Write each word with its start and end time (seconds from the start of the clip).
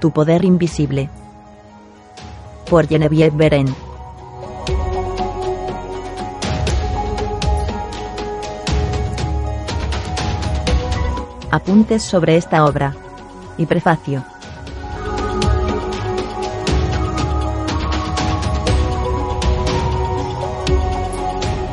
Tu 0.00 0.12
poder 0.12 0.44
invisible. 0.44 1.10
Por 2.70 2.86
Genevieve 2.86 3.36
Beren. 3.36 3.74
Apuntes 11.50 12.02
sobre 12.04 12.36
esta 12.36 12.64
obra. 12.64 12.94
Y 13.56 13.66
prefacio. 13.66 14.24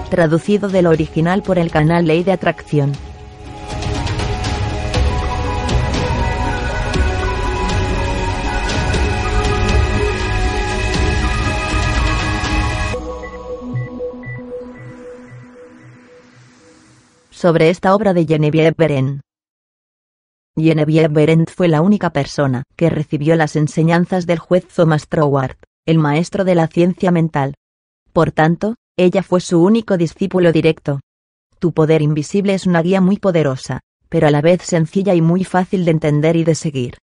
Traducido 0.10 0.70
del 0.70 0.88
original 0.88 1.44
por 1.44 1.60
el 1.60 1.70
canal 1.70 2.08
Ley 2.08 2.24
de 2.24 2.32
Atracción. 2.32 2.94
Sobre 17.36 17.70
esta 17.70 17.94
obra 17.94 18.14
de 18.14 18.26
Genevieve 18.26 18.74
Beren. 18.78 19.20
Genevieve 20.56 21.10
Berendt 21.10 21.52
fue 21.52 21.68
la 21.68 21.82
única 21.82 22.12
persona 22.12 22.64
que 22.78 22.90
recibió 22.90 23.36
las 23.36 23.58
enseñanzas 23.58 24.26
del 24.26 24.40
juez 24.40 24.66
Thomas 24.74 25.10
Troward, 25.10 25.58
el 25.86 25.98
maestro 25.98 26.46
de 26.46 26.56
la 26.56 26.68
ciencia 26.68 27.12
mental. 27.12 27.56
Por 28.14 28.32
tanto, 28.32 28.76
ella 28.96 29.22
fue 29.22 29.42
su 29.42 29.62
único 29.62 29.98
discípulo 29.98 30.54
directo. 30.54 31.02
Tu 31.60 31.74
poder 31.74 32.02
invisible 32.02 32.54
es 32.54 32.68
una 32.68 32.82
guía 32.82 33.02
muy 33.02 33.18
poderosa, 33.18 33.82
pero 34.08 34.28
a 34.28 34.32
la 34.32 34.40
vez 34.40 34.62
sencilla 34.62 35.14
y 35.14 35.22
muy 35.22 35.44
fácil 35.44 35.84
de 35.84 35.92
entender 35.92 36.38
y 36.38 36.46
de 36.46 36.56
seguir. 36.56 37.00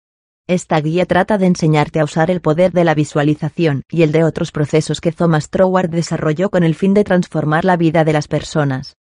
Esta 0.49 0.81
guía 0.81 1.05
trata 1.05 1.37
de 1.37 1.45
enseñarte 1.45 2.01
a 2.01 2.05
usar 2.05 2.31
el 2.31 2.41
poder 2.41 2.73
de 2.73 2.85
la 2.85 2.95
visualización 2.95 3.83
y 3.91 4.01
el 4.01 4.13
de 4.13 4.25
otros 4.25 4.51
procesos 4.51 5.03
que 5.03 5.13
Thomas 5.13 5.51
Troward 5.51 5.91
desarrolló 5.91 6.49
con 6.49 6.65
el 6.65 6.75
fin 6.75 6.95
de 6.95 7.05
transformar 7.05 7.67
la 7.67 7.77
vida 7.77 8.03
de 8.05 8.15
las 8.15 8.29
personas. 8.29 8.95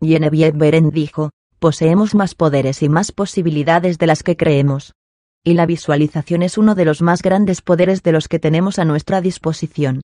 Genevieve 0.00 0.56
Berendt 0.56 0.92
dijo, 0.92 1.30
poseemos 1.58 2.14
más 2.14 2.34
poderes 2.34 2.82
y 2.82 2.88
más 2.88 3.12
posibilidades 3.12 3.98
de 3.98 4.06
las 4.06 4.22
que 4.22 4.36
creemos. 4.36 4.94
Y 5.42 5.54
la 5.54 5.64
visualización 5.64 6.42
es 6.42 6.58
uno 6.58 6.74
de 6.74 6.84
los 6.84 7.02
más 7.02 7.22
grandes 7.22 7.62
poderes 7.62 8.02
de 8.02 8.12
los 8.12 8.28
que 8.28 8.38
tenemos 8.38 8.78
a 8.78 8.84
nuestra 8.84 9.20
disposición. 9.20 10.02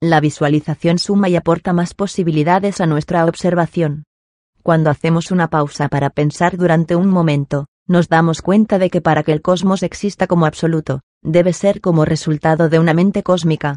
La 0.00 0.20
visualización 0.20 0.98
suma 0.98 1.28
y 1.28 1.36
aporta 1.36 1.72
más 1.72 1.94
posibilidades 1.94 2.80
a 2.80 2.86
nuestra 2.86 3.26
observación. 3.26 4.04
Cuando 4.62 4.88
hacemos 4.88 5.30
una 5.30 5.48
pausa 5.48 5.88
para 5.88 6.10
pensar 6.10 6.56
durante 6.56 6.96
un 6.96 7.08
momento, 7.08 7.66
nos 7.86 8.08
damos 8.08 8.40
cuenta 8.40 8.78
de 8.78 8.88
que 8.88 9.02
para 9.02 9.22
que 9.22 9.32
el 9.32 9.42
cosmos 9.42 9.82
exista 9.82 10.26
como 10.26 10.46
absoluto, 10.46 11.00
debe 11.22 11.52
ser 11.52 11.80
como 11.80 12.04
resultado 12.04 12.68
de 12.70 12.78
una 12.78 12.94
mente 12.94 13.22
cósmica. 13.22 13.76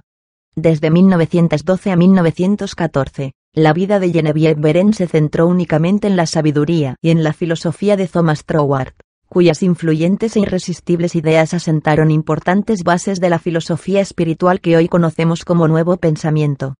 Desde 0.55 0.89
1912 0.89 1.91
a 1.91 1.95
1914, 1.97 3.33
la 3.57 3.73
vida 3.73 3.99
de 3.99 4.11
Genevieve 4.11 4.61
Beren 4.61 4.93
se 4.93 5.07
centró 5.07 5.47
únicamente 5.47 6.05
en 6.05 6.15
la 6.15 6.27
sabiduría 6.27 6.95
y 7.01 7.09
en 7.09 7.23
la 7.23 7.33
filosofía 7.33 7.97
de 7.97 8.07
Thomas 8.07 8.45
Troward, 8.45 8.93
cuyas 9.29 9.63
influyentes 9.63 10.35
e 10.35 10.41
irresistibles 10.41 11.15
ideas 11.15 11.55
asentaron 11.55 12.11
importantes 12.11 12.83
bases 12.83 13.19
de 13.19 13.31
la 13.31 13.39
filosofía 13.39 13.99
espiritual 13.99 14.61
que 14.61 14.77
hoy 14.77 14.87
conocemos 14.87 15.43
como 15.43 15.67
Nuevo 15.67 15.97
Pensamiento. 15.97 16.75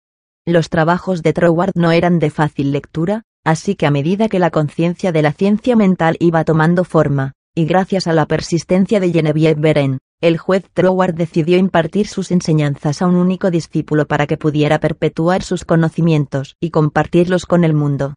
Los 0.46 0.70
trabajos 0.70 1.24
de 1.24 1.34
Troward 1.34 1.72
no 1.74 1.92
eran 1.92 2.20
de 2.20 2.30
fácil 2.30 2.72
lectura, 2.72 3.24
así 3.44 3.74
que 3.74 3.88
a 3.88 3.92
medida 3.92 4.30
que 4.30 4.38
la 4.38 4.52
conciencia 4.52 5.12
de 5.12 5.24
la 5.24 5.34
ciencia 5.34 5.76
mental 5.76 6.16
iba 6.20 6.44
tomando 6.44 6.84
forma, 6.84 7.34
y 7.56 7.66
gracias 7.66 8.06
a 8.06 8.14
la 8.14 8.28
persistencia 8.28 9.00
de 9.00 9.12
Genevieve 9.12 9.60
Beren, 9.60 9.98
el 10.20 10.40
juez 10.40 10.66
Troward 10.74 11.14
decidió 11.14 11.58
impartir 11.58 12.08
sus 12.08 12.32
enseñanzas 12.32 13.02
a 13.02 13.08
un 13.08 13.16
único 13.16 13.52
discípulo 13.52 14.08
para 14.08 14.26
que 14.26 14.38
pudiera 14.38 14.80
perpetuar 14.80 15.44
sus 15.44 15.64
conocimientos 15.64 16.56
y 16.60 16.72
compartirlos 16.72 17.46
con 17.46 17.64
el 17.64 17.76
mundo. 17.76 18.16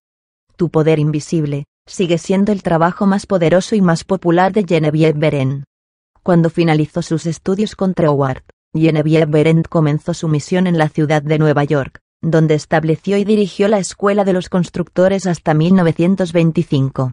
Tu 0.57 0.71
poder 0.71 0.99
invisible, 0.99 1.67
sigue 1.87 2.17
siendo 2.17 2.53
el 2.53 2.63
trabajo 2.63 3.05
más 3.05 3.27
poderoso 3.27 3.75
y 3.75 3.83
más 3.83 4.05
popular 4.05 4.53
de 4.53 4.65
Genevieve 4.67 5.19
Beren. 5.19 5.65
Cuando 6.23 6.49
finalizó 6.49 7.03
sus 7.03 7.27
estudios 7.27 7.77
con 7.77 7.93
Troward, 7.93 8.45
Genevieve 8.73 9.27
Beren 9.27 9.63
comenzó 9.63 10.15
su 10.15 10.29
misión 10.29 10.67
en 10.67 10.79
la 10.79 10.89
ciudad 10.89 11.23
de 11.23 11.39
Nueva 11.39 11.65
York, 11.65 11.99
donde 12.23 12.55
estableció 12.55 13.19
y 13.19 13.25
dirigió 13.25 13.69
la 13.69 13.79
Escuela 13.79 14.25
de 14.25 14.33
los 14.33 14.49
Constructores 14.49 15.27
hasta 15.27 15.53
1925. 15.53 17.13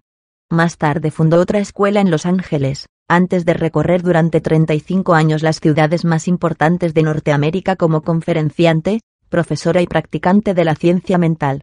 Más 0.50 0.78
tarde 0.78 1.12
fundó 1.12 1.42
otra 1.42 1.60
escuela 1.60 2.00
en 2.00 2.10
Los 2.10 2.26
Ángeles, 2.26 2.88
antes 3.08 3.46
de 3.46 3.54
recorrer 3.54 4.04
durante 4.04 4.42
35 4.42 5.14
años 5.14 5.44
las 5.44 5.60
ciudades 5.60 6.04
más 6.04 6.28
importantes 6.28 6.94
de 6.94 7.04
Norteamérica 7.04 7.76
como 7.76 8.02
conferenciante, 8.02 9.00
profesora 9.30 9.82
y 9.82 9.88
practicante 9.88 10.54
de 10.54 10.66
la 10.66 10.76
ciencia 10.76 11.18
mental. 11.18 11.62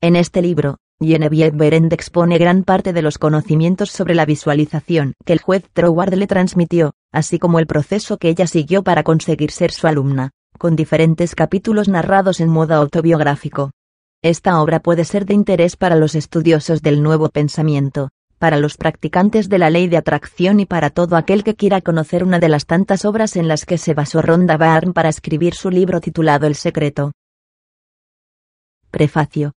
En 0.00 0.16
este 0.16 0.42
libro, 0.42 0.78
Genevieve 1.00 1.56
Berend 1.56 1.92
expone 1.92 2.38
gran 2.38 2.62
parte 2.62 2.92
de 2.92 3.02
los 3.02 3.18
conocimientos 3.18 3.90
sobre 3.90 4.14
la 4.14 4.26
visualización 4.26 5.14
que 5.24 5.32
el 5.32 5.40
juez 5.40 5.64
Troward 5.72 6.14
le 6.14 6.26
transmitió, 6.26 6.92
así 7.12 7.38
como 7.38 7.58
el 7.58 7.66
proceso 7.66 8.16
que 8.18 8.28
ella 8.28 8.46
siguió 8.46 8.84
para 8.84 9.02
conseguir 9.02 9.50
ser 9.50 9.72
su 9.72 9.86
alumna, 9.86 10.30
con 10.58 10.76
diferentes 10.76 11.34
capítulos 11.34 11.88
narrados 11.88 12.40
en 12.40 12.48
modo 12.48 12.74
autobiográfico. 12.74 13.72
Esta 14.22 14.62
obra 14.62 14.80
puede 14.80 15.04
ser 15.04 15.26
de 15.26 15.34
interés 15.34 15.76
para 15.76 15.96
los 15.96 16.14
estudiosos 16.14 16.80
del 16.80 17.02
nuevo 17.02 17.28
pensamiento, 17.28 18.10
para 18.38 18.58
los 18.58 18.76
practicantes 18.76 19.48
de 19.48 19.58
la 19.58 19.70
ley 19.70 19.88
de 19.88 19.96
atracción 19.96 20.60
y 20.60 20.66
para 20.66 20.90
todo 20.90 21.16
aquel 21.16 21.44
que 21.44 21.54
quiera 21.54 21.80
conocer 21.80 22.24
una 22.24 22.38
de 22.38 22.48
las 22.48 22.66
tantas 22.66 23.04
obras 23.04 23.36
en 23.36 23.48
las 23.48 23.64
que 23.64 23.78
se 23.78 23.94
basó 23.94 24.22
Rhonda 24.22 24.56
Byrne 24.56 24.92
para 24.92 25.08
escribir 25.08 25.54
su 25.54 25.70
libro 25.70 26.00
titulado 26.00 26.46
El 26.46 26.54
secreto. 26.54 27.12
Prefacio. 28.90 29.52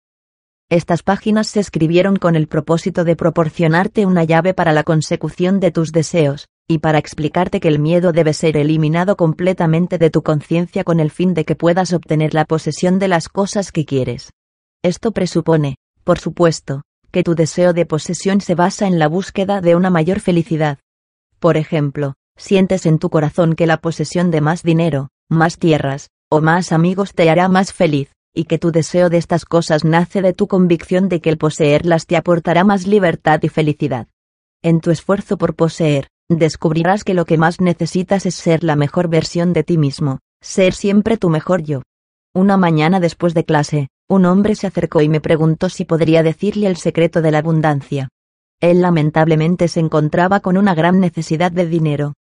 Estas 0.71 1.03
páginas 1.03 1.49
se 1.49 1.61
escribieron 1.61 2.17
con 2.17 2.37
el 2.37 2.49
propósito 2.49 3.05
de 3.05 3.17
proporcionarte 3.17 4.07
una 4.07 4.25
llave 4.25 4.55
para 4.55 4.73
la 4.73 4.83
consecución 4.83 5.61
de 5.61 5.71
tus 5.71 5.93
deseos, 5.93 6.49
y 6.67 6.79
para 6.79 6.99
explicarte 6.99 7.61
que 7.61 7.69
el 7.69 7.79
miedo 7.79 8.13
debe 8.13 8.33
ser 8.33 8.57
eliminado 8.57 9.17
completamente 9.17 9.99
de 9.99 10.11
tu 10.11 10.23
conciencia 10.23 10.83
con 10.83 11.01
el 11.01 11.11
fin 11.11 11.35
de 11.35 11.45
que 11.45 11.57
puedas 11.57 11.93
obtener 11.93 12.33
la 12.33 12.47
posesión 12.47 12.99
de 12.99 13.09
las 13.09 13.29
cosas 13.29 13.71
que 13.73 13.85
quieres. 13.85 14.31
Esto 14.83 15.13
presupone, 15.13 15.77
por 16.05 16.19
supuesto, 16.19 16.83
que 17.15 17.23
tu 17.23 17.37
deseo 17.37 17.73
de 17.73 17.87
posesión 17.87 18.41
se 18.41 18.57
basa 18.57 18.89
en 18.89 18.99
la 18.99 19.07
búsqueda 19.07 19.61
de 19.61 19.77
una 19.77 19.89
mayor 19.89 20.19
felicidad. 20.19 20.81
Por 21.39 21.57
ejemplo, 21.57 22.15
sientes 22.37 22.87
en 22.87 22.99
tu 22.99 23.09
corazón 23.09 23.55
que 23.55 23.69
la 23.69 23.77
posesión 23.77 24.33
de 24.33 24.41
más 24.41 24.65
dinero, 24.65 25.11
más 25.31 25.59
tierras, 25.59 26.11
o 26.29 26.41
más 26.41 26.73
amigos 26.73 27.15
te 27.15 27.31
hará 27.31 27.49
más 27.49 27.73
feliz, 27.73 28.11
y 28.35 28.47
que 28.47 28.59
tu 28.59 28.73
deseo 28.73 29.11
de 29.11 29.19
estas 29.19 29.45
cosas 29.45 29.85
nace 29.85 30.23
de 30.23 30.33
tu 30.33 30.49
convicción 30.49 31.09
de 31.09 31.21
que 31.21 31.31
el 31.31 31.39
poseerlas 31.39 32.07
te 32.07 32.17
aportará 32.17 32.65
más 32.65 32.89
libertad 32.89 33.39
y 33.45 33.49
felicidad. 33.49 34.09
En 34.61 34.81
tu 34.81 34.91
esfuerzo 34.91 35.39
por 35.39 35.55
poseer, 35.55 36.09
descubrirás 36.29 37.05
que 37.05 37.15
lo 37.15 37.27
que 37.27 37.39
más 37.39 37.61
necesitas 37.61 38.27
es 38.27 38.35
ser 38.35 38.65
la 38.65 38.75
mejor 38.75 39.07
versión 39.07 39.53
de 39.53 39.63
ti 39.63 39.79
mismo, 39.79 40.19
ser 40.43 40.75
siempre 40.75 41.17
tu 41.17 41.31
mejor 41.31 41.63
yo. 41.63 41.83
Una 42.35 42.57
mañana 42.57 42.99
después 42.99 43.35
de 43.35 43.45
clase, 43.45 43.87
un 44.09 44.27
hombre 44.27 44.55
se 44.55 44.67
acercó 44.67 45.01
y 45.01 45.09
me 45.09 45.21
preguntó 45.21 45.69
si 45.69 45.85
podría 45.85 46.23
decirle 46.23 46.67
el 46.67 46.77
secreto 46.77 47.23
de 47.23 47.31
la 47.31 47.39
abundancia. 47.39 48.09
Él 48.61 48.83
lamentablemente 48.83 49.69
se 49.69 49.81
encontraba 49.81 50.41
con 50.41 50.57
una 50.57 50.75
gran 50.75 51.01
necesidad 51.01 51.53
de 51.53 51.67
dinero. 51.67 52.15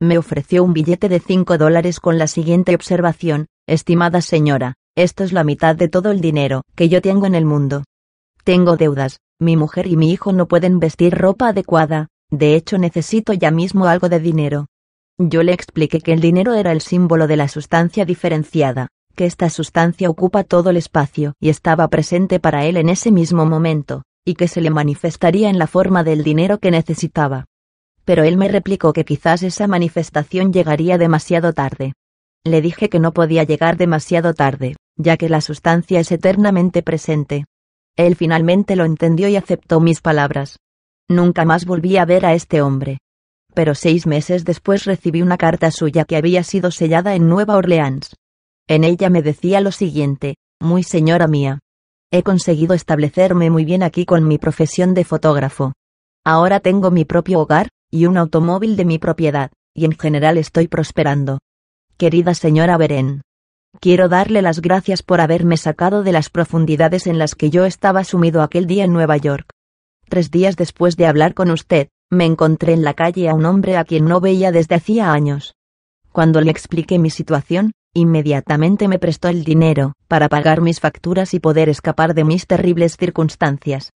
Me 0.00 0.18
ofreció 0.18 0.64
un 0.64 0.72
billete 0.72 1.08
de 1.08 1.20
cinco 1.20 1.58
dólares 1.58 2.00
con 2.00 2.18
la 2.18 2.26
siguiente 2.26 2.74
observación, 2.74 3.46
estimada 3.66 4.20
señora, 4.20 4.74
esto 4.96 5.24
es 5.24 5.32
la 5.32 5.44
mitad 5.44 5.76
de 5.76 5.88
todo 5.88 6.10
el 6.10 6.20
dinero 6.20 6.62
que 6.74 6.88
yo 6.88 7.02
tengo 7.02 7.26
en 7.26 7.34
el 7.34 7.44
mundo. 7.44 7.84
Tengo 8.44 8.76
deudas, 8.76 9.20
mi 9.38 9.56
mujer 9.56 9.86
y 9.86 9.96
mi 9.96 10.10
hijo 10.10 10.32
no 10.32 10.46
pueden 10.46 10.80
vestir 10.80 11.14
ropa 11.14 11.48
adecuada, 11.48 12.08
de 12.30 12.54
hecho 12.54 12.78
necesito 12.78 13.32
ya 13.32 13.50
mismo 13.50 13.86
algo 13.86 14.08
de 14.08 14.20
dinero. 14.20 14.66
Yo 15.18 15.42
le 15.42 15.52
expliqué 15.52 16.00
que 16.00 16.12
el 16.12 16.20
dinero 16.20 16.54
era 16.54 16.72
el 16.72 16.80
símbolo 16.80 17.26
de 17.26 17.36
la 17.36 17.48
sustancia 17.48 18.04
diferenciada, 18.04 18.88
que 19.20 19.26
esta 19.26 19.50
sustancia 19.50 20.08
ocupa 20.08 20.44
todo 20.44 20.70
el 20.70 20.78
espacio 20.78 21.34
y 21.40 21.50
estaba 21.50 21.88
presente 21.88 22.40
para 22.40 22.64
él 22.64 22.78
en 22.78 22.88
ese 22.88 23.12
mismo 23.12 23.44
momento, 23.44 24.00
y 24.24 24.32
que 24.32 24.48
se 24.48 24.62
le 24.62 24.70
manifestaría 24.70 25.50
en 25.50 25.58
la 25.58 25.66
forma 25.66 26.02
del 26.02 26.24
dinero 26.24 26.56
que 26.56 26.70
necesitaba. 26.70 27.44
Pero 28.06 28.24
él 28.24 28.38
me 28.38 28.48
replicó 28.48 28.94
que 28.94 29.04
quizás 29.04 29.42
esa 29.42 29.66
manifestación 29.66 30.54
llegaría 30.54 30.96
demasiado 30.96 31.52
tarde. 31.52 31.92
Le 32.46 32.62
dije 32.62 32.88
que 32.88 32.98
no 32.98 33.12
podía 33.12 33.44
llegar 33.44 33.76
demasiado 33.76 34.32
tarde, 34.32 34.76
ya 34.96 35.18
que 35.18 35.28
la 35.28 35.42
sustancia 35.42 36.00
es 36.00 36.10
eternamente 36.12 36.82
presente. 36.82 37.44
Él 37.96 38.16
finalmente 38.16 38.74
lo 38.74 38.86
entendió 38.86 39.28
y 39.28 39.36
aceptó 39.36 39.80
mis 39.80 40.00
palabras. 40.00 40.60
Nunca 41.10 41.44
más 41.44 41.66
volví 41.66 41.98
a 41.98 42.06
ver 42.06 42.24
a 42.24 42.32
este 42.32 42.62
hombre. 42.62 43.00
Pero 43.52 43.74
seis 43.74 44.06
meses 44.06 44.46
después 44.46 44.86
recibí 44.86 45.20
una 45.20 45.36
carta 45.36 45.70
suya 45.70 46.06
que 46.06 46.16
había 46.16 46.42
sido 46.42 46.70
sellada 46.70 47.14
en 47.14 47.28
Nueva 47.28 47.56
Orleans. 47.56 48.14
En 48.70 48.84
ella 48.84 49.10
me 49.10 49.20
decía 49.20 49.60
lo 49.60 49.72
siguiente, 49.72 50.36
muy 50.60 50.84
señora 50.84 51.26
mía. 51.26 51.58
He 52.12 52.22
conseguido 52.22 52.72
establecerme 52.72 53.50
muy 53.50 53.64
bien 53.64 53.82
aquí 53.82 54.06
con 54.06 54.28
mi 54.28 54.38
profesión 54.38 54.94
de 54.94 55.02
fotógrafo. 55.02 55.72
Ahora 56.24 56.60
tengo 56.60 56.92
mi 56.92 57.04
propio 57.04 57.40
hogar, 57.40 57.70
y 57.90 58.06
un 58.06 58.16
automóvil 58.16 58.76
de 58.76 58.84
mi 58.84 59.00
propiedad, 59.00 59.50
y 59.74 59.86
en 59.86 59.98
general 59.98 60.38
estoy 60.38 60.68
prosperando. 60.68 61.40
Querida 61.96 62.32
señora 62.34 62.76
Beren, 62.76 63.22
quiero 63.80 64.08
darle 64.08 64.40
las 64.40 64.60
gracias 64.60 65.02
por 65.02 65.20
haberme 65.20 65.56
sacado 65.56 66.04
de 66.04 66.12
las 66.12 66.30
profundidades 66.30 67.08
en 67.08 67.18
las 67.18 67.34
que 67.34 67.50
yo 67.50 67.64
estaba 67.64 68.04
sumido 68.04 68.40
aquel 68.40 68.68
día 68.68 68.84
en 68.84 68.92
Nueva 68.92 69.16
York. 69.16 69.50
Tres 70.08 70.30
días 70.30 70.54
después 70.54 70.96
de 70.96 71.06
hablar 71.06 71.34
con 71.34 71.50
usted, 71.50 71.88
me 72.08 72.24
encontré 72.24 72.74
en 72.74 72.84
la 72.84 72.94
calle 72.94 73.28
a 73.28 73.34
un 73.34 73.46
hombre 73.46 73.76
a 73.76 73.84
quien 73.84 74.04
no 74.04 74.20
veía 74.20 74.52
desde 74.52 74.76
hacía 74.76 75.12
años. 75.12 75.56
Cuando 76.12 76.40
le 76.40 76.52
expliqué 76.52 77.00
mi 77.00 77.10
situación, 77.10 77.72
inmediatamente 77.94 78.88
me 78.88 78.98
prestó 78.98 79.28
el 79.28 79.44
dinero, 79.44 79.94
para 80.08 80.28
pagar 80.28 80.60
mis 80.60 80.80
facturas 80.80 81.34
y 81.34 81.40
poder 81.40 81.68
escapar 81.68 82.14
de 82.14 82.24
mis 82.24 82.46
terribles 82.46 82.96
circunstancias. 82.96 83.92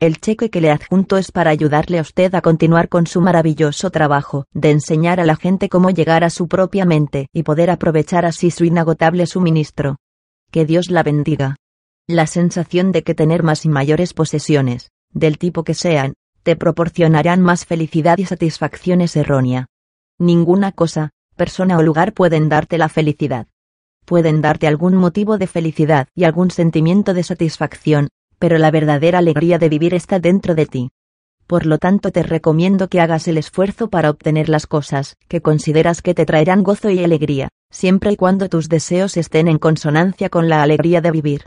El 0.00 0.20
cheque 0.20 0.48
que 0.48 0.60
le 0.60 0.70
adjunto 0.70 1.16
es 1.16 1.32
para 1.32 1.50
ayudarle 1.50 1.98
a 1.98 2.02
usted 2.02 2.32
a 2.36 2.40
continuar 2.40 2.88
con 2.88 3.08
su 3.08 3.20
maravilloso 3.20 3.90
trabajo, 3.90 4.46
de 4.52 4.70
enseñar 4.70 5.18
a 5.18 5.24
la 5.24 5.34
gente 5.34 5.68
cómo 5.68 5.90
llegar 5.90 6.22
a 6.22 6.30
su 6.30 6.46
propia 6.46 6.84
mente 6.84 7.26
y 7.32 7.42
poder 7.42 7.68
aprovechar 7.70 8.24
así 8.24 8.52
su 8.52 8.64
inagotable 8.64 9.26
suministro. 9.26 9.96
Que 10.52 10.64
Dios 10.64 10.90
la 10.90 11.02
bendiga. 11.02 11.56
La 12.06 12.28
sensación 12.28 12.92
de 12.92 13.02
que 13.02 13.14
tener 13.14 13.42
más 13.42 13.64
y 13.64 13.68
mayores 13.68 14.14
posesiones, 14.14 14.90
del 15.10 15.36
tipo 15.36 15.64
que 15.64 15.74
sean, 15.74 16.14
te 16.44 16.54
proporcionarán 16.54 17.42
más 17.42 17.66
felicidad 17.66 18.18
y 18.18 18.24
satisfacción 18.24 19.00
es 19.00 19.16
errónea. 19.16 19.66
Ninguna 20.18 20.72
cosa, 20.72 21.10
persona 21.38 21.78
o 21.78 21.82
lugar 21.82 22.12
pueden 22.12 22.50
darte 22.50 22.76
la 22.76 22.90
felicidad. 22.90 23.46
Pueden 24.04 24.42
darte 24.42 24.66
algún 24.66 24.94
motivo 24.94 25.38
de 25.38 25.46
felicidad 25.46 26.08
y 26.14 26.24
algún 26.24 26.50
sentimiento 26.50 27.14
de 27.14 27.22
satisfacción, 27.22 28.08
pero 28.38 28.58
la 28.58 28.70
verdadera 28.70 29.18
alegría 29.20 29.58
de 29.58 29.70
vivir 29.70 29.94
está 29.94 30.18
dentro 30.18 30.54
de 30.54 30.66
ti. 30.66 30.90
Por 31.46 31.64
lo 31.64 31.78
tanto 31.78 32.10
te 32.10 32.22
recomiendo 32.22 32.88
que 32.88 33.00
hagas 33.00 33.26
el 33.26 33.38
esfuerzo 33.38 33.88
para 33.88 34.10
obtener 34.10 34.50
las 34.50 34.66
cosas 34.66 35.16
que 35.28 35.40
consideras 35.40 36.02
que 36.02 36.12
te 36.12 36.26
traerán 36.26 36.62
gozo 36.62 36.90
y 36.90 37.02
alegría, 37.02 37.48
siempre 37.70 38.12
y 38.12 38.16
cuando 38.16 38.50
tus 38.50 38.68
deseos 38.68 39.16
estén 39.16 39.48
en 39.48 39.58
consonancia 39.58 40.28
con 40.28 40.50
la 40.50 40.62
alegría 40.62 41.00
de 41.00 41.10
vivir. 41.10 41.46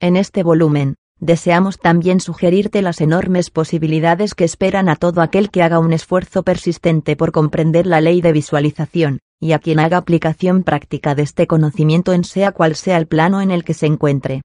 En 0.00 0.16
este 0.16 0.44
volumen, 0.44 0.94
deseamos 1.18 1.78
también 1.78 2.20
sugerirte 2.20 2.80
las 2.80 3.00
enormes 3.00 3.50
posibilidades 3.50 4.34
que 4.34 4.44
esperan 4.44 4.88
a 4.88 4.96
todo 4.96 5.20
aquel 5.20 5.50
que 5.50 5.62
haga 5.62 5.80
un 5.80 5.92
esfuerzo 5.92 6.42
persistente 6.42 7.16
por 7.16 7.32
comprender 7.32 7.86
la 7.86 8.00
ley 8.00 8.20
de 8.20 8.32
visualización, 8.32 9.18
y 9.40 9.52
a 9.52 9.58
quien 9.58 9.80
haga 9.80 9.96
aplicación 9.96 10.62
práctica 10.62 11.14
de 11.14 11.22
este 11.22 11.46
conocimiento 11.46 12.12
en 12.12 12.24
sea 12.24 12.52
cual 12.52 12.76
sea 12.76 12.98
el 12.98 13.06
plano 13.06 13.40
en 13.40 13.50
el 13.50 13.64
que 13.64 13.74
se 13.74 13.86
encuentre. 13.86 14.42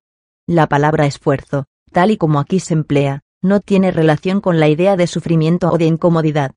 La 0.48 0.68
palabra 0.68 1.06
esfuerzo, 1.06 1.66
tal 1.92 2.12
y 2.12 2.18
como 2.18 2.40
aquí 2.40 2.60
se 2.60 2.74
emplea, 2.74 3.22
no 3.42 3.60
tiene 3.60 3.92
relación 3.92 4.42
con 4.42 4.60
la 4.60 4.70
idea 4.70 4.96
de 4.96 5.08
sufrimiento 5.08 5.70
o 5.70 5.78
de 5.78 5.86
incomodidad. 5.86 6.52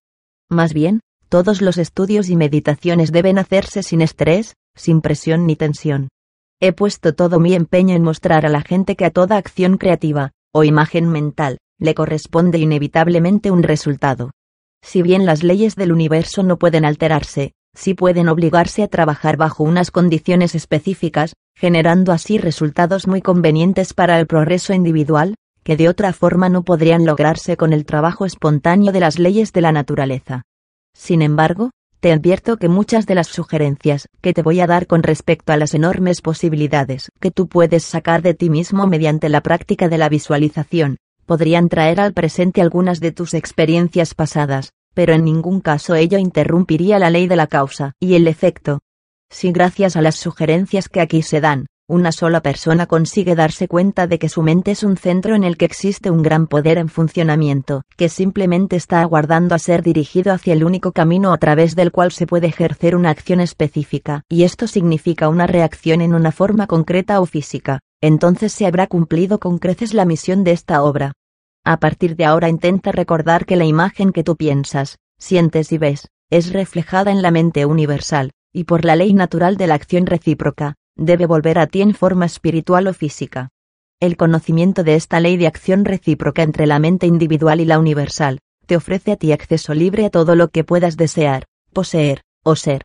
Más 0.48 0.72
bien, 0.72 1.00
todos 1.28 1.60
los 1.60 1.76
estudios 1.76 2.30
y 2.30 2.36
meditaciones 2.36 3.12
deben 3.12 3.38
hacerse 3.38 3.82
sin 3.82 4.00
estrés, 4.00 4.54
sin 4.74 5.00
presión 5.00 5.46
ni 5.46 5.56
tensión. 5.56 6.08
He 6.60 6.72
puesto 6.72 7.14
todo 7.14 7.40
mi 7.40 7.54
empeño 7.54 7.94
en 7.94 8.02
mostrar 8.02 8.46
a 8.46 8.48
la 8.48 8.62
gente 8.62 8.96
que 8.96 9.04
a 9.04 9.10
toda 9.10 9.36
acción 9.36 9.76
creativa, 9.76 10.32
o 10.52 10.64
imagen 10.64 11.08
mental, 11.08 11.58
le 11.78 11.94
corresponde 11.94 12.58
inevitablemente 12.58 13.50
un 13.50 13.62
resultado. 13.62 14.30
Si 14.82 15.02
bien 15.02 15.26
las 15.26 15.42
leyes 15.42 15.76
del 15.76 15.92
universo 15.92 16.42
no 16.42 16.58
pueden 16.58 16.84
alterarse, 16.84 17.52
sí 17.78 17.94
pueden 17.94 18.28
obligarse 18.28 18.82
a 18.82 18.88
trabajar 18.88 19.36
bajo 19.36 19.62
unas 19.62 19.92
condiciones 19.92 20.56
específicas, 20.56 21.34
generando 21.54 22.12
así 22.12 22.36
resultados 22.36 23.06
muy 23.06 23.22
convenientes 23.22 23.94
para 23.94 24.18
el 24.18 24.26
progreso 24.26 24.74
individual, 24.74 25.36
que 25.62 25.76
de 25.76 25.88
otra 25.88 26.12
forma 26.12 26.48
no 26.48 26.64
podrían 26.64 27.06
lograrse 27.06 27.56
con 27.56 27.72
el 27.72 27.84
trabajo 27.84 28.26
espontáneo 28.26 28.90
de 28.90 29.00
las 29.00 29.18
leyes 29.18 29.52
de 29.52 29.60
la 29.60 29.70
naturaleza. 29.70 30.42
Sin 30.92 31.22
embargo, 31.22 31.70
te 32.00 32.10
advierto 32.12 32.56
que 32.56 32.68
muchas 32.68 33.06
de 33.06 33.14
las 33.14 33.28
sugerencias 33.28 34.08
que 34.20 34.32
te 34.32 34.42
voy 34.42 34.60
a 34.60 34.66
dar 34.66 34.88
con 34.88 35.04
respecto 35.04 35.52
a 35.52 35.56
las 35.56 35.74
enormes 35.74 36.20
posibilidades 36.20 37.10
que 37.20 37.30
tú 37.30 37.48
puedes 37.48 37.84
sacar 37.84 38.22
de 38.22 38.34
ti 38.34 38.50
mismo 38.50 38.88
mediante 38.88 39.28
la 39.28 39.40
práctica 39.40 39.88
de 39.88 39.98
la 39.98 40.08
visualización, 40.08 40.96
podrían 41.26 41.68
traer 41.68 42.00
al 42.00 42.12
presente 42.12 42.60
algunas 42.60 42.98
de 42.98 43.12
tus 43.12 43.34
experiencias 43.34 44.14
pasadas, 44.14 44.70
pero 44.98 45.12
en 45.12 45.22
ningún 45.22 45.60
caso 45.60 45.94
ello 45.94 46.18
interrumpiría 46.18 46.98
la 46.98 47.08
ley 47.08 47.28
de 47.28 47.36
la 47.36 47.46
causa 47.46 47.92
y 48.00 48.16
el 48.16 48.26
efecto. 48.26 48.80
Si 49.30 49.52
gracias 49.52 49.94
a 49.94 50.02
las 50.02 50.16
sugerencias 50.16 50.88
que 50.88 51.00
aquí 51.00 51.22
se 51.22 51.40
dan, 51.40 51.66
una 51.88 52.10
sola 52.10 52.40
persona 52.40 52.86
consigue 52.86 53.36
darse 53.36 53.68
cuenta 53.68 54.08
de 54.08 54.18
que 54.18 54.28
su 54.28 54.42
mente 54.42 54.72
es 54.72 54.82
un 54.82 54.96
centro 54.96 55.36
en 55.36 55.44
el 55.44 55.56
que 55.56 55.66
existe 55.66 56.10
un 56.10 56.22
gran 56.22 56.48
poder 56.48 56.78
en 56.78 56.88
funcionamiento, 56.88 57.82
que 57.96 58.08
simplemente 58.08 58.74
está 58.74 59.00
aguardando 59.00 59.54
a 59.54 59.60
ser 59.60 59.84
dirigido 59.84 60.32
hacia 60.32 60.52
el 60.52 60.64
único 60.64 60.90
camino 60.90 61.32
a 61.32 61.38
través 61.38 61.76
del 61.76 61.92
cual 61.92 62.10
se 62.10 62.26
puede 62.26 62.48
ejercer 62.48 62.96
una 62.96 63.10
acción 63.10 63.38
específica, 63.38 64.24
y 64.28 64.42
esto 64.42 64.66
significa 64.66 65.28
una 65.28 65.46
reacción 65.46 66.00
en 66.00 66.12
una 66.12 66.32
forma 66.32 66.66
concreta 66.66 67.20
o 67.20 67.26
física, 67.26 67.78
entonces 68.02 68.50
se 68.50 68.66
habrá 68.66 68.88
cumplido 68.88 69.38
con 69.38 69.58
creces 69.58 69.94
la 69.94 70.04
misión 70.04 70.42
de 70.42 70.50
esta 70.50 70.82
obra. 70.82 71.12
A 71.68 71.76
partir 71.76 72.16
de 72.16 72.24
ahora 72.24 72.48
intenta 72.48 72.92
recordar 72.92 73.44
que 73.44 73.54
la 73.54 73.66
imagen 73.66 74.12
que 74.12 74.24
tú 74.24 74.36
piensas, 74.36 74.96
sientes 75.18 75.70
y 75.70 75.76
ves, 75.76 76.08
es 76.30 76.50
reflejada 76.50 77.12
en 77.12 77.20
la 77.20 77.30
mente 77.30 77.66
universal, 77.66 78.30
y 78.54 78.64
por 78.64 78.86
la 78.86 78.96
ley 78.96 79.12
natural 79.12 79.58
de 79.58 79.66
la 79.66 79.74
acción 79.74 80.06
recíproca, 80.06 80.76
debe 80.96 81.26
volver 81.26 81.58
a 81.58 81.66
ti 81.66 81.82
en 81.82 81.92
forma 81.92 82.24
espiritual 82.24 82.86
o 82.86 82.94
física. 82.94 83.50
El 84.00 84.16
conocimiento 84.16 84.82
de 84.82 84.94
esta 84.94 85.20
ley 85.20 85.36
de 85.36 85.46
acción 85.46 85.84
recíproca 85.84 86.42
entre 86.42 86.66
la 86.66 86.78
mente 86.78 87.06
individual 87.06 87.60
y 87.60 87.66
la 87.66 87.78
universal, 87.78 88.38
te 88.64 88.74
ofrece 88.74 89.12
a 89.12 89.16
ti 89.16 89.32
acceso 89.32 89.74
libre 89.74 90.06
a 90.06 90.10
todo 90.10 90.36
lo 90.36 90.48
que 90.48 90.64
puedas 90.64 90.96
desear, 90.96 91.44
poseer, 91.74 92.22
o 92.44 92.56
ser. 92.56 92.84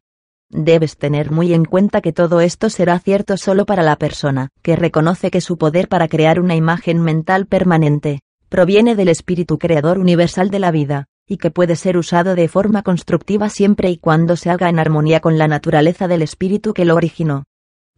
Debes 0.50 0.98
tener 0.98 1.32
muy 1.32 1.54
en 1.54 1.64
cuenta 1.64 2.02
que 2.02 2.12
todo 2.12 2.42
esto 2.42 2.70
será 2.70 3.00
cierto 3.00 3.38
solo 3.38 3.66
para 3.66 3.82
la 3.82 3.96
persona, 3.96 4.50
que 4.62 4.76
reconoce 4.76 5.32
que 5.32 5.40
su 5.40 5.58
poder 5.58 5.88
para 5.88 6.10
crear 6.10 6.42
una 6.42 6.58
imagen 6.58 7.02
mental 7.02 7.46
permanente, 7.46 8.20
proviene 8.54 8.96
del 8.96 9.10
espíritu 9.10 9.58
creador 9.58 9.98
universal 9.98 10.52
de 10.52 10.60
la 10.60 10.70
vida, 10.70 11.08
y 11.28 11.38
que 11.38 11.50
puede 11.50 11.76
ser 11.76 11.98
usado 11.98 12.36
de 12.36 12.48
forma 12.48 12.84
constructiva 12.84 13.50
siempre 13.50 13.90
y 13.90 13.98
cuando 13.98 14.36
se 14.36 14.52
haga 14.52 14.70
en 14.70 14.78
armonía 14.78 15.22
con 15.22 15.40
la 15.40 15.48
naturaleza 15.48 16.08
del 16.08 16.22
espíritu 16.22 16.76
que 16.76 16.86
lo 16.86 16.94
originó. 16.94 17.46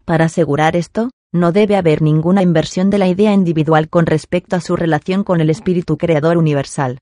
Para 0.06 0.28
asegurar 0.28 0.78
esto, 0.78 1.10
no 1.34 1.52
debe 1.52 1.75
haber 1.75 2.02
ninguna 2.02 2.42
inversión 2.42 2.90
de 2.90 3.00
la 3.00 3.10
idea 3.10 3.34
individual 3.34 3.90
con 3.90 4.06
respecto 4.06 4.56
a 4.56 4.62
su 4.62 4.78
relación 4.78 5.25
con 5.25 5.42
el 5.42 5.50
espíritu 5.50 5.98
creador 5.98 6.38
universal. 6.38 7.00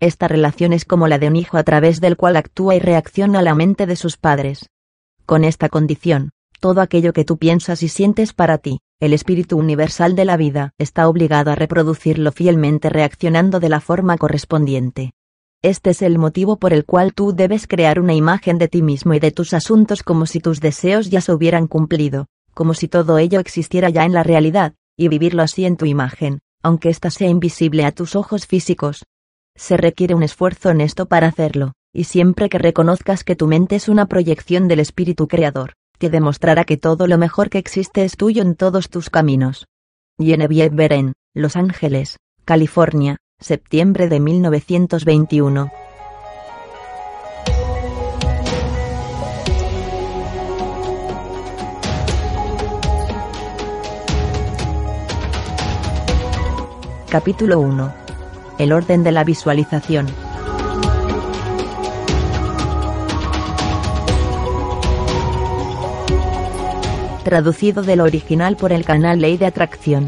Esta 0.00 0.26
relación 0.26 0.72
es 0.72 0.86
como 0.86 1.06
la 1.06 1.18
de 1.18 1.28
un 1.28 1.36
hijo 1.36 1.58
a 1.58 1.62
través 1.62 2.00
del 2.00 2.16
cual 2.16 2.36
actúa 2.36 2.74
y 2.74 2.78
reacciona 2.78 3.42
la 3.42 3.54
mente 3.54 3.84
de 3.84 3.96
sus 3.96 4.16
padres. 4.16 4.70
Con 5.26 5.44
esta 5.44 5.68
condición, 5.68 6.30
todo 6.64 6.80
aquello 6.80 7.12
que 7.12 7.26
tú 7.26 7.36
piensas 7.36 7.82
y 7.82 7.88
sientes 7.88 8.32
para 8.32 8.56
ti, 8.56 8.80
el 8.98 9.12
espíritu 9.12 9.58
universal 9.58 10.16
de 10.16 10.24
la 10.24 10.38
vida, 10.38 10.72
está 10.78 11.10
obligado 11.10 11.50
a 11.50 11.54
reproducirlo 11.56 12.32
fielmente 12.32 12.88
reaccionando 12.88 13.60
de 13.60 13.68
la 13.68 13.82
forma 13.82 14.16
correspondiente. 14.16 15.12
Este 15.60 15.90
es 15.90 16.00
el 16.00 16.16
motivo 16.16 16.56
por 16.56 16.72
el 16.72 16.86
cual 16.86 17.12
tú 17.12 17.34
debes 17.34 17.66
crear 17.66 18.00
una 18.00 18.14
imagen 18.14 18.56
de 18.56 18.68
ti 18.68 18.80
mismo 18.80 19.12
y 19.12 19.18
de 19.18 19.30
tus 19.30 19.52
asuntos 19.52 20.02
como 20.02 20.24
si 20.24 20.40
tus 20.40 20.60
deseos 20.60 21.10
ya 21.10 21.20
se 21.20 21.34
hubieran 21.34 21.66
cumplido, 21.66 22.28
como 22.54 22.72
si 22.72 22.88
todo 22.88 23.18
ello 23.18 23.40
existiera 23.40 23.90
ya 23.90 24.06
en 24.06 24.14
la 24.14 24.22
realidad, 24.22 24.72
y 24.96 25.08
vivirlo 25.08 25.42
así 25.42 25.66
en 25.66 25.76
tu 25.76 25.84
imagen, 25.84 26.38
aunque 26.62 26.88
ésta 26.88 27.10
sea 27.10 27.28
invisible 27.28 27.84
a 27.84 27.92
tus 27.92 28.16
ojos 28.16 28.46
físicos. 28.46 29.04
Se 29.54 29.76
requiere 29.76 30.14
un 30.14 30.22
esfuerzo 30.22 30.70
en 30.70 30.80
esto 30.80 31.04
para 31.04 31.26
hacerlo, 31.26 31.74
y 31.92 32.04
siempre 32.04 32.48
que 32.48 32.56
reconozcas 32.56 33.22
que 33.22 33.36
tu 33.36 33.48
mente 33.48 33.76
es 33.76 33.90
una 33.90 34.06
proyección 34.06 34.66
del 34.66 34.80
espíritu 34.80 35.28
creador, 35.28 35.74
te 35.98 36.10
demostrará 36.10 36.64
que 36.64 36.76
todo 36.76 37.06
lo 37.06 37.18
mejor 37.18 37.50
que 37.50 37.58
existe 37.58 38.04
es 38.04 38.16
tuyo 38.16 38.42
en 38.42 38.54
todos 38.54 38.88
tus 38.90 39.10
caminos. 39.10 39.66
Genevieve 40.18 40.74
Beren, 40.74 41.12
Los 41.34 41.56
Ángeles, 41.56 42.18
California, 42.44 43.16
septiembre 43.40 44.08
de 44.08 44.20
1921. 44.20 45.70
Capítulo 57.14 57.60
1. 57.60 57.94
El 58.58 58.72
orden 58.72 59.04
de 59.04 59.12
la 59.12 59.22
visualización. 59.22 60.23
Traducido 67.24 67.82
del 67.82 68.02
original 68.02 68.54
por 68.54 68.70
el 68.70 68.84
canal 68.84 69.18
Ley 69.18 69.38
de 69.38 69.46
Atracción. 69.46 70.04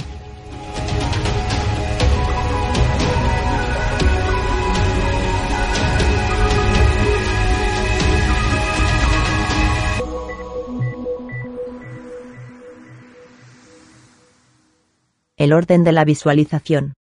El 15.39 15.55
orden 15.55 15.85
de 15.85 15.93
la 15.93 16.05
visualización. 16.05 16.93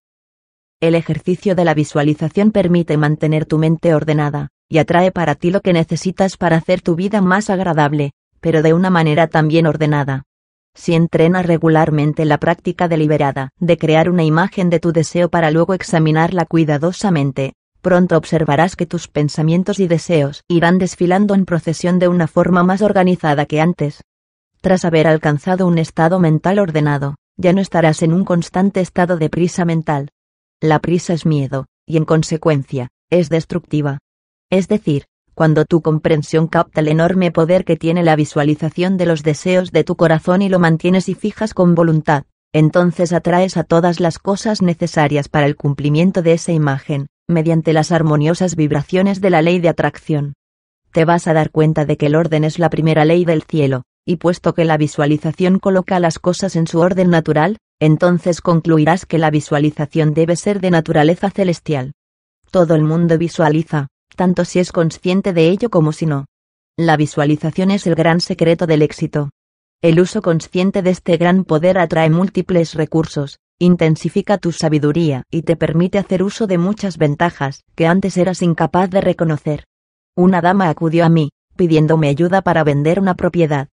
El 0.80 0.94
ejercicio 0.94 1.56
de 1.56 1.64
la 1.64 1.74
visualización 1.74 2.52
permite 2.52 2.96
mantener 2.96 3.46
tu 3.46 3.58
mente 3.58 3.96
ordenada, 3.96 4.50
y 4.68 4.78
atrae 4.78 5.10
para 5.10 5.34
ti 5.34 5.50
lo 5.50 5.60
que 5.60 5.72
necesitas 5.72 6.36
para 6.36 6.58
hacer 6.58 6.82
tu 6.82 6.94
vida 6.94 7.20
más 7.20 7.50
agradable, 7.50 8.12
pero 8.44 8.60
de 8.60 8.74
una 8.74 8.90
manera 8.90 9.26
también 9.26 9.66
ordenada. 9.66 10.24
Si 10.74 10.94
entrenas 10.94 11.46
regularmente 11.46 12.26
la 12.26 12.36
práctica 12.36 12.88
deliberada 12.88 13.48
de 13.58 13.78
crear 13.78 14.10
una 14.10 14.22
imagen 14.22 14.68
de 14.68 14.80
tu 14.80 14.92
deseo 14.92 15.30
para 15.30 15.50
luego 15.50 15.72
examinarla 15.72 16.44
cuidadosamente, 16.44 17.54
pronto 17.80 18.18
observarás 18.18 18.76
que 18.76 18.84
tus 18.84 19.08
pensamientos 19.08 19.80
y 19.80 19.88
deseos 19.88 20.42
irán 20.46 20.76
desfilando 20.76 21.34
en 21.34 21.46
procesión 21.46 21.98
de 21.98 22.08
una 22.08 22.26
forma 22.26 22.62
más 22.64 22.82
organizada 22.82 23.46
que 23.46 23.62
antes. 23.62 24.02
Tras 24.60 24.84
haber 24.84 25.06
alcanzado 25.06 25.66
un 25.66 25.78
estado 25.78 26.20
mental 26.20 26.58
ordenado, 26.58 27.14
ya 27.38 27.54
no 27.54 27.62
estarás 27.62 28.02
en 28.02 28.12
un 28.12 28.26
constante 28.26 28.82
estado 28.82 29.16
de 29.16 29.30
prisa 29.30 29.64
mental, 29.64 30.10
la 30.60 30.80
prisa 30.80 31.14
es 31.14 31.24
miedo, 31.24 31.64
y 31.86 31.96
en 31.96 32.04
consecuencia, 32.04 32.88
es 33.08 33.30
destructiva. 33.30 34.00
Es 34.50 34.68
decir, 34.68 35.04
cuando 35.34 35.64
tu 35.64 35.82
comprensión 35.82 36.46
capta 36.46 36.80
el 36.80 36.88
enorme 36.88 37.30
poder 37.30 37.64
que 37.64 37.76
tiene 37.76 38.02
la 38.02 38.16
visualización 38.16 38.96
de 38.96 39.06
los 39.06 39.22
deseos 39.22 39.72
de 39.72 39.84
tu 39.84 39.96
corazón 39.96 40.42
y 40.42 40.48
lo 40.48 40.58
mantienes 40.58 41.08
y 41.08 41.14
fijas 41.14 41.54
con 41.54 41.74
voluntad, 41.74 42.24
entonces 42.52 43.12
atraes 43.12 43.56
a 43.56 43.64
todas 43.64 44.00
las 44.00 44.18
cosas 44.18 44.62
necesarias 44.62 45.28
para 45.28 45.46
el 45.46 45.56
cumplimiento 45.56 46.22
de 46.22 46.34
esa 46.34 46.52
imagen, 46.52 47.08
mediante 47.28 47.72
las 47.72 47.90
armoniosas 47.90 48.54
vibraciones 48.54 49.20
de 49.20 49.30
la 49.30 49.42
ley 49.42 49.58
de 49.58 49.68
atracción. 49.68 50.34
Te 50.92 51.04
vas 51.04 51.26
a 51.26 51.32
dar 51.32 51.50
cuenta 51.50 51.84
de 51.84 51.96
que 51.96 52.06
el 52.06 52.14
orden 52.14 52.44
es 52.44 52.60
la 52.60 52.70
primera 52.70 53.04
ley 53.04 53.24
del 53.24 53.42
cielo, 53.42 53.82
y 54.06 54.16
puesto 54.16 54.54
que 54.54 54.64
la 54.64 54.76
visualización 54.76 55.58
coloca 55.58 55.98
las 55.98 56.20
cosas 56.20 56.54
en 56.54 56.68
su 56.68 56.78
orden 56.78 57.10
natural, 57.10 57.58
entonces 57.80 58.40
concluirás 58.40 59.04
que 59.04 59.18
la 59.18 59.30
visualización 59.30 60.14
debe 60.14 60.36
ser 60.36 60.60
de 60.60 60.70
naturaleza 60.70 61.30
celestial. 61.30 61.92
Todo 62.50 62.76
el 62.76 62.84
mundo 62.84 63.18
visualiza, 63.18 63.88
tanto 64.16 64.44
si 64.44 64.58
es 64.58 64.72
consciente 64.72 65.32
de 65.32 65.48
ello 65.48 65.70
como 65.70 65.92
si 65.92 66.06
no. 66.06 66.26
La 66.76 66.96
visualización 66.96 67.70
es 67.70 67.86
el 67.86 67.94
gran 67.94 68.20
secreto 68.20 68.66
del 68.66 68.82
éxito. 68.82 69.30
El 69.82 70.00
uso 70.00 70.22
consciente 70.22 70.82
de 70.82 70.90
este 70.90 71.16
gran 71.16 71.44
poder 71.44 71.78
atrae 71.78 72.10
múltiples 72.10 72.74
recursos, 72.74 73.38
intensifica 73.58 74.38
tu 74.38 74.50
sabiduría 74.50 75.24
y 75.30 75.42
te 75.42 75.56
permite 75.56 75.98
hacer 75.98 76.22
uso 76.22 76.46
de 76.46 76.58
muchas 76.58 76.98
ventajas 76.98 77.62
que 77.74 77.86
antes 77.86 78.16
eras 78.16 78.42
incapaz 78.42 78.90
de 78.90 79.00
reconocer. 79.00 79.64
Una 80.16 80.40
dama 80.40 80.68
acudió 80.68 81.04
a 81.04 81.08
mí, 81.08 81.30
pidiéndome 81.56 82.08
ayuda 82.08 82.42
para 82.42 82.64
vender 82.64 82.98
una 82.98 83.14
propiedad. 83.14 83.68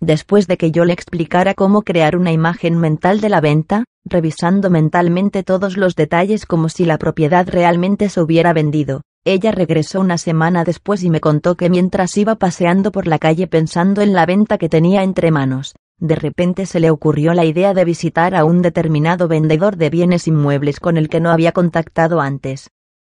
Después 0.00 0.46
de 0.46 0.56
que 0.56 0.70
yo 0.70 0.84
le 0.84 0.94
explicara 0.94 1.54
cómo 1.54 1.82
crear 1.82 2.16
una 2.16 2.32
imagen 2.32 2.78
mental 2.78 3.20
de 3.20 3.28
la 3.28 3.40
venta, 3.40 3.84
revisando 4.04 4.70
mentalmente 4.70 5.42
todos 5.42 5.76
los 5.76 5.94
detalles 5.94 6.46
como 6.46 6.68
si 6.68 6.86
la 6.86 6.96
propiedad 6.96 7.46
realmente 7.46 8.08
se 8.08 8.20
hubiera 8.20 8.52
vendido, 8.52 9.02
ella 9.24 9.52
regresó 9.52 10.00
una 10.00 10.16
semana 10.16 10.64
después 10.64 11.02
y 11.02 11.10
me 11.10 11.20
contó 11.20 11.54
que 11.54 11.68
mientras 11.68 12.16
iba 12.16 12.36
paseando 12.36 12.90
por 12.90 13.06
la 13.06 13.18
calle 13.18 13.46
pensando 13.46 14.00
en 14.00 14.14
la 14.14 14.24
venta 14.24 14.56
que 14.56 14.70
tenía 14.70 15.02
entre 15.02 15.30
manos, 15.30 15.74
de 15.98 16.14
repente 16.14 16.64
se 16.64 16.80
le 16.80 16.90
ocurrió 16.90 17.34
la 17.34 17.44
idea 17.44 17.74
de 17.74 17.84
visitar 17.84 18.34
a 18.34 18.44
un 18.44 18.62
determinado 18.62 19.28
vendedor 19.28 19.76
de 19.76 19.90
bienes 19.90 20.26
inmuebles 20.26 20.80
con 20.80 20.96
el 20.96 21.10
que 21.10 21.20
no 21.20 21.30
había 21.30 21.52
contactado 21.52 22.20
antes. 22.20 22.70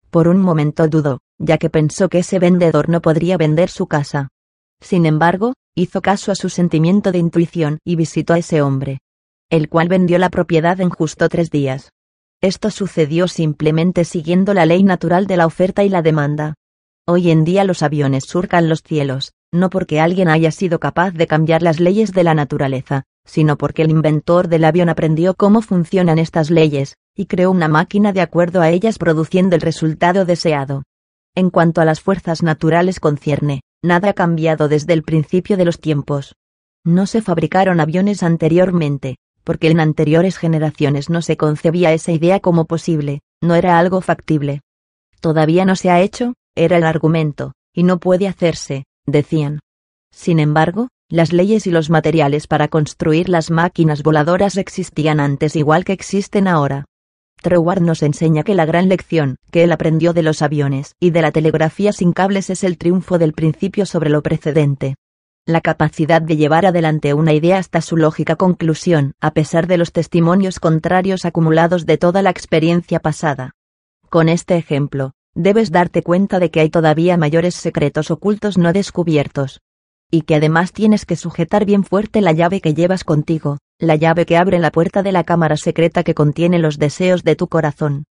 Por 0.09 0.27
un 0.27 0.41
momento 0.41 0.87
dudó, 0.89 1.21
ya 1.39 1.57
que 1.57 1.69
pensó 1.69 2.09
que 2.09 2.19
ese 2.19 2.37
vendedor 2.37 2.89
no 2.89 3.01
podría 3.01 3.37
vender 3.37 3.69
su 3.69 3.87
casa. 3.87 4.27
Sin 4.81 5.05
embargo, 5.05 5.53
hizo 5.75 6.01
caso 6.01 6.33
a 6.33 6.35
su 6.35 6.49
sentimiento 6.49 7.13
de 7.13 7.19
intuición 7.19 7.79
y 7.85 7.95
visitó 7.95 8.33
a 8.33 8.39
ese 8.39 8.61
hombre, 8.61 8.99
el 9.49 9.69
cual 9.69 9.87
vendió 9.87 10.17
la 10.17 10.29
propiedad 10.29 10.81
en 10.81 10.89
justo 10.89 11.29
tres 11.29 11.49
días. 11.49 11.93
Esto 12.43 12.71
sucedió 12.71 13.29
simplemente 13.29 14.03
siguiendo 14.03 14.53
la 14.53 14.65
ley 14.65 14.83
natural 14.83 15.27
de 15.27 15.37
la 15.37 15.45
oferta 15.45 15.85
y 15.85 15.89
la 15.89 16.01
demanda. 16.01 16.55
Hoy 17.07 17.31
en 17.31 17.45
día 17.45 17.63
los 17.63 17.81
aviones 17.83 18.25
surcan 18.25 18.67
los 18.67 18.83
cielos, 18.83 19.31
no 19.53 19.69
porque 19.69 20.01
alguien 20.01 20.27
haya 20.27 20.51
sido 20.51 20.77
capaz 20.77 21.11
de 21.11 21.25
cambiar 21.25 21.61
las 21.61 21.79
leyes 21.79 22.11
de 22.11 22.25
la 22.25 22.33
naturaleza, 22.33 23.03
sino 23.25 23.57
porque 23.57 23.83
el 23.83 23.91
inventor 23.91 24.49
del 24.49 24.65
avión 24.65 24.89
aprendió 24.89 25.35
cómo 25.35 25.61
funcionan 25.61 26.19
estas 26.19 26.51
leyes, 26.51 26.95
y 27.15 27.27
creó 27.27 27.49
una 27.49 27.69
máquina 27.69 28.11
de 28.11 28.19
acuerdo 28.19 28.59
a 28.59 28.69
ellas 28.71 28.97
produciendo 28.97 29.55
el 29.55 29.61
resultado 29.61 30.25
deseado. 30.25 30.83
En 31.35 31.49
cuanto 31.49 31.79
a 31.79 31.85
las 31.85 32.01
fuerzas 32.01 32.43
naturales 32.43 32.99
concierne, 32.99 33.61
Nada 33.85 34.09
ha 34.09 34.13
cambiado 34.13 34.69
desde 34.69 34.93
el 34.93 35.03
principio 35.03 35.57
de 35.57 35.65
los 35.65 35.79
tiempos. 35.79 36.35
No 36.85 37.05
se 37.05 37.21
fabricaron 37.21 37.81
aviones 37.81 38.23
anteriormente, 38.23 39.15
porque 39.43 39.69
en 39.69 39.79
anteriores 39.79 40.37
generaciones 40.37 41.09
no 41.09 41.21
se 41.21 41.37
concebía 41.37 41.93
esa 41.93 42.11
idea 42.11 42.39
como 42.39 42.65
posible, 42.65 43.21
no 43.41 43.55
era 43.55 43.79
algo 43.79 44.01
factible. 44.01 44.61
Todavía 45.19 45.65
no 45.65 45.75
se 45.75 45.89
ha 45.89 46.01
hecho, 46.01 46.33
era 46.55 46.77
el 46.77 46.83
argumento, 46.83 47.53
y 47.73 47.83
no 47.83 47.99
puede 47.99 48.27
hacerse, 48.27 48.85
decían. 49.05 49.59
Sin 50.11 50.39
embargo, 50.39 50.89
las 51.09 51.33
leyes 51.33 51.67
y 51.67 51.71
los 51.71 51.89
materiales 51.89 52.47
para 52.47 52.67
construir 52.67 53.29
las 53.29 53.51
máquinas 53.51 54.03
voladoras 54.03 54.57
existían 54.57 55.19
antes 55.19 55.55
igual 55.55 55.85
que 55.85 55.93
existen 55.93 56.47
ahora. 56.47 56.85
Treward 57.41 57.81
nos 57.81 58.03
enseña 58.03 58.43
que 58.43 58.55
la 58.55 58.65
gran 58.65 58.87
lección 58.87 59.35
que 59.51 59.63
él 59.63 59.71
aprendió 59.71 60.13
de 60.13 60.23
los 60.23 60.41
aviones 60.41 60.95
y 60.99 61.11
de 61.11 61.21
la 61.21 61.31
telegrafía 61.31 61.91
sin 61.91 62.13
cables 62.13 62.49
es 62.49 62.63
el 62.63 62.77
triunfo 62.77 63.17
del 63.17 63.33
principio 63.33 63.85
sobre 63.85 64.09
lo 64.09 64.23
precedente. 64.23 64.95
La 65.45 65.59
capacidad 65.59 66.21
de 66.21 66.37
llevar 66.37 66.65
adelante 66.65 67.13
una 67.13 67.33
idea 67.33 67.57
hasta 67.57 67.81
su 67.81 67.97
lógica 67.97 68.37
conclusión, 68.37 69.11
a 69.19 69.31
pesar 69.31 69.67
de 69.67 69.75
los 69.75 69.91
testimonios 69.91 70.61
contrarios 70.61 71.25
acumulados 71.25 71.85
de 71.85 71.97
toda 71.97 72.21
la 72.21 72.29
experiencia 72.29 73.01
pasada. 73.01 73.51
Con 74.07 74.29
este 74.29 74.55
ejemplo, 74.55 75.11
debes 75.35 75.69
darte 75.69 76.01
cuenta 76.01 76.39
de 76.39 76.49
que 76.49 76.61
hay 76.61 76.69
todavía 76.69 77.17
mayores 77.17 77.55
secretos 77.55 78.09
ocultos 78.09 78.57
no 78.57 78.71
descubiertos. 78.71 79.59
Y 80.09 80.21
que 80.21 80.35
además 80.35 80.71
tienes 80.71 81.05
que 81.05 81.17
sujetar 81.17 81.65
bien 81.65 81.83
fuerte 81.83 82.21
la 82.21 82.31
llave 82.31 82.61
que 82.61 82.73
llevas 82.73 83.03
contigo, 83.03 83.57
la 83.79 83.97
llave 83.97 84.25
que 84.25 84.37
abre 84.37 84.59
la 84.59 84.71
puerta 84.71 85.03
de 85.03 85.11
la 85.11 85.25
cámara 85.25 85.57
secreta 85.57 86.03
que 86.05 86.13
contiene 86.13 86.57
los 86.57 86.79
deseos 86.79 87.25
de 87.25 87.35
tu 87.35 87.49
corazón. 87.49 88.05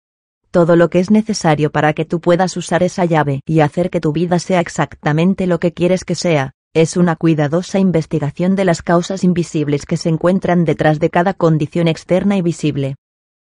Todo 0.50 0.76
lo 0.76 0.90
que 0.90 1.00
es 1.00 1.12
necesario 1.12 1.72
para 1.72 1.94
que 1.94 2.04
tú 2.04 2.20
puedas 2.20 2.58
usar 2.58 2.84
esa 2.84 3.06
llave 3.06 3.40
y 3.46 3.62
hacer 3.62 3.90
que 3.90 4.02
tu 4.02 4.12
vida 4.12 4.38
sea 4.38 4.60
exactamente 4.60 5.48
lo 5.48 5.62
que 5.62 5.72
quieres 5.72 6.04
que 6.04 6.16
sea, 6.16 6.52
es 6.74 6.96
una 6.96 7.18
cuidadosa 7.18 7.80
investigación 7.80 8.56
de 8.56 8.64
las 8.64 8.82
causas 8.82 9.26
invisibles 9.26 9.86
que 9.86 9.98
se 9.98 10.08
encuentran 10.08 10.64
detrás 10.64 11.00
de 11.00 11.10
cada 11.10 11.34
condición 11.34 11.90
externa 11.90 12.38
y 12.38 12.42
visible. 12.42 12.96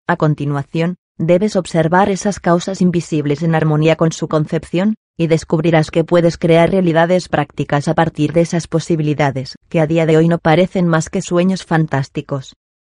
A 0.05 0.17
continuación, 0.17 0.97
debes 1.17 1.55
observar 1.55 2.09
esas 2.09 2.41
causas 2.41 2.81
invisibles 2.81 3.41
en 3.41 3.55
armonía 3.55 3.95
con 3.95 4.11
su 4.11 4.27
concepción, 4.27 4.95
y 5.17 5.27
descubrirás 5.27 5.91
que 5.91 6.03
puedes 6.03 6.37
crear 6.37 6.71
realidades 6.71 7.29
prácticas 7.29 7.87
a 7.87 7.93
partir 7.93 8.33
de 8.33 8.41
esas 8.41 8.67
posibilidades, 8.67 9.55
que 9.69 9.79
a 9.79 9.87
día 9.87 10.05
de 10.05 10.17
hoy 10.17 10.27
no 10.27 10.37
parecen 10.37 10.87
más 10.87 11.09
que 11.09 11.21
sueños 11.21 11.63
fantásticos. 11.63 12.55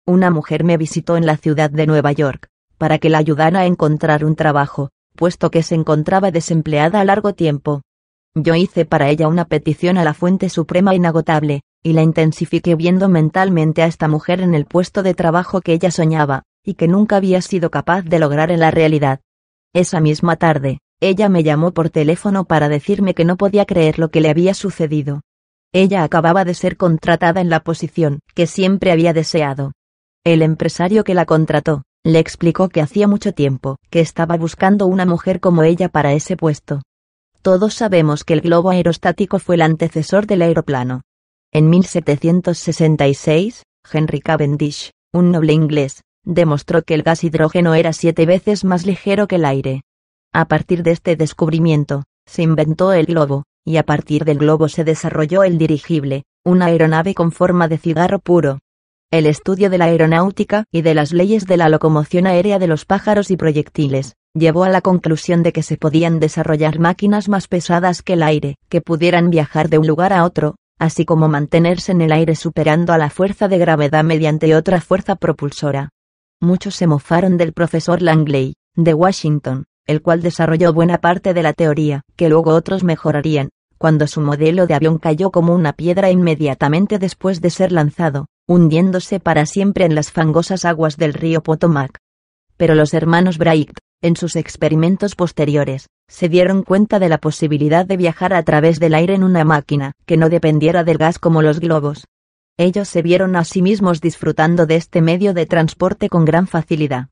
Una 0.06 0.30
mujer 0.30 0.64
me 0.64 0.78
visitó 0.78 1.18
en 1.18 1.26
la 1.26 1.36
ciudad 1.36 1.70
de 1.70 1.86
Nueva 1.86 2.12
York, 2.12 2.48
para 2.78 2.98
que 2.98 3.10
la 3.10 3.18
ayudara 3.18 3.60
a 3.60 3.66
encontrar 3.66 4.24
un 4.24 4.34
trabajo, 4.34 4.88
puesto 5.14 5.50
que 5.50 5.62
se 5.62 5.74
encontraba 5.74 6.30
desempleada 6.30 7.00
a 7.00 7.04
largo 7.04 7.34
tiempo. 7.34 7.82
Yo 8.34 8.54
hice 8.54 8.86
para 8.86 9.10
ella 9.10 9.28
una 9.28 9.44
petición 9.44 9.98
a 9.98 10.04
la 10.04 10.14
fuente 10.14 10.48
suprema 10.48 10.94
inagotable, 10.94 11.62
y 11.82 11.92
la 11.92 12.02
intensifiqué 12.02 12.76
viendo 12.76 13.08
mentalmente 13.10 13.82
a 13.82 13.86
esta 13.86 14.08
mujer 14.08 14.40
en 14.40 14.54
el 14.54 14.64
puesto 14.64 15.02
de 15.02 15.12
trabajo 15.14 15.60
que 15.60 15.74
ella 15.74 15.90
soñaba, 15.90 16.44
y 16.64 16.74
que 16.74 16.88
nunca 16.88 17.16
había 17.16 17.42
sido 17.42 17.70
capaz 17.70 18.02
de 18.02 18.18
lograr 18.18 18.50
en 18.50 18.60
la 18.60 18.70
realidad. 18.70 19.20
Esa 19.74 20.00
misma 20.00 20.36
tarde, 20.36 20.78
ella 21.00 21.28
me 21.28 21.42
llamó 21.42 21.72
por 21.72 21.90
teléfono 21.90 22.44
para 22.44 22.68
decirme 22.68 23.14
que 23.14 23.24
no 23.24 23.36
podía 23.36 23.66
creer 23.66 23.98
lo 23.98 24.10
que 24.10 24.20
le 24.20 24.30
había 24.30 24.54
sucedido. 24.54 25.20
Ella 25.74 26.02
acababa 26.02 26.44
de 26.44 26.54
ser 26.54 26.76
contratada 26.76 27.40
en 27.40 27.50
la 27.50 27.60
posición 27.60 28.20
que 28.34 28.46
siempre 28.46 28.92
había 28.92 29.12
deseado. 29.12 29.72
El 30.24 30.40
empresario 30.42 31.04
que 31.04 31.14
la 31.14 31.26
contrató, 31.26 31.82
le 32.04 32.18
explicó 32.18 32.68
que 32.68 32.80
hacía 32.80 33.08
mucho 33.08 33.32
tiempo 33.32 33.76
que 33.90 34.00
estaba 34.00 34.36
buscando 34.36 34.86
una 34.86 35.04
mujer 35.04 35.40
como 35.40 35.64
ella 35.64 35.88
para 35.88 36.12
ese 36.12 36.36
puesto. 36.36 36.82
Todos 37.42 37.74
sabemos 37.74 38.22
que 38.22 38.34
el 38.34 38.40
globo 38.40 38.70
aerostático 38.70 39.40
fue 39.40 39.56
el 39.56 39.62
antecesor 39.62 40.28
del 40.28 40.42
aeroplano. 40.42 41.02
En 41.52 41.68
1766, 41.70 43.64
Henry 43.92 44.20
Cavendish, 44.20 44.92
un 45.12 45.32
noble 45.32 45.52
inglés, 45.52 46.02
demostró 46.24 46.82
que 46.82 46.94
el 46.94 47.02
gas 47.02 47.24
hidrógeno 47.24 47.74
era 47.74 47.92
siete 47.92 48.26
veces 48.26 48.64
más 48.64 48.86
ligero 48.86 49.26
que 49.26 49.36
el 49.36 49.44
aire. 49.44 49.82
A 50.32 50.44
partir 50.44 50.84
de 50.84 50.92
este 50.92 51.16
descubrimiento, 51.16 52.04
se 52.26 52.42
inventó 52.42 52.92
el 52.92 53.06
globo, 53.06 53.42
y 53.64 53.78
a 53.78 53.82
partir 53.82 54.24
del 54.24 54.38
globo 54.38 54.68
se 54.68 54.84
desarrolló 54.84 55.42
el 55.42 55.58
dirigible, 55.58 56.22
una 56.44 56.66
aeronave 56.66 57.12
con 57.12 57.32
forma 57.32 57.66
de 57.66 57.78
cigarro 57.78 58.20
puro. 58.20 58.60
El 59.12 59.26
estudio 59.26 59.68
de 59.68 59.76
la 59.76 59.84
aeronáutica 59.84 60.64
y 60.72 60.80
de 60.80 60.94
las 60.94 61.12
leyes 61.12 61.44
de 61.44 61.58
la 61.58 61.68
locomoción 61.68 62.26
aérea 62.26 62.58
de 62.58 62.66
los 62.66 62.86
pájaros 62.86 63.30
y 63.30 63.36
proyectiles, 63.36 64.14
llevó 64.32 64.64
a 64.64 64.70
la 64.70 64.80
conclusión 64.80 65.42
de 65.42 65.52
que 65.52 65.62
se 65.62 65.76
podían 65.76 66.18
desarrollar 66.18 66.78
máquinas 66.78 67.28
más 67.28 67.46
pesadas 67.46 68.00
que 68.00 68.14
el 68.14 68.22
aire, 68.22 68.56
que 68.70 68.80
pudieran 68.80 69.28
viajar 69.28 69.68
de 69.68 69.76
un 69.76 69.86
lugar 69.86 70.14
a 70.14 70.24
otro, 70.24 70.56
así 70.78 71.04
como 71.04 71.28
mantenerse 71.28 71.92
en 71.92 72.00
el 72.00 72.10
aire 72.10 72.34
superando 72.34 72.94
a 72.94 72.96
la 72.96 73.10
fuerza 73.10 73.48
de 73.48 73.58
gravedad 73.58 74.02
mediante 74.02 74.56
otra 74.56 74.80
fuerza 74.80 75.14
propulsora. 75.14 75.90
Muchos 76.40 76.74
se 76.74 76.86
mofaron 76.86 77.36
del 77.36 77.52
profesor 77.52 78.00
Langley, 78.00 78.54
de 78.76 78.94
Washington, 78.94 79.66
el 79.86 80.00
cual 80.00 80.22
desarrolló 80.22 80.72
buena 80.72 81.02
parte 81.02 81.34
de 81.34 81.42
la 81.42 81.52
teoría, 81.52 82.00
que 82.16 82.30
luego 82.30 82.54
otros 82.54 82.82
mejorarían, 82.82 83.50
cuando 83.76 84.06
su 84.06 84.22
modelo 84.22 84.66
de 84.66 84.72
avión 84.72 84.96
cayó 84.96 85.30
como 85.30 85.54
una 85.54 85.74
piedra 85.74 86.10
inmediatamente 86.10 86.98
después 86.98 87.42
de 87.42 87.50
ser 87.50 87.72
lanzado, 87.72 88.28
hundiéndose 88.46 89.20
para 89.20 89.46
siempre 89.46 89.84
en 89.84 89.94
las 89.94 90.10
fangosas 90.10 90.64
aguas 90.64 90.96
del 90.96 91.14
río 91.14 91.42
Potomac. 91.42 91.98
Pero 92.56 92.74
los 92.74 92.94
hermanos 92.94 93.38
Bright, 93.38 93.78
en 94.02 94.16
sus 94.16 94.36
experimentos 94.36 95.14
posteriores, 95.14 95.88
se 96.08 96.28
dieron 96.28 96.62
cuenta 96.62 96.98
de 96.98 97.08
la 97.08 97.18
posibilidad 97.18 97.86
de 97.86 97.96
viajar 97.96 98.34
a 98.34 98.42
través 98.42 98.80
del 98.80 98.94
aire 98.94 99.14
en 99.14 99.24
una 99.24 99.44
máquina 99.44 99.92
que 100.06 100.16
no 100.16 100.28
dependiera 100.28 100.84
del 100.84 100.98
gas 100.98 101.18
como 101.18 101.40
los 101.40 101.60
globos. 101.60 102.04
Ellos 102.58 102.88
se 102.88 103.00
vieron 103.00 103.34
a 103.36 103.44
sí 103.44 103.62
mismos 103.62 104.00
disfrutando 104.00 104.66
de 104.66 104.76
este 104.76 105.00
medio 105.00 105.32
de 105.32 105.46
transporte 105.46 106.08
con 106.08 106.24
gran 106.24 106.46
facilidad. 106.46 107.08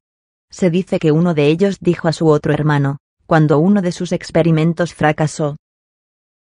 Se 0.51 0.69
dice 0.69 0.99
que 0.99 1.13
uno 1.13 1.33
de 1.33 1.47
ellos 1.47 1.79
dijo 1.81 2.09
a 2.09 2.13
su 2.13 2.27
otro 2.29 2.53
hermano, 2.53 2.99
cuando 3.27 3.59
uno 3.59 3.81
de 3.81 3.93
sus 3.93 4.13
experimentos 4.13 4.93
fracasó. 4.93 5.57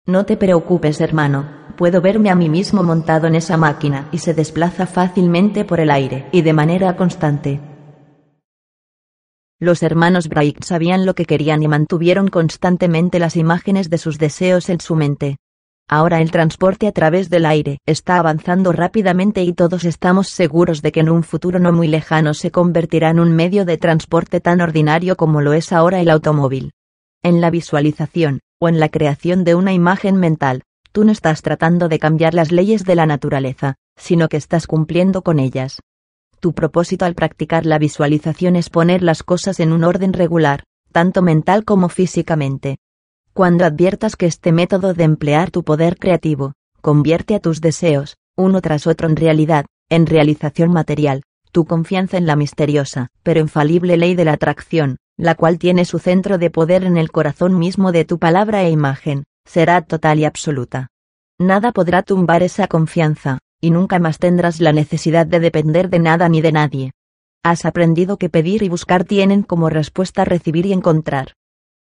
No 0.06 0.24
te 0.24 0.36
preocupes 0.36 1.00
hermano, 1.00 1.50
puedo 1.78 2.00
verme 2.00 2.28
a 2.28 2.34
mí 2.34 2.48
mismo 2.48 2.82
montado 2.82 3.28
en 3.28 3.36
esa 3.36 3.56
máquina 3.56 4.08
y 4.10 4.18
se 4.18 4.34
desplaza 4.34 4.84
fácilmente 4.84 5.64
por 5.64 5.78
el 5.78 5.92
aire 5.92 6.26
y 6.32 6.42
de 6.42 6.52
manera 6.52 6.96
constante. 6.96 7.60
Los 9.60 9.84
hermanos 9.84 10.28
Bright 10.28 10.64
sabían 10.64 11.06
lo 11.06 11.14
que 11.14 11.24
querían 11.24 11.62
y 11.62 11.68
mantuvieron 11.68 12.28
constantemente 12.28 13.20
las 13.20 13.36
imágenes 13.36 13.90
de 13.90 13.98
sus 13.98 14.18
deseos 14.18 14.70
en 14.70 14.80
su 14.80 14.96
mente. 14.96 15.36
Ahora 15.88 16.20
el 16.20 16.32
transporte 16.32 16.88
a 16.88 16.92
través 16.92 17.30
del 17.30 17.46
aire 17.46 17.78
está 17.86 18.18
avanzando 18.18 18.72
rápidamente 18.72 19.44
y 19.44 19.52
todos 19.52 19.84
estamos 19.84 20.28
seguros 20.28 20.82
de 20.82 20.90
que 20.90 21.00
en 21.00 21.08
un 21.08 21.22
futuro 21.22 21.60
no 21.60 21.72
muy 21.72 21.86
lejano 21.86 22.34
se 22.34 22.50
convertirá 22.50 23.10
en 23.10 23.20
un 23.20 23.30
medio 23.30 23.64
de 23.64 23.78
transporte 23.78 24.40
tan 24.40 24.60
ordinario 24.60 25.16
como 25.16 25.40
lo 25.42 25.52
es 25.52 25.72
ahora 25.72 26.00
el 26.00 26.10
automóvil. 26.10 26.72
En 27.22 27.40
la 27.40 27.50
visualización, 27.50 28.40
o 28.60 28.68
en 28.68 28.80
la 28.80 28.88
creación 28.88 29.44
de 29.44 29.54
una 29.54 29.72
imagen 29.72 30.16
mental, 30.16 30.62
tú 30.92 31.04
no 31.04 31.12
estás 31.12 31.42
tratando 31.42 31.88
de 31.88 31.98
cambiar 31.98 32.34
las 32.34 32.52
leyes 32.52 32.84
de 32.84 32.94
la 32.94 33.06
naturaleza, 33.06 33.76
sino 33.96 34.28
que 34.28 34.36
estás 34.36 34.66
cumpliendo 34.66 35.22
con 35.22 35.38
ellas. 35.38 35.80
Tu 36.40 36.52
propósito 36.52 37.04
al 37.04 37.14
practicar 37.14 37.66
la 37.66 37.78
visualización 37.78 38.56
es 38.56 38.70
poner 38.70 39.02
las 39.02 39.22
cosas 39.22 39.60
en 39.60 39.72
un 39.72 39.84
orden 39.84 40.12
regular, 40.12 40.62
tanto 40.92 41.22
mental 41.22 41.64
como 41.64 41.88
físicamente. 41.88 42.78
Cuando 43.32 43.64
adviertas 43.64 44.16
que 44.16 44.26
este 44.26 44.52
método 44.52 44.94
de 44.94 45.04
emplear 45.04 45.50
tu 45.50 45.64
poder 45.64 45.98
creativo, 45.98 46.54
convierte 46.80 47.34
a 47.34 47.40
tus 47.40 47.60
deseos, 47.60 48.16
uno 48.36 48.60
tras 48.60 48.86
otro 48.86 49.08
en 49.08 49.16
realidad, 49.16 49.66
en 49.88 50.06
realización 50.06 50.72
material, 50.72 51.22
tu 51.50 51.64
confianza 51.64 52.16
en 52.16 52.26
la 52.26 52.36
misteriosa, 52.36 53.08
pero 53.22 53.40
infalible 53.40 53.96
ley 53.96 54.14
de 54.14 54.24
la 54.24 54.34
atracción, 54.34 54.98
la 55.16 55.34
cual 55.34 55.58
tiene 55.58 55.84
su 55.84 55.98
centro 55.98 56.38
de 56.38 56.50
poder 56.50 56.84
en 56.84 56.96
el 56.96 57.10
corazón 57.10 57.58
mismo 57.58 57.90
de 57.90 58.04
tu 58.04 58.18
palabra 58.18 58.62
e 58.62 58.70
imagen, 58.70 59.24
será 59.48 59.82
total 59.82 60.20
y 60.20 60.24
absoluta. 60.26 60.88
Nada 61.40 61.72
podrá 61.72 62.02
tumbar 62.02 62.42
esa 62.42 62.68
confianza, 62.68 63.38
y 63.60 63.70
nunca 63.70 63.98
más 63.98 64.18
tendrás 64.18 64.60
la 64.60 64.72
necesidad 64.72 65.26
de 65.26 65.40
depender 65.40 65.88
de 65.88 65.98
nada 65.98 66.28
ni 66.28 66.40
de 66.40 66.52
nadie. 66.52 66.92
Has 67.42 67.64
aprendido 67.64 68.18
que 68.18 68.28
pedir 68.28 68.62
y 68.62 68.68
buscar 68.68 69.04
tienen 69.04 69.42
como 69.42 69.70
respuesta 69.70 70.24
recibir 70.24 70.66
y 70.66 70.72
encontrar. 70.72 71.32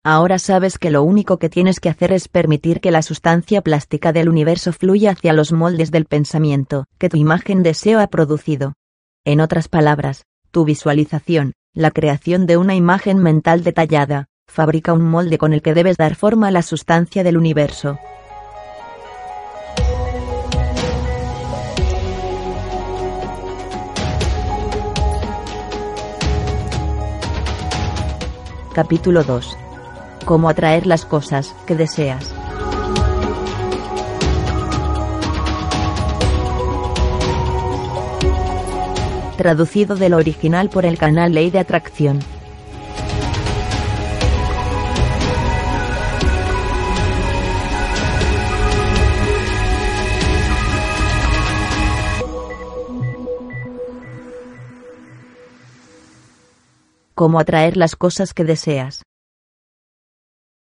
Ahora 0.03 0.39
sabes 0.39 0.77
que 0.77 0.91
lo 0.91 1.03
único 1.03 1.37
que 1.37 1.49
tienes 1.49 1.79
que 1.79 1.89
hacer 1.89 2.13
es 2.13 2.29
permitir 2.29 2.79
que 2.79 2.91
la 2.91 3.01
sustancia 3.01 3.61
plástica 3.61 4.13
del 4.13 4.29
universo 4.29 4.71
fluya 4.71 5.11
hacia 5.11 5.33
los 5.33 5.51
moldes 5.51 5.91
del 5.91 6.05
pensamiento 6.05 6.85
que 6.97 7.09
tu 7.09 7.17
imagen 7.17 7.63
deseo 7.63 7.99
ha 7.99 8.07
producido. 8.07 8.73
En 9.25 9.41
otras 9.41 9.67
palabras, 9.67 10.23
tu 10.51 10.63
visualización, 10.63 11.53
la 11.73 11.91
creación 11.91 12.45
de 12.45 12.55
una 12.55 12.75
imagen 12.75 13.17
mental 13.17 13.63
detallada, 13.63 14.27
fabrica 14.47 14.93
un 14.93 15.03
molde 15.03 15.37
con 15.37 15.53
el 15.53 15.61
que 15.61 15.73
debes 15.73 15.97
dar 15.97 16.15
forma 16.15 16.47
a 16.47 16.51
la 16.51 16.61
sustancia 16.61 17.23
del 17.23 17.37
universo. 17.37 17.99
Capítulo 28.73 29.23
2. 29.23 29.57
Cómo 30.25 30.49
atraer 30.49 30.85
las 30.85 31.05
cosas 31.05 31.55
que 31.65 31.75
deseas. 31.75 32.33
Traducido 39.35 39.95
del 39.95 40.13
original 40.13 40.69
por 40.69 40.85
el 40.85 40.97
canal 40.97 41.33
Ley 41.33 41.49
de 41.49 41.59
Atracción. 41.59 42.36
Cómo 57.17 57.39
atraer 57.39 57.77
las 57.77 57.95
cosas 57.95 58.35
que 58.35 58.43
deseas. 58.43 59.01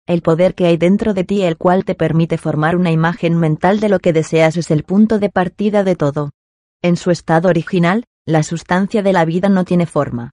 El 0.06 0.22
poder 0.22 0.54
que 0.54 0.66
hay 0.66 0.76
dentro 0.76 1.12
de 1.12 1.24
ti 1.24 1.42
el 1.42 1.56
cual 1.56 1.84
te 1.84 1.96
permite 1.96 2.38
formar 2.38 2.76
una 2.76 2.92
imagen 2.92 3.36
mental 3.36 3.80
de 3.80 3.88
lo 3.88 3.98
que 3.98 4.12
deseas 4.12 4.56
es 4.56 4.70
el 4.70 4.84
punto 4.84 5.18
de 5.18 5.30
partida 5.30 5.82
de 5.82 5.96
todo. 5.96 6.30
En 6.80 6.96
su 6.96 7.10
estado 7.10 7.48
original, 7.48 8.04
la 8.24 8.44
sustancia 8.44 9.02
de 9.02 9.12
la 9.12 9.24
vida 9.24 9.48
no 9.48 9.64
tiene 9.64 9.84
forma. 9.84 10.30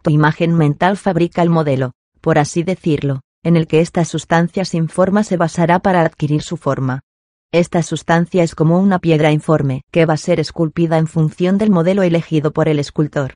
Tu 0.00 0.10
imagen 0.10 0.54
mental 0.54 0.96
fabrica 0.96 1.42
el 1.42 1.50
modelo, 1.50 1.92
por 2.22 2.38
así 2.38 2.62
decirlo, 2.62 3.20
en 3.44 3.58
el 3.58 3.66
que 3.66 3.80
esta 3.80 4.06
sustancia 4.06 4.64
sin 4.64 4.88
forma 4.88 5.22
se 5.22 5.36
basará 5.36 5.80
para 5.80 6.00
adquirir 6.00 6.40
su 6.40 6.56
forma. 6.56 7.02
Esta 7.52 7.82
sustancia 7.82 8.42
es 8.42 8.54
como 8.54 8.80
una 8.80 9.00
piedra 9.00 9.32
informe 9.32 9.82
que 9.90 10.06
va 10.06 10.14
a 10.14 10.16
ser 10.16 10.40
esculpida 10.40 10.96
en 10.96 11.08
función 11.08 11.58
del 11.58 11.70
modelo 11.70 12.02
elegido 12.02 12.54
por 12.54 12.70
el 12.70 12.78
escultor 12.78 13.34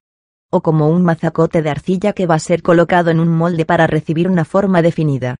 o 0.50 0.62
como 0.62 0.88
un 0.88 1.02
mazacote 1.02 1.62
de 1.62 1.70
arcilla 1.70 2.12
que 2.12 2.26
va 2.26 2.36
a 2.36 2.40
ser 2.40 2.62
colocado 2.62 3.10
en 3.10 3.20
un 3.20 3.28
molde 3.28 3.64
para 3.64 3.86
recibir 3.86 4.28
una 4.28 4.44
forma 4.44 4.82
definida. 4.82 5.36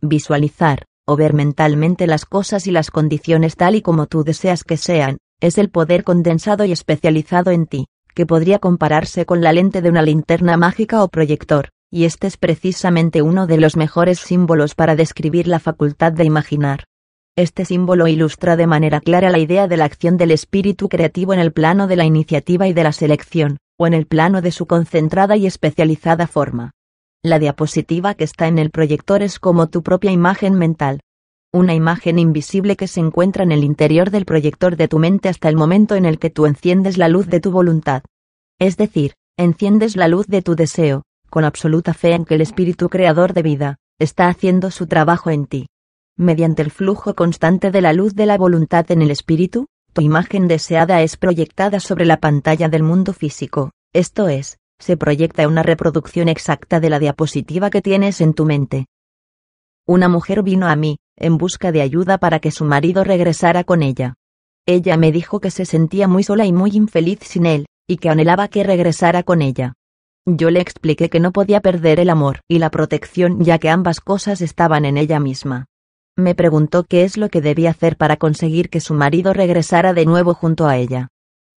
Visualizar, 0.00 0.84
o 1.06 1.16
ver 1.16 1.32
mentalmente 1.32 2.06
las 2.06 2.24
cosas 2.24 2.66
y 2.66 2.70
las 2.70 2.90
condiciones 2.90 3.56
tal 3.56 3.74
y 3.74 3.82
como 3.82 4.06
tú 4.06 4.24
deseas 4.24 4.64
que 4.64 4.76
sean, 4.76 5.18
es 5.40 5.58
el 5.58 5.70
poder 5.70 6.04
condensado 6.04 6.64
y 6.64 6.72
especializado 6.72 7.50
en 7.50 7.66
ti, 7.66 7.86
que 8.14 8.26
podría 8.26 8.58
compararse 8.58 9.24
con 9.24 9.40
la 9.40 9.52
lente 9.52 9.80
de 9.80 9.90
una 9.90 10.02
linterna 10.02 10.56
mágica 10.56 11.02
o 11.02 11.08
proyector, 11.08 11.68
y 11.90 12.04
este 12.04 12.26
es 12.26 12.36
precisamente 12.36 13.22
uno 13.22 13.46
de 13.46 13.56
los 13.58 13.76
mejores 13.76 14.18
símbolos 14.18 14.74
para 14.74 14.96
describir 14.96 15.46
la 15.46 15.60
facultad 15.60 16.12
de 16.12 16.24
imaginar. 16.24 16.84
Este 17.36 17.64
símbolo 17.64 18.08
ilustra 18.08 18.56
de 18.56 18.66
manera 18.66 19.00
clara 19.00 19.30
la 19.30 19.38
idea 19.38 19.68
de 19.68 19.76
la 19.76 19.84
acción 19.84 20.16
del 20.16 20.32
espíritu 20.32 20.88
creativo 20.88 21.32
en 21.32 21.38
el 21.38 21.52
plano 21.52 21.86
de 21.86 21.94
la 21.94 22.04
iniciativa 22.04 22.66
y 22.66 22.72
de 22.72 22.82
la 22.82 22.92
selección, 22.92 23.58
o 23.78 23.86
en 23.86 23.94
el 23.94 24.06
plano 24.06 24.42
de 24.42 24.50
su 24.50 24.66
concentrada 24.66 25.36
y 25.36 25.46
especializada 25.46 26.26
forma. 26.26 26.72
La 27.22 27.38
diapositiva 27.38 28.14
que 28.14 28.24
está 28.24 28.48
en 28.48 28.58
el 28.58 28.70
proyector 28.70 29.22
es 29.22 29.38
como 29.38 29.68
tu 29.68 29.82
propia 29.82 30.10
imagen 30.10 30.54
mental. 30.54 31.00
Una 31.52 31.74
imagen 31.74 32.18
invisible 32.18 32.76
que 32.76 32.88
se 32.88 33.00
encuentra 33.00 33.44
en 33.44 33.52
el 33.52 33.64
interior 33.64 34.10
del 34.10 34.24
proyector 34.24 34.76
de 34.76 34.88
tu 34.88 34.98
mente 34.98 35.28
hasta 35.28 35.48
el 35.48 35.56
momento 35.56 35.94
en 35.94 36.04
el 36.04 36.18
que 36.18 36.28
tú 36.28 36.46
enciendes 36.46 36.98
la 36.98 37.08
luz 37.08 37.28
de 37.28 37.40
tu 37.40 37.50
voluntad. 37.50 38.02
Es 38.58 38.76
decir, 38.76 39.14
enciendes 39.36 39.96
la 39.96 40.08
luz 40.08 40.26
de 40.26 40.42
tu 40.42 40.56
deseo, 40.56 41.04
con 41.30 41.44
absoluta 41.44 41.94
fe 41.94 42.14
en 42.14 42.24
que 42.24 42.34
el 42.34 42.40
espíritu 42.40 42.88
creador 42.88 43.32
de 43.32 43.42
vida, 43.42 43.76
está 43.98 44.28
haciendo 44.28 44.70
su 44.70 44.86
trabajo 44.86 45.30
en 45.30 45.46
ti. 45.46 45.68
Mediante 46.16 46.62
el 46.62 46.70
flujo 46.70 47.14
constante 47.14 47.70
de 47.70 47.80
la 47.80 47.92
luz 47.92 48.14
de 48.14 48.26
la 48.26 48.36
voluntad 48.36 48.90
en 48.90 49.02
el 49.02 49.10
espíritu, 49.10 49.66
tu 49.92 50.02
imagen 50.02 50.48
deseada 50.48 51.02
es 51.02 51.16
proyectada 51.16 51.80
sobre 51.80 52.04
la 52.04 52.18
pantalla 52.18 52.68
del 52.68 52.82
mundo 52.82 53.12
físico, 53.12 53.72
esto 53.92 54.28
es, 54.28 54.58
se 54.78 54.96
proyecta 54.96 55.48
una 55.48 55.62
reproducción 55.62 56.28
exacta 56.28 56.80
de 56.80 56.90
la 56.90 56.98
diapositiva 56.98 57.70
que 57.70 57.82
tienes 57.82 58.20
en 58.20 58.34
tu 58.34 58.44
mente. 58.44 58.86
Una 59.86 60.08
mujer 60.08 60.42
vino 60.42 60.68
a 60.68 60.76
mí, 60.76 60.98
en 61.16 61.38
busca 61.38 61.72
de 61.72 61.82
ayuda 61.82 62.18
para 62.18 62.40
que 62.40 62.50
su 62.50 62.64
marido 62.64 63.04
regresara 63.04 63.64
con 63.64 63.82
ella. 63.82 64.14
Ella 64.66 64.96
me 64.96 65.12
dijo 65.12 65.40
que 65.40 65.50
se 65.50 65.64
sentía 65.64 66.06
muy 66.06 66.22
sola 66.22 66.44
y 66.44 66.52
muy 66.52 66.70
infeliz 66.72 67.20
sin 67.22 67.46
él, 67.46 67.66
y 67.88 67.96
que 67.96 68.10
anhelaba 68.10 68.48
que 68.48 68.64
regresara 68.64 69.22
con 69.22 69.40
ella. 69.40 69.72
Yo 70.26 70.50
le 70.50 70.60
expliqué 70.60 71.08
que 71.08 71.20
no 71.20 71.32
podía 71.32 71.60
perder 71.60 72.00
el 72.00 72.10
amor 72.10 72.40
y 72.48 72.58
la 72.58 72.70
protección 72.70 73.42
ya 73.42 73.58
que 73.58 73.70
ambas 73.70 74.00
cosas 74.00 74.42
estaban 74.42 74.84
en 74.84 74.98
ella 74.98 75.20
misma. 75.20 75.64
Me 76.18 76.34
preguntó 76.34 76.82
qué 76.82 77.04
es 77.04 77.16
lo 77.16 77.28
que 77.28 77.40
debía 77.40 77.70
hacer 77.70 77.96
para 77.96 78.16
conseguir 78.16 78.70
que 78.70 78.80
su 78.80 78.92
marido 78.92 79.32
regresara 79.32 79.94
de 79.94 80.04
nuevo 80.04 80.34
junto 80.34 80.66
a 80.66 80.76
ella. 80.76 81.10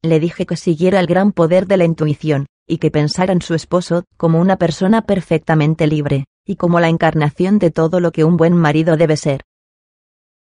Le 0.04 0.19
dije 0.19 0.45
que 0.45 0.56
siguiera 0.56 1.00
el 1.00 1.08
gran 1.08 1.32
poder 1.32 1.65
de 1.65 1.78
la 1.78 1.86
intuición, 1.86 2.45
y 2.67 2.78
que 2.78 2.91
pensara 2.91 3.34
en 3.34 3.41
su 3.41 3.56
esposo 3.56 4.04
como 4.17 4.39
una 4.39 4.58
persona 4.58 5.02
perfectamente 5.02 5.88
libre, 5.88 6.26
y 6.45 6.58
como 6.58 6.80
la 6.80 6.89
encarnación 6.89 7.58
de 7.58 7.71
todo 7.71 8.00
lo 8.00 8.12
que 8.12 8.24
un 8.24 8.38
buen 8.38 8.54
marido 8.54 8.97
debe 8.97 9.17
ser. 9.17 9.41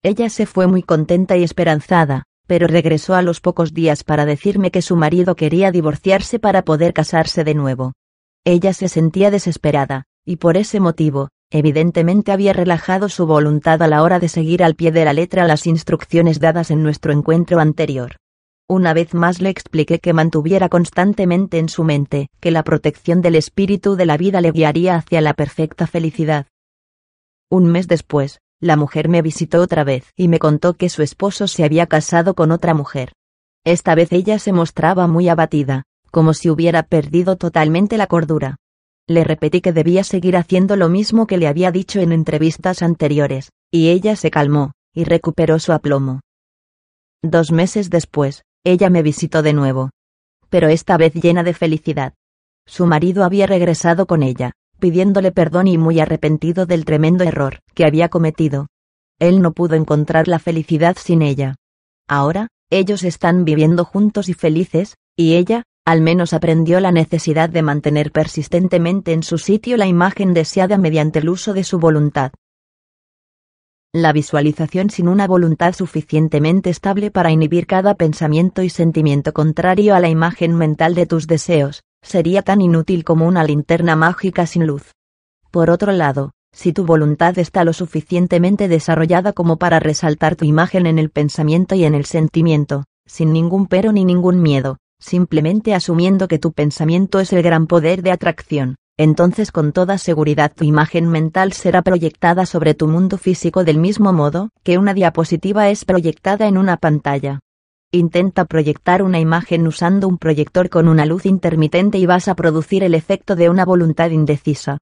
Ella 0.04 0.30
se 0.30 0.46
fue 0.46 0.68
muy 0.68 0.84
contenta 0.84 1.38
y 1.38 1.44
esperanzada, 1.44 2.24
pero 2.46 2.68
regresó 2.68 3.16
a 3.16 3.22
los 3.22 3.40
pocos 3.40 3.74
días 3.74 4.04
para 4.04 4.26
decirme 4.26 4.70
que 4.70 4.82
su 4.82 4.98
marido 4.98 5.36
quería 5.36 5.72
divorciarse 5.72 6.40
para 6.40 6.64
poder 6.64 6.92
casarse 6.92 7.46
de 7.46 7.54
nuevo. 7.54 7.94
Ella 8.44 8.74
se 8.74 8.90
sentía 8.90 9.32
desesperada, 9.32 10.04
y 10.26 10.36
por 10.36 10.58
ese 10.58 10.82
motivo, 10.82 11.30
evidentemente 11.52 12.32
había 12.32 12.54
relajado 12.54 13.10
su 13.10 13.26
voluntad 13.26 13.82
a 13.82 13.88
la 13.88 14.04
hora 14.04 14.20
de 14.20 14.30
seguir 14.30 14.64
al 14.64 14.76
pie 14.76 14.92
de 14.92 15.06
la 15.06 15.14
letra 15.14 15.48
las 15.48 15.68
instrucciones 15.68 16.40
dadas 16.40 16.72
en 16.72 16.84
nuestro 16.84 17.12
encuentro 17.12 17.60
anterior. 17.60 18.18
Una 18.68 18.94
vez 18.94 19.16
más 19.16 19.42
le 19.42 19.50
expliqué 19.50 20.00
que 20.00 20.14
mantuviera 20.14 20.70
constantemente 20.70 21.58
en 21.58 21.70
su 21.70 21.84
mente 21.84 22.28
que 22.40 22.52
la 22.52 22.64
protección 22.64 23.22
del 23.22 23.36
espíritu 23.36 23.96
de 23.96 24.06
la 24.06 24.16
vida 24.16 24.42
le 24.42 24.52
guiaría 24.52 24.96
hacia 24.96 25.22
la 25.22 25.34
perfecta 25.34 25.88
felicidad. 25.88 26.46
Un 27.50 27.66
mes 27.66 27.88
después, 27.88 28.42
la 28.62 28.76
mujer 28.76 29.10
me 29.10 29.24
visitó 29.24 29.62
otra 29.62 29.84
vez 29.84 30.14
y 30.16 30.28
me 30.28 30.38
contó 30.38 30.76
que 30.76 30.90
su 30.90 31.02
esposo 31.02 31.48
se 31.48 31.64
había 31.64 31.88
casado 31.88 32.36
con 32.36 32.52
otra 32.52 32.76
mujer. 32.76 33.14
Esta 33.66 33.96
vez 33.96 34.12
ella 34.12 34.38
se 34.38 34.54
mostraba 34.54 35.08
muy 35.08 35.30
abatida, 35.30 35.84
como 36.12 36.34
si 36.34 36.50
hubiera 36.50 36.84
perdido 36.84 37.38
totalmente 37.38 37.98
la 37.98 38.06
cordura. 38.06 38.58
Le 39.10 39.24
repetí 39.24 39.62
que 39.62 39.74
debía 39.74 40.04
seguir 40.04 40.38
haciendo 40.38 40.76
lo 40.76 40.88
mismo 40.88 41.26
que 41.26 41.40
le 41.40 41.48
había 41.48 41.72
dicho 41.72 42.00
en 42.00 42.12
entrevistas 42.12 42.84
anteriores, 42.84 43.50
y 43.72 43.90
ella 43.90 44.16
se 44.16 44.30
calmó, 44.30 44.74
y 44.94 45.04
recuperó 45.04 45.58
su 45.58 45.74
aplomo. 45.74 46.22
Dos 47.24 47.52
meses 47.52 47.90
después, 47.90 48.44
ella 48.64 48.92
me 48.92 49.02
visitó 49.02 49.42
de 49.42 49.54
nuevo. 49.54 49.90
Pero 50.50 50.68
esta 50.68 50.96
vez 50.96 51.16
llena 51.16 51.42
de 51.42 51.56
felicidad. 51.56 52.14
Su 52.68 52.86
marido 52.86 53.24
había 53.24 53.48
regresado 53.48 54.06
con 54.06 54.22
ella, 54.22 54.52
pidiéndole 54.80 55.32
perdón 55.32 55.68
y 55.68 55.80
muy 55.80 56.00
arrepentido 56.00 56.68
del 56.68 56.86
tremendo 56.86 57.24
error 57.24 57.62
que 57.74 57.86
había 57.86 58.10
cometido. 58.10 58.68
Él 59.18 59.42
no 59.42 59.54
pudo 59.54 59.76
encontrar 59.76 60.28
la 60.28 60.38
felicidad 60.38 60.96
sin 61.00 61.24
ella. 61.24 61.56
Ahora, 62.08 62.48
ellos 62.70 63.04
están 63.04 63.44
viviendo 63.44 63.86
juntos 63.86 64.30
y 64.30 64.36
felices, 64.36 64.98
y 65.16 65.34
ella, 65.34 65.64
al 65.90 66.02
menos 66.02 66.34
aprendió 66.34 66.80
la 66.80 66.92
necesidad 66.92 67.50
de 67.50 67.64
mantener 67.64 68.12
persistentemente 68.12 69.12
en 69.12 69.24
su 69.24 69.40
sitio 69.40 69.76
la 69.76 69.88
imagen 69.88 70.36
deseada 70.36 70.78
mediante 70.78 71.18
el 71.18 71.30
uso 71.30 71.52
de 71.52 71.64
su 71.64 71.80
voluntad. 71.80 72.32
La 73.92 74.14
visualización 74.14 74.92
sin 74.92 75.08
una 75.08 75.26
voluntad 75.26 75.74
suficientemente 75.74 76.70
estable 76.70 77.10
para 77.10 77.32
inhibir 77.32 77.66
cada 77.66 77.96
pensamiento 77.96 78.62
y 78.62 78.70
sentimiento 78.70 79.34
contrario 79.34 79.96
a 79.96 80.00
la 80.00 80.10
imagen 80.10 80.54
mental 80.54 80.94
de 80.94 81.08
tus 81.08 81.26
deseos, 81.26 81.82
sería 82.04 82.44
tan 82.44 82.62
inútil 82.62 83.04
como 83.04 83.28
una 83.28 83.44
linterna 83.44 83.96
mágica 83.96 84.46
sin 84.46 84.68
luz. 84.68 84.94
Por 85.50 85.72
otro 85.72 85.92
lado, 85.92 86.34
si 86.54 86.72
tu 86.72 86.86
voluntad 86.86 87.40
está 87.40 87.64
lo 87.64 87.74
suficientemente 87.74 88.68
desarrollada 88.68 89.34
como 89.34 89.58
para 89.58 89.80
resaltar 89.80 90.36
tu 90.36 90.46
imagen 90.46 90.86
en 90.86 91.00
el 91.00 91.10
pensamiento 91.10 91.74
y 91.74 91.84
en 91.84 91.96
el 91.96 92.06
sentimiento, 92.06 92.84
sin 93.08 93.34
ningún 93.34 93.66
pero 93.66 93.92
ni 93.92 94.06
ningún 94.06 94.40
miedo, 94.40 94.78
simplemente 95.00 95.74
asumiendo 95.74 96.28
que 96.28 96.40
tu 96.40 96.52
pensamiento 96.52 97.20
es 97.20 97.34
el 97.34 97.42
gran 97.42 97.68
poder 97.68 98.04
de 98.04 98.12
atracción, 98.12 98.76
entonces 98.98 99.52
con 99.52 99.72
toda 99.72 99.98
seguridad 99.98 100.52
tu 100.54 100.66
imagen 100.66 101.08
mental 101.08 101.54
será 101.54 101.82
proyectada 101.82 102.46
sobre 102.46 102.74
tu 102.74 102.88
mundo 102.88 103.18
físico 103.18 103.64
del 103.64 103.78
mismo 103.78 104.12
modo 104.12 104.50
que 104.64 104.78
una 104.78 104.94
diapositiva 104.94 105.70
es 105.70 105.86
proyectada 105.86 106.48
en 106.48 106.58
una 106.58 106.76
pantalla. 106.78 107.40
Intenta 107.92 108.46
proyectar 108.46 109.02
una 109.02 109.20
imagen 109.20 109.66
usando 109.66 110.08
un 110.08 110.18
proyector 110.18 110.70
con 110.70 110.88
una 110.88 111.06
luz 111.06 111.26
intermitente 111.26 111.98
y 111.98 112.06
vas 112.06 112.28
a 112.28 112.36
producir 112.36 112.84
el 112.84 112.94
efecto 112.94 113.36
de 113.36 113.50
una 113.50 113.66
voluntad 113.66 114.12
indecisa. 114.12 114.78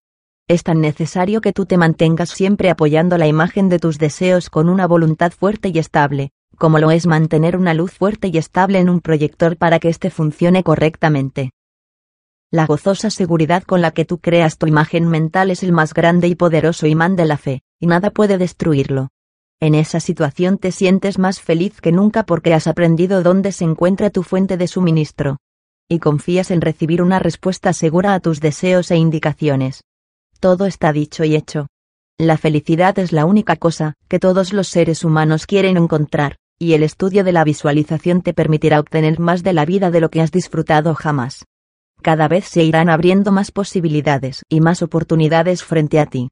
Es 0.50 0.64
tan 0.64 0.82
necesario 0.82 1.40
que 1.40 1.54
tú 1.54 1.66
te 1.66 1.78
mantengas 1.78 2.32
siempre 2.32 2.70
apoyando 2.70 3.18
la 3.18 3.28
imagen 3.28 3.70
de 3.70 3.80
tus 3.80 3.98
deseos 3.98 4.50
con 4.50 4.68
una 4.68 4.88
voluntad 4.88 5.32
fuerte 5.32 5.70
y 5.70 5.78
estable, 5.78 6.32
como 6.58 6.80
lo 6.80 6.92
es 6.92 7.06
mantener 7.06 7.58
una 7.58 7.74
luz 7.74 7.92
fuerte 7.92 8.30
y 8.30 8.38
estable 8.38 8.80
en 8.80 8.90
un 8.90 9.02
proyector 9.02 9.58
para 9.58 9.80
que 9.80 9.90
éste 9.90 10.10
funcione 10.10 10.64
correctamente. 10.64 11.52
La 12.50 12.66
gozosa 12.66 13.10
seguridad 13.10 13.64
con 13.64 13.82
la 13.82 13.92
que 13.92 14.06
tú 14.06 14.20
creas 14.20 14.58
tu 14.58 14.68
imagen 14.68 15.08
mental 15.08 15.52
es 15.52 15.64
el 15.64 15.74
más 15.74 15.94
grande 15.94 16.28
y 16.28 16.36
poderoso 16.36 16.88
imán 16.88 17.16
de 17.16 17.26
la 17.26 17.38
fe, 17.38 17.62
y 17.80 17.88
nada 17.88 18.10
puede 18.10 18.38
destruirlo. 18.38 19.10
En 19.60 19.76
esa 19.76 20.00
situación 20.00 20.58
te 20.58 20.72
sientes 20.72 21.18
más 21.18 21.42
feliz 21.42 21.82
que 21.82 21.92
nunca 21.92 22.24
porque 22.24 22.54
has 22.54 22.68
aprendido 22.68 23.24
dónde 23.24 23.52
se 23.52 23.66
encuentra 23.66 24.12
tu 24.12 24.24
fuente 24.24 24.56
de 24.56 24.68
suministro. 24.68 25.38
Y 25.90 26.00
confías 26.00 26.52
en 26.52 26.62
recibir 26.62 27.02
una 27.02 27.20
respuesta 27.20 27.74
segura 27.74 28.14
a 28.14 28.20
tus 28.20 28.40
deseos 28.40 28.92
e 28.92 28.98
indicaciones. 28.98 29.84
Todo 30.40 30.68
está 30.68 30.94
dicho 30.94 31.24
y 31.24 31.36
hecho. 31.36 31.68
La 32.20 32.38
felicidad 32.38 32.98
es 32.98 33.12
la 33.12 33.26
única 33.26 33.56
cosa 33.56 33.94
que 34.08 34.20
todos 34.20 34.52
los 34.52 34.68
seres 34.68 35.04
humanos 35.04 35.46
quieren 35.46 35.78
encontrar, 35.78 36.38
y 36.58 36.74
el 36.74 36.82
estudio 36.82 37.24
de 37.24 37.32
la 37.32 37.44
visualización 37.44 38.22
te 38.22 38.34
permitirá 38.34 38.80
obtener 38.80 39.20
más 39.20 39.44
de 39.44 39.54
la 39.54 39.66
vida 39.66 39.92
de 39.92 40.02
lo 40.02 40.10
que 40.10 40.22
has 40.22 40.32
disfrutado 40.32 40.96
jamás 40.96 41.46
cada 42.02 42.28
vez 42.28 42.46
se 42.46 42.64
irán 42.64 42.90
abriendo 42.90 43.32
más 43.32 43.52
posibilidades 43.52 44.44
y 44.50 44.62
más 44.62 44.82
oportunidades 44.82 45.64
frente 45.64 46.00
a 46.00 46.06
ti. 46.06 46.30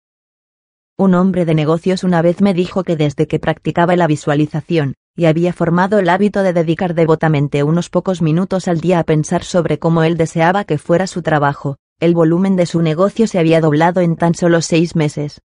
Un 0.98 1.14
hombre 1.16 1.44
de 1.44 1.54
negocios 1.54 2.04
una 2.04 2.22
vez 2.22 2.40
me 2.42 2.54
dijo 2.54 2.84
que 2.84 2.96
desde 2.96 3.28
que 3.28 3.40
practicaba 3.40 3.96
la 3.98 4.08
visualización, 4.08 4.94
y 5.18 5.26
había 5.26 5.52
formado 5.52 6.00
el 6.00 6.08
hábito 6.08 6.44
de 6.44 6.54
dedicar 6.54 6.94
devotamente 6.94 7.64
unos 7.64 7.90
pocos 7.90 8.22
minutos 8.22 8.68
al 8.68 8.80
día 8.80 9.00
a 9.00 9.04
pensar 9.04 9.44
sobre 9.44 9.78
cómo 9.78 10.04
él 10.04 10.16
deseaba 10.16 10.64
que 10.64 10.78
fuera 10.78 11.08
su 11.08 11.22
trabajo, 11.22 11.76
el 12.00 12.14
volumen 12.14 12.56
de 12.56 12.66
su 12.66 12.82
negocio 12.82 13.28
se 13.28 13.40
había 13.40 13.60
doblado 13.60 14.00
en 14.00 14.16
tan 14.16 14.34
solo 14.34 14.62
seis 14.62 14.96
meses. 14.96 15.42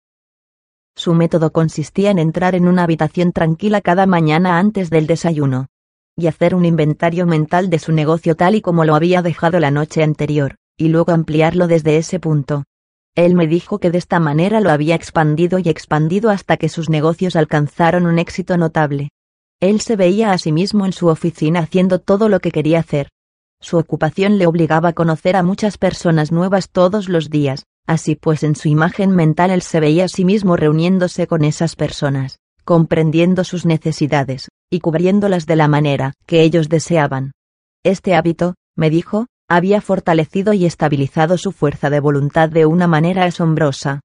Su 1.00 1.14
método 1.14 1.54
consistía 1.54 2.12
en 2.12 2.20
entrar 2.20 2.56
en 2.56 2.68
una 2.68 2.84
habitación 2.84 3.32
tranquila 3.32 3.80
cada 3.80 4.06
mañana 4.06 4.60
antes 4.60 4.90
del 4.90 5.08
desayuno, 5.08 5.68
y 6.18 6.28
hacer 6.28 6.54
un 6.54 6.66
inventario 6.66 7.26
mental 7.26 7.70
de 7.70 7.80
su 7.80 7.94
negocio 7.94 8.36
tal 8.36 8.56
y 8.56 8.62
como 8.62 8.84
lo 8.84 8.96
había 8.96 9.22
dejado 9.22 9.62
la 9.62 9.72
noche 9.72 10.04
anterior, 10.04 10.56
y 10.78 10.90
luego 10.90 11.14
ampliarlo 11.14 11.68
desde 11.68 11.96
ese 11.96 12.20
punto. 12.20 12.66
Él 13.16 13.34
me 13.34 13.48
dijo 13.48 13.80
que 13.80 13.92
de 13.92 13.98
esta 13.98 14.20
manera 14.20 14.60
lo 14.60 14.72
había 14.72 14.94
expandido 14.94 15.58
y 15.58 15.70
expandido 15.70 16.32
hasta 16.32 16.58
que 16.58 16.68
sus 16.68 16.90
negocios 16.90 17.38
alcanzaron 17.38 18.06
un 18.06 18.20
éxito 18.20 18.58
notable. 18.58 19.08
Él 19.62 19.80
se 19.80 19.96
veía 19.96 20.34
a 20.34 20.38
sí 20.38 20.52
mismo 20.52 20.86
en 20.86 20.92
su 20.92 21.08
oficina 21.08 21.62
haciendo 21.62 22.00
todo 22.00 22.28
lo 22.28 22.42
que 22.42 22.52
quería 22.52 22.80
hacer. 22.80 23.08
Su 23.62 23.78
ocupación 23.78 24.38
le 24.38 24.48
obligaba 24.48 24.90
a 24.90 24.94
conocer 24.94 25.38
a 25.38 25.44
muchas 25.44 25.78
personas 25.78 26.34
nuevas 26.34 26.70
todos 26.70 27.08
los 27.08 27.30
días, 27.30 27.64
así 27.90 28.16
pues 28.16 28.44
en 28.44 28.56
su 28.56 28.70
imagen 28.70 29.12
mental 29.12 29.52
él 29.52 29.62
se 29.62 29.82
veía 29.82 30.06
a 30.06 30.08
sí 30.08 30.24
mismo 30.24 30.56
reuniéndose 30.56 31.28
con 31.28 31.44
esas 31.44 31.76
personas 31.76 32.38
comprendiendo 32.70 33.44
sus 33.46 33.66
necesidades, 33.66 34.48
y 34.70 34.80
cubriéndolas 34.80 35.48
de 35.48 35.56
la 35.56 35.68
manera 35.68 36.14
que 36.28 36.44
ellos 36.44 36.70
deseaban. 36.70 37.32
Este 37.84 38.14
hábito, 38.14 38.54
me 38.76 38.92
dijo, 38.92 39.26
había 39.50 39.82
fortalecido 39.82 40.54
y 40.54 40.68
estabilizado 40.68 41.40
su 41.40 41.52
fuerza 41.52 41.90
de 41.90 42.00
voluntad 42.00 42.48
de 42.48 42.68
una 42.68 42.86
manera 42.86 43.24
asombrosa. 43.24 44.02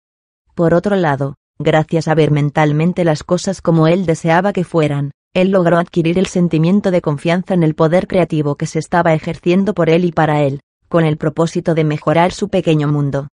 Por 0.55 0.73
otro 0.73 0.97
lado, 0.97 1.35
gracias 1.59 2.09
a 2.09 2.15
ver 2.15 2.31
mentalmente 2.31 3.05
las 3.05 3.23
cosas 3.23 3.61
como 3.61 3.87
él 3.87 4.07
deseaba 4.07 4.55
que 4.55 4.65
fueran, 4.65 5.11
él 5.35 5.51
logró 5.51 5.77
adquirir 5.77 6.19
el 6.19 6.27
sentimiento 6.27 6.91
de 6.91 7.03
confianza 7.03 7.53
en 7.53 7.65
el 7.65 7.75
poder 7.75 8.07
creativo 8.07 8.57
que 8.57 8.65
se 8.65 8.79
estaba 8.79 9.13
ejerciendo 9.13 9.75
por 9.75 9.91
él 9.91 10.07
y 10.07 10.13
para 10.13 10.43
él, 10.43 10.61
con 10.89 11.05
el 11.05 11.19
propósito 11.19 11.75
de 11.75 11.85
mejorar 11.85 12.33
su 12.33 12.49
pequeño 12.49 12.89
mundo. 12.89 13.29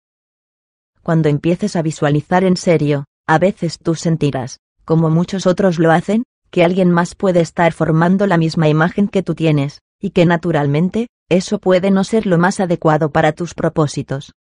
Cuando 1.03 1.29
empieces 1.29 1.77
a 1.77 1.83
visualizar 1.83 2.45
en 2.45 2.57
serio, 2.57 3.05
a 3.27 3.39
veces 3.39 3.79
tú 3.79 3.95
sentirás, 3.95 4.59
como 4.85 5.11
muchos 5.11 5.47
otros 5.47 5.79
lo 5.79 5.93
hacen, 5.93 6.25
que 6.51 6.65
alguien 6.65 6.91
más 6.91 7.15
puede 7.15 7.41
estar 7.41 7.73
formando 7.73 8.27
la 8.27 8.37
misma 8.37 8.69
imagen 8.69 9.09
que 9.09 9.23
tú 9.23 9.35
tienes, 9.35 9.81
y 10.01 10.11
que 10.11 10.27
naturalmente, 10.27 11.09
eso 11.29 11.59
puede 11.59 11.91
no 11.91 12.05
ser 12.05 12.27
lo 12.27 12.39
más 12.39 12.59
adecuado 12.59 13.11
para 13.13 13.33
tus 13.33 13.55
propósitos. 13.55 14.33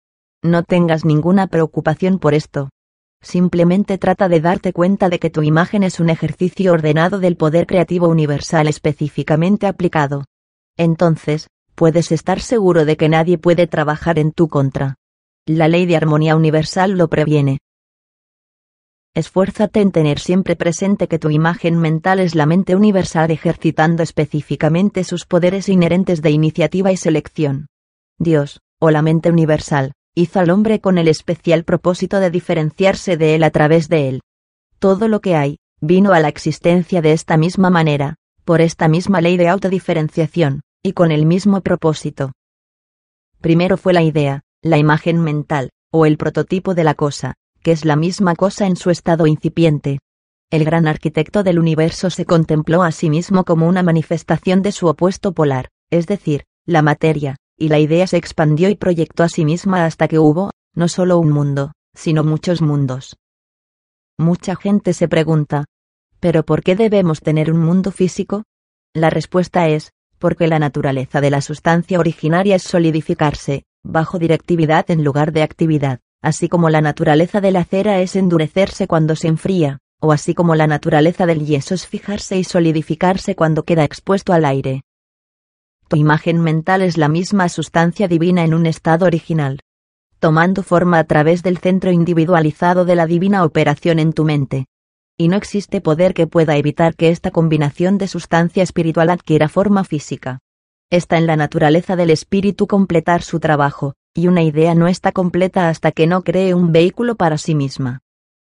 No 0.41 0.63
tengas 0.63 1.06
ninguna 1.06 1.48
preocupación 1.48 2.17
por 2.17 2.34
esto. 2.34 2.69
Simplemente 3.22 3.98
trata 3.98 4.30
de 4.30 4.39
darte 4.39 4.74
cuenta 4.74 5.10
de 5.10 5.19
que 5.19 5.30
tu 5.30 5.43
imagen 5.43 5.84
es 5.84 6.00
un 6.00 6.10
ejercicio 6.10 6.72
ordenado 6.72 7.19
del 7.19 7.36
poder 7.36 7.67
creativo 7.67 8.08
universal 8.08 8.67
específicamente 8.67 9.67
aplicado. 9.67 10.24
Entonces, 10.78 11.48
puedes 11.76 12.12
estar 12.12 12.39
seguro 12.39 12.86
de 12.86 12.95
que 12.95 13.10
nadie 13.10 13.38
puede 13.38 13.67
trabajar 13.67 14.17
en 14.17 14.32
tu 14.32 14.48
contra. 14.48 14.95
La 15.51 15.67
ley 15.67 15.88
de 15.88 15.95
armonía 15.95 16.35
universal 16.35 16.91
lo 16.91 17.07
previene. 17.07 17.57
Esfuérzate 19.15 19.81
en 19.81 19.91
tener 19.91 20.19
siempre 20.19 20.55
presente 20.55 21.07
que 21.07 21.17
tu 21.17 21.31
imagen 21.31 21.79
mental 21.79 22.19
es 22.19 22.35
la 22.35 22.45
mente 22.45 22.75
universal 22.75 23.31
ejercitando 23.31 24.03
específicamente 24.03 25.03
sus 25.03 25.25
poderes 25.25 25.67
inherentes 25.67 26.21
de 26.21 26.29
iniciativa 26.29 26.91
y 26.91 26.97
selección. 26.97 27.65
Dios, 28.19 28.59
o 28.79 28.91
la 28.91 29.01
mente 29.01 29.31
universal, 29.31 29.93
hizo 30.13 30.39
al 30.39 30.51
hombre 30.51 30.81
con 30.81 30.99
el 30.99 31.07
especial 31.07 31.63
propósito 31.63 32.19
de 32.19 32.29
diferenciarse 32.29 33.17
de 33.17 33.33
él 33.33 33.43
a 33.43 33.49
través 33.49 33.89
de 33.89 34.07
él. 34.07 34.21
Todo 34.77 35.07
lo 35.07 35.19
que 35.19 35.35
hay, 35.35 35.57
vino 35.81 36.13
a 36.13 36.19
la 36.19 36.27
existencia 36.27 37.01
de 37.01 37.13
esta 37.13 37.38
misma 37.38 37.71
manera, 37.71 38.17
por 38.45 38.62
esta 38.62 38.88
misma 38.88 39.19
ley 39.19 39.35
de 39.35 39.47
autodiferenciación, 39.47 40.62
y 40.83 40.93
con 40.93 41.12
el 41.12 41.25
mismo 41.25 41.62
propósito. 41.62 42.33
Primero 43.41 43.77
fue 43.77 43.93
la 43.93 44.03
idea, 44.03 44.43
la 44.62 44.78
imagen 44.78 45.22
mental, 45.22 45.69
o 45.91 46.06
el 46.06 46.17
prototipo 46.17 46.76
de 46.76 46.84
la 46.84 46.93
cosa, 46.93 47.36
que 47.62 47.72
es 47.72 47.86
la 47.86 47.95
misma 47.95 48.36
cosa 48.36 48.67
en 48.67 48.76
su 48.76 48.89
estado 48.89 49.28
incipiente. 49.28 50.00
El 50.52 50.65
gran 50.65 50.88
arquitecto 50.88 51.43
del 51.43 51.60
universo 51.60 52.10
se 52.10 52.26
contempló 52.26 52.84
a 52.84 52.91
sí 52.91 53.10
mismo 53.10 53.43
como 53.43 53.67
una 53.67 53.84
manifestación 53.84 54.62
de 54.62 54.72
su 54.72 54.88
opuesto 54.88 55.34
polar, 55.34 55.69
es 55.91 56.08
decir, 56.08 56.43
la 56.65 56.82
materia, 56.82 57.38
y 57.58 57.69
la 57.69 57.80
idea 57.80 58.08
se 58.08 58.17
expandió 58.17 58.69
y 58.69 58.76
proyectó 58.76 59.24
a 59.24 59.30
sí 59.30 59.45
misma 59.45 59.86
hasta 59.86 60.08
que 60.08 60.19
hubo, 60.19 60.52
no 60.74 60.88
solo 60.88 61.19
un 61.19 61.30
mundo, 61.30 61.74
sino 61.93 62.24
muchos 62.24 62.62
mundos. 62.62 63.17
Mucha 64.17 64.56
gente 64.56 64.93
se 64.93 65.08
pregunta, 65.08 65.65
¿pero 66.19 66.43
por 66.43 66.63
qué 66.63 66.76
debemos 66.76 67.22
tener 67.22 67.52
un 67.52 67.60
mundo 67.60 67.91
físico? 67.91 68.43
La 68.93 69.10
respuesta 69.10 69.67
es, 69.69 69.91
porque 70.17 70.48
la 70.48 70.60
naturaleza 70.60 71.22
de 71.22 71.30
la 71.30 71.41
sustancia 71.41 72.00
originaria 72.00 72.56
es 72.56 72.63
solidificarse, 72.63 73.63
bajo 73.83 74.19
directividad 74.19 74.89
en 74.91 75.03
lugar 75.03 75.31
de 75.31 75.43
actividad, 75.43 75.99
así 76.21 76.49
como 76.49 76.69
la 76.69 76.81
naturaleza 76.81 77.41
de 77.41 77.51
la 77.51 77.63
cera 77.63 77.99
es 77.99 78.15
endurecerse 78.15 78.87
cuando 78.87 79.15
se 79.15 79.27
enfría, 79.27 79.79
o 79.99 80.11
así 80.11 80.33
como 80.33 80.55
la 80.55 80.67
naturaleza 80.67 81.25
del 81.25 81.45
yeso 81.45 81.73
es 81.73 81.87
fijarse 81.87 82.37
y 82.37 82.43
solidificarse 82.43 83.35
cuando 83.35 83.63
queda 83.63 83.83
expuesto 83.83 84.33
al 84.33 84.45
aire. 84.45 84.83
Tu 85.87 85.97
imagen 85.97 86.39
mental 86.41 86.81
es 86.81 86.97
la 86.97 87.07
misma 87.07 87.49
sustancia 87.49 88.07
divina 88.07 88.43
en 88.43 88.53
un 88.53 88.65
estado 88.65 89.05
original, 89.05 89.59
tomando 90.19 90.63
forma 90.63 90.99
a 90.99 91.03
través 91.05 91.41
del 91.43 91.57
centro 91.57 91.91
individualizado 91.91 92.85
de 92.85 92.95
la 92.95 93.07
divina 93.07 93.43
operación 93.43 93.99
en 93.99 94.13
tu 94.13 94.23
mente. 94.23 94.65
Y 95.17 95.27
no 95.27 95.35
existe 95.35 95.81
poder 95.81 96.13
que 96.13 96.27
pueda 96.27 96.55
evitar 96.57 96.95
que 96.95 97.09
esta 97.09 97.31
combinación 97.31 97.97
de 97.97 98.07
sustancia 98.07 98.63
espiritual 98.63 99.09
adquiera 99.09 99.49
forma 99.49 99.83
física. 99.83 100.39
Está 100.91 101.19
en 101.19 101.28
la 101.28 101.36
naturaleza 101.36 101.95
del 101.95 102.10
espíritu 102.10 102.65
completar 102.65 103.21
su 103.21 103.39
trabajo, 103.39 103.93
y 104.15 104.28
una 104.28 104.41
idea 104.41 104.73
no 104.73 104.88
está 104.88 105.12
completa 105.12 105.69
hasta 105.69 105.91
que 105.91 106.08
no 106.08 106.23
cree 106.23 106.56
un 106.56 106.71
vehículo 106.71 107.15
para 107.15 107.38
sí 107.38 107.54
misma. 107.54 107.99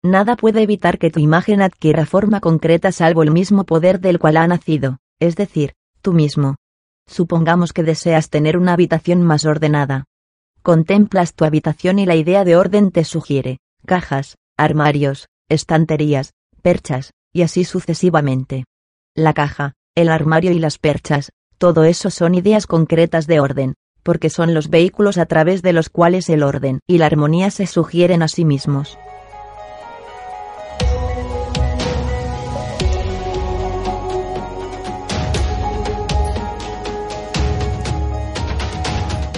Nada 0.02 0.34
puede 0.34 0.62
evitar 0.62 0.98
que 0.98 1.10
tu 1.10 1.20
imagen 1.20 1.62
adquiera 1.62 2.04
forma 2.04 2.40
concreta 2.40 2.90
salvo 2.90 3.22
el 3.22 3.30
mismo 3.30 3.62
poder 3.62 4.00
del 4.00 4.18
cual 4.18 4.36
ha 4.36 4.46
nacido, 4.48 4.98
es 5.20 5.36
decir, 5.36 5.74
tú 6.00 6.12
mismo. 6.12 6.56
Supongamos 7.06 7.72
que 7.72 7.84
deseas 7.84 8.28
tener 8.28 8.58
una 8.58 8.72
habitación 8.72 9.22
más 9.22 9.44
ordenada. 9.44 10.06
Contemplas 10.62 11.34
tu 11.34 11.44
habitación 11.44 12.00
y 12.00 12.06
la 12.06 12.16
idea 12.16 12.44
de 12.44 12.56
orden 12.56 12.90
te 12.90 13.04
sugiere, 13.04 13.58
cajas, 13.86 14.36
armarios, 14.56 15.28
estanterías, 15.48 16.32
perchas, 16.60 17.12
y 17.32 17.42
así 17.42 17.62
sucesivamente. 17.64 18.64
La 19.14 19.32
caja, 19.32 19.74
el 19.94 20.08
armario 20.08 20.50
y 20.50 20.58
las 20.58 20.78
perchas, 20.78 21.30
todo 21.62 21.84
eso 21.84 22.10
son 22.10 22.34
ideas 22.34 22.66
concretas 22.66 23.28
de 23.28 23.38
orden, 23.38 23.74
porque 24.02 24.30
son 24.30 24.52
los 24.52 24.68
vehículos 24.68 25.16
a 25.16 25.26
través 25.26 25.62
de 25.62 25.72
los 25.72 25.90
cuales 25.90 26.28
el 26.28 26.42
orden 26.42 26.80
y 26.88 26.98
la 26.98 27.06
armonía 27.06 27.52
se 27.52 27.68
sugieren 27.68 28.20
a 28.24 28.26
sí 28.26 28.44
mismos. 28.44 28.98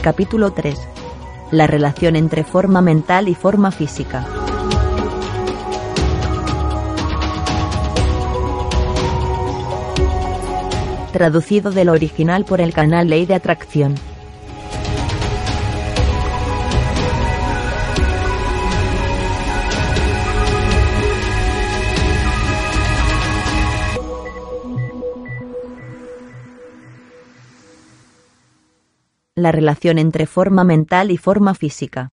Capítulo 0.02 0.52
3. 0.54 0.78
La 1.50 1.66
relación 1.66 2.16
entre 2.16 2.42
forma 2.42 2.80
mental 2.80 3.28
y 3.28 3.34
forma 3.34 3.70
física. 3.70 4.26
Traducido 11.14 11.70
del 11.70 11.90
original 11.90 12.44
por 12.44 12.60
el 12.60 12.74
canal 12.74 13.08
Ley 13.08 13.24
de 13.24 13.34
Atracción. 13.36 13.94
la 29.36 29.52
relación 29.52 29.98
entre 29.98 30.26
forma 30.26 30.64
mental 30.64 31.12
y 31.12 31.16
forma 31.16 31.54
física. 31.54 32.08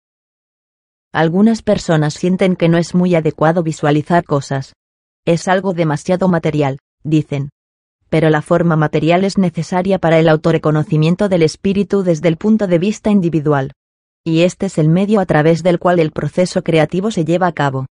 Algunas 1.12 1.60
personas 1.60 2.14
sienten 2.14 2.56
que 2.56 2.68
no 2.70 2.78
es 2.78 2.94
muy 2.94 3.14
adecuado 3.14 3.62
visualizar 3.62 4.24
cosas. 4.24 4.72
Es 5.26 5.48
algo 5.48 5.74
demasiado 5.74 6.28
material, 6.28 6.78
dicen. 7.02 7.50
Pero 8.08 8.30
la 8.30 8.42
forma 8.42 8.76
material 8.76 9.24
es 9.24 9.38
necesaria 9.38 9.98
para 9.98 10.18
el 10.18 10.28
autorreconocimiento 10.28 11.28
del 11.28 11.42
espíritu 11.42 12.02
desde 12.02 12.28
el 12.28 12.36
punto 12.36 12.66
de 12.66 12.78
vista 12.78 13.10
individual. 13.10 13.72
Y 14.24 14.42
este 14.42 14.66
es 14.66 14.78
el 14.78 14.88
medio 14.88 15.20
a 15.20 15.26
través 15.26 15.62
del 15.62 15.78
cual 15.78 16.00
el 16.00 16.12
proceso 16.12 16.62
creativo 16.62 17.10
se 17.10 17.24
lleva 17.24 17.46
a 17.46 17.52
cabo. 17.52 17.86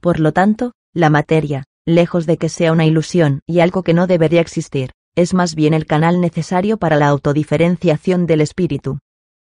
Por 0.00 0.20
lo 0.20 0.32
tanto, 0.32 0.72
la 0.94 1.10
materia, 1.10 1.64
lejos 1.86 2.26
de 2.26 2.36
que 2.36 2.48
sea 2.48 2.72
una 2.72 2.86
ilusión 2.86 3.40
y 3.46 3.60
algo 3.60 3.82
que 3.82 3.94
no 3.94 4.06
debería 4.06 4.40
existir, 4.40 4.90
es 5.14 5.34
más 5.34 5.54
bien 5.54 5.74
el 5.74 5.86
canal 5.86 6.20
necesario 6.20 6.76
para 6.78 6.96
la 6.96 7.08
autodiferenciación 7.08 8.26
del 8.26 8.40
espíritu. 8.40 8.98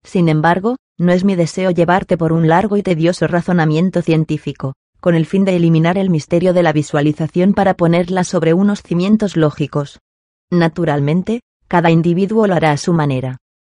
Sin 0.05 0.29
embargo, 0.29 0.77
no 0.99 1.13
es 1.13 1.25
mi 1.25 1.35
deseo 1.35 1.71
llevarte 1.71 2.17
por 2.17 2.33
un 2.33 2.49
largo 2.49 2.77
y 2.77 2.83
tedioso 2.83 3.27
razonamiento 3.27 4.03
científico, 4.03 4.75
con 5.01 5.15
el 5.15 5.27
fin 5.27 5.45
de 5.45 5.57
eliminar 5.57 5.99
el 5.99 6.11
misterio 6.11 6.53
de 6.53 6.63
la 6.63 6.73
visualización 6.73 7.55
para 7.55 7.75
ponerla 7.75 8.25
sobre 8.25 8.55
unos 8.55 8.83
cimientos 8.83 9.37
lógicos. 9.37 9.99
Naturalmente, 10.51 11.41
cada 11.69 11.91
individuo 11.91 12.47
lo 12.47 12.55
hará 12.55 12.73
a 12.73 12.77
su 12.77 12.93
manera. 12.93 13.39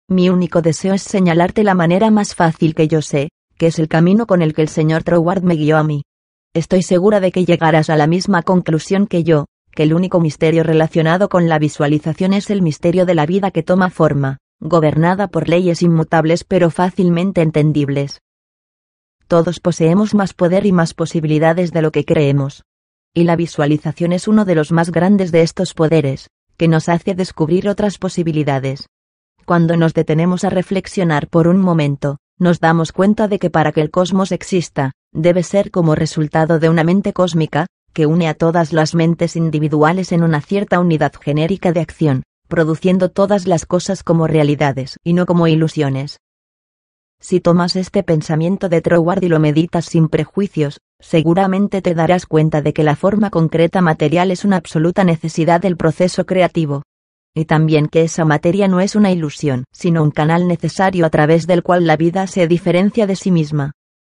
Mi 0.09 0.29
único 0.29 0.63
deseo 0.63 0.95
es 0.95 1.03
señalarte 1.03 1.65
la 1.65 1.75
manera 1.75 2.11
más 2.11 2.35
fácil 2.35 2.75
que 2.75 2.89
yo 2.89 3.01
sé, 3.03 3.31
que 3.57 3.69
es 3.69 3.79
el 3.79 3.89
camino 3.89 4.27
con 4.27 4.43
el 4.43 4.55
que 4.55 4.63
el 4.63 4.69
señor 4.69 5.03
Troward 5.03 5.43
me 5.43 5.55
guió 5.55 5.77
a 5.77 5.85
mí. 5.85 6.03
Estoy 6.55 6.83
segura 6.83 7.21
de 7.21 7.33
que 7.33 7.45
llegarás 7.45 7.91
a 7.91 7.97
la 7.97 8.07
misma 8.07 8.43
conclusión 8.43 9.07
que 9.07 9.25
yo, 9.25 9.47
que 9.73 9.83
el 9.85 9.95
único 9.95 10.21
misterio 10.21 10.63
relacionado 10.63 11.29
con 11.29 11.49
la 11.49 11.59
visualización 11.59 12.33
es 12.33 12.51
el 12.51 12.63
misterio 12.63 13.07
de 13.07 13.15
la 13.15 13.27
vida 13.27 13.51
que 13.51 13.63
toma 13.63 13.91
forma, 13.91 14.39
gobernada 14.61 15.29
por 15.29 15.49
leyes 15.49 15.83
inmutables 15.83 16.45
pero 16.45 16.71
fácilmente 16.71 17.43
entendibles. 17.43 18.21
Todos 19.27 19.59
poseemos 19.59 20.15
más 20.15 20.35
poder 20.35 20.67
y 20.67 20.73
más 20.73 20.95
posibilidades 20.95 21.73
de 21.73 21.83
lo 21.83 21.91
que 21.91 22.05
creemos. 22.05 22.63
Y 23.15 23.25
la 23.25 23.37
visualización 23.37 24.13
es 24.13 24.29
uno 24.29 24.45
de 24.45 24.55
los 24.55 24.71
más 24.71 24.91
grandes 24.91 25.33
de 25.33 25.43
estos 25.43 25.75
poderes, 25.75 26.29
que 26.57 26.69
nos 26.69 26.89
hace 26.89 27.15
descubrir 27.15 27.69
otras 27.69 27.99
posibilidades. 27.99 28.89
Cuando 29.45 29.77
nos 29.77 29.95
detenemos 29.95 30.45
a 30.45 30.51
reflexionar 30.51 31.29
por 31.29 31.49
un 31.49 31.59
momento, 31.61 32.19
nos 32.39 32.61
damos 32.61 32.93
cuenta 32.93 33.29
de 33.29 33.39
que 33.39 33.51
para 33.51 33.73
que 33.73 33.81
el 33.81 33.91
cosmos 33.91 34.33
exista, 34.33 34.93
debe 35.13 35.43
ser 35.43 35.71
como 35.71 35.95
resultado 35.95 36.59
de 36.59 36.69
una 36.69 36.85
mente 36.85 37.13
cósmica, 37.13 37.67
que 37.93 38.07
une 38.07 38.29
a 38.29 38.35
todas 38.35 38.73
las 38.73 38.95
mentes 38.95 39.37
individuales 39.37 40.13
en 40.13 40.25
una 40.25 40.41
cierta 40.41 40.81
unidad 40.81 41.13
genérica 41.21 41.73
de 41.73 41.81
acción, 41.81 42.23
produciendo 42.49 43.11
todas 43.11 43.47
las 43.47 43.67
cosas 43.67 44.03
como 44.03 44.27
realidades 44.27 44.99
y 45.05 45.13
no 45.13 45.27
como 45.27 45.47
ilusiones. 45.47 46.19
Si 47.25 47.41
tomas 47.41 47.75
este 47.75 48.03
pensamiento 48.03 48.69
de 48.69 48.83
Troward 48.83 49.25
y 49.25 49.29
lo 49.29 49.41
meditas 49.41 49.87
sin 49.87 50.11
prejuicios, 50.11 50.81
seguramente 51.01 51.81
te 51.81 51.95
darás 51.95 52.27
cuenta 52.27 52.61
de 52.61 52.75
que 52.75 52.85
la 52.85 52.97
forma 52.97 53.31
concreta 53.31 53.81
material 53.81 54.31
es 54.31 54.45
una 54.45 54.57
absoluta 54.57 55.05
necesidad 55.05 55.63
del 55.63 55.79
proceso 55.79 56.27
creativo. 56.27 56.83
Y 57.35 57.47
también 57.47 57.87
que 57.87 58.03
esa 58.03 58.27
materia 58.27 58.69
no 58.69 58.81
es 58.81 58.95
una 58.95 59.11
ilusión, 59.11 59.65
sino 59.73 60.03
un 60.03 60.11
canal 60.11 60.47
necesario 60.47 61.07
a 61.07 61.09
través 61.09 61.47
del 61.47 61.63
cual 61.63 61.87
la 61.87 61.97
vida 61.97 62.27
se 62.27 62.47
diferencia 62.47 63.07
de 63.07 63.17
sí 63.17 63.31
misma. 63.31 63.73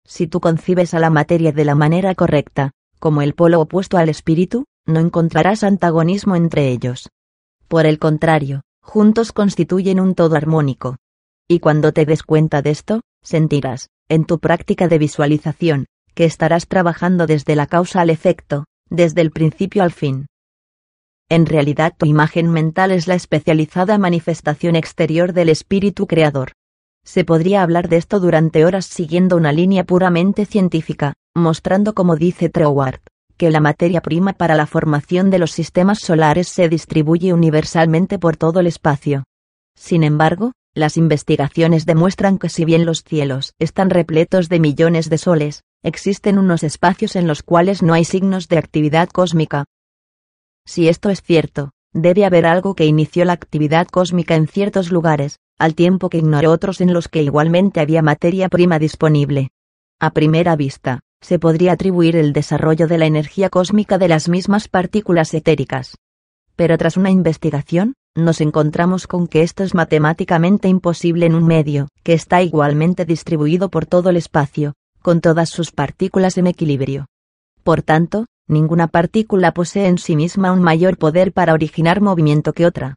Si 0.03 0.25
tú 0.25 0.39
concibes 0.39 0.95
a 0.95 0.99
la 0.99 1.11
materia 1.11 1.51
de 1.51 1.63
la 1.63 1.75
manera 1.75 2.15
correcta, 2.15 2.71
como 2.97 3.21
el 3.21 3.35
polo 3.35 3.61
opuesto 3.61 3.99
al 3.99 4.09
espíritu, 4.09 4.65
no 4.87 4.99
encontrarás 4.99 5.63
antagonismo 5.63 6.35
entre 6.35 6.69
ellos. 6.69 7.11
Por 7.67 7.85
el 7.85 7.99
contrario, 7.99 8.61
juntos 8.81 9.31
constituyen 9.31 9.99
un 9.99 10.15
todo 10.15 10.35
armónico. 10.35 10.95
Y 11.47 11.59
cuando 11.59 11.91
te 11.91 12.05
des 12.05 12.23
cuenta 12.23 12.61
de 12.61 12.71
esto, 12.71 13.01
sentirás, 13.21 13.89
en 14.09 14.25
tu 14.25 14.39
práctica 14.39 14.87
de 14.87 14.97
visualización, 14.97 15.85
que 16.15 16.25
estarás 16.25 16.67
trabajando 16.67 17.27
desde 17.27 17.55
la 17.55 17.67
causa 17.67 18.01
al 18.01 18.09
efecto, 18.09 18.65
desde 18.89 19.21
el 19.21 19.31
principio 19.31 19.83
al 19.83 19.91
fin. 19.91 20.25
En 21.29 21.45
realidad 21.45 21.93
tu 21.97 22.05
imagen 22.05 22.49
mental 22.49 22.91
es 22.91 23.07
la 23.07 23.15
especializada 23.15 23.97
manifestación 23.97 24.75
exterior 24.75 25.33
del 25.33 25.49
espíritu 25.49 26.07
creador. 26.07 26.53
Se 27.03 27.23
podría 27.23 27.61
hablar 27.61 27.89
de 27.89 27.97
esto 27.97 28.19
durante 28.19 28.65
horas 28.65 28.85
siguiendo 28.85 29.35
una 29.35 29.51
línea 29.51 29.83
puramente 29.83 30.45
científica, 30.45 31.13
mostrando 31.35 31.93
como 31.93 32.15
dice 32.15 32.49
Troward, 32.49 33.01
que 33.37 33.51
la 33.51 33.59
materia 33.59 34.01
prima 34.01 34.33
para 34.33 34.55
la 34.55 34.65
formación 34.65 35.29
de 35.29 35.39
los 35.39 35.51
sistemas 35.51 35.99
solares 35.99 36.47
se 36.47 36.69
distribuye 36.69 37.33
universalmente 37.33 38.17
por 38.17 38.37
todo 38.37 38.59
el 38.59 38.67
espacio. 38.67 39.23
Sin 39.75 40.03
embargo, 40.03 40.53
las 40.75 40.97
investigaciones 40.97 41.85
demuestran 41.85 42.37
que 42.37 42.49
si 42.49 42.65
bien 42.65 42.85
los 42.85 43.03
cielos 43.03 43.53
están 43.59 43.89
repletos 43.89 44.49
de 44.49 44.59
millones 44.59 45.09
de 45.09 45.17
soles, 45.17 45.63
existen 45.81 46.37
unos 46.37 46.63
espacios 46.63 47.15
en 47.15 47.27
los 47.27 47.41
cuales 47.43 47.81
no 47.81 47.93
hay 47.93 48.03
signos 48.03 48.49
de 48.49 48.57
actividad 48.57 49.09
cósmica. 49.09 49.65
Si 50.65 50.89
esto 50.89 51.09
es 51.09 51.21
cierto, 51.21 51.71
debe 51.93 52.25
haber 52.25 52.45
algo 52.45 52.75
que 52.75 52.85
inició 52.85 53.23
la 53.23 53.33
actividad 53.33 53.87
cósmica 53.87 54.35
en 54.35 54.47
ciertos 54.47 54.91
lugares, 54.91 55.37
al 55.57 55.75
tiempo 55.75 56.09
que 56.09 56.17
ignoró 56.17 56.51
otros 56.51 56.81
en 56.81 56.93
los 56.93 57.07
que 57.07 57.23
igualmente 57.23 57.79
había 57.79 58.01
materia 58.01 58.49
prima 58.49 58.77
disponible. 58.77 59.51
A 60.01 60.11
primera 60.11 60.57
vista, 60.57 60.99
se 61.21 61.39
podría 61.39 61.71
atribuir 61.71 62.17
el 62.17 62.33
desarrollo 62.33 62.87
de 62.87 62.97
la 62.97 63.05
energía 63.05 63.49
cósmica 63.49 63.97
de 63.97 64.09
las 64.09 64.27
mismas 64.27 64.67
partículas 64.67 65.33
etéricas. 65.33 65.95
Pero 66.57 66.77
tras 66.77 66.97
una 66.97 67.11
investigación, 67.11 67.93
nos 68.15 68.39
encontramos 68.39 69.07
con 69.07 69.27
que 69.27 69.41
esto 69.41 69.63
es 69.63 69.73
matemáticamente 69.73 70.69
imposible 70.69 71.25
en 71.25 71.35
un 71.35 71.45
medio, 71.45 71.89
que 72.03 72.13
está 72.13 72.41
igualmente 72.41 73.05
distribuido 73.05 73.69
por 73.69 73.85
todo 73.85 74.09
el 74.09 74.17
espacio, 74.17 74.73
con 75.01 75.19
todas 75.21 75.49
sus 75.49 75.71
partículas 75.71 76.37
en 76.37 76.47
equilibrio. 76.47 77.07
Por 77.63 77.81
tanto, 77.81 78.25
ninguna 78.47 78.87
partícula 78.87 79.53
posee 79.53 79.87
en 79.87 79.97
sí 79.97 80.15
misma 80.15 80.53
un 80.53 80.61
mayor 80.61 80.97
poder 80.97 81.33
para 81.33 81.53
originar 81.53 81.99
movimiento 81.99 82.53
que 82.53 82.65
otra. 82.65 82.95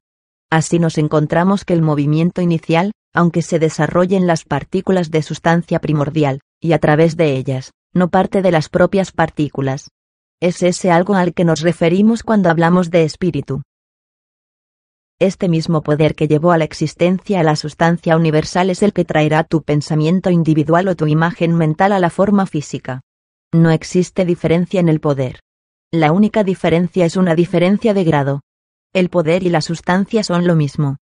Así 0.51 0.79
nos 0.79 0.97
encontramos 0.99 1.65
que 1.65 1.75
el 1.75 1.83
movimiento 1.83 2.41
inicial, 2.41 2.93
aunque 3.13 3.43
se 3.43 3.59
desarrolle 3.59 4.17
en 4.17 4.27
las 4.27 4.45
partículas 4.45 5.11
de 5.11 5.23
sustancia 5.23 5.81
primordial, 5.81 6.41
y 6.61 6.73
a 6.73 6.79
través 6.79 7.17
de 7.17 7.37
ellas, 7.37 7.73
no 7.93 8.09
parte 8.09 8.41
de 8.41 8.53
las 8.53 8.69
propias 8.69 9.13
partículas. 9.13 9.91
Es 10.41 10.63
ese 10.63 10.93
algo 10.93 11.15
al 11.15 11.35
que 11.35 11.45
nos 11.45 11.61
referimos 11.61 12.23
cuando 12.23 12.49
hablamos 12.49 12.91
de 12.91 13.03
espíritu. 13.03 13.63
Este 15.21 15.49
mismo 15.49 15.83
poder 15.83 16.15
que 16.15 16.29
llevó 16.29 16.53
a 16.53 16.59
la 16.59 16.65
existencia 16.65 17.41
a 17.41 17.43
la 17.43 17.57
sustancia 17.57 18.17
universal 18.17 18.71
es 18.71 18.85
el 18.85 18.93
que 18.93 19.05
traerá 19.05 19.43
tu 19.43 19.65
pensamiento 19.65 20.31
individual 20.31 20.87
o 20.87 20.95
tu 20.95 21.09
imagen 21.09 21.57
mental 21.57 21.91
a 21.91 21.99
la 21.99 22.09
forma 22.09 22.47
física. 22.47 23.01
No 23.53 23.73
existe 23.73 24.25
diferencia 24.25 24.79
en 24.79 24.89
el 24.89 25.01
poder. 25.01 25.41
La 25.91 26.13
única 26.13 26.45
diferencia 26.45 27.05
es 27.05 27.17
una 27.17 27.35
diferencia 27.35 27.95
de 27.95 28.05
grado. 28.05 28.43
El 28.93 29.09
poder 29.09 29.43
y 29.43 29.49
la 29.49 29.61
sustancia 29.61 30.23
son 30.23 30.47
lo 30.47 30.55
mismo. 30.55 30.99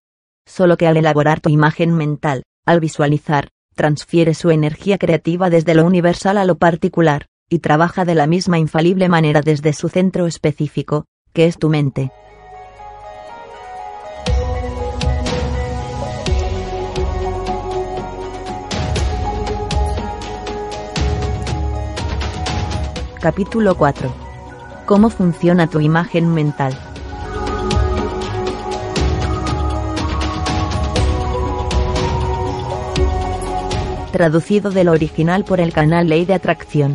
Solo 0.47 0.79
que 0.79 0.87
al 0.87 0.97
elaborar 0.97 1.41
tu 1.41 1.51
imagen 1.51 1.93
mental, 1.95 2.45
al 2.65 2.81
visualizar, 2.81 3.51
transfiere 3.75 4.33
su 4.33 4.49
energía 4.49 4.97
creativa 4.97 5.51
desde 5.51 5.75
lo 5.75 5.85
universal 5.85 6.39
a 6.39 6.47
lo 6.47 6.57
particular, 6.57 7.27
y 7.51 7.59
trabaja 7.59 8.07
de 8.07 8.15
la 8.15 8.27
misma 8.27 8.59
infalible 8.59 9.11
manera 9.11 9.43
desde 9.43 9.75
su 9.75 9.91
centro 9.91 10.27
específico, 10.27 11.05
que 11.35 11.45
es 11.45 11.59
tu 11.59 11.69
mente. 11.69 12.11
Capítulo 23.27 23.75
4. 23.75 24.15
¿Cómo 24.85 25.11
funciona 25.11 25.67
tu 25.67 25.81
imagen 25.81 26.33
mental? 26.33 26.79
Traducido 34.13 34.71
del 34.71 34.89
original 34.89 35.45
por 35.45 35.59
el 35.59 35.73
canal 35.73 36.09
Ley 36.09 36.25
de 36.25 36.35
Atracción. 36.35 36.95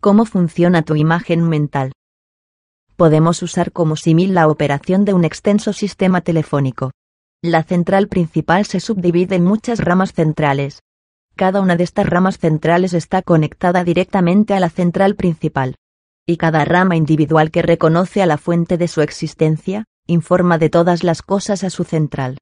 ¿Cómo 0.00 0.26
funciona 0.26 0.82
tu 0.82 0.94
imagen 0.94 1.48
mental? 1.48 1.90
Podemos 2.94 3.42
usar 3.42 3.72
como 3.72 3.96
símil 3.96 4.32
la 4.32 4.46
operación 4.46 5.04
de 5.04 5.12
un 5.12 5.24
extenso 5.24 5.72
sistema 5.72 6.20
telefónico. 6.20 6.92
La 7.42 7.64
central 7.64 8.06
principal 8.06 8.64
se 8.64 8.78
subdivide 8.78 9.34
en 9.34 9.44
muchas 9.44 9.80
ramas 9.80 10.12
centrales. 10.12 10.82
Cada 11.34 11.60
una 11.60 11.74
de 11.74 11.82
estas 11.82 12.06
ramas 12.06 12.38
centrales 12.38 12.94
está 12.94 13.22
conectada 13.22 13.82
directamente 13.82 14.54
a 14.54 14.60
la 14.60 14.70
central 14.70 15.16
principal. 15.16 15.74
Y 16.24 16.36
cada 16.36 16.64
rama 16.64 16.94
individual 16.94 17.50
que 17.50 17.62
reconoce 17.62 18.22
a 18.22 18.26
la 18.26 18.38
fuente 18.38 18.78
de 18.78 18.86
su 18.86 19.00
existencia, 19.00 19.84
informa 20.06 20.58
de 20.58 20.70
todas 20.70 21.02
las 21.02 21.22
cosas 21.22 21.64
a 21.64 21.70
su 21.70 21.82
central. 21.82 22.38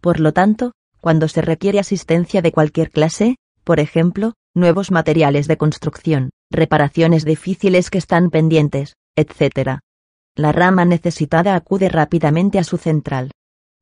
Por 0.00 0.20
lo 0.20 0.32
tanto, 0.32 0.70
cuando 1.00 1.26
se 1.26 1.42
requiere 1.42 1.80
asistencia 1.80 2.42
de 2.42 2.52
cualquier 2.52 2.90
clase, 2.90 3.34
por 3.64 3.80
ejemplo, 3.80 4.34
nuevos 4.54 4.90
materiales 4.90 5.48
de 5.48 5.56
construcción, 5.56 6.30
reparaciones 6.50 7.24
difíciles 7.24 7.90
que 7.90 7.98
están 7.98 8.30
pendientes, 8.30 8.94
etc. 9.16 9.78
La 10.36 10.52
rama 10.52 10.84
necesitada 10.84 11.54
acude 11.54 11.88
rápidamente 11.88 12.58
a 12.58 12.64
su 12.64 12.76
central. 12.76 13.30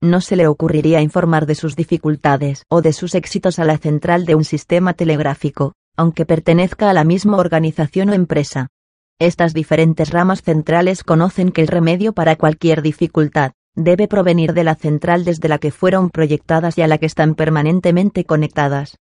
No 0.02 0.20
se 0.20 0.36
le 0.36 0.46
ocurriría 0.46 1.02
informar 1.02 1.46
de 1.46 1.54
sus 1.54 1.76
dificultades 1.76 2.64
o 2.68 2.82
de 2.82 2.92
sus 2.92 3.14
éxitos 3.14 3.58
a 3.58 3.64
la 3.64 3.78
central 3.78 4.24
de 4.24 4.34
un 4.34 4.44
sistema 4.44 4.94
telegráfico, 4.94 5.74
aunque 5.96 6.24
pertenezca 6.24 6.88
a 6.88 6.94
la 6.94 7.04
misma 7.04 7.36
organización 7.36 8.08
o 8.08 8.14
empresa. 8.14 8.68
Estas 9.18 9.52
diferentes 9.52 10.10
ramas 10.10 10.42
centrales 10.42 11.04
conocen 11.04 11.52
que 11.52 11.60
el 11.60 11.68
remedio 11.68 12.14
para 12.14 12.36
cualquier 12.36 12.80
dificultad 12.80 13.52
debe 13.76 14.08
provenir 14.08 14.54
de 14.54 14.64
la 14.64 14.74
central 14.74 15.24
desde 15.24 15.48
la 15.48 15.58
que 15.58 15.70
fueron 15.70 16.10
proyectadas 16.10 16.78
y 16.78 16.82
a 16.82 16.86
la 16.86 16.98
que 16.98 17.06
están 17.06 17.34
permanentemente 17.34 18.24
conectadas. 18.24 18.96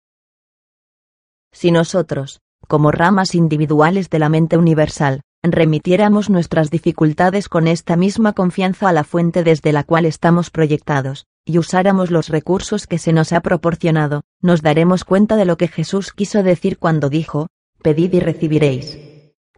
Si 1.51 1.71
nosotros, 1.71 2.41
como 2.67 2.91
ramas 2.91 3.35
individuales 3.35 4.09
de 4.09 4.19
la 4.19 4.29
mente 4.29 4.57
universal, 4.57 5.21
remitiéramos 5.41 6.29
nuestras 6.29 6.69
dificultades 6.69 7.49
con 7.49 7.67
esta 7.67 7.95
misma 7.95 8.33
confianza 8.33 8.89
a 8.89 8.93
la 8.93 9.03
fuente 9.03 9.43
desde 9.43 9.71
la 9.71 9.83
cual 9.83 10.05
estamos 10.05 10.49
proyectados, 10.49 11.25
y 11.45 11.57
usáramos 11.57 12.11
los 12.11 12.29
recursos 12.29 12.85
que 12.87 12.97
se 12.97 13.13
nos 13.13 13.33
ha 13.33 13.41
proporcionado, 13.41 14.21
nos 14.41 14.61
daremos 14.61 15.03
cuenta 15.03 15.35
de 15.35 15.45
lo 15.45 15.57
que 15.57 15.67
Jesús 15.67 16.13
quiso 16.13 16.43
decir 16.43 16.77
cuando 16.77 17.09
dijo, 17.09 17.47
Pedid 17.81 18.13
y 18.13 18.19
recibiréis. 18.19 18.99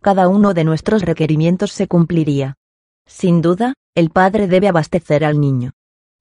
Cada 0.02 0.28
uno 0.28 0.54
de 0.54 0.64
nuestros 0.64 1.02
requerimientos 1.02 1.72
se 1.72 1.88
cumpliría. 1.88 2.56
Sin 3.08 3.42
duda, 3.42 3.74
el 3.96 4.10
Padre 4.10 4.48
debe 4.48 4.68
abastecer 4.68 5.26
al 5.26 5.40
niño. 5.40 5.72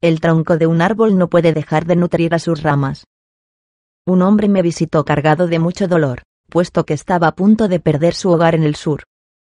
El 0.00 0.20
tronco 0.20 0.56
de 0.56 0.66
un 0.66 0.80
árbol 0.80 1.18
no 1.18 1.28
puede 1.28 1.52
dejar 1.52 1.84
de 1.84 1.96
nutrir 1.96 2.34
a 2.34 2.38
sus 2.38 2.62
ramas, 2.62 3.04
un 4.06 4.22
hombre 4.22 4.48
me 4.48 4.62
visitó 4.62 5.04
cargado 5.04 5.46
de 5.46 5.58
mucho 5.58 5.88
dolor, 5.88 6.22
puesto 6.48 6.84
que 6.84 6.94
estaba 6.94 7.28
a 7.28 7.34
punto 7.34 7.68
de 7.68 7.80
perder 7.80 8.14
su 8.14 8.30
hogar 8.30 8.54
en 8.54 8.64
el 8.64 8.74
sur. 8.74 9.04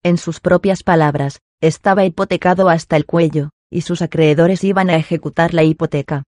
En 0.03 0.17
sus 0.17 0.39
propias 0.39 0.83
palabras, 0.83 1.39
estaba 1.61 2.05
hipotecado 2.05 2.69
hasta 2.69 2.95
el 2.95 3.05
cuello, 3.05 3.49
y 3.69 3.81
sus 3.81 4.01
acreedores 4.01 4.63
iban 4.63 4.89
a 4.89 4.95
ejecutar 4.95 5.53
la 5.53 5.63
hipoteca. 5.63 6.23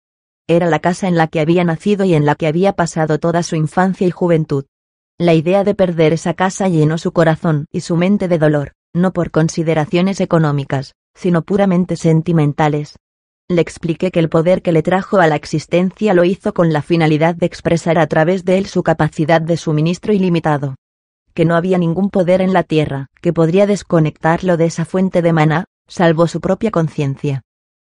Era 0.47 0.67
la 0.67 0.79
casa 0.79 1.07
en 1.07 1.15
la 1.15 1.27
que 1.27 1.39
había 1.39 1.63
nacido 1.63 2.05
y 2.05 2.15
en 2.15 2.25
la 2.25 2.35
que 2.35 2.47
había 2.47 2.73
pasado 2.73 3.19
toda 3.19 3.43
su 3.43 3.55
infancia 3.55 4.07
y 4.07 4.11
juventud. 4.11 4.65
La 5.19 5.33
idea 5.33 5.63
de 5.63 5.75
perder 5.75 6.13
esa 6.13 6.33
casa 6.33 6.67
llenó 6.67 6.97
su 6.97 7.11
corazón 7.11 7.65
y 7.71 7.81
su 7.81 7.95
mente 7.95 8.27
de 8.27 8.39
dolor, 8.39 8.73
no 8.93 9.13
por 9.13 9.31
consideraciones 9.31 10.19
económicas, 10.21 10.93
sino 11.13 11.43
puramente 11.43 11.95
sentimentales. 11.95 12.97
Le 13.51 13.61
expliqué 13.61 14.11
que 14.11 14.19
el 14.19 14.29
poder 14.29 14.61
que 14.61 14.71
le 14.71 14.83
trajo 14.83 15.17
a 15.17 15.25
la 15.25 15.35
existencia 15.35 16.13
lo 16.13 16.23
hizo 16.23 16.53
con 16.53 16.71
la 16.71 16.83
finalidad 16.83 17.33
de 17.33 17.47
expresar 17.47 17.97
a 17.97 18.05
través 18.05 18.45
de 18.45 18.59
él 18.59 18.67
su 18.67 18.83
capacidad 18.83 19.41
de 19.41 19.57
suministro 19.57 20.13
ilimitado. 20.13 20.75
Que 21.33 21.45
no 21.45 21.55
había 21.55 21.79
ningún 21.79 22.11
poder 22.11 22.41
en 22.41 22.53
la 22.53 22.61
tierra 22.61 23.07
que 23.23 23.33
podría 23.33 23.65
desconectarlo 23.65 24.55
de 24.55 24.65
esa 24.65 24.85
fuente 24.85 25.23
de 25.23 25.33
maná, 25.33 25.65
salvo 25.87 26.27
su 26.27 26.41
propia 26.41 26.69
conciencia. 26.69 27.41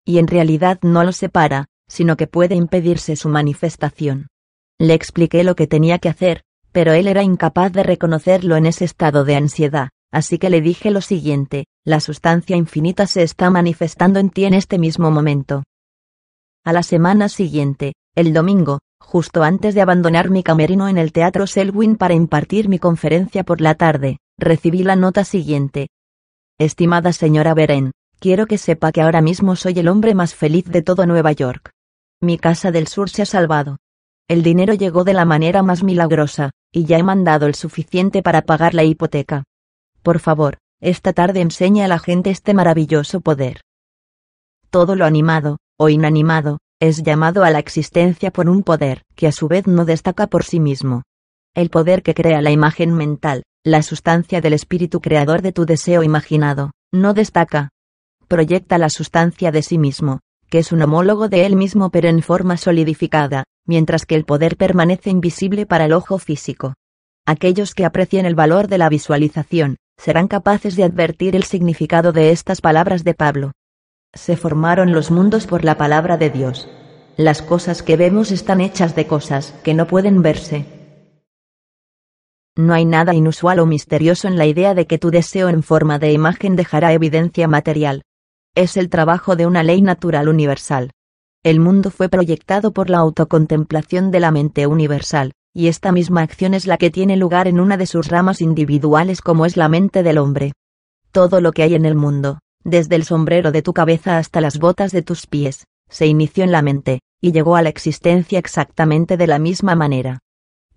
Y 0.04 0.18
en 0.18 0.26
realidad 0.26 0.80
no 0.82 1.04
lo 1.04 1.12
separa, 1.12 1.68
sino 1.88 2.18
que 2.18 2.26
puede 2.26 2.56
impedirse 2.56 3.16
su 3.16 3.30
manifestación. 3.30 4.30
Le 4.80 4.96
expliqué 4.96 5.44
lo 5.44 5.56
que 5.56 5.68
tenía 5.68 6.00
que 6.00 6.10
hacer, 6.10 6.42
pero 6.72 6.94
él 6.94 7.08
era 7.08 7.22
incapaz 7.22 7.72
de 7.72 7.84
reconocerlo 7.84 8.56
en 8.56 8.66
ese 8.66 8.86
estado 8.86 9.26
de 9.26 9.36
ansiedad, 9.36 9.90
Así 10.12 10.38
que 10.38 10.50
le 10.50 10.62
dije 10.62 10.92
lo 10.92 11.02
siguiente, 11.02 11.66
la 11.84 12.00
sustancia 12.00 12.56
infinita 12.56 13.08
se 13.08 13.24
está 13.24 13.50
manifestando 13.50 14.20
en 14.20 14.30
ti 14.30 14.46
en 14.46 14.54
este 14.54 14.78
mismo 14.78 15.10
momento. 15.10 15.64
A 16.64 16.74
la 16.74 16.84
semana 16.84 17.28
siguiente, 17.28 17.94
el 18.16 18.34
domingo, 18.34 18.80
justo 19.00 19.42
antes 19.42 19.74
de 19.74 19.82
abandonar 19.82 20.30
mi 20.30 20.44
camerino 20.44 20.88
en 20.88 21.00
el 21.00 21.12
Teatro 21.12 21.48
Selwyn 21.48 21.96
para 21.96 22.14
impartir 22.14 22.70
mi 22.70 22.78
conferencia 22.78 23.44
por 23.44 23.62
la 23.62 23.74
tarde, 23.76 24.18
recibí 24.38 24.84
la 24.84 24.96
nota 24.96 25.24
siguiente. 25.24 25.88
Estimada 26.60 27.14
señora 27.14 27.56
Beren, 27.56 27.94
quiero 28.20 28.46
que 28.46 28.60
sepa 28.60 28.92
que 28.92 29.02
ahora 29.02 29.22
mismo 29.22 29.56
soy 29.56 29.80
el 29.80 29.88
hombre 29.88 30.14
más 30.14 30.36
feliz 30.36 30.66
de 30.66 30.84
todo 30.84 31.08
Nueva 31.08 31.32
York. 31.32 31.72
Mi 32.22 32.38
casa 32.38 32.72
del 32.72 32.88
sur 32.88 33.10
se 33.10 33.24
ha 33.24 33.26
salvado. 33.26 33.78
El 34.28 34.44
dinero 34.44 34.76
llegó 34.76 35.04
de 35.04 35.14
la 35.14 35.26
manera 35.26 35.64
más 35.64 35.82
milagrosa, 35.84 36.52
y 36.72 36.86
ya 36.86 37.00
he 37.00 37.04
mandado 37.04 37.48
el 37.48 37.56
suficiente 37.56 38.22
para 38.22 38.44
pagar 38.44 38.76
la 38.76 38.84
hipoteca. 38.84 39.44
Por 40.04 40.20
favor, 40.20 40.60
esta 40.82 41.14
tarde 41.14 41.42
enseña 41.42 41.86
a 41.86 41.88
la 41.88 42.00
gente 42.00 42.32
este 42.32 42.54
maravilloso 42.54 43.22
poder. 43.22 43.62
Todo 44.72 44.96
lo 44.96 45.06
animado, 45.06 45.58
o 45.78 45.90
inanimado, 45.90 46.58
es 46.80 47.04
llamado 47.04 47.44
a 47.44 47.52
la 47.52 47.60
existencia 47.60 48.32
por 48.32 48.50
un 48.50 48.64
poder 48.64 49.04
que 49.16 49.28
a 49.28 49.32
su 49.32 49.48
vez 49.48 49.68
no 49.68 49.86
destaca 49.86 50.26
por 50.28 50.44
sí 50.44 50.60
mismo. 50.60 51.04
El 51.54 51.70
poder 51.70 52.02
que 52.02 52.16
crea 52.16 52.42
la 52.42 52.50
imagen 52.50 52.94
mental, 52.94 53.44
la 53.64 53.84
sustancia 53.84 54.42
del 54.42 54.54
espíritu 54.54 55.02
creador 55.02 55.44
de 55.44 55.52
tu 55.52 55.66
deseo 55.66 56.02
imaginado, 56.02 56.72
no 56.92 57.14
destaca. 57.14 57.70
Proyecta 58.28 58.80
la 58.80 58.90
sustancia 58.90 59.52
de 59.52 59.62
sí 59.62 59.78
mismo, 59.78 60.22
que 60.50 60.60
es 60.60 60.72
un 60.72 60.82
homólogo 60.82 61.30
de 61.30 61.46
él 61.46 61.56
mismo 61.56 61.92
pero 61.92 62.10
en 62.10 62.24
forma 62.24 62.58
solidificada, 62.58 63.44
mientras 63.68 64.06
que 64.06 64.16
el 64.16 64.26
poder 64.26 64.58
permanece 64.58 65.12
invisible 65.12 65.68
para 65.68 65.86
el 65.86 65.94
ojo 65.94 66.18
físico. 66.18 66.74
Aquellos 67.28 67.76
que 67.76 67.86
aprecien 67.86 68.26
el 68.26 68.34
valor 68.34 68.68
de 68.68 68.80
la 68.80 68.90
visualización, 68.90 69.78
serán 69.98 70.28
capaces 70.28 70.76
de 70.76 70.84
advertir 70.84 71.36
el 71.36 71.44
significado 71.44 72.12
de 72.12 72.32
estas 72.32 72.62
palabras 72.62 73.04
de 73.04 73.14
Pablo. 73.14 73.52
Se 74.14 74.36
formaron 74.36 74.92
los 74.92 75.12
mundos 75.12 75.48
por 75.48 75.64
la 75.64 75.78
palabra 75.78 76.18
de 76.18 76.30
Dios. 76.30 76.70
Las 77.18 77.42
cosas 77.42 77.84
que 77.84 77.98
vemos 77.98 78.32
están 78.32 78.62
hechas 78.62 78.96
de 78.96 79.08
cosas 79.08 79.54
que 79.64 79.74
no 79.74 79.88
pueden 79.88 80.22
verse. 80.22 80.66
No 82.58 82.74
hay 82.74 82.86
nada 82.86 83.14
inusual 83.14 83.60
o 83.60 83.66
misterioso 83.66 84.28
en 84.28 84.38
la 84.38 84.46
idea 84.46 84.74
de 84.74 84.86
que 84.86 84.98
tu 84.98 85.12
deseo 85.12 85.48
en 85.48 85.64
forma 85.64 86.00
de 86.00 86.12
imagen 86.12 86.56
dejará 86.56 86.92
evidencia 86.92 87.48
material. 87.48 88.04
Es 88.56 88.76
el 88.76 88.90
trabajo 88.90 89.36
de 89.36 89.46
una 89.46 89.64
ley 89.64 89.82
natural 89.82 90.28
universal. 90.28 90.92
El 91.44 91.60
mundo 91.60 91.90
fue 91.90 92.10
proyectado 92.10 92.72
por 92.72 92.90
la 92.90 92.98
autocontemplación 92.98 94.12
de 94.12 94.20
la 94.20 94.32
mente 94.32 94.68
universal, 94.68 95.32
y 95.54 95.68
esta 95.68 95.92
misma 95.92 96.22
acción 96.22 96.54
es 96.54 96.66
la 96.66 96.78
que 96.78 96.92
tiene 96.92 97.18
lugar 97.18 97.48
en 97.48 97.60
una 97.60 97.78
de 97.78 97.86
sus 97.86 98.08
ramas 98.08 98.42
individuales 98.42 99.22
como 99.22 99.46
es 99.46 99.58
la 99.58 99.70
mente 99.70 100.04
del 100.04 100.18
hombre. 100.18 100.54
Todo 101.12 101.42
lo 101.42 101.52
que 101.52 101.64
hay 101.64 101.76
en 101.76 101.86
el 101.86 101.96
mundo, 101.96 102.40
desde 102.64 102.96
el 102.96 103.04
sombrero 103.04 103.52
de 103.52 103.62
tu 103.62 103.74
cabeza 103.74 104.18
hasta 104.18 104.40
las 104.40 104.60
botas 104.60 104.92
de 104.92 105.02
tus 105.02 105.28
pies, 105.28 105.66
se 105.90 106.08
inició 106.08 106.44
en 106.44 106.52
la 106.52 106.62
mente, 106.62 107.02
y 107.20 107.34
llegó 107.34 107.56
a 107.56 107.62
la 107.62 107.70
existencia 107.70 108.40
exactamente 108.40 109.18
de 109.18 109.28
la 109.28 109.40
misma 109.40 109.76
manera. 109.76 110.20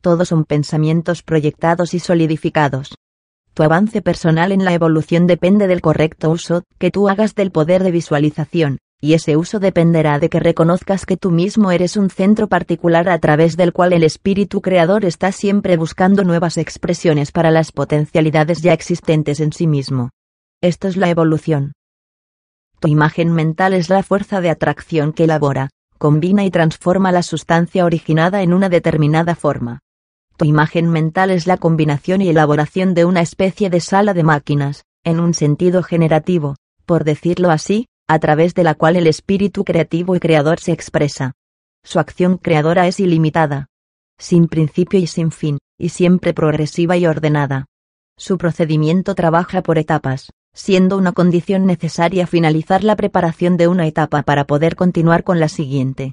Todos 0.00 0.28
son 0.28 0.44
pensamientos 0.44 1.22
proyectados 1.22 1.94
y 1.94 2.00
solidificados. 2.00 2.94
Tu 3.54 3.62
avance 3.62 4.02
personal 4.02 4.50
en 4.50 4.64
la 4.64 4.74
evolución 4.74 5.26
depende 5.28 5.68
del 5.68 5.80
correcto 5.80 6.30
uso 6.30 6.64
que 6.78 6.90
tú 6.90 7.08
hagas 7.08 7.36
del 7.36 7.52
poder 7.52 7.84
de 7.84 7.92
visualización, 7.92 8.78
y 9.05 9.12
ese 9.12 9.36
uso 9.36 9.61
dependerá 9.61 10.18
de 10.18 10.30
que 10.30 10.40
reconozcas 10.40 11.05
que 11.05 11.18
tú 11.18 11.30
mismo 11.30 11.70
eres 11.70 11.98
un 11.98 12.09
centro 12.09 12.48
particular 12.48 13.11
a 13.11 13.18
través 13.18 13.55
del 13.55 13.74
cual 13.74 13.92
el 13.92 14.02
espíritu 14.02 14.62
creador 14.62 15.05
está 15.05 15.30
siempre 15.30 15.76
buscando 15.76 16.24
nuevas 16.24 16.57
expresiones 16.57 17.30
para 17.30 17.50
las 17.50 17.70
potencialidades 17.70 18.62
ya 18.62 18.72
existentes 18.72 19.40
en 19.40 19.52
sí 19.52 19.66
mismo. 19.66 20.09
Esto 20.62 20.88
es 20.88 20.96
la 20.96 21.11
evolución. 21.11 21.74
Tu 22.80 22.88
imagen 22.88 23.30
mental 23.30 23.74
es 23.74 23.90
la 23.90 24.02
fuerza 24.02 24.40
de 24.40 24.48
atracción 24.48 25.12
que 25.12 25.24
elabora, 25.24 25.68
combina 25.98 26.46
y 26.46 26.50
transforma 26.50 27.12
la 27.12 27.22
sustancia 27.22 27.84
originada 27.84 28.42
en 28.42 28.55
una 28.55 28.70
determinada 28.70 29.34
forma. 29.34 29.80
Tu 30.38 30.46
imagen 30.46 30.88
mental 30.88 31.30
es 31.30 31.46
la 31.46 31.59
combinación 31.59 32.22
y 32.22 32.30
elaboración 32.30 32.94
de 32.94 33.05
una 33.05 33.20
especie 33.20 33.68
de 33.68 33.80
sala 33.80 34.14
de 34.14 34.22
máquinas, 34.22 34.84
en 35.05 35.20
un 35.20 35.34
sentido 35.34 35.82
generativo, 35.82 36.57
por 36.86 37.05
decirlo 37.05 37.50
así, 37.50 37.86
a 38.09 38.18
través 38.18 38.55
de 38.55 38.64
la 38.64 38.74
cual 38.74 38.96
el 38.96 39.07
espíritu 39.07 39.64
creativo 39.64 40.14
y 40.16 40.20
creador 40.20 40.61
se 40.61 40.72
expresa. 40.72 41.32
Su 41.82 41.98
acción 41.98 42.38
creadora 42.38 42.86
es 42.86 43.00
ilimitada, 43.00 43.68
sin 44.18 44.48
principio 44.48 44.98
y 44.98 45.07
sin 45.07 45.30
fin, 45.30 45.59
y 45.78 45.90
siempre 45.90 46.34
progresiva 46.34 46.96
y 46.96 47.07
ordenada. 47.07 47.66
Su 48.16 48.38
procedimiento 48.38 49.14
trabaja 49.14 49.62
por 49.62 49.78
etapas, 49.78 50.30
siendo 50.52 50.96
una 50.96 51.12
condición 51.12 51.66
necesaria 51.66 52.26
finalizar 52.26 52.84
la 52.84 52.96
preparación 52.96 53.57
de 53.57 53.68
una 53.68 53.86
etapa 53.86 54.22
para 54.22 54.44
poder 54.44 54.76
continuar 54.76 55.24
con 55.24 55.40
la 55.40 55.48
siguiente. 55.48 56.12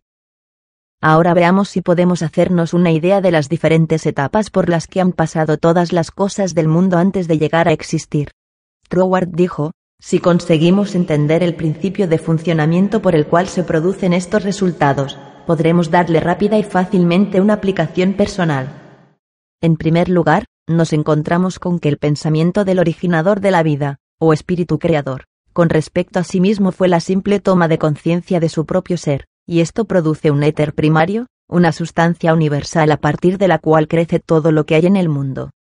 Ahora 1.00 1.34
veamos 1.34 1.70
si 1.70 1.82
podemos 1.82 2.22
hacernos 2.22 2.74
una 2.74 2.92
idea 2.92 3.22
de 3.22 3.32
las 3.32 3.50
diferentes 3.50 4.06
etapas 4.06 4.50
por 4.50 4.70
las 4.70 4.88
que 4.88 5.02
han 5.02 5.14
pasado 5.14 5.58
todas 5.58 5.94
las 5.94 6.12
cosas 6.12 6.54
del 6.54 6.68
mundo 6.68 6.98
antes 6.98 7.28
de 7.28 7.38
llegar 7.38 7.68
a 7.68 7.72
existir. 7.72 8.30
Troward 8.88 9.30
dijo, 9.30 9.72
si 10.02 10.18
conseguimos 10.18 10.95
entender 10.95 11.43
el 11.43 11.54
principio 11.54 12.08
de 12.08 12.18
funcionamiento 12.18 13.04
por 13.04 13.14
el 13.16 13.28
cual 13.28 13.47
se 13.47 13.64
producen 13.64 14.14
estos 14.14 14.43
resultados, 14.43 15.20
podremos 15.45 15.91
darle 15.91 16.20
rápida 16.20 16.58
y 16.58 16.64
fácilmente 16.64 17.39
una 17.39 17.54
aplicación 17.54 18.14
personal. 18.14 19.14
En 19.62 19.78
primer 19.78 20.10
lugar, 20.10 20.45
nos 20.68 20.91
encontramos 20.91 21.60
con 21.60 21.78
que 21.78 21.88
el 21.88 21.99
pensamiento 21.99 22.66
del 22.66 22.80
originador 22.80 23.41
de 23.41 23.52
la 23.52 23.62
vida, 23.62 23.99
o 24.20 24.34
espíritu 24.34 24.80
creador, 24.80 25.26
con 25.54 25.70
respecto 25.70 26.18
a 26.18 26.24
sí 26.24 26.41
mismo 26.41 26.72
fue 26.72 26.88
la 26.88 26.99
simple 26.99 27.39
toma 27.39 27.68
de 27.68 27.78
conciencia 27.78 28.39
de 28.39 28.49
su 28.49 28.66
propio 28.66 28.97
ser, 28.97 29.26
y 29.45 29.60
esto 29.60 29.86
produce 29.86 30.32
un 30.32 30.41
éter 30.41 30.74
primario, 30.74 31.28
una 31.47 31.72
sustancia 31.72 32.34
universal 32.34 32.91
a 32.91 32.97
partir 32.97 33.38
de 33.38 33.47
la 33.47 33.60
cual 33.60 33.88
crece 33.88 34.20
todo 34.20 34.52
lo 34.52 34.66
que 34.66 34.74
hay 34.74 34.88
en 34.88 34.95
el 34.95 35.10
mundo. 35.10 35.52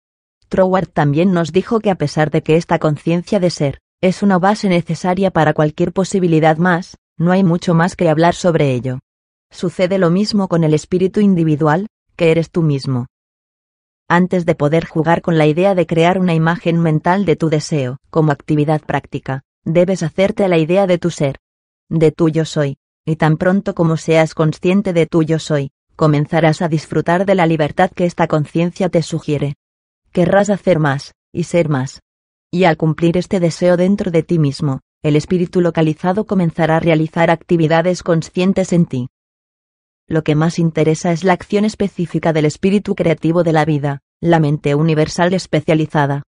Troward 0.49 0.87
también 0.87 1.31
nos 1.31 1.51
dijo 1.51 1.79
que 1.79 1.91
a 1.91 1.95
pesar 1.95 2.31
de 2.31 2.41
que 2.41 2.55
esta 2.55 2.79
conciencia 2.79 3.39
de 3.39 3.51
ser, 3.51 3.79
es 4.01 4.23
una 4.23 4.39
base 4.39 4.67
necesaria 4.67 5.29
para 5.29 5.53
cualquier 5.53 5.93
posibilidad 5.93 6.57
más, 6.57 6.97
no 7.17 7.31
hay 7.31 7.43
mucho 7.43 7.75
más 7.75 7.95
que 7.95 8.09
hablar 8.09 8.33
sobre 8.33 8.73
ello. 8.73 8.99
Sucede 9.51 9.99
lo 9.99 10.09
mismo 10.09 10.47
con 10.47 10.63
el 10.63 10.73
espíritu 10.73 11.19
individual, 11.19 11.87
que 12.15 12.31
eres 12.31 12.49
tú 12.49 12.63
mismo. 12.63 13.05
Antes 14.09 14.47
de 14.47 14.55
poder 14.55 14.85
jugar 14.85 15.21
con 15.21 15.37
la 15.37 15.45
idea 15.45 15.75
de 15.75 15.85
crear 15.85 16.17
una 16.17 16.33
imagen 16.33 16.79
mental 16.79 17.25
de 17.25 17.35
tu 17.35 17.49
deseo, 17.49 17.97
como 18.09 18.31
actividad 18.31 18.81
práctica, 18.81 19.43
debes 19.65 20.01
hacerte 20.01 20.47
la 20.47 20.57
idea 20.57 20.87
de 20.87 20.97
tu 20.97 21.11
ser. 21.11 21.37
De 21.87 22.11
tu 22.11 22.27
yo 22.29 22.43
soy, 22.43 22.77
y 23.05 23.17
tan 23.17 23.37
pronto 23.37 23.75
como 23.75 23.97
seas 23.97 24.33
consciente 24.33 24.93
de 24.93 25.05
tu 25.05 25.21
yo 25.21 25.37
soy, 25.37 25.71
comenzarás 25.95 26.63
a 26.63 26.69
disfrutar 26.69 27.27
de 27.27 27.35
la 27.35 27.45
libertad 27.45 27.91
que 27.91 28.05
esta 28.05 28.27
conciencia 28.27 28.89
te 28.89 29.03
sugiere. 29.03 29.55
Querrás 30.11 30.49
hacer 30.49 30.79
más, 30.79 31.13
y 31.31 31.43
ser 31.43 31.69
más, 31.69 32.01
y 32.53 32.65
al 32.65 32.75
cumplir 32.75 33.15
este 33.15 33.39
deseo 33.39 33.77
dentro 33.77 34.11
de 34.11 34.23
ti 34.23 34.37
mismo, 34.37 34.81
el 35.03 35.15
espíritu 35.15 35.61
localizado 35.61 36.25
comenzará 36.25 36.75
a 36.75 36.79
realizar 36.81 37.31
actividades 37.31 38.03
conscientes 38.03 38.73
en 38.73 38.85
ti. 38.85 39.07
Lo 40.05 40.23
que 40.23 40.35
más 40.35 40.59
interesa 40.59 41.13
es 41.13 41.23
la 41.23 41.31
acción 41.31 41.63
específica 41.63 42.33
del 42.33 42.43
espíritu 42.43 42.93
creativo 42.93 43.43
de 43.43 43.53
la 43.53 43.63
vida, 43.63 44.01
la 44.19 44.41
mente 44.41 44.75
universal 44.75 45.33
especializada. 45.33 46.23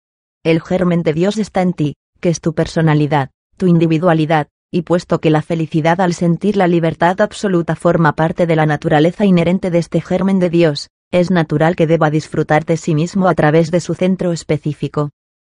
El 0.45 0.61
germen 0.61 1.03
de 1.03 1.15
Dios 1.15 1.39
está 1.39 1.63
en 1.63 1.73
ti, 1.73 1.95
que 2.21 2.29
es 2.29 2.43
tu 2.43 2.53
personalidad, 2.53 3.31
tu 3.57 3.67
individualidad, 3.67 4.49
y 4.71 4.83
puesto 4.83 5.21
que 5.21 5.31
la 5.31 5.41
felicidad 5.41 6.03
al 6.03 6.13
sentir 6.13 6.59
la 6.59 6.69
libertad 6.69 7.19
absoluta 7.23 7.77
forma 7.77 8.13
parte 8.13 8.47
de 8.47 8.57
la 8.57 8.67
naturaleza 8.67 9.25
inherente 9.25 9.71
de 9.71 9.79
este 9.79 10.03
germen 10.03 10.39
de 10.39 10.51
Dios, 10.51 10.91
es 11.11 11.31
natural 11.31 11.77
que 11.77 11.87
deba 11.87 12.11
disfrutar 12.11 12.67
de 12.67 12.77
sí 12.77 12.95
mismo 12.95 13.27
a 13.27 13.35
través 13.35 13.71
de 13.71 13.81
su 13.81 13.95
centro 13.95 14.33
específico 14.33 15.11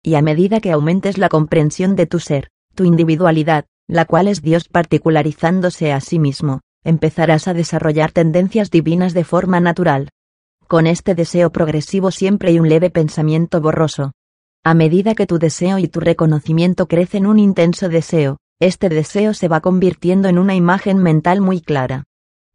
y 0.04 0.16
a 0.16 0.22
medida 0.22 0.60
que 0.60 0.72
aumentes 0.72 1.18
la 1.18 1.30
comprensión 1.30 1.95
de 1.95 2.08
tu 2.08 2.20
ser, 2.20 2.49
tu 2.76 2.84
individualidad, 2.84 3.66
la 3.88 4.06
cual 4.06 4.28
es 4.28 4.41
Dios 4.41 4.68
particularizándose 4.68 5.91
a 5.91 5.99
sí 5.99 6.20
mismo, 6.20 6.62
empezarás 6.84 7.47
a 7.47 7.54
desarrollar 7.54 8.12
tendencias 8.12 8.72
divinas 8.72 9.14
de 9.14 9.24
forma 9.24 9.60
natural. 9.60 10.10
Con 10.68 10.88
este 10.88 11.16
deseo 11.16 11.52
progresivo 11.52 12.12
siempre 12.12 12.49
hay 12.49 12.60
un 12.60 12.70
leve 12.70 12.89
pensamiento 12.89 13.62
borroso. 13.62 14.14
A 14.64 14.74
medida 14.74 15.16
que 15.16 15.28
tu 15.28 15.39
deseo 15.39 15.80
y 15.80 15.88
tu 15.88 15.99
reconocimiento 15.99 16.88
crecen 16.88 17.26
un 17.26 17.39
intenso 17.39 17.89
deseo, 17.89 18.38
este 18.60 18.89
deseo 18.89 19.34
se 19.34 19.47
va 19.47 19.60
convirtiendo 19.60 20.30
en 20.30 20.38
una 20.38 20.56
imagen 20.56 20.97
mental 20.97 21.41
muy 21.41 21.62
clara. 21.62 22.06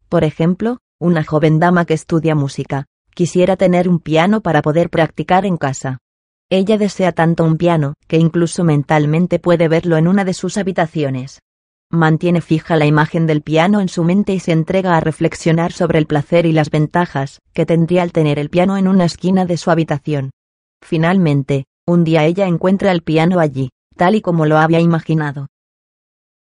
Por 0.09 0.23
ejemplo, 0.23 0.79
una 0.99 1.23
joven 1.23 1.59
dama 1.59 1.85
que 1.85 1.93
estudia 1.93 2.33
música, 2.33 2.85
quisiera 3.13 3.57
tener 3.57 3.89
un 3.89 3.99
piano 3.99 4.41
para 4.41 4.61
poder 4.61 4.89
practicar 4.89 5.45
en 5.45 5.57
casa. 5.57 5.99
Ella 6.49 6.77
desea 6.77 7.11
tanto 7.11 7.43
un 7.43 7.57
piano, 7.57 7.95
que 8.07 8.17
incluso 8.17 8.63
mentalmente 8.63 9.37
puede 9.37 9.67
verlo 9.67 9.97
en 9.97 10.07
una 10.07 10.23
de 10.23 10.33
sus 10.33 10.57
habitaciones. 10.57 11.41
Mantiene 11.91 12.39
fija 12.39 12.77
la 12.77 12.85
imagen 12.85 13.27
del 13.27 13.41
piano 13.41 13.81
en 13.81 13.89
su 13.89 14.05
mente 14.05 14.33
y 14.33 14.39
se 14.39 14.53
entrega 14.53 14.95
a 14.95 15.01
reflexionar 15.01 15.73
sobre 15.73 15.99
el 15.99 16.05
placer 16.05 16.45
y 16.45 16.53
las 16.53 16.69
ventajas 16.69 17.41
que 17.53 17.65
tendría 17.65 18.01
al 18.01 18.13
tener 18.13 18.39
el 18.39 18.49
piano 18.49 18.77
en 18.77 18.87
una 18.87 19.05
esquina 19.05 19.45
de 19.45 19.57
su 19.57 19.71
habitación. 19.71 20.31
Finalmente, 20.81 21.65
un 21.85 22.05
día 22.05 22.23
ella 22.23 22.47
encuentra 22.47 22.91
el 22.91 23.01
piano 23.01 23.39
allí, 23.39 23.69
tal 23.97 24.15
y 24.15 24.21
como 24.21 24.45
lo 24.45 24.57
había 24.57 24.79
imaginado. 24.79 25.47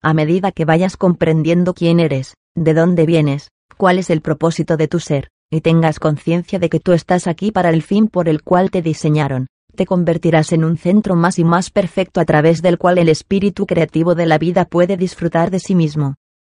A 0.01 0.13
medida 0.15 0.51
que 0.51 0.65
vayas 0.65 0.97
comprendiendo 0.97 1.75
quién 1.75 1.99
eres, 1.99 2.33
de 2.55 2.73
dónde 2.73 3.05
vienes, 3.05 3.49
cuál 3.77 3.99
es 3.99 4.09
el 4.09 4.21
propósito 4.21 4.77
de 4.77 4.87
tu 4.87 4.99
ser, 4.99 5.29
y 5.51 5.61
tengas 5.61 5.99
conciencia 5.99 6.57
de 6.57 6.69
que 6.69 6.79
tú 6.79 6.93
estás 6.93 7.27
aquí 7.27 7.51
para 7.51 7.69
el 7.69 7.83
fin 7.83 8.07
por 8.07 8.29
el 8.29 8.41
cual 8.41 8.71
te 8.71 8.81
diseñaron, 8.81 9.47
te 9.75 9.85
convertirás 9.85 10.51
en 10.51 10.63
un 10.63 10.77
centro 10.77 11.15
más 11.15 11.39
y 11.39 11.43
más 11.43 11.69
perfecto 11.69 12.19
a 12.19 12.25
través 12.25 12.61
del 12.61 12.77
cual 12.77 12.97
el 12.97 13.09
espíritu 13.09 13.65
creativo 13.65 14.15
de 14.15 14.25
la 14.25 14.37
vida 14.37 14.65
puede 14.65 14.97
disfrutar 14.97 15.51
de 15.51 15.59
sí 15.59 15.75
mismo. 15.75 16.15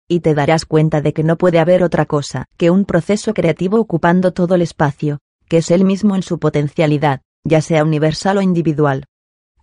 Y 0.08 0.20
te 0.20 0.34
darás 0.34 0.66
cuenta 0.66 1.02
de 1.02 1.14
que 1.14 1.24
no 1.24 1.38
puede 1.38 1.60
haber 1.60 1.84
otra 1.84 2.06
cosa 2.06 2.46
que 2.58 2.70
un 2.70 2.86
proceso 2.86 3.34
creativo 3.34 3.80
ocupando 3.80 4.34
todo 4.34 4.56
el 4.56 4.62
espacio, 4.62 5.20
que 5.48 5.58
es 5.58 5.72
él 5.72 5.86
mismo 5.86 6.16
en 6.16 6.24
su 6.24 6.40
potencialidad, 6.40 7.22
ya 7.44 7.62
sea 7.62 7.84
universal 7.84 8.38
o 8.38 8.42
individual. 8.42 9.06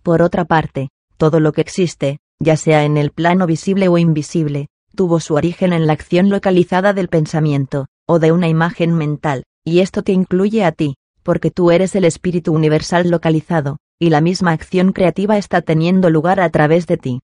Por 0.03 0.21
otra 0.21 0.45
parte, 0.45 0.89
todo 1.17 1.39
lo 1.39 1.51
que 1.51 1.61
existe, 1.61 2.19
ya 2.39 2.57
sea 2.57 2.85
en 2.85 2.97
el 2.97 3.11
plano 3.11 3.45
visible 3.45 3.87
o 3.87 3.97
invisible, 3.97 4.67
tuvo 4.95 5.19
su 5.19 5.35
origen 5.35 5.73
en 5.73 5.87
la 5.87 5.93
acción 5.93 6.29
localizada 6.29 6.93
del 6.93 7.07
pensamiento, 7.07 7.87
o 8.07 8.19
de 8.19 8.31
una 8.31 8.47
imagen 8.47 8.93
mental, 8.93 9.43
y 9.63 9.79
esto 9.79 10.01
te 10.01 10.11
incluye 10.11 10.63
a 10.63 10.71
ti, 10.71 10.95
porque 11.23 11.51
tú 11.51 11.71
eres 11.71 11.95
el 11.95 12.05
espíritu 12.05 12.53
universal 12.53 13.09
localizado, 13.09 13.77
y 13.99 14.09
la 14.09 14.21
misma 14.21 14.51
acción 14.51 14.93
creativa 14.93 15.37
está 15.37 15.61
teniendo 15.61 16.09
lugar 16.09 16.39
a 16.39 16.49
través 16.49 16.87
de 16.87 16.97
ti. 16.97 17.21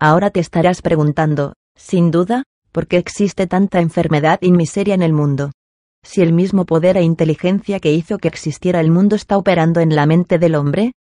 Ahora 0.00 0.30
te 0.30 0.40
estarás 0.40 0.82
preguntando, 0.82 1.54
sin 1.76 2.10
duda, 2.10 2.44
¿por 2.72 2.86
qué 2.86 2.98
existe 2.98 3.46
tanta 3.46 3.80
enfermedad 3.80 4.38
y 4.42 4.52
miseria 4.52 4.94
en 4.94 5.02
el 5.02 5.12
mundo? 5.12 5.52
Si 6.04 6.22
el 6.22 6.32
mismo 6.32 6.64
poder 6.64 6.96
e 6.96 7.02
inteligencia 7.02 7.80
que 7.80 7.92
hizo 7.92 8.18
que 8.18 8.28
existiera 8.28 8.80
el 8.80 8.90
mundo 8.90 9.16
está 9.16 9.36
operando 9.36 9.80
en 9.80 9.94
la 9.94 10.06
mente 10.06 10.38
del 10.38 10.54
hombre, 10.54 10.92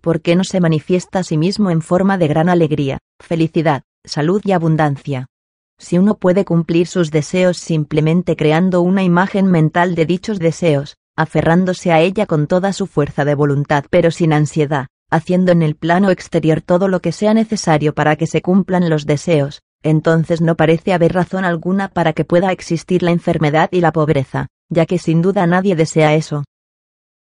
¿por 0.00 0.20
qué 0.20 0.36
no 0.36 0.44
se 0.44 0.60
manifiesta 0.60 1.20
a 1.20 1.24
sí 1.24 1.36
mismo 1.36 1.70
en 1.70 1.82
forma 1.82 2.18
de 2.18 2.28
gran 2.28 2.48
alegría, 2.48 2.98
felicidad, 3.20 3.82
salud 4.04 4.42
y 4.44 4.52
abundancia? 4.52 5.26
Si 5.78 5.98
uno 5.98 6.16
puede 6.16 6.44
cumplir 6.44 6.86
sus 6.86 7.10
deseos 7.10 7.56
simplemente 7.58 8.36
creando 8.36 8.80
una 8.80 9.02
imagen 9.02 9.46
mental 9.46 9.94
de 9.94 10.06
dichos 10.06 10.38
deseos, 10.38 10.94
aferrándose 11.16 11.92
a 11.92 12.00
ella 12.00 12.26
con 12.26 12.46
toda 12.46 12.72
su 12.72 12.86
fuerza 12.86 13.24
de 13.24 13.34
voluntad 13.34 13.84
pero 13.90 14.10
sin 14.10 14.32
ansiedad, 14.32 14.86
haciendo 15.10 15.52
en 15.52 15.62
el 15.62 15.76
plano 15.76 16.10
exterior 16.10 16.60
todo 16.60 16.88
lo 16.88 17.00
que 17.00 17.12
sea 17.12 17.34
necesario 17.34 17.94
para 17.94 18.16
que 18.16 18.26
se 18.26 18.42
cumplan 18.42 18.90
los 18.90 19.06
deseos, 19.06 19.62
entonces 19.82 20.40
no 20.40 20.56
parece 20.56 20.92
haber 20.92 21.12
razón 21.12 21.44
alguna 21.44 21.88
para 21.88 22.12
que 22.12 22.24
pueda 22.24 22.50
existir 22.50 23.02
la 23.02 23.10
enfermedad 23.10 23.68
y 23.70 23.80
la 23.80 23.92
pobreza, 23.92 24.48
ya 24.70 24.86
que 24.86 24.98
sin 24.98 25.22
duda 25.22 25.46
nadie 25.46 25.76
desea 25.76 26.14
eso. 26.14 26.44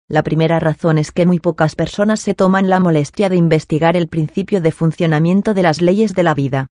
La 0.10 0.24
primera 0.24 0.60
razón 0.60 0.98
es 0.98 1.12
que 1.12 1.26
muy 1.26 1.40
pocas 1.40 1.76
personas 1.76 2.22
se 2.22 2.34
toman 2.34 2.70
la 2.70 2.80
molestia 2.80 3.28
de 3.28 3.36
investigar 3.36 3.98
el 3.98 4.08
principio 4.08 4.62
de 4.62 4.72
funcionamiento 4.72 5.54
de 5.54 5.64
las 5.64 5.82
leyes 5.82 6.16
de 6.16 6.24
la 6.24 6.34
vida. 6.34 6.68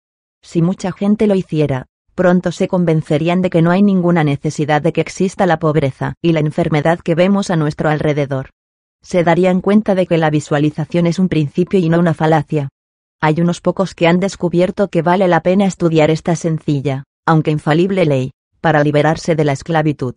Si 0.41 0.61
mucha 0.61 0.91
gente 0.91 1.27
lo 1.27 1.35
hiciera, 1.35 1.85
pronto 2.21 2.51
se 2.51 2.67
convencerían 2.67 3.41
de 3.41 3.49
que 3.49 3.63
no 3.63 3.71
hay 3.71 3.81
ninguna 3.81 4.23
necesidad 4.23 4.83
de 4.83 4.93
que 4.93 5.01
exista 5.01 5.47
la 5.47 5.57
pobreza 5.57 6.13
y 6.21 6.33
la 6.33 6.39
enfermedad 6.39 6.99
que 6.99 7.15
vemos 7.15 7.49
a 7.49 7.55
nuestro 7.55 7.89
alrededor. 7.89 8.51
Se 9.01 9.23
darían 9.23 9.59
cuenta 9.59 9.95
de 9.95 10.05
que 10.05 10.19
la 10.19 10.29
visualización 10.29 11.07
es 11.07 11.17
un 11.17 11.29
principio 11.29 11.79
y 11.79 11.89
no 11.89 11.97
una 11.97 12.13
falacia. 12.13 12.69
Hay 13.21 13.41
unos 13.41 13.59
pocos 13.59 13.95
que 13.95 14.05
han 14.05 14.19
descubierto 14.19 14.89
que 14.89 15.01
vale 15.01 15.27
la 15.27 15.41
pena 15.41 15.65
estudiar 15.65 16.11
esta 16.11 16.35
sencilla, 16.35 17.05
aunque 17.25 17.49
infalible 17.49 18.05
ley, 18.05 18.33
para 18.59 18.83
liberarse 18.83 19.35
de 19.35 19.43
la 19.43 19.53
esclavitud. 19.53 20.13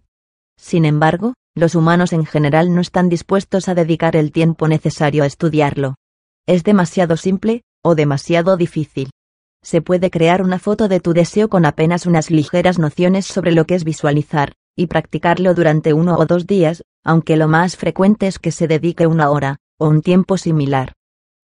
Sin 0.59 0.85
embargo, 0.85 1.33
los 1.55 1.75
humanos 1.75 2.13
en 2.13 2.27
general 2.27 2.75
no 2.75 2.83
están 2.83 3.09
dispuestos 3.09 3.67
a 3.67 3.75
dedicar 3.75 4.15
el 4.15 4.31
tiempo 4.31 4.69
necesario 4.69 5.23
a 5.23 5.27
estudiarlo. 5.27 5.95
Es 6.47 6.65
demasiado 6.65 7.17
simple, 7.17 7.63
o 7.83 7.95
demasiado 7.95 8.59
difícil. 8.59 9.09
Se 9.65 9.81
puede 9.81 10.11
crear 10.11 10.43
una 10.43 10.59
foto 10.59 10.89
de 10.89 11.01
tu 11.01 11.15
deseo 11.15 11.49
con 11.49 11.65
apenas 11.65 12.05
unas 12.05 12.31
ligeras 12.31 12.79
nociones 12.79 13.25
sobre 13.25 13.53
lo 13.53 13.65
que 13.65 13.75
es 13.75 13.85
visualizar, 13.85 14.53
y 14.77 14.89
practicarlo 14.89 15.55
durante 15.55 15.95
uno 15.95 16.17
o 16.19 16.27
dos 16.27 16.47
días, 16.47 16.85
aunque 17.03 17.39
lo 17.39 17.49
más 17.49 17.77
frecuente 17.77 18.27
es 18.27 18.39
que 18.39 18.53
se 18.53 18.69
dedique 18.69 19.07
una 19.07 19.31
hora, 19.31 19.57
o 19.79 19.89
un 19.89 20.03
tiempo 20.03 20.37
similar. 20.37 20.93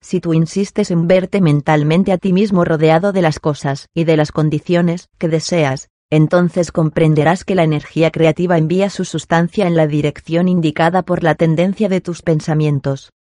Si 0.02 0.20
tú 0.20 0.34
insistes 0.34 0.90
en 0.90 1.06
verte 1.06 1.40
mentalmente 1.40 2.12
a 2.12 2.18
ti 2.18 2.34
mismo 2.34 2.64
rodeado 2.64 3.12
de 3.12 3.22
las 3.22 3.38
cosas 3.38 3.88
y 3.94 4.04
de 4.04 4.18
las 4.18 4.32
condiciones 4.32 5.08
que 5.18 5.28
deseas, 5.28 5.88
entonces 6.10 6.72
comprenderás 6.72 7.44
que 7.44 7.54
la 7.54 7.62
energía 7.62 8.10
creativa 8.10 8.58
envía 8.58 8.90
su 8.90 9.06
sustancia 9.06 9.66
en 9.66 9.76
la 9.76 9.86
dirección 9.86 10.46
indicada 10.48 11.02
por 11.02 11.22
la 11.22 11.36
tendencia 11.36 11.88
de 11.88 12.02
tus 12.02 12.20
pensamientos. 12.20 13.10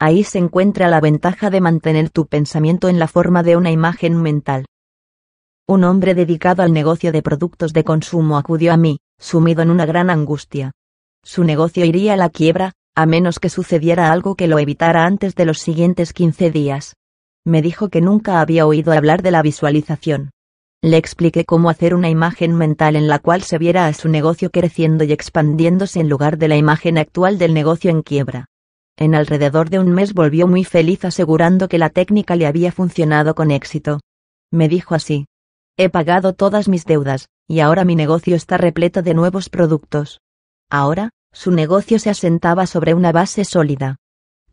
Ahí 0.00 0.22
se 0.22 0.38
encuentra 0.38 0.88
la 0.88 1.00
ventaja 1.00 1.50
de 1.50 1.60
mantener 1.60 2.10
tu 2.10 2.26
pensamiento 2.26 2.88
en 2.88 3.00
la 3.00 3.08
forma 3.08 3.42
de 3.42 3.56
una 3.56 3.72
imagen 3.72 4.16
mental. 4.22 4.64
Un 5.66 5.82
hombre 5.82 6.14
dedicado 6.14 6.62
al 6.62 6.72
negocio 6.72 7.10
de 7.10 7.20
productos 7.20 7.72
de 7.72 7.82
consumo 7.82 8.38
acudió 8.38 8.72
a 8.72 8.76
mí, 8.76 9.00
sumido 9.18 9.60
en 9.60 9.70
una 9.70 9.86
gran 9.86 10.08
angustia. 10.08 10.70
Su 11.24 11.42
negocio 11.42 11.84
iría 11.84 12.14
a 12.14 12.16
la 12.16 12.30
quiebra, 12.30 12.74
a 12.94 13.06
menos 13.06 13.40
que 13.40 13.48
sucediera 13.48 14.12
algo 14.12 14.36
que 14.36 14.46
lo 14.46 14.60
evitara 14.60 15.04
antes 15.04 15.34
de 15.34 15.44
los 15.44 15.58
siguientes 15.58 16.12
15 16.12 16.52
días. 16.52 16.94
Me 17.44 17.60
dijo 17.60 17.88
que 17.88 18.00
nunca 18.00 18.40
había 18.40 18.66
oído 18.66 18.92
hablar 18.92 19.22
de 19.22 19.32
la 19.32 19.42
visualización. 19.42 20.30
Le 20.80 20.96
expliqué 20.96 21.44
cómo 21.44 21.70
hacer 21.70 21.92
una 21.92 22.08
imagen 22.08 22.54
mental 22.54 22.94
en 22.94 23.08
la 23.08 23.18
cual 23.18 23.42
se 23.42 23.58
viera 23.58 23.88
a 23.88 23.92
su 23.94 24.08
negocio 24.08 24.50
creciendo 24.50 25.02
y 25.02 25.10
expandiéndose 25.10 25.98
en 25.98 26.08
lugar 26.08 26.38
de 26.38 26.46
la 26.46 26.56
imagen 26.56 26.98
actual 26.98 27.36
del 27.36 27.52
negocio 27.52 27.90
en 27.90 28.02
quiebra. 28.02 28.46
En 29.00 29.14
alrededor 29.14 29.70
de 29.70 29.78
un 29.78 29.92
mes 29.92 30.12
volvió 30.12 30.48
muy 30.48 30.64
feliz 30.64 31.04
asegurando 31.04 31.68
que 31.68 31.78
la 31.78 31.88
técnica 31.88 32.34
le 32.34 32.46
había 32.46 32.72
funcionado 32.72 33.36
con 33.36 33.52
éxito. 33.52 34.00
Me 34.50 34.68
dijo 34.68 34.96
así. 34.96 35.26
He 35.76 35.88
pagado 35.88 36.32
todas 36.32 36.66
mis 36.66 36.84
deudas, 36.84 37.28
y 37.46 37.60
ahora 37.60 37.84
mi 37.84 37.94
negocio 37.94 38.34
está 38.34 38.58
repleto 38.58 39.02
de 39.02 39.14
nuevos 39.14 39.50
productos. 39.50 40.20
Ahora, 40.68 41.10
su 41.32 41.52
negocio 41.52 42.00
se 42.00 42.10
asentaba 42.10 42.66
sobre 42.66 42.92
una 42.92 43.12
base 43.12 43.44
sólida. 43.44 43.98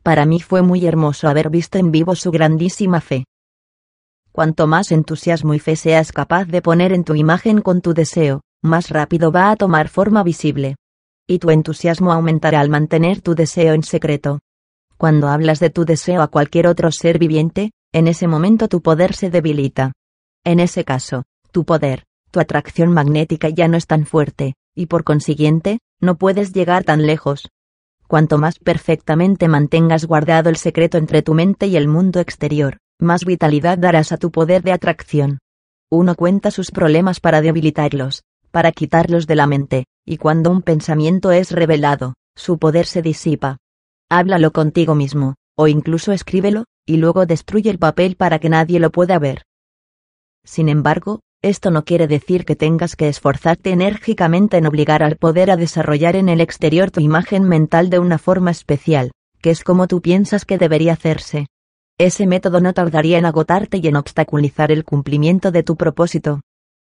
Para 0.04 0.28
mí 0.28 0.39
fue 0.39 0.62
muy 0.62 0.86
hermoso 0.86 1.28
haber 1.28 1.50
visto 1.50 1.80
en 1.80 1.91
vivo 1.91 2.14
su 2.14 2.30
grandísima 2.30 3.02
fe. 3.02 3.26
Cuanto 4.32 4.68
más 4.68 4.91
entusiasmo 4.91 5.56
y 5.56 5.60
fe 5.60 5.76
seas 5.76 6.12
capaz 6.12 6.46
de 6.46 6.62
poner 6.62 6.91
en 6.91 7.04
tu 7.04 7.16
imagen 7.16 7.62
con 7.62 7.82
tu 7.82 7.96
deseo, 7.96 8.41
más 8.62 8.91
rápido 8.91 9.32
va 9.32 9.50
a 9.50 9.56
tomar 9.56 9.88
forma 9.89 10.22
visible. 10.22 10.76
Y 11.28 11.39
tu 11.39 11.49
entusiasmo 11.49 12.11
aumentará 12.11 12.59
al 12.59 12.69
mantener 12.69 13.21
tu 13.21 13.34
deseo 13.34 13.73
en 13.73 13.82
secreto. 13.82 14.41
Cuando 14.97 15.28
hablas 15.28 15.59
de 15.59 15.71
tu 15.71 15.84
deseo 15.84 16.21
a 16.21 16.28
cualquier 16.28 16.67
otro 16.67 16.91
ser 16.91 17.17
viviente, 17.17 17.71
en 17.91 18.07
ese 18.07 18.28
momento 18.28 18.67
tu 18.67 18.82
poder 18.82 19.15
se 19.15 19.32
debilita. 19.32 19.93
En 20.43 20.59
ese 20.59 20.84
caso, 20.84 21.23
tu 21.51 21.65
poder, 21.65 22.03
tu 22.30 22.39
atracción 22.39 22.91
magnética 22.91 23.49
ya 23.49 23.67
no 23.67 23.76
es 23.76 23.88
tan 23.88 24.05
fuerte, 24.05 24.53
y 24.76 24.86
por 24.86 25.03
consiguiente, 25.03 25.80
no 25.99 26.15
puedes 26.15 26.53
llegar 26.53 26.84
tan 26.84 27.07
lejos. 27.07 27.49
Cuanto 28.07 28.38
más 28.38 28.59
perfectamente 28.59 29.47
mantengas 29.47 30.05
guardado 30.05 30.49
el 30.49 30.57
secreto 30.57 30.99
entre 30.99 31.23
tu 31.23 31.34
mente 31.34 31.65
y 31.65 31.76
el 31.76 31.88
mundo 31.88 32.19
exterior, 32.19 32.78
más 32.99 33.26
vitalidad 33.26 33.80
darás 33.80 34.11
a 34.11 34.17
tu 34.17 34.32
poder 34.32 34.61
de 34.61 34.73
atracción. 34.73 35.39
Uno 35.89 36.13
cuenta 36.13 36.51
sus 36.51 36.69
problemas 36.69 37.19
para 37.19 37.41
debilitarlos, 37.41 38.23
para 38.51 38.71
quitarlos 38.71 39.26
de 39.26 39.36
la 39.36 39.47
mente, 39.47 39.86
y 40.06 40.18
cuando 40.18 40.51
un 40.51 40.62
pensamiento 40.62 41.32
es 41.32 41.51
revelado, 41.51 42.14
su 42.36 42.60
poder 42.60 42.86
se 42.86 43.01
disipa. 43.01 43.58
Háblalo 44.10 44.51
contigo 44.51 44.93
mismo, 44.93 45.36
o 45.58 45.68
incluso 45.68 46.12
escríbelo, 46.12 46.66
y 46.86 46.97
luego 46.97 47.26
destruye 47.26 47.70
el 47.70 47.80
papel 47.80 48.16
para 48.16 48.39
que 48.39 48.49
nadie 48.49 48.80
lo 48.80 48.91
pueda 48.91 49.18
ver. 49.18 49.43
Sin 50.43 50.70
embargo, 50.70 51.22
esto 51.41 51.72
no 51.72 51.86
quiere 51.86 52.08
decir 52.08 52.45
que 52.45 52.56
tengas 52.56 52.95
que 52.95 53.08
esforzarte 53.08 53.72
enérgicamente 53.72 54.58
en 54.58 54.68
obligar 54.68 55.01
al 55.01 55.16
poder 55.16 55.49
a 55.49 55.58
desarrollar 55.58 56.16
en 56.16 56.30
el 56.30 56.41
exterior 56.41 56.91
tu 56.91 56.99
imagen 56.99 57.43
mental 57.43 57.89
de 57.89 57.99
una 57.99 58.18
forma 58.18 58.51
especial, 58.51 59.12
que 59.41 59.49
es 59.49 59.64
como 59.64 59.88
tú 59.88 60.01
piensas 60.01 60.45
que 60.45 60.58
debería 60.58 60.93
hacerse. 60.93 61.47
Ese 61.97 62.28
método 62.28 62.62
no 62.62 62.74
tardaría 62.74 63.18
en 63.18 63.26
agotarte 63.26 63.78
y 63.78 63.88
en 63.88 63.95
obstaculizar 63.95 64.72
el 64.72 64.84
cumplimiento 64.84 65.51
de 65.51 65.64
tu 65.64 65.78
propósito. 65.78 66.41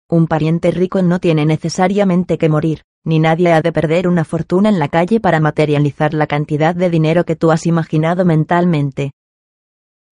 Un 0.08 0.26
pariente 0.26 0.70
rico 0.70 1.02
no 1.02 1.18
tiene 1.20 1.44
necesariamente 1.44 2.38
que 2.38 2.48
morir, 2.48 2.82
ni 3.04 3.18
nadie 3.18 3.52
ha 3.52 3.62
de 3.62 3.72
perder 3.72 4.06
una 4.08 4.24
fortuna 4.24 4.68
en 4.68 4.78
la 4.78 4.88
calle 4.88 5.20
para 5.20 5.40
materializar 5.40 6.14
la 6.14 6.26
cantidad 6.26 6.74
de 6.74 6.90
dinero 6.90 7.24
que 7.24 7.36
tú 7.36 7.50
has 7.50 7.66
imaginado 7.66 8.24
mentalmente. 8.24 9.12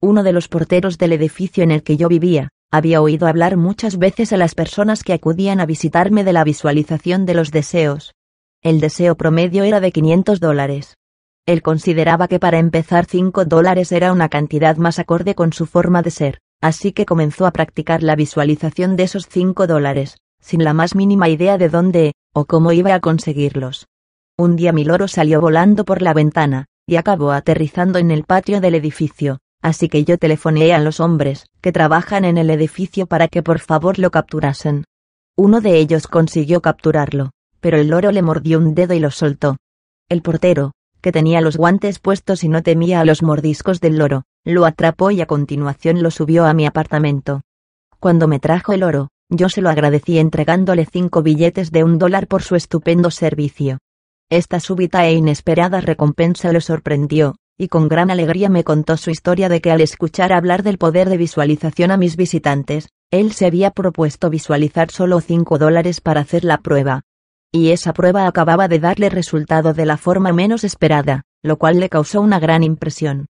Uno 0.01 0.23
de 0.23 0.33
los 0.33 0.49
porteros 0.49 0.99
del 0.99 1.13
edificio 1.13 1.63
en 1.63 1.71
el 1.71 1.83
que 1.83 1.97
yo 1.97 2.09
vivía, 2.09 2.49
había 2.71 3.03
oído 3.03 3.27
hablar 3.27 3.57
muchas 3.57 3.99
veces 3.99 4.33
a 4.33 4.37
las 4.37 4.55
personas 4.55 5.03
que 5.03 5.13
acudían 5.13 5.61
a 5.61 5.67
visitarme 5.67 6.25
de 6.25 6.33
la 6.33 6.45
visualización 6.45 7.27
de 7.27 7.35
los 7.35 7.51
deseos. 7.51 8.15
El 8.63 8.81
deseo 8.81 9.17
promedio 9.17 9.65
era 9.65 9.81
de 9.81 9.93
500 9.93 10.41
dólares. 10.41 10.97
Él 11.47 11.63
consideraba 11.63 12.29
que 12.29 12.39
para 12.39 12.59
empezar 12.59 13.07
5 13.07 13.45
dólares 13.45 13.91
era 13.93 14.13
una 14.13 14.29
cantidad 14.29 14.77
más 14.77 14.99
acorde 14.99 15.35
con 15.35 15.53
su 15.53 15.67
forma 15.67 16.03
de 16.03 16.11
ser, 16.11 16.39
así 16.61 16.93
que 16.93 17.07
comenzó 17.07 17.47
a 17.47 17.51
practicar 17.51 18.03
la 18.03 18.17
visualización 18.17 18.97
de 18.97 19.05
esos 19.05 19.27
5 19.29 19.67
dólares, 19.67 20.19
sin 20.41 20.63
la 20.63 20.75
más 20.75 20.95
mínima 20.95 21.29
idea 21.29 21.59
de 21.59 21.69
dónde, 21.69 22.13
o 22.33 22.45
cómo 22.45 22.73
iba 22.73 22.95
a 22.95 23.01
conseguirlos. 23.01 23.87
Un 24.39 24.57
día 24.57 24.73
mi 24.73 24.85
loro 24.85 25.09
salió 25.09 25.41
volando 25.41 25.85
por 25.85 26.03
la 26.03 26.15
ventana, 26.15 26.67
y 26.87 26.97
acabó 26.97 27.33
aterrizando 27.33 27.99
en 27.99 28.11
el 28.11 28.25
patio 28.25 28.61
del 28.61 28.75
edificio, 28.75 29.39
así 29.63 29.89
que 29.89 30.05
yo 30.05 30.19
telefoneé 30.19 30.73
a 30.73 30.79
los 30.79 31.01
hombres, 31.01 31.47
que 31.61 31.73
trabajan 31.73 32.25
en 32.25 32.39
el 32.39 32.51
edificio 32.51 33.07
para 33.07 33.29
que 33.29 33.43
por 33.43 33.59
favor 33.59 33.99
lo 33.99 34.11
capturasen. 34.11 34.85
Uno 35.37 35.61
de 35.61 35.79
ellos 35.79 36.07
consiguió 36.07 36.61
capturarlo, 36.61 37.31
pero 37.61 37.79
el 37.79 37.89
loro 37.89 38.11
le 38.13 38.23
mordió 38.23 38.59
un 38.59 38.75
dedo 38.75 38.95
y 38.95 39.01
lo 39.01 39.11
soltó. 39.11 39.57
El 40.09 40.23
portero, 40.23 40.73
que 41.01 41.13
tenía 41.13 41.41
los 41.41 41.57
guantes 41.57 41.99
puestos 41.99 42.45
y 42.45 42.49
no 42.49 42.63
temía 42.63 43.01
a 43.01 43.05
los 43.05 43.23
mordiscos 43.23 43.81
del 43.81 43.99
loro, 43.99 44.25
lo 44.45 44.65
atrapó 44.67 45.11
y 45.11 45.21
a 45.21 45.27
continuación 45.27 46.03
lo 46.03 46.11
subió 46.11 46.45
a 46.47 46.55
mi 46.55 46.67
apartamento. 46.67 47.43
Cuando 48.01 48.29
me 48.29 48.39
trajo 48.39 48.73
el 48.73 48.83
oro, 48.83 49.09
yo 49.31 49.49
se 49.49 49.63
lo 49.63 49.71
agradecí 49.71 50.19
entregándole 50.19 50.85
cinco 50.85 51.23
billetes 51.23 51.71
de 51.71 51.85
un 51.85 51.99
dólar 51.99 52.27
por 52.27 52.43
su 52.43 52.57
estupendo 52.57 53.11
servicio. 53.11 53.79
Esta 54.29 54.61
súbita 54.61 55.07
e 55.07 55.15
inesperada 55.15 55.81
recompensa 55.81 56.53
lo 56.53 56.61
sorprendió, 56.61 57.37
y 57.57 57.69
con 57.69 57.89
gran 57.89 58.11
alegría 58.11 58.49
me 58.49 58.65
contó 58.65 58.97
su 58.97 59.11
historia 59.11 59.49
de 59.49 59.61
que 59.61 59.71
al 59.71 59.81
escuchar 59.81 60.33
hablar 60.33 60.63
del 60.63 60.79
poder 60.79 61.09
de 61.09 61.17
visualización 61.17 61.91
a 61.91 61.97
mis 61.97 62.17
visitantes, 62.17 62.89
él 63.11 63.33
se 63.33 63.47
había 63.47 63.71
propuesto 63.71 64.31
visualizar 64.31 64.91
solo 64.91 65.21
cinco 65.21 65.59
dólares 65.59 66.01
para 66.01 66.21
hacer 66.21 66.45
la 66.45 66.59
prueba, 66.59 67.03
y 67.53 67.71
esa 67.71 67.93
prueba 67.93 68.27
acababa 68.27 68.69
de 68.69 68.79
darle 68.79 69.11
resultado 69.11 69.75
de 69.75 69.85
la 69.87 69.97
forma 69.97 70.33
menos 70.33 70.65
esperada, 70.65 71.23
lo 71.43 71.57
cual 71.59 71.81
le 71.81 71.89
causó 71.89 72.21
una 72.21 72.39
gran 72.39 72.63
impresión. 72.63 73.27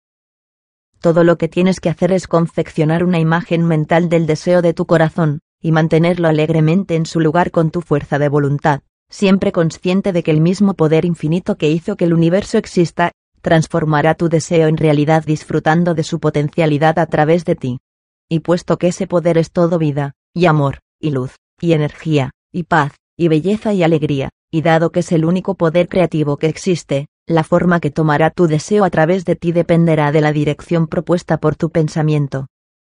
Todo 1.00 1.22
lo 1.22 1.36
que 1.36 1.48
tienes 1.48 1.80
que 1.80 1.90
hacer 1.90 2.12
es 2.12 2.26
confeccionar 2.26 3.04
una 3.04 3.18
imagen 3.18 3.64
mental 3.64 4.08
del 4.08 4.26
deseo 4.26 4.62
de 4.62 4.72
tu 4.72 4.86
corazón, 4.86 5.40
y 5.66 5.72
mantenerlo 5.72 6.28
alegremente 6.28 6.94
en 6.94 7.06
su 7.06 7.18
lugar 7.18 7.50
con 7.50 7.72
tu 7.72 7.80
fuerza 7.80 8.20
de 8.20 8.28
voluntad, 8.28 8.82
siempre 9.10 9.50
consciente 9.50 10.12
de 10.12 10.22
que 10.22 10.30
el 10.30 10.40
mismo 10.40 10.74
poder 10.74 11.04
infinito 11.04 11.56
que 11.56 11.68
hizo 11.68 11.96
que 11.96 12.04
el 12.04 12.14
universo 12.14 12.56
exista, 12.56 13.10
transformará 13.40 14.14
tu 14.14 14.28
deseo 14.28 14.68
en 14.68 14.76
realidad 14.76 15.24
disfrutando 15.24 15.94
de 15.94 16.04
su 16.04 16.20
potencialidad 16.20 17.00
a 17.00 17.06
través 17.06 17.44
de 17.44 17.56
ti. 17.56 17.80
Y 18.28 18.40
puesto 18.40 18.76
que 18.76 18.86
ese 18.86 19.08
poder 19.08 19.38
es 19.38 19.50
todo 19.50 19.76
vida, 19.76 20.12
y 20.32 20.46
amor, 20.46 20.78
y 21.00 21.10
luz, 21.10 21.34
y 21.60 21.72
energía, 21.72 22.30
y 22.52 22.62
paz, 22.62 22.92
y 23.16 23.26
belleza 23.26 23.72
y 23.72 23.82
alegría, 23.82 24.28
y 24.52 24.62
dado 24.62 24.92
que 24.92 25.00
es 25.00 25.10
el 25.10 25.24
único 25.24 25.56
poder 25.56 25.88
creativo 25.88 26.36
que 26.36 26.46
existe, 26.46 27.08
la 27.26 27.42
forma 27.42 27.80
que 27.80 27.90
tomará 27.90 28.30
tu 28.30 28.46
deseo 28.46 28.84
a 28.84 28.90
través 28.90 29.24
de 29.24 29.34
ti 29.34 29.50
dependerá 29.50 30.12
de 30.12 30.20
la 30.20 30.30
dirección 30.30 30.86
propuesta 30.86 31.38
por 31.38 31.56
tu 31.56 31.70
pensamiento. 31.70 32.46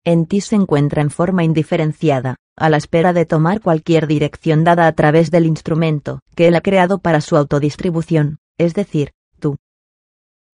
En 0.04 0.26
ti 0.26 0.40
se 0.40 0.56
encuentra 0.56 1.00
en 1.00 1.10
forma 1.10 1.44
indiferenciada, 1.44 2.34
a 2.56 2.68
la 2.68 2.76
espera 2.76 3.12
de 3.12 3.24
tomar 3.24 3.60
cualquier 3.60 4.08
dirección 4.08 4.64
dada 4.64 4.88
a 4.88 4.92
través 4.92 5.30
del 5.30 5.46
instrumento 5.46 6.18
que 6.34 6.48
él 6.48 6.56
ha 6.56 6.60
creado 6.60 6.98
para 6.98 7.20
su 7.20 7.36
autodistribución, 7.36 8.38
es 8.58 8.74
decir, 8.74 9.12
tú. 9.38 9.58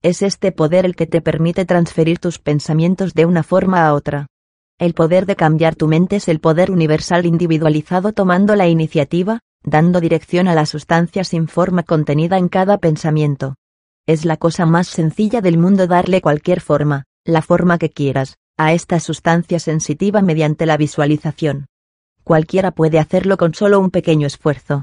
Es 0.02 0.22
este 0.22 0.50
poder 0.50 0.84
el 0.84 0.96
que 0.96 1.06
te 1.06 1.20
permite 1.20 1.64
transferir 1.64 2.18
tus 2.18 2.40
pensamientos 2.40 3.14
de 3.14 3.24
una 3.24 3.44
forma 3.44 3.86
a 3.86 3.94
otra. 3.94 4.26
El 4.80 4.94
poder 4.94 5.26
de 5.26 5.36
cambiar 5.36 5.76
tu 5.76 5.86
mente 5.86 6.16
es 6.16 6.26
el 6.26 6.40
poder 6.40 6.72
universal 6.72 7.24
individualizado 7.24 8.12
tomando 8.12 8.56
la 8.56 8.66
iniciativa, 8.66 9.38
dando 9.62 10.00
dirección 10.00 10.48
a 10.48 10.56
la 10.56 10.66
sustancia 10.66 11.22
sin 11.22 11.46
forma 11.46 11.84
contenida 11.84 12.36
en 12.36 12.48
cada 12.48 12.78
pensamiento. 12.78 13.54
Es 14.06 14.24
la 14.24 14.36
cosa 14.38 14.66
más 14.66 14.88
sencilla 14.88 15.40
del 15.40 15.56
mundo 15.56 15.86
darle 15.86 16.20
cualquier 16.20 16.60
forma, 16.60 17.04
la 17.24 17.42
forma 17.42 17.78
que 17.78 17.90
quieras, 17.90 18.36
a 18.56 18.72
esta 18.72 19.00
sustancia 19.00 19.58
sensitiva 19.58 20.22
mediante 20.22 20.66
la 20.66 20.76
visualización 20.76 21.66
cualquiera 22.26 22.72
puede 22.72 22.98
hacerlo 22.98 23.36
con 23.36 23.54
solo 23.54 23.78
un 23.78 23.90
pequeño 23.90 24.26
esfuerzo. 24.26 24.82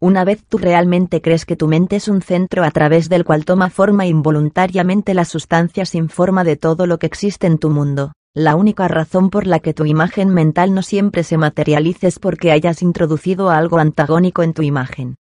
Una 0.00 0.24
vez 0.24 0.42
tú 0.48 0.56
realmente 0.56 1.20
crees 1.20 1.44
que 1.44 1.54
tu 1.54 1.68
mente 1.68 1.96
es 1.96 2.08
un 2.08 2.22
centro 2.22 2.64
a 2.64 2.70
través 2.70 3.10
del 3.10 3.26
cual 3.26 3.44
toma 3.44 3.68
forma 3.68 4.06
involuntariamente 4.06 5.12
la 5.12 5.26
sustancia 5.26 5.84
sin 5.84 6.08
forma 6.08 6.42
de 6.42 6.56
todo 6.56 6.86
lo 6.86 6.98
que 6.98 7.04
existe 7.04 7.46
en 7.46 7.58
tu 7.58 7.68
mundo, 7.68 8.12
la 8.34 8.56
única 8.56 8.88
razón 8.88 9.28
por 9.28 9.46
la 9.46 9.58
que 9.58 9.74
tu 9.74 9.84
imagen 9.84 10.30
mental 10.30 10.72
no 10.72 10.80
siempre 10.80 11.24
se 11.24 11.36
materializa 11.36 12.06
es 12.06 12.18
porque 12.18 12.52
hayas 12.52 12.80
introducido 12.80 13.50
algo 13.50 13.76
antagónico 13.76 14.42
en 14.42 14.54
tu 14.54 14.62
imagen. 14.62 15.16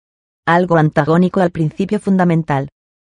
Algo 0.45 0.77
antagónico 0.77 1.41
al 1.41 1.51
principio 1.51 1.99
fundamental. 1.99 2.69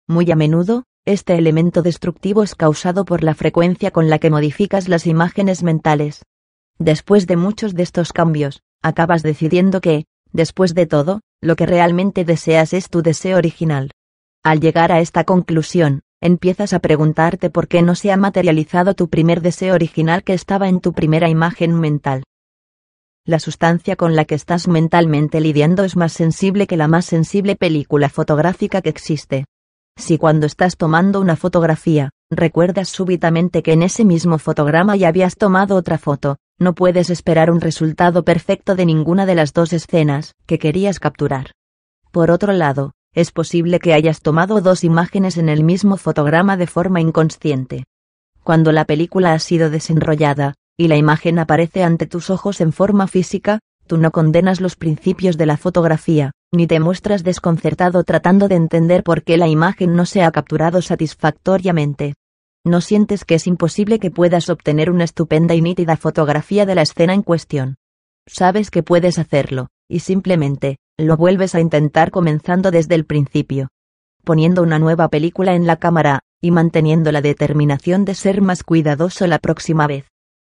Muy 0.07 0.31
a 0.31 0.37
menudo, 0.37 0.85
este 1.07 1.37
elemento 1.37 1.81
destructivo 1.81 2.43
es 2.43 2.55
causado 2.55 3.05
por 3.05 3.25
la 3.25 3.35
frecuencia 3.35 3.91
con 3.91 4.11
la 4.11 4.19
que 4.19 4.31
modificas 4.31 4.89
las 4.89 5.07
imágenes 5.07 5.63
mentales, 5.63 6.23
Después 6.79 7.27
de 7.27 7.37
muchos 7.37 7.75
de 7.75 7.83
estos 7.83 8.13
cambios, 8.13 8.61
acabas 8.83 9.23
decidiendo 9.23 9.81
que, 9.81 10.05
después 10.33 10.75
de 10.75 10.87
todo, 10.87 11.21
lo 11.41 11.57
que 11.57 11.65
realmente 11.65 12.25
deseas 12.25 12.75
es 12.75 12.91
tu 12.91 13.03
deseo 13.03 13.39
original. 13.39 13.93
Al 14.43 14.61
llegar 14.61 14.93
a 14.93 15.01
esta 15.01 15.25
conclusión, 15.25 16.03
empiezas 16.21 16.75
a 16.75 16.81
preguntarte 16.81 17.49
por 17.49 17.67
qué 17.67 17.81
no 17.81 17.95
se 17.95 18.13
ha 18.13 18.17
materializado 18.19 18.95
tu 18.95 19.09
primer 19.09 19.41
deseo 19.41 19.75
original 19.75 20.23
que 20.23 20.35
estaba 20.35 20.69
en 20.69 20.81
tu 20.81 20.93
primera 20.93 21.31
imagen 21.31 21.79
mental. 21.81 22.25
La 23.25 23.39
sustancia 23.39 23.97
con 23.97 24.15
la 24.15 24.25
que 24.25 24.35
estás 24.35 24.69
mentalmente 24.69 25.41
lidiando 25.41 25.83
es 25.83 25.97
más 25.97 26.13
sensible 26.13 26.67
que 26.67 26.77
la 26.77 26.89
más 26.89 27.07
sensible 27.07 27.57
película 27.57 28.09
fotográfica 28.09 28.83
que 28.83 28.91
existe. 28.91 29.47
Si 29.97 30.19
cuando 30.19 30.47
estás 30.47 30.77
tomando 30.77 31.21
una 31.21 31.37
fotografía, 31.37 32.11
recuerdas 32.31 32.89
súbitamente 32.89 33.63
que 33.63 33.73
en 33.73 33.83
ese 33.83 34.05
mismo 34.05 34.39
fotograma 34.39 34.95
ya 34.97 35.09
habías 35.09 35.37
tomado 35.37 35.75
otra 35.75 35.99
foto, 35.99 36.37
no 36.59 36.75
puedes 36.75 37.11
esperar 37.11 37.51
un 37.51 37.61
resultado 37.61 38.25
perfecto 38.25 38.75
de 38.75 38.87
ninguna 38.87 39.27
de 39.27 39.35
las 39.35 39.53
dos 39.53 39.73
escenas 39.73 40.35
que 40.47 40.59
querías 40.59 41.01
capturar. 41.01 41.53
Por 42.11 42.31
otro 42.31 42.53
lado, 42.53 42.93
es 43.15 43.33
posible 43.33 43.81
que 43.81 43.95
hayas 43.95 44.21
tomado 44.21 44.61
dos 44.61 44.85
imágenes 44.85 45.39
en 45.39 45.49
el 45.49 45.65
mismo 45.65 45.97
fotograma 45.97 46.57
de 46.59 46.67
forma 46.67 47.01
inconsciente. 47.01 47.85
Cuando 48.43 48.73
la 48.73 48.85
película 48.85 49.33
ha 49.33 49.39
sido 49.39 49.71
desenrollada, 49.71 50.55
y 50.77 50.89
la 50.89 50.97
imagen 50.97 51.39
aparece 51.39 51.83
ante 51.83 52.07
tus 52.07 52.29
ojos 52.29 52.61
en 52.61 52.73
forma 52.73 53.07
física, 53.07 53.61
tú 53.87 53.97
no 53.97 54.11
condenas 54.11 54.61
los 54.61 54.77
principios 54.77 55.37
de 55.37 55.47
la 55.47 55.57
fotografía, 55.57 56.33
ni 56.53 56.67
te 56.67 56.81
muestras 56.81 57.25
desconcertado 57.25 58.05
tratando 58.05 58.49
de 58.49 58.57
entender 58.57 59.03
por 59.03 59.23
qué 59.23 59.37
la 59.37 59.49
imagen 59.49 59.95
no 59.95 60.07
se 60.07 60.23
ha 60.23 60.31
capturado 60.31 60.83
satisfactoriamente 60.83 62.15
no 62.67 62.81
sientes 62.81 63.25
que 63.25 63.37
es 63.37 63.47
imposible 63.47 64.01
que 64.01 64.11
puedas 64.11 64.51
obtener 64.51 64.91
una 64.91 65.05
estupenda 65.05 65.55
y 65.55 65.63
nítida 65.63 65.97
fotografía 65.97 66.67
de 66.67 66.75
la 66.75 66.83
escena 66.83 67.15
en 67.15 67.23
cuestión. 67.23 67.77
Sabes 68.27 68.73
que 68.73 68.83
puedes 68.83 69.21
hacerlo, 69.21 69.69
y 69.89 70.01
simplemente, 70.01 70.79
lo 70.99 71.17
vuelves 71.17 71.55
a 71.55 71.61
intentar 71.61 72.11
comenzando 72.11 72.73
desde 72.73 72.97
el 72.97 73.07
principio. 73.07 73.69
Poniendo 74.25 74.65
una 74.65 74.81
nueva 74.81 75.09
película 75.09 75.55
en 75.55 75.69
la 75.69 75.77
cámara, 75.77 76.21
y 76.43 76.51
manteniendo 76.51 77.13
la 77.13 77.23
determinación 77.23 78.05
de 78.05 78.17
ser 78.17 78.43
más 78.43 78.65
cuidadoso 78.65 79.29
la 79.29 79.39
próxima 79.39 79.87
vez. 79.87 80.07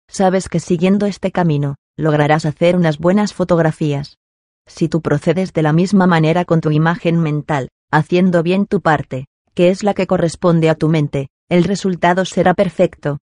Sabes 0.09 0.49
que 0.49 0.61
siguiendo 0.61 1.07
este 1.07 1.33
camino, 1.33 1.75
lograrás 1.97 2.47
hacer 2.47 2.77
unas 2.77 2.99
buenas 2.99 3.35
fotografías. 3.35 4.19
Si 4.67 4.89
tú 4.89 5.03
procedes 5.03 5.53
de 5.53 5.63
la 5.63 5.73
misma 5.73 6.07
manera 6.07 6.45
con 6.45 6.61
tu 6.61 6.71
imagen 6.71 7.21
mental, 7.21 7.69
haciendo 7.91 8.43
bien 8.43 8.67
tu 8.67 8.81
parte, 8.81 9.27
que 9.55 9.71
es 9.71 9.83
la 9.83 9.95
que 9.95 10.07
corresponde 10.07 10.71
a 10.71 10.75
tu 10.75 10.89
mente, 10.89 11.29
el 11.49 11.65
resultado 11.65 12.25
será 12.25 12.55
perfecto. 12.55 13.19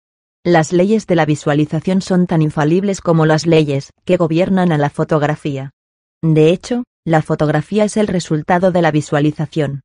Las 0.44 0.72
leyes 0.72 1.08
de 1.08 1.16
la 1.16 1.26
visualización 1.26 2.02
son 2.02 2.28
tan 2.28 2.42
infalibles 2.42 3.02
como 3.02 3.26
las 3.26 3.46
leyes 3.46 3.92
que 4.06 4.18
gobiernan 4.18 4.72
a 4.72 4.78
la 4.78 4.90
fotografía. 4.90 5.72
De 6.22 6.50
hecho, 6.50 6.84
la 7.06 7.22
fotografía 7.22 7.86
es 7.86 7.98
el 7.98 8.08
resultado 8.08 8.72
de 8.72 8.82
la 8.82 8.92
visualización. 8.92 9.82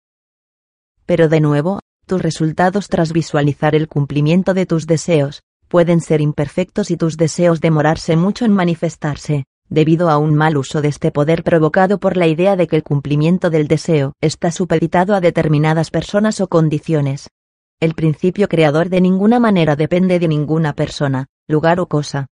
Pero 1.06 1.28
de 1.28 1.40
nuevo, 1.40 1.80
tus 2.06 2.20
resultados 2.20 2.88
tras 2.88 3.12
visualizar 3.12 3.74
el 3.74 3.88
cumplimiento 3.88 4.54
de 4.54 4.66
tus 4.66 4.86
deseos, 4.86 5.42
pueden 5.74 6.00
ser 6.00 6.20
imperfectos 6.20 6.92
y 6.92 6.96
tus 6.96 7.16
deseos 7.16 7.60
demorarse 7.60 8.14
mucho 8.14 8.44
en 8.44 8.52
manifestarse, 8.52 9.46
debido 9.68 10.08
a 10.08 10.18
un 10.18 10.36
mal 10.36 10.56
uso 10.56 10.80
de 10.80 10.86
este 10.86 11.10
poder 11.10 11.42
provocado 11.42 11.98
por 11.98 12.16
la 12.16 12.28
idea 12.28 12.54
de 12.54 12.68
que 12.68 12.76
el 12.76 12.84
cumplimiento 12.84 13.50
del 13.50 13.66
deseo 13.66 14.12
está 14.20 14.52
supeditado 14.52 15.16
a 15.16 15.20
determinadas 15.20 15.90
personas 15.90 16.40
o 16.40 16.46
condiciones, 16.46 17.28
el 17.80 17.94
principio 17.94 18.46
creador 18.46 18.88
de 18.88 19.00
ninguna 19.00 19.40
manera 19.40 19.74
depende 19.74 20.20
de 20.20 20.28
ninguna 20.28 20.74
persona, 20.74 21.26
lugar 21.48 21.80
o 21.80 21.88
cosa. 21.88 22.28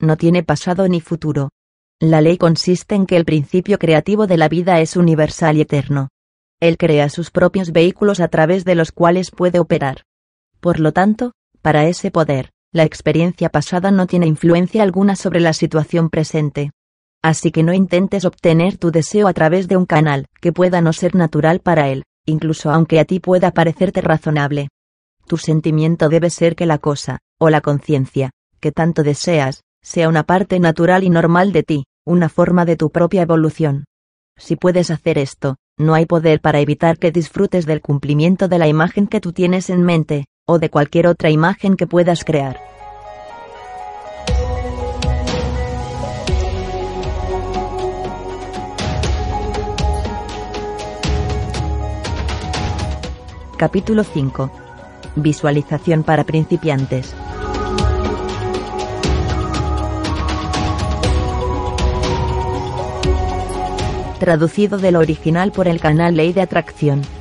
No 0.00 0.16
tiene 0.16 0.42
pasado 0.42 0.88
ni 0.88 1.02
futuro. 1.02 1.50
La 2.00 2.22
ley 2.22 2.38
consiste 2.38 2.94
en 2.94 3.04
que 3.04 3.18
el 3.18 3.26
principio 3.26 3.78
creativo 3.78 4.26
de 4.26 4.38
la 4.38 4.48
vida 4.48 4.80
es 4.80 4.96
universal 4.96 5.58
y 5.58 5.60
eterno. 5.60 6.08
Él 6.60 6.78
crea 6.78 7.10
sus 7.10 7.30
propios 7.30 7.72
vehículos 7.72 8.20
a 8.20 8.28
través 8.28 8.64
de 8.64 8.74
los 8.74 8.90
cuales 8.90 9.30
puede 9.32 9.58
operar. 9.58 10.04
Por 10.60 10.80
lo 10.80 10.92
tanto, 10.92 11.32
para 11.60 11.86
ese 11.86 12.10
poder, 12.10 12.52
la 12.72 12.84
experiencia 12.84 13.48
pasada 13.48 13.90
no 13.90 14.06
tiene 14.06 14.26
influencia 14.26 14.82
alguna 14.82 15.16
sobre 15.16 15.40
la 15.40 15.52
situación 15.52 16.10
presente. 16.10 16.72
Así 17.22 17.50
que 17.50 17.62
no 17.62 17.72
intentes 17.72 18.24
obtener 18.24 18.76
tu 18.76 18.90
deseo 18.90 19.28
a 19.28 19.32
través 19.32 19.68
de 19.68 19.76
un 19.76 19.86
canal 19.86 20.26
que 20.40 20.52
pueda 20.52 20.80
no 20.80 20.92
ser 20.92 21.14
natural 21.14 21.60
para 21.60 21.88
él, 21.88 22.04
incluso 22.26 22.70
aunque 22.70 23.00
a 23.00 23.04
ti 23.04 23.20
pueda 23.20 23.50
parecerte 23.50 24.00
razonable. 24.00 24.68
Tu 25.26 25.36
sentimiento 25.36 26.08
debe 26.08 26.30
ser 26.30 26.54
que 26.54 26.66
la 26.66 26.78
cosa, 26.78 27.18
o 27.38 27.50
la 27.50 27.60
conciencia, 27.60 28.30
que 28.60 28.72
tanto 28.72 29.02
deseas, 29.02 29.62
sea 29.82 30.08
una 30.08 30.24
parte 30.24 30.60
natural 30.60 31.04
y 31.04 31.10
normal 31.10 31.52
de 31.52 31.62
ti, 31.62 31.84
una 32.04 32.28
forma 32.28 32.64
de 32.64 32.76
tu 32.76 32.90
propia 32.90 33.22
evolución. 33.22 33.84
Si 34.36 34.56
puedes 34.56 34.90
hacer 34.90 35.18
esto, 35.18 35.56
no 35.78 35.94
hay 35.94 36.06
poder 36.06 36.40
para 36.40 36.60
evitar 36.60 36.98
que 36.98 37.10
disfrutes 37.10 37.66
del 37.66 37.80
cumplimiento 37.80 38.48
de 38.48 38.58
la 38.58 38.68
imagen 38.68 39.06
que 39.06 39.20
tú 39.20 39.32
tienes 39.32 39.70
en 39.70 39.82
mente, 39.82 40.26
o 40.46 40.58
de 40.60 40.70
cualquier 40.70 41.08
otra 41.08 41.30
imagen 41.30 41.76
que 41.76 41.86
puedas 41.86 42.24
crear. 42.24 42.60
Capítulo 53.56 54.04
5 54.04 54.50
Visualización 55.16 56.02
para 56.04 56.24
principiantes. 56.24 57.14
Traducido 64.20 64.78
del 64.78 64.96
original 64.96 65.52
por 65.52 65.68
el 65.68 65.80
canal 65.80 66.16
Ley 66.16 66.32
de 66.34 66.42
Atracción. 66.42 67.15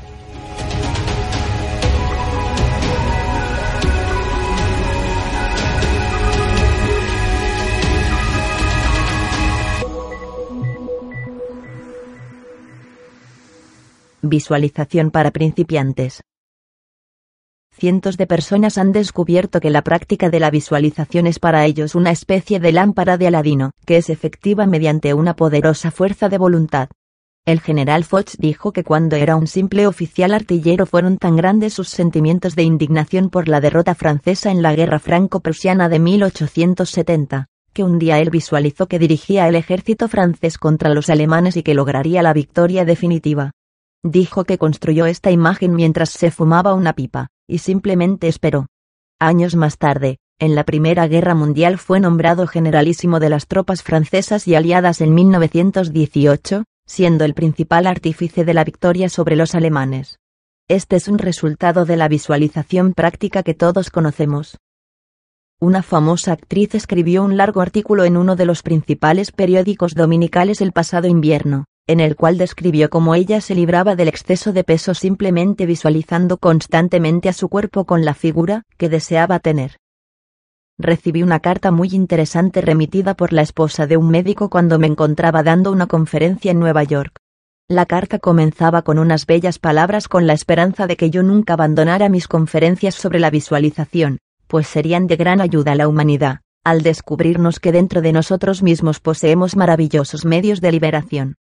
Visualización 14.28 15.12
para 15.12 15.30
principiantes 15.30 16.22
cientos 17.78 18.18
de 18.18 18.26
personas 18.26 18.80
han 18.80 18.92
descubierto 18.92 19.60
que 19.60 19.70
la 19.70 19.84
práctica 19.84 20.32
de 20.32 20.40
la 20.40 20.50
visualización 20.50 21.28
es 21.28 21.38
para 21.38 21.66
ellos 21.66 21.94
una 21.94 22.10
especie 22.10 22.60
de 22.60 22.72
lámpara 22.72 23.18
de 23.18 23.28
Aladino, 23.28 23.72
que 23.86 23.98
es 23.98 24.10
efectiva 24.10 24.66
mediante 24.66 25.14
una 25.14 25.36
poderosa 25.36 25.92
fuerza 25.92 26.28
de 26.28 26.40
voluntad. 26.40 26.90
El 27.46 27.60
general 27.60 28.04
Foch 28.04 28.36
dijo 28.40 28.72
que 28.72 28.84
cuando 28.84 29.16
era 29.16 29.36
un 29.36 29.46
simple 29.46 29.86
oficial 29.86 30.34
artillero 30.34 30.88
fueron 30.88 31.18
tan 31.18 31.36
grandes 31.36 31.74
sus 31.74 31.90
sentimientos 31.90 32.56
de 32.56 32.64
indignación 32.64 33.30
por 33.30 33.48
la 33.48 33.62
derrota 33.62 33.94
francesa 33.94 34.50
en 34.50 34.64
la 34.64 34.74
guerra 34.74 34.98
franco-prusiana 34.98 35.88
de 35.88 36.00
1870, 36.00 37.48
que 37.74 37.84
un 37.84 38.00
día 38.00 38.20
él 38.20 38.32
visualizó 38.32 38.88
que 38.88 38.98
dirigía 39.00 39.48
el 39.48 39.56
ejército 39.56 40.08
francés 40.08 40.58
contra 40.58 40.90
los 40.90 41.10
alemanes 41.10 41.58
y 41.58 41.62
que 41.62 41.76
lograría 41.76 42.24
la 42.24 42.34
victoria 42.34 42.86
definitiva. 42.86 43.52
Dijo 44.08 44.44
que 44.44 44.60
construyó 44.60 45.08
esta 45.08 45.32
imagen 45.32 45.74
mientras 45.74 46.12
se 46.12 46.30
fumaba 46.30 46.76
una 46.76 46.94
pipa, 46.94 47.30
y 47.48 47.58
simplemente 47.58 48.28
esperó. 48.28 48.68
Años 49.20 49.56
más 49.56 49.80
tarde, 49.80 50.20
en 50.38 50.54
la 50.54 50.64
Primera 50.64 51.08
Guerra 51.08 51.34
Mundial 51.34 51.80
fue 51.80 52.00
nombrado 52.00 52.46
generalísimo 52.46 53.20
de 53.20 53.30
las 53.30 53.48
tropas 53.48 53.82
francesas 53.82 54.48
y 54.48 54.54
aliadas 54.54 55.02
en 55.02 55.16
1918, 55.16 56.66
siendo 56.86 57.26
el 57.26 57.34
principal 57.34 57.88
artífice 57.88 58.46
de 58.46 58.54
la 58.54 58.64
victoria 58.64 59.10
sobre 59.10 59.36
los 59.36 59.56
alemanes. 59.56 60.20
Este 60.68 60.98
es 60.98 61.08
un 61.08 61.18
resultado 61.18 61.86
de 61.86 61.98
la 61.98 62.08
visualización 62.08 62.94
práctica 62.94 63.42
que 63.42 63.56
todos 63.56 63.90
conocemos. 63.90 64.60
Una 65.60 65.82
famosa 65.82 66.34
actriz 66.34 66.76
escribió 66.76 67.24
un 67.24 67.38
largo 67.38 67.60
artículo 67.60 68.04
en 68.04 68.18
uno 68.18 68.36
de 68.36 68.46
los 68.46 68.62
principales 68.62 69.32
periódicos 69.32 69.96
dominicales 69.96 70.62
el 70.62 70.74
pasado 70.74 71.08
invierno, 71.08 71.66
en 71.88 72.00
el 72.00 72.16
cual 72.16 72.38
describió 72.38 72.90
cómo 72.90 73.14
ella 73.14 73.42
se 73.42 73.54
libraba 73.54 73.96
del 73.96 74.08
exceso 74.08 74.54
de 74.54 74.64
peso 74.64 74.96
simplemente 74.96 75.66
visualizando 75.66 76.38
constantemente 76.38 77.30
a 77.30 77.34
su 77.34 77.48
cuerpo 77.48 77.86
con 77.86 78.06
la 78.06 78.16
figura 78.16 78.64
que 78.78 78.90
deseaba 78.90 79.40
tener. 79.40 79.78
Recibí 80.78 81.22
una 81.22 81.40
carta 81.40 81.72
muy 81.72 81.90
interesante 81.94 82.60
remitida 82.62 83.14
por 83.14 83.32
la 83.32 83.44
esposa 83.44 83.88
de 83.88 83.98
un 83.98 84.10
médico 84.10 84.50
cuando 84.50 84.80
me 84.80 84.88
encontraba 84.88 85.44
dando 85.44 85.72
una 85.72 85.88
conferencia 85.88 86.52
en 86.52 86.60
Nueva 86.60 86.84
York. 86.84 87.18
La 87.70 87.86
carta 87.86 88.20
comenzaba 88.20 88.82
con 88.82 89.00
unas 89.00 89.26
bellas 89.26 89.58
palabras 89.58 90.08
con 90.08 90.28
la 90.28 90.34
esperanza 90.34 90.88
de 90.88 90.98
que 90.98 91.10
yo 91.12 91.24
nunca 91.24 91.54
abandonara 91.54 92.10
mis 92.10 92.28
conferencias 92.28 92.96
sobre 92.96 93.20
la 93.20 93.30
visualización, 93.30 94.20
pues 94.48 94.68
serían 94.68 95.08
de 95.08 95.16
gran 95.16 95.40
ayuda 95.40 95.72
a 95.72 95.76
la 95.76 95.88
humanidad, 95.88 96.42
al 96.64 96.82
descubrirnos 96.82 97.60
que 97.60 97.72
dentro 97.72 98.02
de 98.02 98.12
nosotros 98.12 98.62
mismos 98.62 99.00
poseemos 99.00 99.56
maravillosos 99.56 100.26
medios 100.26 100.62
de 100.62 100.72
liberación. 100.72 101.36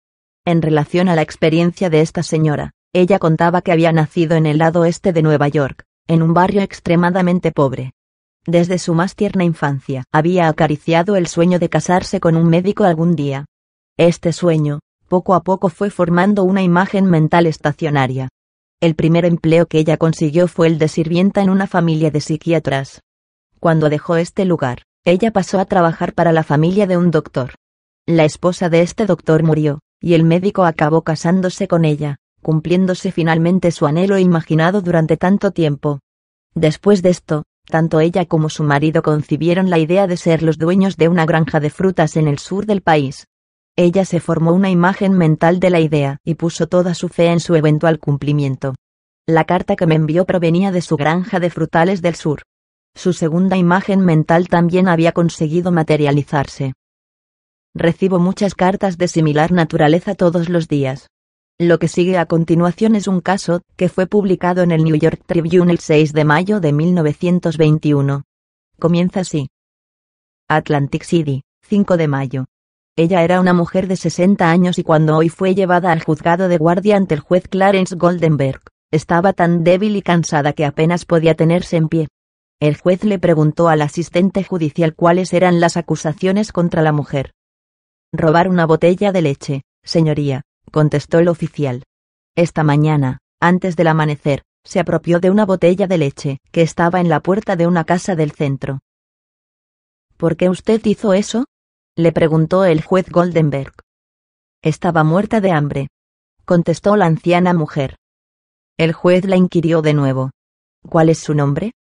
En 0.47 0.61
relación 0.61 1.09
a 1.09 1.15
la 1.15 1.23
experiencia 1.23 1.89
de 1.89 2.01
esta 2.01 2.23
señora, 2.23 2.73
ella 2.93 3.19
contaba 3.19 3.63
que 3.63 3.73
había 3.73 3.93
nacido 3.93 4.37
en 4.37 4.47
el 4.47 4.59
lado 4.59 4.85
este 4.85 5.13
de 5.13 5.23
Nueva 5.23 5.49
York, 5.49 5.85
en 6.07 6.23
un 6.23 6.35
barrio 6.35 6.61
extremadamente 6.61 7.51
pobre. 7.51 7.93
Desde 8.47 8.79
su 8.79 8.95
más 8.95 9.17
tierna 9.17 9.45
infancia 9.45 10.05
había 10.13 10.49
acariciado 10.49 11.17
el 11.17 11.27
sueño 11.27 11.59
de 11.59 11.71
casarse 11.71 12.21
con 12.21 12.37
un 12.37 12.47
médico 12.49 12.85
algún 12.85 13.17
día. 13.17 13.47
Este 13.97 14.33
sueño, 14.33 14.81
poco 15.09 15.35
a 15.35 15.43
poco 15.43 15.71
fue 15.71 15.89
formando 15.89 16.45
una 16.45 16.63
imagen 16.63 17.07
mental 17.07 17.47
estacionaria, 17.47 18.29
el 18.85 18.97
primer 18.97 19.25
empleo 19.25 19.65
que 19.65 19.79
ella 19.79 19.97
consiguió 19.97 20.47
fue 20.47 20.67
el 20.67 20.79
de 20.79 20.89
sirvienta 20.89 21.41
en 21.41 21.49
una 21.49 21.67
familia 21.67 22.11
de 22.11 22.21
psiquiatras. 22.21 23.01
Cuando 23.59 23.89
dejó 23.89 24.17
este 24.17 24.45
lugar, 24.45 24.83
ella 25.07 25.31
pasó 25.31 25.59
a 25.59 25.65
trabajar 25.65 26.13
para 26.13 26.33
la 26.33 26.43
familia 26.43 26.87
de 26.87 26.99
un 26.99 27.11
doctor. 27.11 27.55
La 28.07 28.27
esposa 28.27 28.69
de 28.69 28.83
este 28.83 29.07
doctor 29.07 29.43
murió, 29.43 29.81
y 30.05 30.13
el 30.13 30.23
médico 30.23 30.67
acabó 30.67 31.01
casándose 31.01 31.67
con 31.67 31.87
ella, 31.87 32.19
cumpliéndose 32.43 33.11
finalmente 33.11 33.71
su 33.71 33.87
anhelo 33.87 34.19
imaginado 34.19 34.83
durante 34.83 35.17
tanto 35.17 35.51
tiempo. 35.51 36.01
Después 36.55 37.01
de 37.01 37.09
esto, 37.09 37.45
tanto 37.71 38.01
ella 38.01 38.27
como 38.27 38.51
su 38.51 38.65
marido 38.65 39.03
concibieron 39.03 39.71
la 39.71 39.79
idea 39.79 40.07
de 40.07 40.19
ser 40.19 40.43
los 40.43 40.59
dueños 40.59 40.99
de 40.99 41.09
una 41.09 41.25
granja 41.25 41.59
de 41.59 41.71
frutas 41.71 42.19
en 42.19 42.29
el 42.29 42.39
sur 42.39 42.67
del 42.67 42.83
país. 42.83 43.29
Ella 43.77 44.05
se 44.05 44.21
formó 44.21 44.53
una 44.53 44.69
imagen 44.69 45.15
mental 45.15 45.59
de 45.59 45.71
la 45.71 45.81
idea 45.81 46.19
y 46.23 46.35
puso 46.35 46.67
toda 46.67 46.93
su 46.93 47.09
fe 47.09 47.29
en 47.29 47.41
su 47.41 47.55
eventual 47.55 47.99
cumplimiento. 47.99 48.75
La 49.27 49.45
carta 49.45 49.75
que 49.75 49.87
me 49.87 49.95
envió 49.95 50.27
provenía 50.27 50.71
de 50.71 50.83
su 50.83 50.99
granja 50.99 51.41
de 51.41 51.49
frutales 51.49 52.03
del 52.03 52.15
sur. 52.15 52.43
Su 52.95 53.15
segunda 53.15 53.57
imagen 53.57 54.01
mental 54.01 54.49
también 54.49 54.87
había 54.87 55.13
conseguido 55.13 55.73
materializarse. 55.73 56.75
Recibo 57.77 58.21
muchas 58.21 58.55
cartas 58.55 58.99
de 58.99 59.09
similar 59.09 59.51
naturaleza 59.51 60.15
todos 60.15 60.49
los 60.49 60.69
días. 60.69 61.09
Lo 61.59 61.81
que 61.81 61.89
sigue 61.89 62.19
a 62.19 62.27
continuación 62.27 62.95
es 62.95 63.09
un 63.09 63.21
caso 63.21 63.63
que 63.77 63.89
fue 63.89 64.07
publicado 64.07 64.63
en 64.63 64.71
el 64.71 64.85
New 64.85 64.95
York 64.95 65.21
Tribune 65.27 65.73
el 65.73 65.81
6 65.81 66.13
de 66.13 66.25
mayo 66.25 66.61
de 66.61 66.73
1921. 66.73 68.23
Comienza 68.79 69.21
así. 69.21 69.49
Atlantic 70.49 71.03
City, 71.03 71.43
5 71.63 71.97
de 71.97 72.07
mayo. 72.07 72.45
Ella 72.97 73.25
era 73.25 73.41
una 73.41 73.53
mujer 73.53 73.89
de 73.89 73.97
60 73.97 74.49
años 74.49 74.79
y 74.79 74.85
cuando 74.85 75.17
hoy 75.17 75.29
fue 75.29 75.57
llevada 75.57 75.91
al 75.91 76.05
juzgado 76.05 76.47
de 76.47 76.59
guardia 76.59 76.97
ante 76.97 77.15
el 77.17 77.21
juez 77.21 77.49
Clarence 77.49 77.97
Goldenberg, 77.97 78.61
estaba 78.93 79.33
tan 79.33 79.65
débil 79.65 79.97
y 79.97 80.03
cansada 80.03 80.53
que 80.53 80.65
apenas 80.65 81.05
podía 81.05 81.35
tenerse 81.35 81.77
en 81.77 81.89
pie. 81.89 82.07
El 82.61 82.77
juez 82.77 83.03
le 83.03 83.19
preguntó 83.19 83.69
al 83.69 83.83
asistente 83.83 84.45
judicial 84.45 84.95
cuáles 84.95 85.33
eran 85.33 85.59
las 85.59 85.77
acusaciones 85.77 86.53
contra 86.53 86.81
la 86.81 86.93
mujer. 86.93 87.33
Robar 88.17 88.49
una 88.49 88.65
botella 88.65 89.11
de 89.11 89.23
leche, 89.23 89.63
señoría, 89.83 90.43
contestó 90.71 91.19
el 91.19 91.27
oficial. 91.27 91.83
Esta 92.37 92.63
mañana, 92.63 93.19
antes 93.41 93.75
del 93.75 93.89
amanecer, 93.89 94.45
se 94.65 94.79
apropió 94.79 95.19
de 95.19 95.31
una 95.31 95.45
botella 95.45 95.89
de 95.89 95.99
leche 95.99 96.39
que 96.53 96.63
estaba 96.63 97.01
en 97.01 97.09
la 97.09 97.19
puerta 97.19 97.57
de 97.57 97.67
una 97.67 97.83
casa 97.83 98.15
del 98.15 98.31
centro. 98.31 98.79
¿Por 100.17 100.37
qué 100.37 100.49
usted 100.49 100.81
hizo 100.85 101.13
eso? 101.13 101.47
Le 101.97 102.13
preguntó 102.13 102.65
el 102.65 102.85
juez 102.85 103.11
Goldenberg. 103.11 103.75
Estaba 104.63 105.03
muerta 105.03 105.41
de 105.41 105.51
hambre. 105.51 105.89
Contestó 106.45 106.95
la 106.95 107.07
anciana 107.07 107.53
mujer. 107.53 107.97
El 108.79 108.93
juez 108.93 109.25
la 109.25 109.37
inquirió 109.37 109.83
de 109.83 109.93
nuevo. 109.93 110.31
¿Cuál 110.89 111.09
es 111.09 111.19
su 111.19 111.35
nombre? 111.35 111.73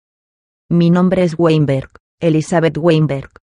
Mi 0.70 0.88
nombre 0.88 1.24
es 1.24 1.34
Weinberg, 1.36 1.90
Elizabeth 2.20 2.78
Weinberg. 2.78 3.41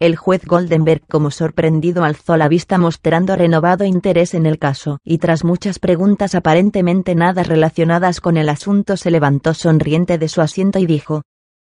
El 0.00 0.16
juez 0.16 0.44
Goldenberg 0.44 1.06
como 1.06 1.30
sorprendido 1.30 2.02
alzó 2.02 2.36
la 2.36 2.48
vista 2.48 2.78
mostrando 2.78 3.36
renovado 3.36 3.84
interés 3.84 4.34
en 4.34 4.46
el 4.46 4.58
caso, 4.58 4.98
y 5.04 5.18
tras 5.18 5.44
muchas 5.44 5.78
preguntas 5.78 6.34
aparentemente 6.34 7.14
nada 7.14 7.44
relacionadas 7.44 8.20
con 8.20 8.36
el 8.36 8.48
asunto 8.48 8.96
se 8.96 9.12
levantó 9.12 9.54
sonriente 9.54 10.18
de 10.18 10.28
su 10.28 10.40
asiento 10.40 10.80
y 10.80 10.86
dijo, 10.86 11.22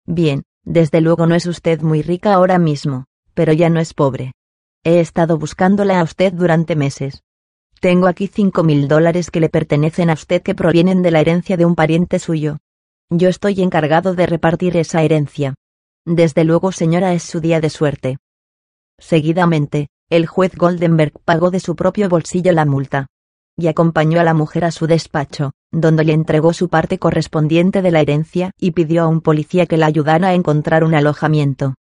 Bien, 0.06 0.42
desde 0.64 1.00
luego 1.00 1.28
no 1.28 1.36
es 1.36 1.46
usted 1.46 1.80
muy 1.82 2.02
rica 2.02 2.34
ahora 2.34 2.58
mismo 2.58 3.04
pero 3.34 3.52
ya 3.52 3.68
no 3.68 3.80
es 3.80 3.94
pobre. 3.94 4.32
He 4.84 5.00
estado 5.00 5.38
buscándola 5.38 6.00
a 6.00 6.02
usted 6.02 6.32
durante 6.32 6.76
meses. 6.76 7.22
Tengo 7.80 8.06
aquí 8.06 8.28
cinco 8.28 8.62
mil 8.62 8.88
dólares 8.88 9.30
que 9.30 9.40
le 9.40 9.48
pertenecen 9.48 10.10
a 10.10 10.14
usted 10.14 10.42
que 10.42 10.54
provienen 10.54 11.02
de 11.02 11.10
la 11.10 11.20
herencia 11.20 11.56
de 11.56 11.64
un 11.64 11.74
pariente 11.74 12.18
suyo. 12.18 12.58
Yo 13.10 13.28
estoy 13.28 13.60
encargado 13.60 14.14
de 14.14 14.26
repartir 14.26 14.76
esa 14.76 15.02
herencia. 15.02 15.54
Desde 16.04 16.44
luego, 16.44 16.72
señora, 16.72 17.12
es 17.14 17.22
su 17.22 17.40
día 17.40 17.60
de 17.60 17.70
suerte. 17.70 18.18
Seguidamente, 19.02 19.88
el 20.10 20.26
juez 20.26 20.54
Goldenberg 20.54 21.12
pagó 21.24 21.50
de 21.50 21.58
su 21.58 21.74
propio 21.74 22.08
bolsillo 22.08 22.52
la 22.52 22.64
multa. 22.64 23.08
Y 23.58 23.66
acompañó 23.66 24.20
a 24.20 24.24
la 24.24 24.32
mujer 24.32 24.64
a 24.64 24.70
su 24.70 24.86
despacho, 24.86 25.50
donde 25.72 26.04
le 26.04 26.12
entregó 26.12 26.52
su 26.52 26.68
parte 26.68 26.98
correspondiente 26.98 27.82
de 27.82 27.90
la 27.90 28.00
herencia 28.00 28.52
y 28.58 28.70
pidió 28.70 29.02
a 29.02 29.08
un 29.08 29.20
policía 29.20 29.66
que 29.66 29.76
la 29.76 29.86
ayudara 29.86 30.28
a 30.28 30.34
encontrar 30.34 30.84
un 30.84 30.94
alojamiento. 30.94 31.74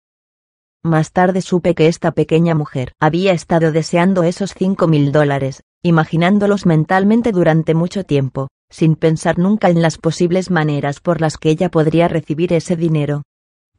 Más 0.81 1.11
tarde 1.11 1.41
supe 1.41 1.75
que 1.75 1.87
esta 1.87 2.11
pequeña 2.11 2.55
mujer 2.55 2.93
había 3.01 3.33
estado 3.33 3.73
deseando 3.73 4.23
esos 4.23 4.53
cinco 4.53 4.87
mil 4.87 5.11
dólares, 5.11 5.61
imaginándolos 5.83 6.65
mentalmente 6.65 7.33
durante 7.33 7.73
mucho 7.73 8.05
tiempo, 8.05 8.47
sin 8.69 8.95
pensar 8.95 9.37
nunca 9.37 9.69
en 9.69 9.81
las 9.81 9.97
posibles 9.97 10.49
maneras 10.49 11.01
por 11.01 11.19
las 11.19 11.37
que 11.37 11.49
ella 11.49 11.69
podría 11.69 12.07
recibir 12.07 12.53
ese 12.53 12.77
dinero. 12.77 13.23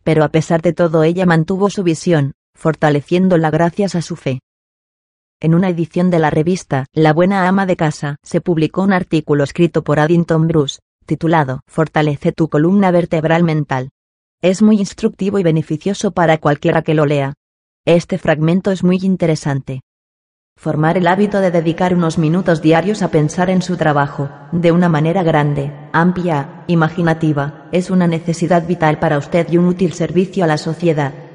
Pero 0.04 0.24
a 0.24 0.28
pesar 0.28 0.60
de 0.60 0.74
todo 0.74 1.04
ella 1.04 1.24
mantuvo 1.24 1.70
su 1.70 1.82
visión, 1.82 2.32
fortaleciéndola 2.60 3.50
gracias 3.50 3.94
a 3.94 4.02
su 4.02 4.16
fe. 4.16 4.40
En 5.40 5.54
una 5.54 5.70
edición 5.70 6.10
de 6.10 6.18
la 6.18 6.28
revista 6.28 6.84
La 6.92 7.14
Buena 7.14 7.48
Ama 7.48 7.64
de 7.64 7.74
Casa 7.74 8.16
se 8.22 8.42
publicó 8.42 8.82
un 8.82 8.92
artículo 8.92 9.44
escrito 9.44 9.82
por 9.82 9.98
Addington 9.98 10.46
Bruce, 10.46 10.80
titulado 11.06 11.62
Fortalece 11.66 12.32
tu 12.32 12.50
columna 12.50 12.90
vertebral 12.90 13.44
mental. 13.44 13.88
Es 14.42 14.60
muy 14.60 14.76
instructivo 14.78 15.38
y 15.38 15.42
beneficioso 15.42 16.10
para 16.10 16.36
cualquiera 16.36 16.82
que 16.82 16.92
lo 16.92 17.06
lea. 17.06 17.32
Este 17.86 18.18
fragmento 18.18 18.70
es 18.70 18.84
muy 18.84 18.98
interesante. 19.02 19.80
Formar 20.58 20.98
el 20.98 21.06
hábito 21.06 21.40
de 21.40 21.50
dedicar 21.50 21.94
unos 21.94 22.18
minutos 22.18 22.60
diarios 22.60 23.00
a 23.00 23.08
pensar 23.08 23.48
en 23.48 23.62
su 23.62 23.78
trabajo, 23.78 24.28
de 24.52 24.70
una 24.70 24.90
manera 24.90 25.22
grande, 25.22 25.72
amplia, 25.94 26.64
imaginativa, 26.66 27.70
es 27.72 27.88
una 27.88 28.06
necesidad 28.06 28.66
vital 28.66 28.98
para 28.98 29.16
usted 29.16 29.50
y 29.50 29.56
un 29.56 29.64
útil 29.64 29.94
servicio 29.94 30.44
a 30.44 30.46
la 30.46 30.58
sociedad. 30.58 31.29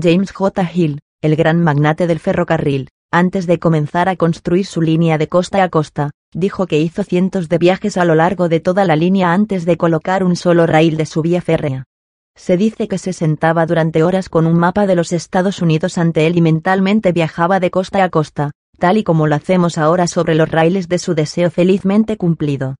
James 0.00 0.32
J. 0.32 0.70
Hill, 0.72 1.00
el 1.20 1.36
gran 1.36 1.62
magnate 1.62 2.06
del 2.06 2.18
ferrocarril, 2.18 2.88
antes 3.12 3.46
de 3.46 3.58
comenzar 3.58 4.08
a 4.08 4.16
construir 4.16 4.64
su 4.64 4.80
línea 4.80 5.18
de 5.18 5.28
costa 5.28 5.62
a 5.62 5.68
costa, 5.68 6.12
dijo 6.32 6.66
que 6.66 6.80
hizo 6.80 7.04
cientos 7.04 7.50
de 7.50 7.58
viajes 7.58 7.98
a 7.98 8.06
lo 8.06 8.14
largo 8.14 8.48
de 8.48 8.60
toda 8.60 8.86
la 8.86 8.96
línea 8.96 9.34
antes 9.34 9.66
de 9.66 9.76
colocar 9.76 10.24
un 10.24 10.34
solo 10.34 10.66
rail 10.66 10.96
de 10.96 11.04
su 11.04 11.20
vía 11.20 11.42
férrea. 11.42 11.84
Se 12.34 12.56
dice 12.56 12.88
que 12.88 12.96
se 12.96 13.12
sentaba 13.12 13.66
durante 13.66 14.02
horas 14.02 14.30
con 14.30 14.46
un 14.46 14.56
mapa 14.56 14.86
de 14.86 14.94
los 14.94 15.12
Estados 15.12 15.60
Unidos 15.60 15.98
ante 15.98 16.26
él 16.26 16.38
y 16.38 16.40
mentalmente 16.40 17.12
viajaba 17.12 17.60
de 17.60 17.70
costa 17.70 18.02
a 18.02 18.08
costa, 18.08 18.52
tal 18.78 18.96
y 18.96 19.04
como 19.04 19.26
lo 19.26 19.34
hacemos 19.34 19.76
ahora 19.76 20.06
sobre 20.06 20.34
los 20.34 20.48
raíles 20.48 20.88
de 20.88 20.98
su 20.98 21.14
deseo 21.14 21.50
felizmente 21.50 22.16
cumplido. 22.16 22.76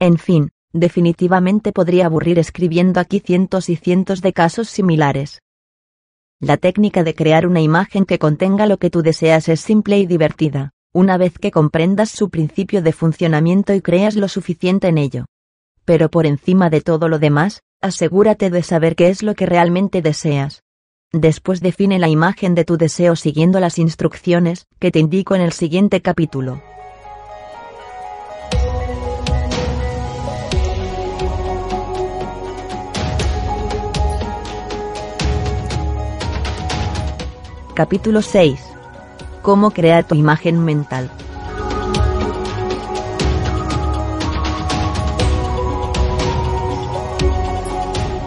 En 0.00 0.16
fin, 0.16 0.48
definitivamente 0.72 1.72
podría 1.72 2.06
aburrir 2.06 2.38
escribiendo 2.38 3.00
aquí 3.00 3.20
cientos 3.20 3.68
y 3.68 3.76
cientos 3.76 4.22
de 4.22 4.32
casos 4.32 4.70
similares. 4.70 5.40
La 6.44 6.58
técnica 6.58 7.04
de 7.04 7.14
crear 7.14 7.46
una 7.46 7.62
imagen 7.62 8.04
que 8.04 8.18
contenga 8.18 8.66
lo 8.66 8.76
que 8.76 8.90
tú 8.90 9.00
deseas 9.00 9.48
es 9.48 9.60
simple 9.60 9.98
y 9.98 10.04
divertida, 10.04 10.72
una 10.92 11.16
vez 11.16 11.38
que 11.38 11.50
comprendas 11.50 12.10
su 12.10 12.28
principio 12.28 12.82
de 12.82 12.92
funcionamiento 12.92 13.72
y 13.72 13.80
creas 13.80 14.14
lo 14.14 14.28
suficiente 14.28 14.88
en 14.88 14.98
ello. 14.98 15.24
Pero 15.86 16.10
por 16.10 16.26
encima 16.26 16.68
de 16.68 16.82
todo 16.82 17.08
lo 17.08 17.18
demás, 17.18 17.62
asegúrate 17.80 18.50
de 18.50 18.62
saber 18.62 18.94
qué 18.94 19.08
es 19.08 19.22
lo 19.22 19.34
que 19.34 19.46
realmente 19.46 20.02
deseas. 20.02 20.62
Después 21.12 21.62
define 21.62 21.98
la 21.98 22.08
imagen 22.08 22.54
de 22.54 22.66
tu 22.66 22.76
deseo 22.76 23.16
siguiendo 23.16 23.58
las 23.58 23.78
instrucciones 23.78 24.66
que 24.78 24.90
te 24.90 24.98
indico 24.98 25.34
en 25.34 25.40
el 25.40 25.52
siguiente 25.52 26.02
capítulo. 26.02 26.62
Capítulo 37.74 38.22
6. 38.22 38.60
Cómo 39.42 39.72
crear 39.72 40.04
tu 40.04 40.14
imagen 40.14 40.64
mental. 40.64 41.10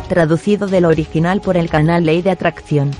Traducido 0.09 0.67
del 0.67 0.83
original 0.83 1.39
por 1.39 1.55
el 1.55 1.69
canal 1.69 2.05
Ley 2.05 2.21
de 2.21 2.31
Atracción. 2.31 2.91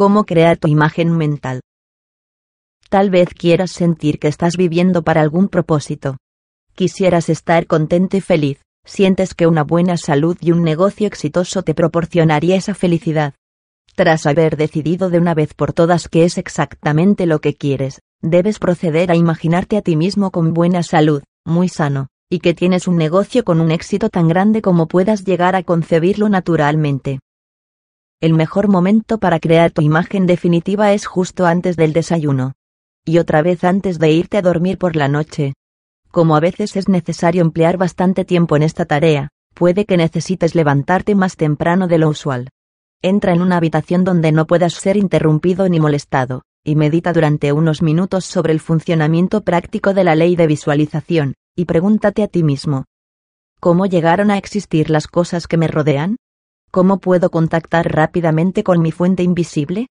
Cómo 0.00 0.24
crear 0.24 0.56
tu 0.56 0.66
imagen 0.66 1.14
mental. 1.14 1.60
Tal 2.88 3.10
vez 3.10 3.34
quieras 3.34 3.70
sentir 3.70 4.18
que 4.18 4.28
estás 4.28 4.56
viviendo 4.56 5.02
para 5.02 5.20
algún 5.20 5.48
propósito. 5.48 6.16
Quisieras 6.74 7.28
estar 7.28 7.66
contento 7.66 8.16
y 8.16 8.22
feliz, 8.22 8.62
sientes 8.86 9.34
que 9.34 9.46
una 9.46 9.62
buena 9.62 9.98
salud 9.98 10.38
y 10.40 10.52
un 10.52 10.62
negocio 10.62 11.06
exitoso 11.06 11.62
te 11.64 11.74
proporcionaría 11.74 12.56
esa 12.56 12.72
felicidad. 12.72 13.34
Tras 13.94 14.24
haber 14.24 14.56
decidido 14.56 15.10
de 15.10 15.18
una 15.18 15.34
vez 15.34 15.52
por 15.52 15.74
todas 15.74 16.08
que 16.08 16.24
es 16.24 16.38
exactamente 16.38 17.26
lo 17.26 17.42
que 17.42 17.52
quieres, 17.52 18.00
debes 18.22 18.58
proceder 18.58 19.10
a 19.10 19.16
imaginarte 19.16 19.76
a 19.76 19.82
ti 19.82 19.96
mismo 19.96 20.30
con 20.30 20.54
buena 20.54 20.82
salud, 20.82 21.22
muy 21.44 21.68
sano, 21.68 22.06
y 22.30 22.38
que 22.38 22.54
tienes 22.54 22.88
un 22.88 22.96
negocio 22.96 23.44
con 23.44 23.60
un 23.60 23.70
éxito 23.70 24.08
tan 24.08 24.28
grande 24.28 24.62
como 24.62 24.88
puedas 24.88 25.26
llegar 25.26 25.56
a 25.56 25.62
concebirlo 25.62 26.30
naturalmente. 26.30 27.18
El 28.20 28.34
mejor 28.34 28.68
momento 28.68 29.16
para 29.16 29.40
crear 29.40 29.70
tu 29.70 29.80
imagen 29.80 30.26
definitiva 30.26 30.92
es 30.92 31.06
justo 31.06 31.46
antes 31.46 31.76
del 31.76 31.94
desayuno. 31.94 32.52
Y 33.06 33.16
otra 33.16 33.40
vez 33.40 33.64
antes 33.64 33.98
de 33.98 34.10
irte 34.10 34.36
a 34.36 34.42
dormir 34.42 34.76
por 34.76 34.94
la 34.94 35.08
noche. 35.08 35.54
Como 36.10 36.36
a 36.36 36.40
veces 36.40 36.76
es 36.76 36.86
necesario 36.86 37.40
emplear 37.40 37.78
bastante 37.78 38.26
tiempo 38.26 38.56
en 38.56 38.62
esta 38.62 38.84
tarea, 38.84 39.30
puede 39.54 39.86
que 39.86 39.96
necesites 39.96 40.54
levantarte 40.54 41.14
más 41.14 41.36
temprano 41.36 41.88
de 41.88 41.96
lo 41.96 42.10
usual. 42.10 42.50
Entra 43.00 43.32
en 43.32 43.40
una 43.40 43.56
habitación 43.56 44.04
donde 44.04 44.32
no 44.32 44.46
puedas 44.46 44.74
ser 44.74 44.98
interrumpido 44.98 45.66
ni 45.70 45.80
molestado, 45.80 46.42
y 46.62 46.76
medita 46.76 47.14
durante 47.14 47.52
unos 47.52 47.80
minutos 47.80 48.26
sobre 48.26 48.52
el 48.52 48.60
funcionamiento 48.60 49.44
práctico 49.44 49.94
de 49.94 50.04
la 50.04 50.14
ley 50.14 50.36
de 50.36 50.46
visualización, 50.46 51.36
y 51.56 51.64
pregúntate 51.64 52.22
a 52.22 52.28
ti 52.28 52.42
mismo. 52.42 52.84
¿Cómo 53.60 53.86
llegaron 53.86 54.30
a 54.30 54.36
existir 54.36 54.90
las 54.90 55.06
cosas 55.06 55.46
que 55.46 55.56
me 55.56 55.68
rodean? 55.68 56.16
¿Cómo 56.72 56.98
puedo 56.98 57.30
contactar 57.30 57.92
rápidamente 57.92 58.62
con 58.62 58.80
mi 58.80 58.92
fuente 58.92 59.24
invisible? 59.24 59.88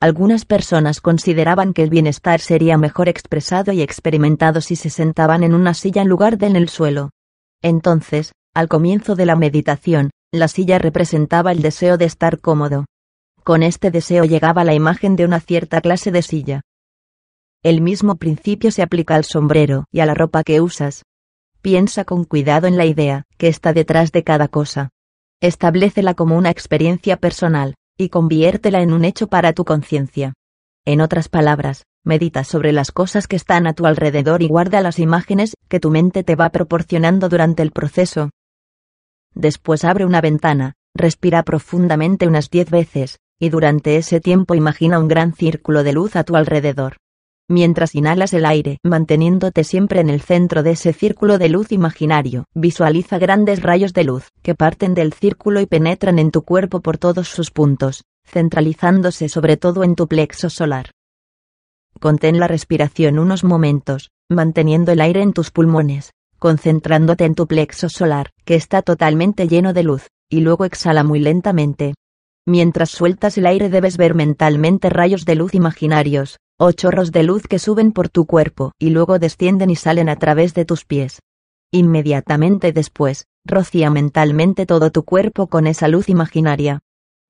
Algunas 0.00 0.44
personas 0.44 1.00
consideraban 1.00 1.72
que 1.72 1.82
el 1.82 1.90
bienestar 1.90 2.40
sería 2.40 2.78
mejor 2.78 3.08
expresado 3.08 3.72
y 3.72 3.82
experimentado 3.82 4.60
si 4.60 4.76
se 4.76 4.90
sentaban 4.90 5.42
en 5.42 5.54
una 5.54 5.74
silla 5.74 6.02
en 6.02 6.08
lugar 6.08 6.38
de 6.38 6.46
en 6.46 6.54
el 6.54 6.68
suelo. 6.68 7.10
Entonces, 7.62 8.32
al 8.54 8.68
comienzo 8.68 9.16
de 9.16 9.26
la 9.26 9.34
meditación, 9.34 10.10
la 10.32 10.46
silla 10.46 10.78
representaba 10.78 11.50
el 11.50 11.62
deseo 11.62 11.96
de 11.98 12.04
estar 12.04 12.40
cómodo. 12.40 12.84
Con 13.42 13.64
este 13.64 13.90
deseo 13.90 14.24
llegaba 14.24 14.62
la 14.62 14.74
imagen 14.74 15.16
de 15.16 15.24
una 15.24 15.40
cierta 15.40 15.80
clase 15.80 16.12
de 16.12 16.22
silla. 16.22 16.60
El 17.64 17.80
mismo 17.80 18.16
principio 18.16 18.70
se 18.70 18.82
aplica 18.82 19.16
al 19.16 19.24
sombrero 19.24 19.86
y 19.90 19.98
a 19.98 20.06
la 20.06 20.14
ropa 20.14 20.44
que 20.44 20.60
usas. 20.60 21.02
Piensa 21.60 22.04
con 22.04 22.24
cuidado 22.24 22.68
en 22.68 22.76
la 22.76 22.86
idea 22.86 23.24
que 23.36 23.48
está 23.48 23.72
detrás 23.72 24.12
de 24.12 24.22
cada 24.22 24.46
cosa. 24.46 24.90
Establecela 25.42 26.14
como 26.14 26.36
una 26.36 26.50
experiencia 26.50 27.16
personal, 27.16 27.74
y 27.98 28.10
conviértela 28.10 28.80
en 28.80 28.92
un 28.92 29.04
hecho 29.04 29.26
para 29.26 29.52
tu 29.52 29.64
conciencia. 29.64 30.34
En 30.84 31.00
otras 31.00 31.28
palabras, 31.28 31.82
medita 32.04 32.44
sobre 32.44 32.70
las 32.70 32.92
cosas 32.92 33.26
que 33.26 33.34
están 33.34 33.66
a 33.66 33.72
tu 33.72 33.86
alrededor 33.86 34.42
y 34.42 34.46
guarda 34.46 34.80
las 34.80 35.00
imágenes 35.00 35.54
que 35.68 35.80
tu 35.80 35.90
mente 35.90 36.22
te 36.22 36.36
va 36.36 36.50
proporcionando 36.50 37.28
durante 37.28 37.64
el 37.64 37.72
proceso. 37.72 38.30
Después 39.34 39.84
abre 39.84 40.04
una 40.04 40.20
ventana, 40.20 40.74
respira 40.94 41.42
profundamente 41.42 42.28
unas 42.28 42.48
diez 42.48 42.70
veces, 42.70 43.18
y 43.40 43.48
durante 43.48 43.96
ese 43.96 44.20
tiempo 44.20 44.54
imagina 44.54 45.00
un 45.00 45.08
gran 45.08 45.34
círculo 45.34 45.82
de 45.82 45.92
luz 45.92 46.14
a 46.14 46.22
tu 46.22 46.36
alrededor 46.36 47.01
mientras 47.52 47.94
inhalas 47.94 48.32
el 48.32 48.44
aire, 48.44 48.78
manteniéndote 48.82 49.62
siempre 49.62 50.00
en 50.00 50.10
el 50.10 50.20
centro 50.20 50.62
de 50.62 50.72
ese 50.72 50.92
círculo 50.92 51.38
de 51.38 51.48
luz 51.48 51.70
imaginario. 51.70 52.46
Visualiza 52.54 53.18
grandes 53.18 53.62
rayos 53.62 53.92
de 53.92 54.04
luz 54.04 54.30
que 54.42 54.56
parten 54.56 54.94
del 54.94 55.12
círculo 55.12 55.60
y 55.60 55.66
penetran 55.66 56.18
en 56.18 56.30
tu 56.32 56.42
cuerpo 56.42 56.80
por 56.80 56.98
todos 56.98 57.28
sus 57.28 57.50
puntos, 57.50 58.04
centralizándose 58.24 59.28
sobre 59.28 59.56
todo 59.56 59.84
en 59.84 59.94
tu 59.94 60.08
plexo 60.08 60.50
solar. 60.50 60.90
Contén 62.00 62.40
la 62.40 62.48
respiración 62.48 63.18
unos 63.18 63.44
momentos, 63.44 64.10
manteniendo 64.28 64.90
el 64.90 65.00
aire 65.00 65.22
en 65.22 65.32
tus 65.32 65.50
pulmones, 65.50 66.12
concentrándote 66.38 67.24
en 67.24 67.34
tu 67.34 67.46
plexo 67.46 67.88
solar, 67.88 68.30
que 68.44 68.56
está 68.56 68.82
totalmente 68.82 69.46
lleno 69.46 69.72
de 69.72 69.84
luz, 69.84 70.08
y 70.28 70.40
luego 70.40 70.64
exhala 70.64 71.04
muy 71.04 71.20
lentamente. 71.20 71.94
Mientras 72.44 72.90
sueltas 72.90 73.38
el 73.38 73.46
aire 73.46 73.68
debes 73.68 73.96
ver 73.96 74.14
mentalmente 74.14 74.90
rayos 74.90 75.24
de 75.24 75.36
luz 75.36 75.54
imaginarios, 75.54 76.38
o 76.64 76.70
chorros 76.70 77.10
de 77.10 77.24
luz 77.24 77.48
que 77.48 77.58
suben 77.58 77.90
por 77.90 78.08
tu 78.08 78.24
cuerpo 78.24 78.70
y 78.78 78.90
luego 78.90 79.18
descienden 79.18 79.68
y 79.68 79.74
salen 79.74 80.08
a 80.08 80.14
través 80.14 80.54
de 80.54 80.64
tus 80.64 80.84
pies. 80.84 81.20
Inmediatamente 81.72 82.72
después, 82.72 83.26
rocía 83.44 83.90
mentalmente 83.90 84.64
todo 84.64 84.92
tu 84.92 85.02
cuerpo 85.02 85.48
con 85.48 85.66
esa 85.66 85.88
luz 85.88 86.08
imaginaria. 86.08 86.78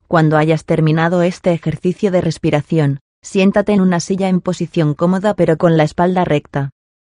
Cuando 0.06 0.36
hayas 0.36 0.66
terminado 0.66 1.22
este 1.22 1.52
ejercicio 1.52 2.10
de 2.10 2.20
respiración, 2.20 3.00
siéntate 3.22 3.72
en 3.72 3.80
una 3.80 4.00
silla 4.00 4.28
en 4.28 4.42
posición 4.42 4.92
cómoda 4.92 5.32
pero 5.32 5.56
con 5.56 5.78
la 5.78 5.84
espalda 5.84 6.26
recta. 6.26 6.68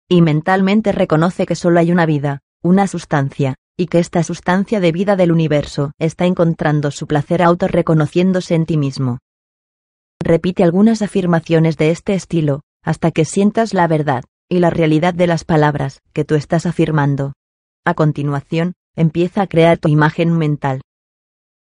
Y 0.09 0.22
mentalmente 0.22 0.91
reconoce 0.91 1.45
que 1.45 1.55
solo 1.55 1.80
hay 1.80 1.89
una 1.89 2.05
vida, 2.05 2.41
una 2.61 2.88
sustancia, 2.88 3.55
y 3.78 3.88
que 3.88 3.99
esta 3.99 4.24
sustancia 4.24 4.82
de 4.82 4.91
vida 4.91 5.15
del 5.15 5.32
universo 5.32 5.93
está 5.99 6.26
encontrando 6.26 6.91
su 6.91 7.07
placer 7.07 7.41
autorreconociéndose 7.41 8.55
en 8.55 8.65
ti 8.65 8.76
mismo. 8.76 9.20
Repite 10.22 10.63
algunas 10.63 11.01
afirmaciones 11.01 11.78
de 11.78 11.91
este 11.91 12.13
estilo, 12.13 12.61
hasta 12.84 13.11
que 13.11 13.26
sientas 13.26 13.74
la 13.74 13.88
verdad 13.88 14.24
y 14.49 14.59
la 14.59 14.70
realidad 14.70 15.13
de 15.13 15.28
las 15.28 15.43
palabras 15.43 16.01
que 16.13 16.26
tú 16.26 16.36
estás 16.36 16.65
afirmando. 16.65 17.34
A 17.86 17.93
continuación, 17.93 18.74
empieza 18.95 19.41
a 19.41 19.47
crear 19.47 19.78
tu 19.78 19.88
imagen 19.88 20.38
mental. 20.38 20.82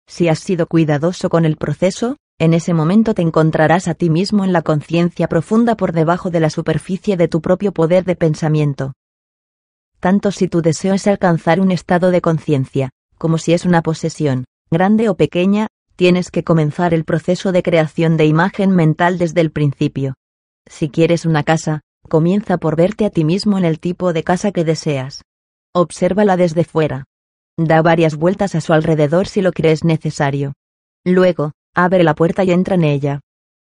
Si 0.07 0.27
has 0.27 0.39
sido 0.39 0.67
cuidadoso 0.67 1.29
con 1.29 1.45
el 1.45 1.55
proceso, 1.55 2.17
en 2.39 2.53
ese 2.53 2.73
momento 2.73 3.13
te 3.13 3.21
encontrarás 3.21 3.87
a 3.87 3.93
ti 3.93 4.09
mismo 4.09 4.43
en 4.43 4.51
la 4.51 4.61
conciencia 4.61 5.27
profunda 5.27 5.77
por 5.77 5.93
debajo 5.93 6.29
de 6.29 6.41
la 6.41 6.49
superficie 6.49 7.15
de 7.15 7.27
tu 7.27 7.41
propio 7.41 7.71
poder 7.71 8.03
de 8.03 8.15
pensamiento. 8.15 8.93
Tanto 9.99 10.31
si 10.31 10.49
tu 10.49 10.61
deseo 10.61 10.95
es 10.95 11.07
alcanzar 11.07 11.61
un 11.61 11.71
estado 11.71 12.11
de 12.11 12.19
conciencia, 12.19 12.89
como 13.17 13.37
si 13.37 13.53
es 13.53 13.63
una 13.63 13.81
posesión, 13.81 14.43
grande 14.69 15.07
o 15.07 15.15
pequeña, 15.15 15.67
tienes 15.95 16.31
que 16.31 16.43
comenzar 16.43 16.93
el 16.93 17.05
proceso 17.05 17.51
de 17.51 17.63
creación 17.63 18.17
de 18.17 18.25
imagen 18.25 18.71
mental 18.71 19.17
desde 19.17 19.41
el 19.41 19.51
principio. 19.51 20.15
Si 20.65 20.89
quieres 20.89 21.25
una 21.25 21.43
casa, 21.43 21.81
comienza 22.07 22.57
por 22.57 22.75
verte 22.75 23.05
a 23.05 23.09
ti 23.09 23.23
mismo 23.23 23.57
en 23.57 23.65
el 23.65 23.79
tipo 23.79 24.13
de 24.13 24.23
casa 24.23 24.51
que 24.51 24.63
deseas. 24.63 25.23
Obsérvala 25.73 26.37
desde 26.37 26.63
fuera. 26.63 27.05
Da 27.57 27.81
varias 27.81 28.15
vueltas 28.15 28.55
a 28.55 28.61
su 28.61 28.73
alrededor 28.73 29.27
si 29.27 29.41
lo 29.41 29.51
crees 29.51 29.83
necesario. 29.83 30.53
Luego, 31.05 31.51
abre 31.75 32.03
la 32.03 32.15
puerta 32.15 32.43
y 32.43 32.51
entra 32.51 32.75
en 32.75 32.83
ella. 32.83 33.21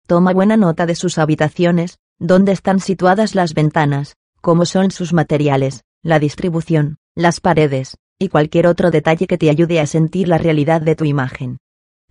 Toma 0.07 0.33
buena 0.33 0.57
nota 0.57 0.85
de 0.85 0.95
sus 0.95 1.17
habitaciones, 1.17 1.97
dónde 2.19 2.51
están 2.51 2.79
situadas 2.79 3.35
las 3.35 3.53
ventanas, 3.53 4.15
cómo 4.41 4.65
son 4.65 4.91
sus 4.91 5.13
materiales, 5.13 5.83
la 6.03 6.19
distribución, 6.19 6.97
las 7.15 7.39
paredes, 7.41 7.97
y 8.19 8.29
cualquier 8.29 8.67
otro 8.67 8.91
detalle 8.91 9.27
que 9.27 9.37
te 9.37 9.49
ayude 9.49 9.79
a 9.79 9.87
sentir 9.87 10.27
la 10.27 10.37
realidad 10.37 10.81
de 10.81 10.95
tu 10.95 11.05
imagen. 11.05 11.57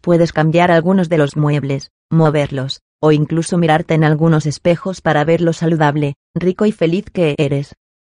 Puedes 0.04 0.34
cambiar 0.34 0.70
algunos 0.70 1.08
de 1.08 1.16
los 1.16 1.34
muebles, 1.34 1.90
moverlos, 2.10 2.82
o 3.00 3.10
incluso 3.10 3.56
mirarte 3.56 3.94
en 3.94 4.04
algunos 4.04 4.44
espejos 4.44 5.00
para 5.00 5.24
ver 5.24 5.40
lo 5.40 5.54
saludable, 5.54 6.16
rico 6.34 6.66
y 6.66 6.72
feliz 6.72 7.06
que 7.10 7.34
eres. 7.38 7.74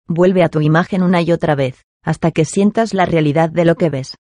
Vuelve 0.09 0.43
a 0.43 0.49
tu 0.49 0.63
imagen 0.63 1.03
una 1.03 1.21
y 1.21 1.31
otra 1.31 1.55
vez, 1.55 1.85
hasta 2.03 2.31
que 2.31 2.47
sientas 2.47 2.95
la 2.95 3.05
realidad 3.05 3.51
de 3.51 3.67
lo 3.67 3.75
que 3.75 3.91
ves. 3.91 4.17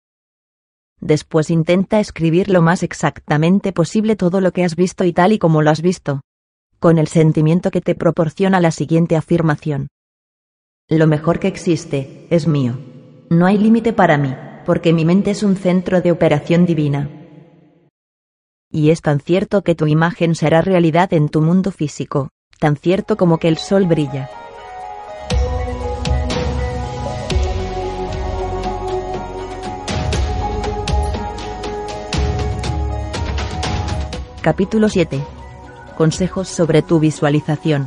Después 1.00 1.48
intenta 1.48 2.00
escribir 2.00 2.50
lo 2.50 2.60
más 2.60 2.82
exactamente 2.82 3.72
posible 3.72 4.14
todo 4.14 4.42
lo 4.42 4.52
que 4.52 4.62
has 4.62 4.76
visto 4.76 5.04
y 5.04 5.14
tal 5.14 5.32
y 5.32 5.38
como 5.38 5.62
lo 5.62 5.70
has 5.70 5.80
visto. 5.80 6.20
Con 6.80 6.98
el 6.98 7.08
sentimiento 7.08 7.70
que 7.70 7.80
te 7.80 7.94
proporciona 7.94 8.60
la 8.60 8.72
siguiente 8.72 9.16
afirmación. 9.16 9.88
Lo 10.90 11.06
mejor 11.06 11.38
que 11.38 11.48
existe, 11.48 12.26
es 12.28 12.46
mío. 12.46 12.78
No 13.30 13.46
hay 13.46 13.56
límite 13.56 13.94
para 13.94 14.18
mí, 14.18 14.34
porque 14.66 14.92
mi 14.92 15.06
mente 15.06 15.30
es 15.30 15.42
un 15.42 15.56
centro 15.56 16.02
de 16.02 16.12
operación 16.12 16.66
divina. 16.66 17.22
Y 18.76 18.90
es 18.90 19.02
tan 19.02 19.20
cierto 19.20 19.62
que 19.62 19.76
tu 19.76 19.86
imagen 19.86 20.34
será 20.34 20.60
realidad 20.60 21.12
en 21.14 21.28
tu 21.28 21.40
mundo 21.40 21.70
físico, 21.70 22.30
tan 22.58 22.74
cierto 22.74 23.16
como 23.16 23.38
que 23.38 23.46
el 23.46 23.56
sol 23.56 23.86
brilla. 23.86 24.28
Capítulo 34.42 34.88
7. 34.88 35.20
Consejos 35.96 36.48
sobre 36.48 36.82
tu 36.82 36.98
visualización. 36.98 37.86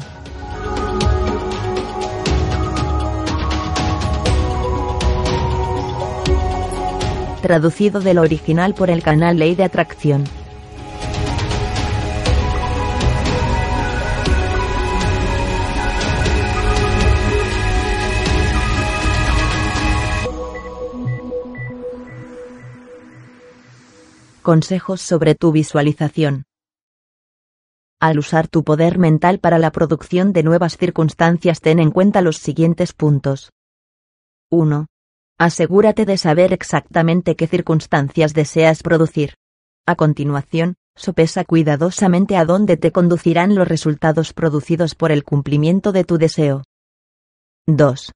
Traducido 7.41 7.99
del 7.99 8.19
original 8.19 8.73
por 8.73 8.89
el 8.89 9.03
canal 9.03 9.38
Ley 9.38 9.53
de 9.53 9.65
Atracción. 9.65 10.23
Consejos 24.47 25.01
sobre 25.01 25.35
tu 25.35 25.51
visualización. 25.51 26.45
Al 27.99 28.17
usar 28.17 28.47
tu 28.47 28.63
poder 28.63 28.97
mental 28.97 29.39
para 29.39 29.59
la 29.59 29.73
producción 29.73 30.31
de 30.31 30.41
nuevas 30.41 30.77
circunstancias, 30.77 31.59
ten 31.59 31.79
en 31.79 31.91
cuenta 31.91 32.21
los 32.21 32.37
siguientes 32.37 32.93
puntos. 32.93 33.51
1. 34.49 34.87
Asegúrate 35.37 36.05
de 36.05 36.17
saber 36.17 36.53
exactamente 36.53 37.35
qué 37.35 37.45
circunstancias 37.47 38.33
deseas 38.33 38.83
producir. 38.83 39.33
A 39.85 39.95
continuación, 39.95 40.75
sopesa 40.95 41.43
cuidadosamente 41.43 42.37
a 42.37 42.45
dónde 42.45 42.77
te 42.77 42.93
conducirán 42.93 43.53
los 43.53 43.67
resultados 43.67 44.31
producidos 44.31 44.95
por 44.95 45.11
el 45.11 45.25
cumplimiento 45.25 45.91
de 45.91 46.05
tu 46.05 46.17
deseo. 46.17 46.63
2. 47.65 48.13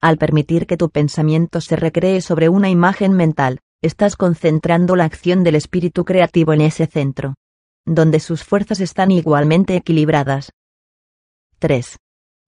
Al 0.00 0.16
permitir 0.16 0.66
que 0.66 0.78
tu 0.78 0.88
pensamiento 0.88 1.60
se 1.60 1.76
recree 1.76 2.22
sobre 2.22 2.48
una 2.48 2.70
imagen 2.70 3.12
mental, 3.12 3.60
estás 3.84 4.16
concentrando 4.16 4.96
la 4.96 5.04
acción 5.04 5.44
del 5.44 5.54
espíritu 5.54 6.04
creativo 6.04 6.52
en 6.52 6.62
ese 6.62 6.86
centro 6.86 7.34
donde 7.86 8.20
sus 8.20 8.44
fuerzas 8.44 8.80
están 8.80 9.10
igualmente 9.10 9.76
equilibradas. 9.76 10.52
3. 11.58 11.96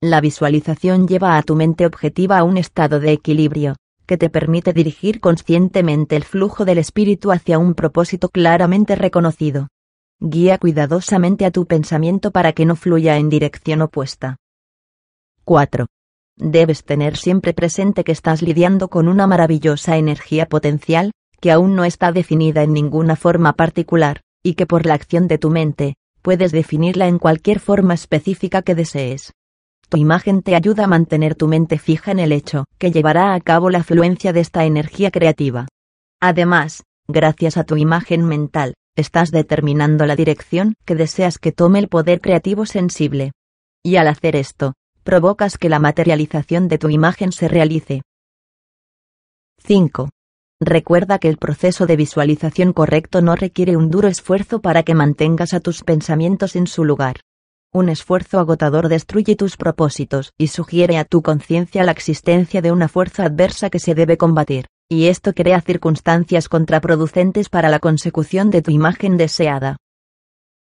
La 0.03 0.20
visualización 0.20 1.07
lleva 1.07 1.37
a 1.37 1.43
tu 1.43 1.57
mente 1.57 1.87
objetiva 1.87 2.39
a 2.39 2.45
un 2.45 2.57
estado 2.57 3.01
de 3.01 3.12
equilibrio, 3.12 3.76
que 4.07 4.16
te 4.16 4.30
permite 4.30 4.72
dirigir 4.72 5.20
conscientemente 5.20 6.16
el 6.16 6.24
flujo 6.24 6.64
del 6.64 6.78
espíritu 6.78 7.32
hacia 7.32 7.59
un 7.59 7.74
propósito 7.74 8.28
claramente 8.28 8.95
reconocido. 8.95 9.68
Guía 10.20 10.59
cuidadosamente 10.59 11.45
a 11.45 11.51
tu 11.51 11.66
pensamiento 11.66 12.30
para 12.30 12.53
que 12.53 12.64
no 12.64 12.76
fluya 12.76 13.18
en 13.18 13.28
dirección 13.28 13.82
opuesta. 13.82 14.37
4. 15.45 15.87
Debes 16.37 16.84
tener 16.84 17.16
siempre 17.16 17.53
presente 17.53 18.05
que 18.05 18.12
estás 18.12 18.43
lidiando 18.43 18.89
con 18.89 19.09
una 19.09 19.26
maravillosa 19.26 19.97
energía 19.97 20.47
potencial, 20.47 21.12
que 21.41 21.53
aún 21.53 21.74
no 21.74 21.84
está 21.84 22.12
definida 22.12 22.62
en 22.62 22.72
ninguna 22.72 23.16
forma 23.16 23.53
particular, 23.55 24.20
y 24.43 24.55
que 24.55 24.66
por 24.66 24.87
la 24.87 24.95
acción 24.95 25.28
de 25.28 25.39
tu 25.39 25.51
mente, 25.51 25.95
puedes 26.22 26.53
definirla 26.53 27.09
en 27.09 27.18
cualquier 27.18 27.61
forma 27.61 27.95
específica 27.95 28.62
que 28.62 28.74
desees. 28.74 29.32
Tu 29.89 29.99
imagen 29.99 30.43
te 30.43 30.57
ayuda 30.57 30.84
a 30.84 30.89
mantener 30.89 31.37
tu 31.37 31.47
mente 31.47 31.78
fija 31.78 32.11
en 32.11 32.18
el 32.18 32.32
hecho 32.32 32.64
que 32.78 32.91
llevará 32.91 33.34
a 33.34 33.41
cabo 33.41 33.70
la 33.70 33.84
fluencia 33.84 34.32
de 34.32 34.41
esta 34.41 34.64
energía 34.64 35.11
creativa. 35.11 35.68
Además, 36.20 36.82
gracias 37.07 37.57
a 37.57 37.64
tu 37.64 37.76
imagen 37.76 38.24
mental, 38.24 38.74
estás 38.97 39.30
determinando 39.30 40.07
la 40.07 40.16
dirección 40.16 40.74
que 40.84 40.97
deseas 40.97 41.39
que 41.39 41.53
tome 41.53 41.78
el 41.78 41.89
poder 41.89 42.20
creativo 42.20 42.66
sensible. 42.66 43.32
Y 43.84 43.97
al 43.97 44.09
hacer 44.09 44.34
esto, 44.34 44.74
provocas 45.05 45.59
que 45.59 45.68
la 45.68 45.78
materialización 45.78 46.66
de 46.66 46.78
tu 46.78 46.89
imagen 46.89 47.30
se 47.30 47.47
realice. 47.47 48.03
5. 49.59 50.09
Recuerda 50.61 51.19
que 51.19 51.29
el 51.29 51.37
proceso 51.37 51.85
de 51.87 51.97
visualización 51.97 52.73
correcto 52.73 53.21
no 53.21 53.37
requiere 53.37 53.77
un 53.77 53.91
duro 53.91 54.09
esfuerzo 54.09 54.63
para 54.63 54.85
que 54.85 54.95
mantengas 54.95 55.53
a 55.53 55.61
tus 55.61 55.85
pensamientos 55.85 56.57
en 56.57 56.67
su 56.67 56.87
lugar. 56.87 57.17
Un 57.75 57.91
esfuerzo 57.91 58.39
agotador 58.39 58.89
destruye 58.89 59.37
tus 59.37 59.59
propósitos 59.59 60.33
y 60.39 60.47
sugiere 60.47 60.97
a 60.97 61.05
tu 61.05 61.21
conciencia 61.21 61.85
la 61.85 61.93
existencia 61.93 62.63
de 62.63 62.73
una 62.73 62.89
fuerza 62.89 63.25
adversa 63.25 63.69
que 63.69 63.79
se 63.79 63.95
debe 63.95 64.17
combatir, 64.17 64.65
y 64.89 65.09
esto 65.09 65.35
crea 65.35 65.61
circunstancias 65.61 66.49
contraproducentes 66.49 67.51
para 67.51 67.69
la 67.69 67.79
consecución 67.79 68.49
de 68.49 68.63
tu 68.63 68.71
imagen 68.71 69.19
deseada. 69.19 69.77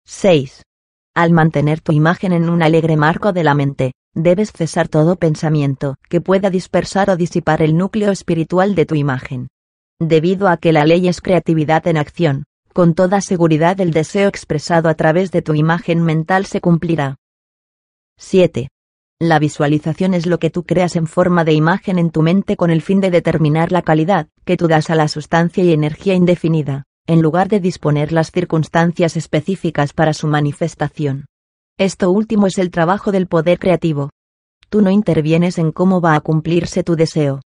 6. 0.06 0.64
Al 1.14 1.32
mantener 1.32 1.82
tu 1.82 1.92
imagen 1.92 2.32
en 2.32 2.48
un 2.48 2.64
alegre 2.64 2.96
marco 2.96 3.34
de 3.34 3.44
la 3.44 3.54
mente, 3.54 3.92
debes 4.16 4.54
cesar 4.54 4.88
todo 4.88 5.18
pensamiento 5.18 5.96
que 6.08 6.22
pueda 6.22 6.50
dispersar 6.50 7.10
o 7.10 7.18
disipar 7.18 7.62
el 7.62 7.76
núcleo 7.76 8.12
espiritual 8.12 8.76
de 8.76 8.86
tu 8.86 8.96
imagen. 8.96 9.50
Debido 10.06 10.50
a 10.50 10.58
que 10.58 10.74
la 10.74 10.84
ley 10.84 11.08
es 11.08 11.22
creatividad 11.22 11.88
en 11.88 11.96
acción, 11.96 12.44
con 12.74 12.94
toda 12.94 13.22
seguridad 13.22 13.80
el 13.80 13.92
deseo 13.92 14.28
expresado 14.28 14.90
a 14.90 14.96
través 14.96 15.32
de 15.32 15.42
tu 15.42 15.54
imagen 15.54 16.04
mental 16.04 16.46
se 16.46 16.60
cumplirá. 16.60 17.16
7. 18.18 18.68
La 19.22 19.40
visualización 19.40 20.14
es 20.14 20.26
lo 20.26 20.40
que 20.40 20.50
tú 20.50 20.66
creas 20.66 20.98
en 20.98 21.08
forma 21.08 21.46
de 21.46 21.54
imagen 21.54 22.00
en 22.00 22.10
tu 22.10 22.22
mente 22.22 22.58
con 22.58 22.70
el 22.70 22.82
fin 22.82 23.00
de 23.00 23.12
determinar 23.12 23.72
la 23.72 23.82
calidad 23.82 24.28
que 24.44 24.58
tú 24.58 24.68
das 24.68 24.90
a 24.90 24.96
la 24.96 25.08
sustancia 25.08 25.64
y 25.64 25.72
energía 25.72 26.16
indefinida, 26.16 26.84
en 27.08 27.22
lugar 27.22 27.48
de 27.48 27.62
disponer 27.62 28.12
las 28.12 28.30
circunstancias 28.30 29.16
específicas 29.16 29.94
para 29.94 30.14
su 30.14 30.28
manifestación. 30.28 31.28
Esto 31.78 32.12
último 32.12 32.48
es 32.48 32.58
el 32.58 32.72
trabajo 32.72 33.14
del 33.14 33.28
poder 33.28 33.58
creativo. 33.58 34.10
Tú 34.68 34.82
no 34.82 34.90
intervienes 34.90 35.58
en 35.60 35.72
cómo 35.72 36.02
va 36.02 36.16
a 36.16 36.20
cumplirse 36.20 36.84
tu 36.84 36.98
deseo, 36.98 37.40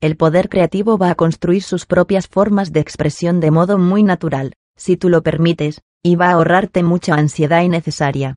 el 0.00 0.16
poder 0.16 0.48
creativo 0.48 0.96
va 0.96 1.10
a 1.10 1.14
construir 1.14 1.62
sus 1.62 1.84
propias 1.84 2.26
formas 2.26 2.72
de 2.72 2.80
expresión 2.80 3.38
de 3.38 3.50
modo 3.50 3.76
muy 3.76 4.02
natural, 4.02 4.54
si 4.76 4.96
tú 4.96 5.10
lo 5.10 5.22
permites, 5.22 5.82
y 6.02 6.16
va 6.16 6.28
a 6.28 6.32
ahorrarte 6.32 6.82
mucha 6.82 7.14
ansiedad 7.14 7.62
innecesaria. 7.62 8.36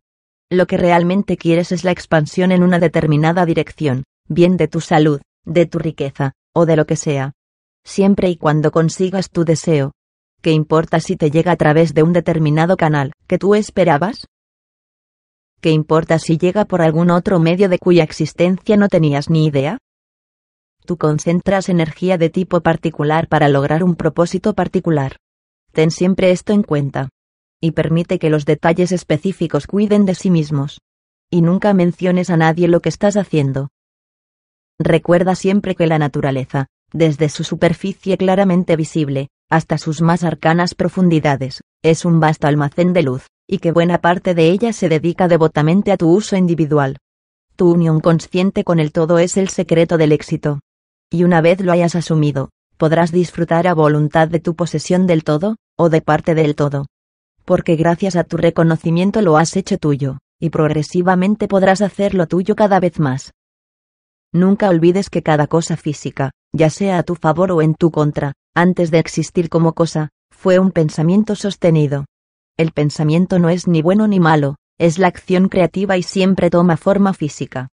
Lo 0.51 0.67
que 0.67 0.77
realmente 0.77 1.37
quieres 1.37 1.71
es 1.71 1.85
la 1.85 1.91
expansión 1.91 2.51
en 2.51 2.63
una 2.63 2.79
determinada 2.79 3.45
dirección, 3.45 4.03
bien 4.27 4.57
de 4.57 4.67
tu 4.67 4.81
salud, 4.81 5.21
de 5.45 5.65
tu 5.65 5.79
riqueza, 5.79 6.33
o 6.53 6.65
de 6.65 6.75
lo 6.75 6.85
que 6.85 6.97
sea. 6.97 7.31
Siempre 7.85 8.29
y 8.29 8.35
cuando 8.35 8.71
consigas 8.71 9.29
tu 9.29 9.45
deseo. 9.45 9.93
¿Qué 10.41 10.51
importa 10.51 10.99
si 10.99 11.15
te 11.15 11.31
llega 11.31 11.53
a 11.53 11.55
través 11.55 11.93
de 11.93 12.03
un 12.03 12.11
determinado 12.11 12.75
canal 12.75 13.13
que 13.25 13.37
tú 13.37 13.55
esperabas? 13.55 14.27
¿Qué 15.61 15.71
importa 15.71 16.19
si 16.19 16.37
llega 16.37 16.65
por 16.65 16.81
algún 16.81 17.09
otro 17.09 17.39
medio 17.39 17.69
de 17.69 17.79
cuya 17.79 18.03
existencia 18.03 18.75
no 18.75 18.89
tenías 18.89 19.29
ni 19.29 19.45
idea? 19.45 19.77
Tú 20.85 20.97
concentras 20.97 21.69
energía 21.69 22.17
de 22.17 22.29
tipo 22.29 22.59
particular 22.59 23.29
para 23.29 23.47
lograr 23.47 23.85
un 23.85 23.95
propósito 23.95 24.53
particular. 24.53 25.15
Ten 25.71 25.91
siempre 25.91 26.31
esto 26.31 26.51
en 26.51 26.63
cuenta. 26.63 27.09
Y 27.61 27.71
permite 27.71 28.19
que 28.19 28.29
los 28.29 28.45
detalles 28.45 28.91
específicos 28.91 29.65
cuiden 29.65 30.05
de 30.05 30.13
sí 30.13 30.29
mismos. 30.29 30.81
Y 31.31 31.41
nunca 31.41 31.73
menciones 31.73 32.29
a 32.29 32.35
nadie 32.35 32.67
lo 32.67 32.81
que 32.81 32.89
estás 32.89 33.15
haciendo. 33.15 33.69
Recuerda 34.77 35.35
siempre 35.35 35.73
que 35.73 35.87
la 35.87 35.99
naturaleza, 35.99 36.67
desde 36.91 37.29
su 37.29 37.45
superficie 37.45 38.17
claramente 38.17 38.75
visible, 38.75 39.29
hasta 39.49 39.77
sus 39.77 40.01
más 40.01 40.25
arcanas 40.25 40.75
profundidades, 40.75 41.61
es 41.81 42.03
un 42.03 42.19
vasto 42.19 42.47
almacén 42.47 42.91
de 42.91 43.03
luz, 43.03 43.27
y 43.47 43.59
que 43.59 43.71
buena 43.71 43.99
parte 43.99 44.35
de 44.35 44.49
ella 44.49 44.73
se 44.73 44.89
dedica 44.89 45.29
devotamente 45.29 45.93
a 45.93 45.97
tu 45.97 46.09
uso 46.09 46.35
individual. 46.35 46.97
Tu 47.55 47.71
unión 47.71 48.01
consciente 48.01 48.65
con 48.65 48.79
el 48.79 48.91
todo 48.91 49.19
es 49.19 49.37
el 49.37 49.47
secreto 49.47 49.97
del 49.97 50.11
éxito 50.11 50.59
y 51.13 51.23
una 51.23 51.41
vez 51.41 51.61
lo 51.61 51.71
hayas 51.71 51.95
asumido, 51.95 52.49
podrás 52.75 53.11
disfrutar 53.11 53.67
a 53.67 53.75
voluntad 53.75 54.27
de 54.27 54.39
tu 54.39 54.55
posesión 54.55 55.05
del 55.05 55.23
todo, 55.23 55.57
o 55.77 55.89
de 55.89 56.01
parte 56.01 56.33
del 56.33 56.55
todo. 56.55 56.87
Porque 57.45 57.75
gracias 57.75 58.15
a 58.15 58.23
tu 58.23 58.35
reconocimiento 58.35 59.21
lo 59.21 59.37
has 59.37 59.55
hecho 59.55 59.77
tuyo, 59.77 60.17
y 60.39 60.49
progresivamente 60.49 61.47
podrás 61.47 61.81
hacerlo 61.81 62.25
tuyo 62.25 62.55
cada 62.55 62.79
vez 62.79 62.99
más. 62.99 63.31
Nunca 64.33 64.69
olvides 64.69 65.11
que 65.11 65.21
cada 65.21 65.45
cosa 65.45 65.77
física, 65.77 66.31
ya 66.51 66.71
sea 66.71 66.97
a 66.97 67.03
tu 67.03 67.13
favor 67.13 67.51
o 67.51 67.61
en 67.61 67.75
tu 67.75 67.91
contra, 67.91 68.33
antes 68.55 68.89
de 68.89 68.97
existir 68.97 69.49
como 69.49 69.73
cosa, 69.73 70.09
fue 70.31 70.57
un 70.57 70.71
pensamiento 70.71 71.35
sostenido. 71.35 72.05
El 72.57 72.71
pensamiento 72.71 73.37
no 73.37 73.49
es 73.49 73.67
ni 73.67 73.83
bueno 73.83 74.07
ni 74.07 74.19
malo, 74.19 74.55
es 74.79 74.97
la 74.97 75.09
acción 75.09 75.47
creativa 75.47 75.95
y 75.95 76.01
siempre 76.01 76.49
toma 76.49 76.75
forma 76.75 77.13
física. 77.13 77.69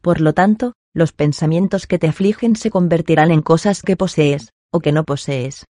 Por 0.00 0.22
lo 0.22 0.32
tanto, 0.32 0.72
los 0.94 1.12
pensamientos 1.12 1.86
que 1.86 1.98
te 1.98 2.08
afligen 2.08 2.56
se 2.56 2.70
convertirán 2.70 3.30
en 3.30 3.42
cosas 3.42 3.82
que 3.82 3.96
posees, 3.96 4.52
o 4.70 4.80
que 4.80 4.92
no 4.92 5.04
posees. 5.04 5.64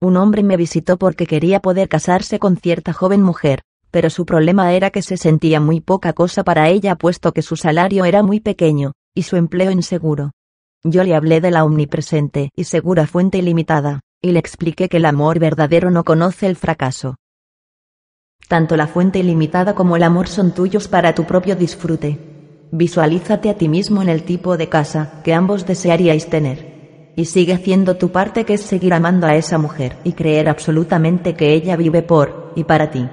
Un 0.00 0.16
hombre 0.16 0.42
me 0.42 0.56
visitó 0.56 0.98
porque 0.98 1.26
quería 1.26 1.60
poder 1.60 1.88
casarse 1.88 2.38
con 2.38 2.56
cierta 2.56 2.92
joven 2.92 3.22
mujer, 3.22 3.62
pero 3.92 4.10
su 4.10 4.26
problema 4.26 4.72
era 4.72 4.90
que 4.90 5.02
se 5.02 5.16
sentía 5.16 5.60
muy 5.60 5.80
poca 5.80 6.12
cosa 6.12 6.42
para 6.42 6.68
ella 6.68 6.96
puesto 6.96 7.32
que 7.32 7.42
su 7.42 7.56
salario 7.56 8.04
era 8.04 8.22
muy 8.22 8.40
pequeño, 8.40 8.92
y 9.14 9.22
su 9.22 9.36
empleo 9.36 9.70
inseguro. 9.70 10.32
Yo 10.82 11.04
le 11.04 11.14
hablé 11.14 11.40
de 11.40 11.52
la 11.52 11.64
omnipresente 11.64 12.50
y 12.56 12.64
segura 12.64 13.06
fuente 13.06 13.38
ilimitada, 13.38 14.00
y 14.20 14.32
le 14.32 14.38
expliqué 14.38 14.88
que 14.88 14.96
el 14.96 15.04
amor 15.04 15.38
verdadero 15.38 15.90
no 15.90 16.04
conoce 16.04 16.46
el 16.46 16.56
fracaso. 16.56 17.16
Tanto 18.48 18.76
la 18.76 18.86
fuente 18.86 19.18
ilimitada 19.18 19.74
como 19.74 19.94
el 19.94 20.02
amor 20.02 20.26
son 20.26 20.52
tuyos 20.52 20.88
para 20.88 21.14
tu 21.14 21.24
propio 21.24 21.54
disfrute. 21.54 22.31
Visualízate 22.74 23.50
a 23.50 23.58
ti 23.58 23.68
mismo 23.68 24.00
en 24.00 24.08
el 24.08 24.22
tipo 24.22 24.56
de 24.56 24.70
casa 24.70 25.20
que 25.24 25.34
ambos 25.34 25.66
desearíais 25.66 26.30
tener. 26.30 27.12
Y 27.16 27.26
sigue 27.26 27.52
haciendo 27.52 27.98
tu 27.98 28.10
parte 28.10 28.46
que 28.46 28.54
es 28.54 28.62
seguir 28.62 28.94
amando 28.94 29.26
a 29.26 29.36
esa 29.36 29.58
mujer 29.58 29.98
y 30.04 30.14
creer 30.14 30.48
absolutamente 30.48 31.34
que 31.34 31.52
ella 31.52 31.76
vive 31.76 32.00
por 32.00 32.54
y 32.56 32.64
para 32.64 32.90
ti. 32.90 33.10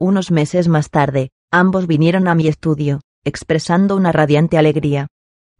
Unos 0.00 0.32
meses 0.32 0.66
más 0.66 0.90
tarde, 0.90 1.30
ambos 1.52 1.86
vinieron 1.86 2.26
a 2.26 2.34
mi 2.34 2.48
estudio, 2.48 3.02
expresando 3.24 3.94
una 3.94 4.10
radiante 4.10 4.58
alegría. 4.58 5.06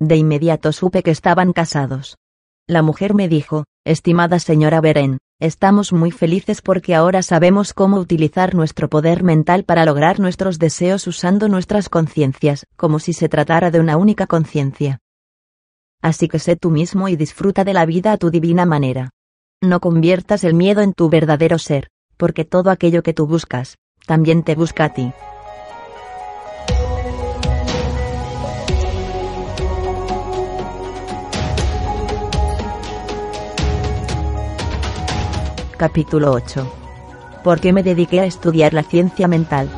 De 0.00 0.16
inmediato 0.16 0.72
supe 0.72 1.04
que 1.04 1.12
estaban 1.12 1.52
casados. 1.52 2.16
La 2.66 2.82
mujer 2.82 3.14
me 3.14 3.28
dijo, 3.28 3.66
estimada 3.84 4.40
señora 4.40 4.80
Beren, 4.80 5.18
estamos 5.40 5.92
muy 5.92 6.10
felices 6.10 6.62
porque 6.62 6.94
ahora 6.94 7.22
sabemos 7.22 7.72
cómo 7.72 7.98
utilizar 7.98 8.54
nuestro 8.54 8.88
poder 8.88 9.22
mental 9.22 9.64
para 9.64 9.84
lograr 9.84 10.18
nuestros 10.18 10.58
deseos 10.58 11.06
usando 11.06 11.48
nuestras 11.48 11.88
conciencias, 11.88 12.66
como 12.76 12.98
si 12.98 13.12
se 13.12 13.28
tratara 13.28 13.70
de 13.70 13.80
una 13.80 13.96
única 13.96 14.26
conciencia. 14.26 14.98
Así 16.02 16.28
que 16.28 16.38
sé 16.38 16.56
tú 16.56 16.70
mismo 16.70 17.08
y 17.08 17.16
disfruta 17.16 17.64
de 17.64 17.74
la 17.74 17.86
vida 17.86 18.12
a 18.12 18.18
tu 18.18 18.30
divina 18.30 18.66
manera. 18.66 19.10
No 19.60 19.80
conviertas 19.80 20.44
el 20.44 20.54
miedo 20.54 20.80
en 20.80 20.92
tu 20.92 21.08
verdadero 21.08 21.58
ser, 21.58 21.88
porque 22.16 22.44
todo 22.44 22.70
aquello 22.70 23.02
que 23.02 23.14
tú 23.14 23.26
buscas, 23.26 23.78
también 24.06 24.42
te 24.42 24.54
busca 24.54 24.84
a 24.84 24.94
ti. 24.94 25.12
Capítulo 35.78 36.32
8. 36.32 36.68
¿Por 37.44 37.60
qué 37.60 37.72
me 37.72 37.84
dediqué 37.84 38.18
a 38.18 38.24
estudiar 38.24 38.74
la 38.74 38.82
ciencia 38.82 39.28
mental? 39.28 39.70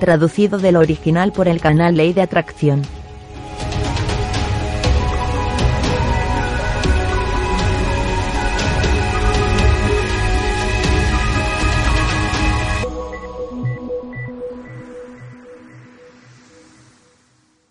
Traducido 0.00 0.56
del 0.56 0.76
original 0.76 1.32
por 1.32 1.48
el 1.48 1.60
canal 1.60 1.98
Ley 1.98 2.14
de 2.14 2.22
Atracción. 2.22 2.80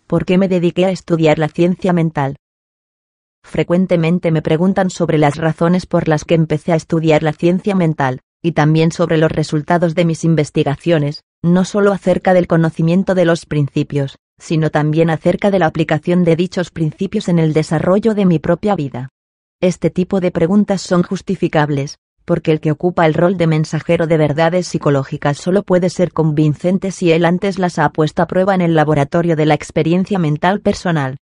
¿Por 0.06 0.24
qué 0.26 0.38
me 0.38 0.48
dediqué 0.48 0.84
a 0.84 0.90
estudiar 0.90 1.38
la 1.38 1.48
ciencia 1.48 1.92
mental? 1.92 2.36
Frecuentemente 3.42 4.30
me 4.30 4.42
preguntan 4.42 4.90
sobre 4.90 5.18
las 5.18 5.36
razones 5.36 5.86
por 5.86 6.08
las 6.08 6.24
que 6.24 6.34
empecé 6.34 6.72
a 6.72 6.76
estudiar 6.76 7.22
la 7.22 7.32
ciencia 7.32 7.74
mental, 7.74 8.20
y 8.42 8.52
también 8.52 8.92
sobre 8.92 9.16
los 9.16 9.32
resultados 9.32 9.94
de 9.94 10.04
mis 10.04 10.24
investigaciones, 10.24 11.22
no 11.42 11.64
solo 11.64 11.92
acerca 11.92 12.34
del 12.34 12.46
conocimiento 12.46 13.14
de 13.14 13.24
los 13.24 13.46
principios, 13.46 14.16
sino 14.38 14.70
también 14.70 15.10
acerca 15.10 15.50
de 15.50 15.58
la 15.58 15.66
aplicación 15.66 16.24
de 16.24 16.36
dichos 16.36 16.70
principios 16.70 17.28
en 17.28 17.38
el 17.38 17.52
desarrollo 17.52 18.14
de 18.14 18.26
mi 18.26 18.38
propia 18.38 18.74
vida. 18.76 19.08
Este 19.60 19.88
tipo 19.88 20.20
de 20.20 20.30
preguntas 20.30 20.82
son 20.82 21.02
justificables, 21.02 21.96
porque 22.24 22.52
el 22.52 22.60
que 22.60 22.70
ocupa 22.70 23.06
el 23.06 23.14
rol 23.14 23.36
de 23.36 23.46
mensajero 23.46 24.06
de 24.06 24.16
verdades 24.16 24.66
psicológicas 24.66 25.36
solo 25.36 25.62
puede 25.62 25.90
ser 25.90 26.12
convincente 26.12 26.90
si 26.90 27.12
él 27.12 27.24
antes 27.24 27.58
las 27.58 27.78
ha 27.78 27.88
puesto 27.90 28.22
a 28.22 28.26
prueba 28.26 28.54
en 28.54 28.60
el 28.60 28.74
laboratorio 28.74 29.36
de 29.36 29.46
la 29.46 29.54
experiencia 29.54 30.18
mental 30.18 30.60
personal. 30.60 31.18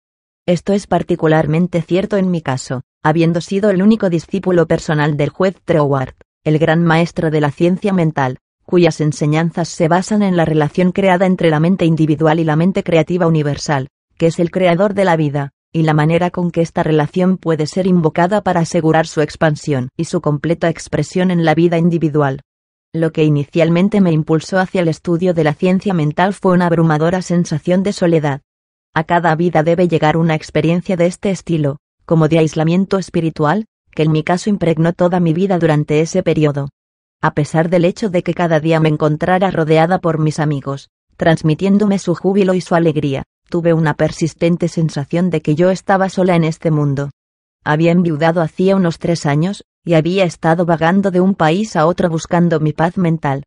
Esto 0.46 0.72
es 0.72 0.86
particularmente 0.86 1.82
cierto 1.82 2.16
en 2.16 2.30
mi 2.30 2.40
caso, 2.40 2.82
habiendo 3.02 3.40
sido 3.40 3.70
el 3.70 3.82
único 3.82 4.10
discípulo 4.10 4.66
personal 4.66 5.16
del 5.16 5.30
juez 5.30 5.56
Troward, 5.64 6.14
el 6.44 6.58
gran 6.58 6.82
maestro 6.82 7.30
de 7.30 7.40
la 7.40 7.50
ciencia 7.50 7.92
mental, 7.92 8.38
cuyas 8.64 9.00
enseñanzas 9.00 9.68
se 9.68 9.88
basan 9.88 10.22
en 10.22 10.36
la 10.36 10.44
relación 10.44 10.92
creada 10.92 11.26
entre 11.26 11.50
la 11.50 11.60
mente 11.60 11.84
individual 11.84 12.40
y 12.40 12.44
la 12.44 12.56
mente 12.56 12.82
creativa 12.82 13.26
universal, 13.26 13.88
que 14.16 14.26
es 14.26 14.38
el 14.38 14.50
creador 14.50 14.94
de 14.94 15.04
la 15.04 15.16
vida, 15.16 15.52
y 15.74 15.84
la 15.84 15.94
manera 15.94 16.30
con 16.30 16.50
que 16.50 16.60
esta 16.60 16.82
relación 16.82 17.38
puede 17.38 17.66
ser 17.66 17.86
invocada 17.86 18.42
para 18.42 18.60
asegurar 18.60 19.06
su 19.06 19.22
expansión 19.22 19.88
y 19.96 20.04
su 20.04 20.20
completa 20.20 20.68
expresión 20.68 21.30
en 21.30 21.46
la 21.46 21.54
vida 21.54 21.78
individual. 21.78 22.42
Lo 22.92 23.10
que 23.10 23.24
inicialmente 23.24 24.02
me 24.02 24.12
impulsó 24.12 24.58
hacia 24.58 24.82
el 24.82 24.88
estudio 24.88 25.32
de 25.32 25.44
la 25.44 25.54
ciencia 25.54 25.94
mental 25.94 26.34
fue 26.34 26.52
una 26.52 26.66
abrumadora 26.66 27.22
sensación 27.22 27.82
de 27.82 27.94
soledad. 27.94 28.42
A 28.92 29.04
cada 29.04 29.34
vida 29.34 29.62
debe 29.62 29.88
llegar 29.88 30.18
una 30.18 30.34
experiencia 30.34 30.96
de 30.96 31.06
este 31.06 31.30
estilo, 31.30 31.78
como 32.04 32.28
de 32.28 32.40
aislamiento 32.40 32.98
espiritual, 32.98 33.64
que 33.92 34.02
en 34.02 34.12
mi 34.12 34.22
caso 34.22 34.50
impregnó 34.50 34.92
toda 34.92 35.20
mi 35.20 35.32
vida 35.32 35.58
durante 35.58 36.02
ese 36.02 36.22
periodo. 36.22 36.68
A 37.22 37.32
pesar 37.32 37.70
del 37.70 37.86
hecho 37.86 38.10
de 38.10 38.22
que 38.22 38.34
cada 38.34 38.60
día 38.60 38.78
me 38.78 38.90
encontrara 38.90 39.50
rodeada 39.50 40.00
por 40.00 40.18
mis 40.18 40.38
amigos, 40.38 40.90
transmitiéndome 41.16 41.98
su 41.98 42.14
júbilo 42.14 42.52
y 42.52 42.60
su 42.60 42.74
alegría, 42.74 43.22
tuve 43.52 43.74
una 43.74 43.92
persistente 43.92 44.66
sensación 44.66 45.28
de 45.28 45.42
que 45.42 45.54
yo 45.54 45.68
estaba 45.68 46.08
sola 46.08 46.36
en 46.36 46.44
este 46.44 46.70
mundo. 46.70 47.10
Había 47.62 47.92
enviudado 47.92 48.40
hacía 48.40 48.76
unos 48.76 48.98
tres 48.98 49.26
años, 49.26 49.62
y 49.84 49.92
había 49.92 50.24
estado 50.24 50.64
vagando 50.64 51.10
de 51.10 51.20
un 51.20 51.34
país 51.34 51.76
a 51.76 51.84
otro 51.84 52.08
buscando 52.08 52.60
mi 52.60 52.72
paz 52.72 52.96
mental. 52.96 53.44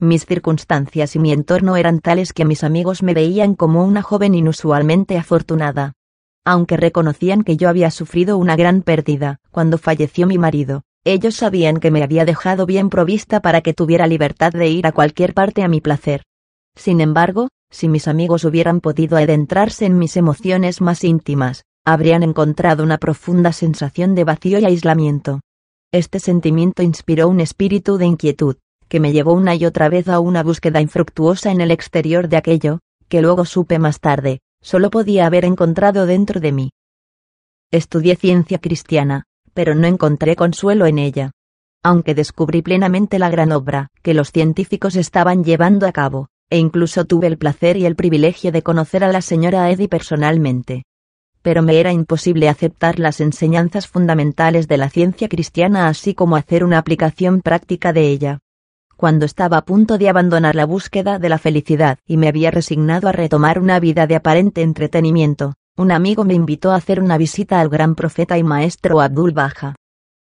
Mis 0.00 0.26
circunstancias 0.26 1.14
y 1.14 1.20
mi 1.20 1.30
entorno 1.30 1.76
eran 1.76 2.00
tales 2.00 2.32
que 2.32 2.44
mis 2.44 2.64
amigos 2.64 3.04
me 3.04 3.14
veían 3.14 3.54
como 3.54 3.84
una 3.84 4.02
joven 4.02 4.34
inusualmente 4.34 5.16
afortunada. 5.16 5.92
Aunque 6.44 6.76
reconocían 6.76 7.44
que 7.44 7.56
yo 7.56 7.68
había 7.68 7.92
sufrido 7.92 8.38
una 8.38 8.56
gran 8.56 8.82
pérdida 8.82 9.38
cuando 9.52 9.78
falleció 9.78 10.26
mi 10.26 10.36
marido, 10.36 10.82
ellos 11.04 11.36
sabían 11.36 11.76
que 11.76 11.92
me 11.92 12.02
había 12.02 12.24
dejado 12.24 12.66
bien 12.66 12.90
provista 12.90 13.38
para 13.38 13.60
que 13.60 13.72
tuviera 13.72 14.08
libertad 14.08 14.50
de 14.50 14.66
ir 14.66 14.84
a 14.88 14.90
cualquier 14.90 15.32
parte 15.32 15.62
a 15.62 15.68
mi 15.68 15.80
placer. 15.80 16.22
Sin 16.76 17.00
embargo, 17.00 17.48
si 17.70 17.88
mis 17.88 18.06
amigos 18.06 18.44
hubieran 18.44 18.80
podido 18.80 19.16
adentrarse 19.16 19.86
en 19.86 19.98
mis 19.98 20.16
emociones 20.16 20.80
más 20.80 21.02
íntimas, 21.02 21.64
habrían 21.84 22.22
encontrado 22.22 22.84
una 22.84 22.98
profunda 22.98 23.52
sensación 23.52 24.14
de 24.14 24.24
vacío 24.24 24.58
y 24.58 24.64
aislamiento. 24.64 25.40
Este 25.92 26.20
sentimiento 26.20 26.82
inspiró 26.82 27.28
un 27.28 27.40
espíritu 27.40 27.96
de 27.96 28.06
inquietud, 28.06 28.56
que 28.88 29.00
me 29.00 29.12
llevó 29.12 29.32
una 29.32 29.54
y 29.54 29.64
otra 29.64 29.88
vez 29.88 30.08
a 30.08 30.20
una 30.20 30.42
búsqueda 30.42 30.80
infructuosa 30.80 31.50
en 31.50 31.60
el 31.60 31.70
exterior 31.70 32.28
de 32.28 32.36
aquello, 32.36 32.80
que 33.08 33.22
luego 33.22 33.44
supe 33.44 33.78
más 33.78 34.00
tarde, 34.00 34.40
solo 34.60 34.90
podía 34.90 35.26
haber 35.26 35.44
encontrado 35.44 36.06
dentro 36.06 36.40
de 36.40 36.52
mí. 36.52 36.70
Estudié 37.70 38.16
ciencia 38.16 38.58
cristiana, 38.58 39.24
pero 39.54 39.74
no 39.74 39.86
encontré 39.86 40.36
consuelo 40.36 40.86
en 40.86 40.98
ella. 40.98 41.30
Aunque 41.82 42.14
descubrí 42.14 42.62
plenamente 42.62 43.18
la 43.18 43.30
gran 43.30 43.52
obra 43.52 43.88
que 44.02 44.14
los 44.14 44.32
científicos 44.32 44.96
estaban 44.96 45.44
llevando 45.44 45.86
a 45.86 45.92
cabo, 45.92 46.28
e 46.50 46.58
incluso 46.58 47.04
tuve 47.04 47.26
el 47.26 47.38
placer 47.38 47.76
y 47.76 47.86
el 47.86 47.96
privilegio 47.96 48.52
de 48.52 48.62
conocer 48.62 49.04
a 49.04 49.12
la 49.12 49.20
señora 49.20 49.70
Eddy 49.70 49.88
personalmente. 49.88 50.84
Pero 51.42 51.62
me 51.62 51.78
era 51.78 51.92
imposible 51.92 52.48
aceptar 52.48 52.98
las 52.98 53.20
enseñanzas 53.20 53.86
fundamentales 53.86 54.68
de 54.68 54.76
la 54.76 54.90
ciencia 54.90 55.28
cristiana 55.28 55.88
así 55.88 56.14
como 56.14 56.36
hacer 56.36 56.64
una 56.64 56.78
aplicación 56.78 57.40
práctica 57.40 57.92
de 57.92 58.08
ella. 58.08 58.38
Cuando 58.96 59.26
estaba 59.26 59.58
a 59.58 59.64
punto 59.64 59.98
de 59.98 60.08
abandonar 60.08 60.54
la 60.54 60.64
búsqueda 60.64 61.18
de 61.18 61.28
la 61.28 61.38
felicidad 61.38 61.98
y 62.06 62.16
me 62.16 62.28
había 62.28 62.50
resignado 62.50 63.08
a 63.08 63.12
retomar 63.12 63.58
una 63.58 63.78
vida 63.78 64.06
de 64.06 64.16
aparente 64.16 64.62
entretenimiento, 64.62 65.54
un 65.76 65.92
amigo 65.92 66.24
me 66.24 66.32
invitó 66.32 66.70
a 66.70 66.76
hacer 66.76 67.00
una 67.00 67.18
visita 67.18 67.60
al 67.60 67.68
gran 67.68 67.94
profeta 67.94 68.38
y 68.38 68.42
maestro 68.42 69.02
Abdul 69.02 69.32
Baja. 69.32 69.74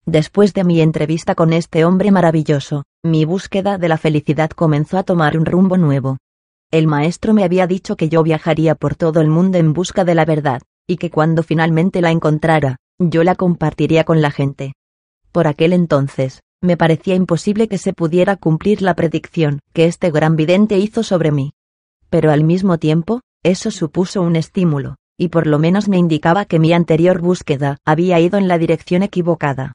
Después 0.06 0.54
de 0.56 0.64
mi 0.64 0.82
entrevista 0.82 1.36
con 1.36 1.54
este 1.54 1.86
hombre 1.86 2.12
maravilloso, 2.12 2.84
mi 3.04 3.24
búsqueda 3.24 3.78
de 3.78 3.88
la 3.88 3.98
felicidad 3.98 4.50
comenzó 4.50 4.98
a 4.98 5.04
tomar 5.04 5.38
un 5.38 5.46
rumbo 5.46 5.78
nuevo. 5.78 6.18
El 6.72 6.88
maestro 6.88 7.34
me 7.34 7.44
había 7.44 7.68
dicho 7.68 7.96
que 7.96 8.10
yo 8.10 8.24
viajaría 8.24 8.74
por 8.74 8.96
todo 8.96 9.22
el 9.22 9.28
mundo 9.28 9.60
en 9.60 9.74
busca 9.74 10.04
de 10.04 10.16
la 10.16 10.26
verdad, 10.26 10.62
y 10.88 10.98
que 10.98 11.12
cuando 11.12 11.44
finalmente 11.44 12.02
la 12.02 12.10
encontrara, 12.10 12.78
yo 12.98 13.24
la 13.24 13.36
compartiría 13.36 14.04
con 14.04 14.22
la 14.22 14.32
gente. 14.32 14.74
Por 15.32 15.48
aquel 15.48 15.72
entonces, 15.72 16.42
me 16.62 16.78
parecía 16.78 17.14
imposible 17.14 17.68
que 17.68 17.78
se 17.78 17.94
pudiera 17.94 18.38
cumplir 18.38 18.82
la 18.82 18.96
predicción 18.96 19.60
que 19.74 19.86
este 19.86 20.10
gran 20.10 20.36
vidente 20.36 20.80
hizo 20.80 21.04
sobre 21.04 21.32
mí. 21.32 21.54
Pero 22.10 22.32
al 22.32 22.44
mismo 22.44 22.80
tiempo, 22.80 23.22
eso 23.44 23.70
supuso 23.70 24.22
un 24.22 24.36
estímulo, 24.36 24.96
y 25.18 25.30
por 25.30 25.46
lo 25.46 25.60
menos 25.60 25.88
me 25.88 25.98
indicaba 25.98 26.46
que 26.46 26.60
mi 26.60 26.74
anterior 26.74 27.22
búsqueda 27.22 27.78
había 27.86 28.20
ido 28.20 28.40
en 28.40 28.48
la 28.48 28.58
dirección 28.58 29.04
equivocada. 29.04 29.74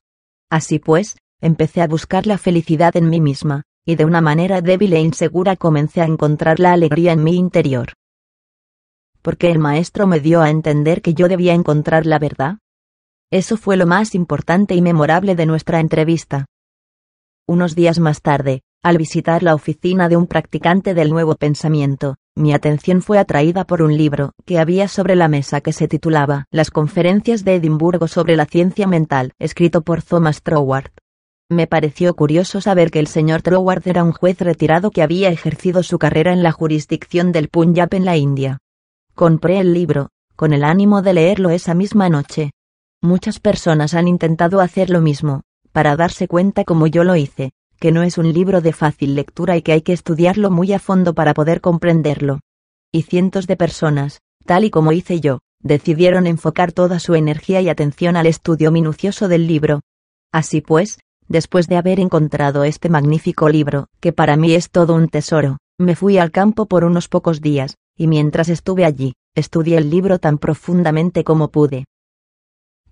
Así 0.50 0.78
pues, 0.78 1.16
empecé 1.40 1.82
a 1.82 1.88
buscar 1.88 2.26
la 2.26 2.38
felicidad 2.38 2.96
en 2.96 3.08
mí 3.08 3.20
misma, 3.20 3.62
y 3.84 3.96
de 3.96 4.04
una 4.04 4.20
manera 4.20 4.60
débil 4.62 4.92
e 4.94 5.00
insegura 5.00 5.56
comencé 5.56 6.00
a 6.00 6.06
encontrar 6.06 6.60
la 6.60 6.72
alegría 6.72 7.12
en 7.12 7.22
mi 7.22 7.36
interior. 7.36 7.92
porque 9.26 9.50
el 9.50 9.58
maestro 9.58 10.06
me 10.06 10.20
dio 10.20 10.40
a 10.40 10.50
entender 10.50 11.02
que 11.02 11.12
yo 11.12 11.26
debía 11.26 11.52
encontrar 11.52 12.06
la 12.06 12.20
verdad. 12.20 12.58
Eso 13.32 13.56
fue 13.56 13.76
lo 13.76 13.84
más 13.84 14.14
importante 14.14 14.76
y 14.76 14.80
memorable 14.80 15.34
de 15.34 15.46
nuestra 15.46 15.80
entrevista. 15.80 16.46
Unos 17.48 17.74
días 17.74 17.98
más 17.98 18.22
tarde, 18.22 18.62
al 18.84 18.98
visitar 18.98 19.42
la 19.42 19.56
oficina 19.56 20.08
de 20.08 20.16
un 20.16 20.28
practicante 20.28 20.94
del 20.94 21.10
nuevo 21.10 21.34
pensamiento, 21.34 22.14
mi 22.36 22.52
atención 22.52 23.00
fue 23.00 23.18
atraída 23.18 23.64
por 23.64 23.80
un 23.80 23.96
libro 23.96 24.32
que 24.44 24.58
había 24.58 24.88
sobre 24.88 25.16
la 25.16 25.26
mesa 25.26 25.62
que 25.62 25.72
se 25.72 25.88
titulaba 25.88 26.44
Las 26.50 26.70
conferencias 26.70 27.44
de 27.44 27.54
Edimburgo 27.56 28.08
sobre 28.08 28.36
la 28.36 28.44
ciencia 28.44 28.86
mental, 28.86 29.32
escrito 29.38 29.80
por 29.80 30.02
Thomas 30.02 30.42
Troward. 30.42 30.90
Me 31.48 31.66
pareció 31.66 32.14
curioso 32.14 32.60
saber 32.60 32.90
que 32.90 32.98
el 32.98 33.06
señor 33.06 33.40
Troward 33.40 33.88
era 33.88 34.04
un 34.04 34.12
juez 34.12 34.38
retirado 34.38 34.90
que 34.90 35.02
había 35.02 35.30
ejercido 35.30 35.82
su 35.82 35.98
carrera 35.98 36.34
en 36.34 36.42
la 36.42 36.52
jurisdicción 36.52 37.32
del 37.32 37.48
Punjab 37.48 37.94
en 37.94 38.04
la 38.04 38.18
India. 38.18 38.58
Compré 39.14 39.58
el 39.58 39.72
libro, 39.72 40.10
con 40.34 40.52
el 40.52 40.62
ánimo 40.62 41.00
de 41.00 41.14
leerlo 41.14 41.48
esa 41.48 41.72
misma 41.72 42.10
noche. 42.10 42.50
Muchas 43.00 43.40
personas 43.40 43.94
han 43.94 44.08
intentado 44.08 44.60
hacer 44.60 44.90
lo 44.90 45.00
mismo, 45.00 45.40
para 45.72 45.96
darse 45.96 46.28
cuenta 46.28 46.64
como 46.64 46.86
yo 46.86 47.02
lo 47.02 47.16
hice, 47.16 47.52
que 47.78 47.92
no 47.92 48.02
es 48.02 48.18
un 48.18 48.32
libro 48.32 48.60
de 48.60 48.72
fácil 48.72 49.14
lectura 49.14 49.56
y 49.56 49.62
que 49.62 49.72
hay 49.72 49.82
que 49.82 49.92
estudiarlo 49.92 50.50
muy 50.50 50.72
a 50.72 50.78
fondo 50.78 51.14
para 51.14 51.34
poder 51.34 51.60
comprenderlo. 51.60 52.40
Y 52.92 53.02
cientos 53.02 53.46
de 53.46 53.56
personas, 53.56 54.20
tal 54.44 54.64
y 54.64 54.70
como 54.70 54.92
hice 54.92 55.20
yo, 55.20 55.40
decidieron 55.60 56.26
enfocar 56.26 56.72
toda 56.72 56.98
su 56.98 57.14
energía 57.14 57.60
y 57.60 57.68
atención 57.68 58.16
al 58.16 58.26
estudio 58.26 58.70
minucioso 58.70 59.28
del 59.28 59.46
libro. 59.46 59.80
Así 60.32 60.60
pues, 60.60 60.98
después 61.28 61.66
de 61.66 61.76
haber 61.76 62.00
encontrado 62.00 62.64
este 62.64 62.88
magnífico 62.88 63.48
libro, 63.48 63.88
que 64.00 64.12
para 64.12 64.36
mí 64.36 64.54
es 64.54 64.70
todo 64.70 64.94
un 64.94 65.08
tesoro, 65.08 65.58
me 65.78 65.96
fui 65.96 66.18
al 66.18 66.30
campo 66.30 66.66
por 66.66 66.84
unos 66.84 67.08
pocos 67.08 67.40
días, 67.40 67.76
y 67.96 68.06
mientras 68.06 68.48
estuve 68.48 68.84
allí, 68.84 69.14
estudié 69.34 69.78
el 69.78 69.90
libro 69.90 70.18
tan 70.18 70.38
profundamente 70.38 71.24
como 71.24 71.48
pude. 71.48 71.84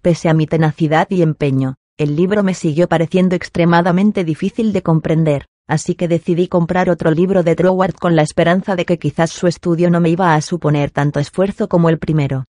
Pese 0.03 0.29
a 0.29 0.35
mi 0.35 0.47
tenacidad 0.47 1.09
y 1.11 1.23
empeño, 1.23 1.77
el 1.97 2.17
libro 2.17 2.43
me 2.43 2.55
siguió 2.55 2.89
pareciendo 2.89 3.37
extremadamente 3.37 4.25
difícil 4.25 4.73
de 4.73 4.83
comprender, 4.83 5.47
así 5.69 5.95
que 5.95 6.09
decidí 6.09 6.49
comprar 6.49 6.91
otro 6.91 7.13
libro 7.13 7.45
de 7.45 7.55
Troward 7.55 7.95
con 7.95 8.17
la 8.17 8.23
esperanza 8.23 8.75
de 8.75 8.85
que 8.85 8.99
quizás 8.99 9.31
su 9.31 9.47
estudio 9.47 9.91
no 9.91 10.01
me 10.01 10.11
iba 10.11 10.35
a 10.35 10.41
suponer 10.41 10.91
tanto 10.91 11.21
esfuerzo 11.21 11.69
como 11.69 11.89
el 11.89 11.99
primero. 11.99 12.47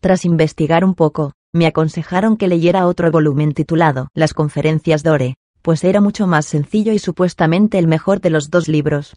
Tras 0.00 0.24
investigar 0.24 0.84
un 0.84 0.94
poco, 0.94 1.34
me 1.52 1.66
aconsejaron 1.66 2.36
que 2.36 2.48
leyera 2.48 2.86
otro 2.86 3.12
volumen 3.12 3.52
titulado 3.52 4.08
Las 4.12 4.34
conferencias 4.34 5.04
Dore, 5.04 5.36
pues 5.62 5.84
era 5.84 6.00
mucho 6.00 6.26
más 6.26 6.46
sencillo 6.46 6.92
y 6.92 6.98
supuestamente 6.98 7.78
el 7.78 7.86
mejor 7.86 8.20
de 8.20 8.30
los 8.30 8.50
dos 8.50 8.66
libros. 8.66 9.14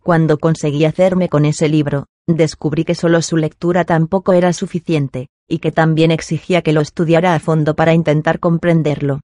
Cuando 0.00 0.38
conseguí 0.38 0.84
hacerme 0.84 1.28
con 1.28 1.44
ese 1.44 1.68
libro, 1.68 2.06
descubrí 2.28 2.84
que 2.84 2.94
solo 2.94 3.20
su 3.22 3.36
lectura 3.36 3.84
tampoco 3.84 4.32
era 4.32 4.52
suficiente, 4.52 5.28
y 5.48 5.58
que 5.58 5.72
también 5.72 6.10
exigía 6.10 6.62
que 6.62 6.72
lo 6.72 6.80
estudiara 6.80 7.34
a 7.34 7.40
fondo 7.40 7.74
para 7.74 7.94
intentar 7.94 8.38
comprenderlo. 8.38 9.20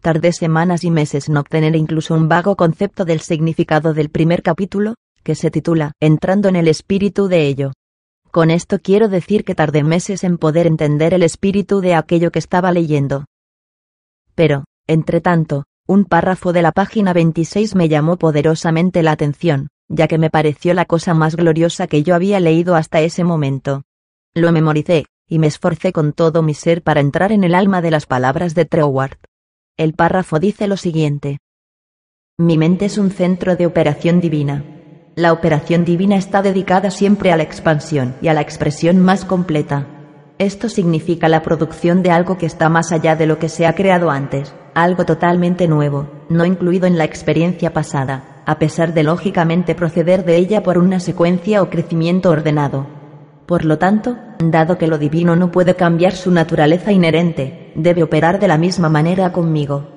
Tardé 0.00 0.32
semanas 0.32 0.82
y 0.84 0.90
meses 0.90 1.28
en 1.28 1.36
obtener 1.36 1.76
incluso 1.76 2.14
un 2.14 2.28
vago 2.28 2.56
concepto 2.56 3.04
del 3.04 3.20
significado 3.20 3.94
del 3.94 4.10
primer 4.10 4.42
capítulo, 4.42 4.94
que 5.22 5.34
se 5.34 5.50
titula 5.50 5.92
Entrando 6.00 6.48
en 6.48 6.56
el 6.56 6.68
espíritu 6.68 7.28
de 7.28 7.46
ello. 7.46 7.72
Con 8.30 8.50
esto 8.50 8.78
quiero 8.78 9.08
decir 9.08 9.44
que 9.44 9.54
tardé 9.54 9.82
meses 9.82 10.24
en 10.24 10.38
poder 10.38 10.66
entender 10.66 11.14
el 11.14 11.22
espíritu 11.22 11.80
de 11.80 11.94
aquello 11.94 12.30
que 12.30 12.38
estaba 12.38 12.72
leyendo. 12.72 13.26
Pero, 14.34 14.64
entre 14.86 15.20
tanto, 15.20 15.64
un 15.86 16.04
párrafo 16.04 16.52
de 16.52 16.62
la 16.62 16.72
página 16.72 17.12
26 17.12 17.74
me 17.74 17.88
llamó 17.88 18.16
poderosamente 18.16 19.02
la 19.02 19.12
atención, 19.12 19.68
ya 19.88 20.06
que 20.06 20.18
me 20.18 20.30
pareció 20.30 20.72
la 20.72 20.84
cosa 20.84 21.14
más 21.14 21.36
gloriosa 21.36 21.88
que 21.88 22.02
yo 22.02 22.14
había 22.14 22.40
leído 22.40 22.76
hasta 22.76 23.00
ese 23.00 23.24
momento. 23.24 23.82
Lo 24.32 24.52
memoricé, 24.52 25.06
y 25.30 25.38
me 25.38 25.46
esforcé 25.46 25.92
con 25.92 26.12
todo 26.12 26.42
mi 26.42 26.52
ser 26.52 26.82
para 26.82 27.00
entrar 27.00 27.32
en 27.32 27.44
el 27.44 27.54
alma 27.54 27.80
de 27.80 27.92
las 27.92 28.04
palabras 28.04 28.54
de 28.54 28.66
Troward. 28.66 29.16
El 29.78 29.94
párrafo 29.94 30.40
dice 30.40 30.66
lo 30.66 30.76
siguiente. 30.76 31.38
Mi 32.36 32.58
mente 32.58 32.86
es 32.86 32.98
un 32.98 33.10
centro 33.10 33.54
de 33.54 33.64
operación 33.64 34.20
divina. 34.20 34.64
La 35.14 35.32
operación 35.32 35.84
divina 35.84 36.16
está 36.16 36.42
dedicada 36.42 36.90
siempre 36.90 37.32
a 37.32 37.36
la 37.36 37.44
expansión 37.44 38.16
y 38.20 38.28
a 38.28 38.34
la 38.34 38.40
expresión 38.40 38.98
más 38.98 39.24
completa. 39.24 39.86
Esto 40.38 40.68
significa 40.68 41.28
la 41.28 41.42
producción 41.42 42.02
de 42.02 42.10
algo 42.10 42.36
que 42.36 42.46
está 42.46 42.68
más 42.68 42.92
allá 42.92 43.14
de 43.14 43.26
lo 43.26 43.38
que 43.38 43.48
se 43.48 43.66
ha 43.66 43.74
creado 43.74 44.10
antes, 44.10 44.54
algo 44.74 45.04
totalmente 45.04 45.68
nuevo, 45.68 46.10
no 46.28 46.44
incluido 46.44 46.86
en 46.86 46.98
la 46.98 47.04
experiencia 47.04 47.72
pasada, 47.72 48.42
a 48.46 48.58
pesar 48.58 48.94
de 48.94 49.04
lógicamente 49.04 49.74
proceder 49.74 50.24
de 50.24 50.36
ella 50.38 50.62
por 50.62 50.78
una 50.78 50.98
secuencia 50.98 51.62
o 51.62 51.70
crecimiento 51.70 52.30
ordenado. 52.30 52.99
Por 53.50 53.64
lo 53.64 53.78
tanto, 53.78 54.16
dado 54.38 54.78
que 54.78 54.86
lo 54.86 54.96
divino 54.96 55.34
no 55.34 55.50
puede 55.50 55.74
cambiar 55.74 56.12
su 56.12 56.30
naturaleza 56.30 56.92
inherente, 56.92 57.72
debe 57.74 58.04
operar 58.04 58.38
de 58.38 58.46
la 58.46 58.56
misma 58.56 58.88
manera 58.88 59.32
conmigo. 59.32 59.88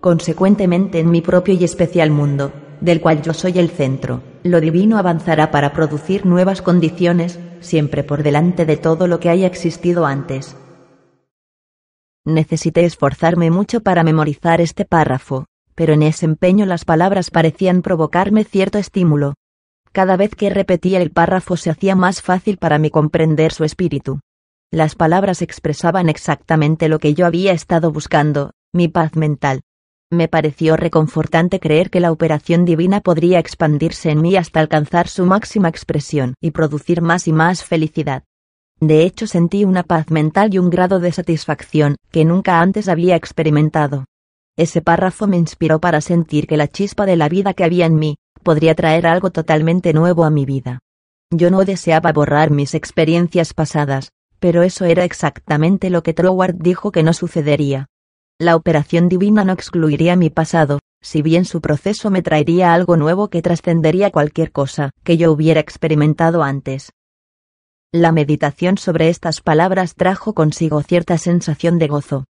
Consecuentemente 0.00 0.98
en 0.98 1.10
mi 1.10 1.22
propio 1.22 1.54
y 1.54 1.64
especial 1.64 2.10
mundo, 2.10 2.52
del 2.82 3.00
cual 3.00 3.22
yo 3.22 3.32
soy 3.32 3.58
el 3.58 3.70
centro, 3.70 4.20
lo 4.42 4.60
divino 4.60 4.98
avanzará 4.98 5.50
para 5.50 5.72
producir 5.72 6.26
nuevas 6.26 6.60
condiciones, 6.60 7.40
siempre 7.60 8.04
por 8.04 8.22
delante 8.22 8.66
de 8.66 8.76
todo 8.76 9.06
lo 9.06 9.20
que 9.20 9.30
haya 9.30 9.46
existido 9.46 10.04
antes. 10.04 10.58
Necesité 12.26 12.84
esforzarme 12.84 13.50
mucho 13.50 13.80
para 13.80 14.04
memorizar 14.04 14.60
este 14.60 14.84
párrafo, 14.84 15.46
pero 15.74 15.94
en 15.94 16.02
ese 16.02 16.26
empeño 16.26 16.66
las 16.66 16.84
palabras 16.84 17.30
parecían 17.30 17.80
provocarme 17.80 18.44
cierto 18.44 18.76
estímulo, 18.76 19.32
cada 19.92 20.16
vez 20.16 20.34
que 20.34 20.50
repetía 20.50 21.00
el 21.00 21.10
párrafo 21.10 21.56
se 21.56 21.70
hacía 21.70 21.94
más 21.94 22.22
fácil 22.22 22.56
para 22.58 22.78
mí 22.78 22.90
comprender 22.90 23.52
su 23.52 23.64
espíritu. 23.64 24.20
Las 24.70 24.94
palabras 24.94 25.40
expresaban 25.42 26.08
exactamente 26.08 26.88
lo 26.88 26.98
que 26.98 27.14
yo 27.14 27.26
había 27.26 27.52
estado 27.52 27.90
buscando, 27.90 28.52
mi 28.72 28.88
paz 28.88 29.16
mental. 29.16 29.62
Me 30.10 30.28
pareció 30.28 30.76
reconfortante 30.76 31.60
creer 31.60 31.90
que 31.90 32.00
la 32.00 32.12
operación 32.12 32.64
divina 32.64 33.00
podría 33.00 33.38
expandirse 33.38 34.10
en 34.10 34.22
mí 34.22 34.36
hasta 34.36 34.60
alcanzar 34.60 35.08
su 35.08 35.26
máxima 35.26 35.68
expresión 35.68 36.34
y 36.40 36.50
producir 36.50 37.02
más 37.02 37.28
y 37.28 37.32
más 37.32 37.64
felicidad. 37.64 38.24
De 38.80 39.02
hecho 39.02 39.26
sentí 39.26 39.64
una 39.64 39.82
paz 39.82 40.10
mental 40.10 40.54
y 40.54 40.58
un 40.58 40.70
grado 40.70 41.00
de 41.00 41.12
satisfacción 41.12 41.96
que 42.10 42.24
nunca 42.24 42.60
antes 42.60 42.88
había 42.88 43.16
experimentado. 43.16 44.04
Ese 44.56 44.82
párrafo 44.82 45.26
me 45.26 45.36
inspiró 45.36 45.78
para 45.78 46.00
sentir 46.00 46.46
que 46.46 46.56
la 46.56 46.68
chispa 46.68 47.06
de 47.06 47.16
la 47.16 47.28
vida 47.28 47.54
que 47.54 47.64
había 47.64 47.86
en 47.86 47.96
mí, 47.96 48.16
podría 48.42 48.74
traer 48.74 49.06
algo 49.06 49.30
totalmente 49.30 49.92
nuevo 49.92 50.24
a 50.24 50.30
mi 50.30 50.44
vida. 50.44 50.80
Yo 51.30 51.50
no 51.50 51.64
deseaba 51.64 52.12
borrar 52.12 52.50
mis 52.50 52.74
experiencias 52.74 53.52
pasadas, 53.52 54.12
pero 54.38 54.62
eso 54.62 54.84
era 54.84 55.04
exactamente 55.04 55.90
lo 55.90 56.02
que 56.02 56.14
Troward 56.14 56.54
dijo 56.56 56.90
que 56.92 57.02
no 57.02 57.12
sucedería. 57.12 57.86
La 58.38 58.56
operación 58.56 59.08
divina 59.08 59.44
no 59.44 59.52
excluiría 59.52 60.16
mi 60.16 60.30
pasado, 60.30 60.78
si 61.02 61.22
bien 61.22 61.44
su 61.44 61.60
proceso 61.60 62.10
me 62.10 62.22
traería 62.22 62.72
algo 62.72 62.96
nuevo 62.96 63.28
que 63.28 63.42
trascendería 63.42 64.10
cualquier 64.10 64.52
cosa 64.52 64.90
que 65.04 65.16
yo 65.16 65.32
hubiera 65.32 65.60
experimentado 65.60 66.42
antes. 66.42 66.92
La 67.92 68.12
meditación 68.12 68.78
sobre 68.78 69.08
estas 69.08 69.40
palabras 69.40 69.94
trajo 69.94 70.34
consigo 70.34 70.82
cierta 70.82 71.18
sensación 71.18 71.78
de 71.78 71.88
gozo. 71.88 72.24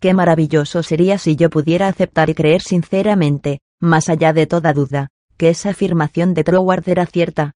Qué 0.00 0.14
maravilloso 0.14 0.82
sería 0.82 1.18
si 1.18 1.36
yo 1.36 1.50
pudiera 1.50 1.88
aceptar 1.88 2.30
y 2.30 2.34
creer 2.34 2.62
sinceramente, 2.62 3.60
más 3.80 4.08
allá 4.08 4.32
de 4.32 4.46
toda 4.46 4.72
duda, 4.72 5.08
que 5.40 5.48
esa 5.48 5.70
afirmación 5.70 6.34
de 6.34 6.44
Troward 6.44 6.86
era 6.86 7.06
cierta. 7.06 7.54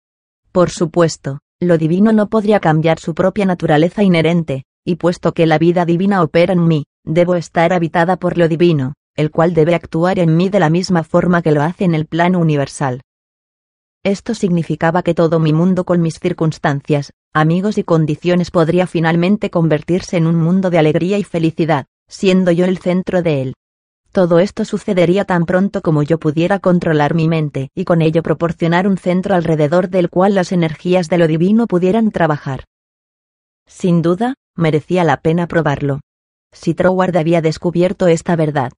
Por 0.52 0.68
supuesto, 0.68 1.38
lo 1.60 1.78
divino 1.78 2.12
no 2.12 2.28
podría 2.28 2.60
cambiar 2.60 2.98
su 2.98 3.14
propia 3.14 3.46
naturaleza 3.46 4.02
inherente, 4.02 4.64
y 4.84 4.96
puesto 4.96 5.32
que 5.32 5.46
la 5.46 5.56
vida 5.56 5.86
divina 5.86 6.22
opera 6.22 6.52
en 6.52 6.68
mí, 6.68 6.84
debo 7.04 7.36
estar 7.36 7.72
habitada 7.72 8.18
por 8.18 8.36
lo 8.36 8.48
divino, 8.48 8.92
el 9.16 9.30
cual 9.30 9.54
debe 9.54 9.74
actuar 9.74 10.18
en 10.18 10.36
mí 10.36 10.50
de 10.50 10.60
la 10.60 10.68
misma 10.68 11.04
forma 11.04 11.40
que 11.40 11.52
lo 11.52 11.62
hace 11.62 11.84
en 11.84 11.94
el 11.94 12.04
plano 12.04 12.38
universal. 12.38 13.00
Esto 14.04 14.34
significaba 14.34 15.02
que 15.02 15.14
todo 15.14 15.40
mi 15.40 15.54
mundo 15.54 15.84
con 15.84 16.02
mis 16.02 16.18
circunstancias, 16.18 17.14
amigos 17.32 17.78
y 17.78 17.84
condiciones 17.84 18.50
podría 18.50 18.86
finalmente 18.86 19.48
convertirse 19.48 20.18
en 20.18 20.26
un 20.26 20.36
mundo 20.36 20.68
de 20.68 20.76
alegría 20.76 21.16
y 21.16 21.24
felicidad, 21.24 21.86
siendo 22.08 22.50
yo 22.50 22.66
el 22.66 22.76
centro 22.76 23.22
de 23.22 23.40
él. 23.40 23.54
Todo 24.12 24.40
esto 24.40 24.64
sucedería 24.64 25.24
tan 25.24 25.46
pronto 25.46 25.82
como 25.82 26.02
yo 26.02 26.18
pudiera 26.18 26.58
controlar 26.58 27.14
mi 27.14 27.28
mente 27.28 27.70
y 27.76 27.84
con 27.84 28.02
ello 28.02 28.22
proporcionar 28.22 28.88
un 28.88 28.96
centro 28.96 29.36
alrededor 29.36 29.88
del 29.88 30.10
cual 30.10 30.34
las 30.34 30.50
energías 30.50 31.08
de 31.08 31.18
lo 31.18 31.28
divino 31.28 31.68
pudieran 31.68 32.10
trabajar. 32.10 32.64
Sin 33.68 34.02
duda, 34.02 34.34
merecía 34.56 35.04
la 35.04 35.18
pena 35.18 35.46
probarlo. 35.46 36.00
Si 36.52 36.74
Troward 36.74 37.16
había 37.16 37.40
descubierto 37.40 38.08
esta 38.08 38.34
verdad, 38.34 38.72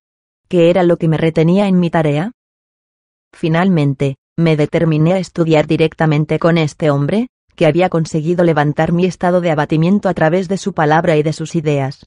¿qué 0.47 0.69
era 0.69 0.83
lo 0.83 0.97
que 0.97 1.07
me 1.07 1.17
retenía 1.17 1.67
en 1.67 1.79
mi 1.79 1.89
tarea? 1.89 2.31
Finalmente, 3.33 4.17
me 4.37 4.55
determiné 4.55 5.13
a 5.13 5.17
estudiar 5.17 5.65
directamente 5.65 6.37
con 6.37 6.59
este 6.59 6.91
hombre, 6.91 7.27
que 7.55 7.65
había 7.65 7.89
conseguido 7.89 8.43
levantar 8.43 8.91
mi 8.91 9.05
estado 9.05 9.41
de 9.41 9.49
abatimiento 9.49 10.09
a 10.09 10.13
través 10.13 10.47
de 10.47 10.57
su 10.57 10.73
palabra 10.73 11.17
y 11.17 11.23
de 11.23 11.33
sus 11.33 11.55
ideas. 11.55 12.05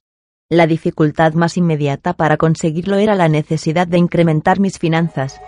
La 0.48 0.68
dificultad 0.68 1.32
más 1.32 1.56
inmediata 1.56 2.12
para 2.12 2.36
conseguirlo 2.36 2.98
era 2.98 3.16
la 3.16 3.28
necesidad 3.28 3.88
de 3.88 3.98
incrementar 3.98 4.60
mis 4.60 4.78
finanzas. 4.78 5.40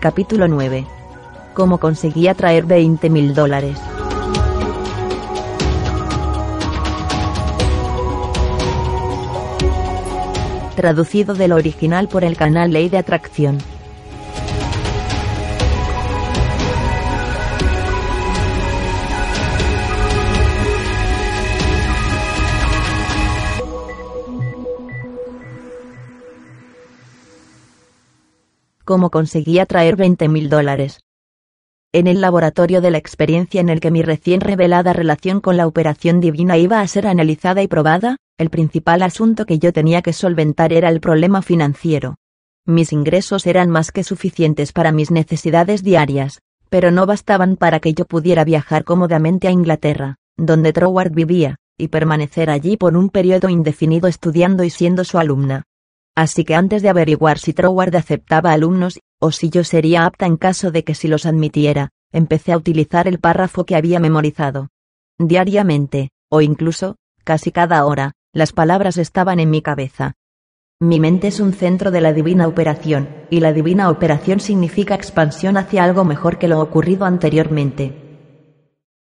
Capítulo 0.00 0.48
9. 0.48 0.86
¿Cómo 1.52 1.76
conseguí 1.76 2.26
atraer 2.26 2.64
20 2.64 3.10
mil 3.10 3.34
dólares? 3.34 3.78
Traducido 10.76 11.34
del 11.34 11.52
original 11.52 12.08
por 12.08 12.24
el 12.24 12.38
canal 12.38 12.72
Ley 12.72 12.88
de 12.88 12.96
Atracción. 12.96 13.73
Cómo 28.84 29.10
conseguí 29.10 29.58
atraer 29.58 29.96
20 29.96 30.28
mil 30.28 30.48
dólares. 30.48 31.00
En 31.92 32.06
el 32.06 32.20
laboratorio 32.20 32.80
de 32.80 32.90
la 32.90 32.98
experiencia 32.98 33.60
en 33.60 33.68
el 33.68 33.80
que 33.80 33.90
mi 33.90 34.02
recién 34.02 34.40
revelada 34.40 34.92
relación 34.92 35.40
con 35.40 35.56
la 35.56 35.66
operación 35.66 36.20
divina 36.20 36.58
iba 36.58 36.80
a 36.80 36.88
ser 36.88 37.06
analizada 37.06 37.62
y 37.62 37.68
probada, 37.68 38.16
el 38.36 38.50
principal 38.50 39.02
asunto 39.02 39.46
que 39.46 39.60
yo 39.60 39.72
tenía 39.72 40.02
que 40.02 40.12
solventar 40.12 40.72
era 40.72 40.88
el 40.88 41.00
problema 41.00 41.40
financiero. 41.40 42.16
Mis 42.66 42.92
ingresos 42.92 43.46
eran 43.46 43.70
más 43.70 43.92
que 43.92 44.02
suficientes 44.02 44.72
para 44.72 44.90
mis 44.90 45.10
necesidades 45.10 45.84
diarias, 45.84 46.40
pero 46.68 46.90
no 46.90 47.06
bastaban 47.06 47.56
para 47.56 47.78
que 47.78 47.94
yo 47.94 48.06
pudiera 48.06 48.42
viajar 48.42 48.82
cómodamente 48.82 49.46
a 49.46 49.52
Inglaterra, 49.52 50.16
donde 50.36 50.72
Troward 50.72 51.12
vivía, 51.12 51.56
y 51.78 51.88
permanecer 51.88 52.50
allí 52.50 52.76
por 52.76 52.96
un 52.96 53.10
periodo 53.10 53.48
indefinido 53.48 54.08
estudiando 54.08 54.64
y 54.64 54.70
siendo 54.70 55.04
su 55.04 55.18
alumna. 55.18 55.62
Así 56.16 56.44
que 56.44 56.54
antes 56.54 56.82
de 56.82 56.88
averiguar 56.88 57.38
si 57.38 57.52
Troward 57.52 57.96
aceptaba 57.96 58.52
alumnos, 58.52 59.00
o 59.20 59.32
si 59.32 59.50
yo 59.50 59.64
sería 59.64 60.06
apta 60.06 60.26
en 60.26 60.36
caso 60.36 60.70
de 60.70 60.84
que 60.84 60.94
si 60.94 61.08
los 61.08 61.26
admitiera, 61.26 61.90
empecé 62.12 62.52
a 62.52 62.56
utilizar 62.56 63.08
el 63.08 63.18
párrafo 63.18 63.64
que 63.64 63.74
había 63.74 63.98
memorizado. 63.98 64.68
Diariamente, 65.18 66.10
o 66.30 66.40
incluso, 66.40 66.96
casi 67.24 67.50
cada 67.50 67.84
hora, 67.84 68.12
las 68.32 68.52
palabras 68.52 68.96
estaban 68.96 69.40
en 69.40 69.50
mi 69.50 69.62
cabeza. 69.62 70.14
Mi 70.80 71.00
mente 71.00 71.28
es 71.28 71.40
un 71.40 71.52
centro 71.52 71.90
de 71.90 72.00
la 72.00 72.12
divina 72.12 72.46
operación, 72.46 73.08
y 73.30 73.40
la 73.40 73.52
divina 73.52 73.90
operación 73.90 74.38
significa 74.38 74.94
expansión 74.94 75.56
hacia 75.56 75.82
algo 75.82 76.04
mejor 76.04 76.38
que 76.38 76.48
lo 76.48 76.60
ocurrido 76.60 77.06
anteriormente. 77.06 78.28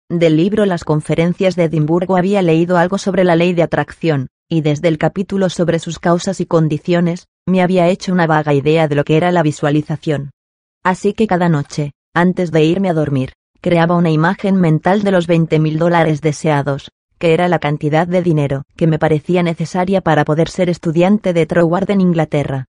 Del 0.10 0.38
libro 0.38 0.66
Las 0.66 0.84
conferencias 0.84 1.56
de 1.56 1.66
Edimburgo 1.66 2.18
había 2.18 2.42
leído 2.42 2.78
algo 2.78 2.98
sobre 2.98 3.24
la 3.24 3.36
ley 3.36 3.54
de 3.54 3.64
atracción, 3.64 4.28
y 4.52 4.60
desde 4.60 4.90
el 4.90 4.98
capítulo 4.98 5.48
sobre 5.48 5.80
sus 5.80 5.98
causas 5.98 6.42
y 6.42 6.46
condiciones, 6.46 7.28
me 7.46 7.62
había 7.62 7.88
hecho 7.88 8.12
una 8.12 8.28
vaga 8.28 8.54
idea 8.54 8.90
de 8.90 8.96
lo 8.96 9.06
que 9.06 9.16
era 9.16 9.32
la 9.32 9.44
visualización. 9.44 10.32
Así 10.84 11.14
que 11.14 11.26
cada 11.26 11.48
noche, 11.48 11.94
antes 12.14 12.52
de 12.52 12.66
irme 12.66 12.90
a 12.90 12.94
dormir, 12.94 13.32
creaba 13.62 13.96
una 13.96 14.10
imagen 14.10 14.56
mental 14.60 15.04
de 15.04 15.12
los 15.12 15.26
20 15.26 15.58
mil 15.60 15.80
dólares 15.80 16.20
deseados, 16.20 16.92
que 17.18 17.34
era 17.34 17.48
la 17.48 17.60
cantidad 17.60 18.06
de 18.06 18.22
dinero 18.22 18.64
que 18.76 18.88
me 18.88 19.00
parecía 19.00 19.42
necesaria 19.42 20.02
para 20.02 20.26
poder 20.26 20.50
ser 20.50 20.70
estudiante 20.70 21.32
de 21.32 21.46
Troward 21.46 21.90
en 21.90 22.02
Inglaterra. 22.02 22.66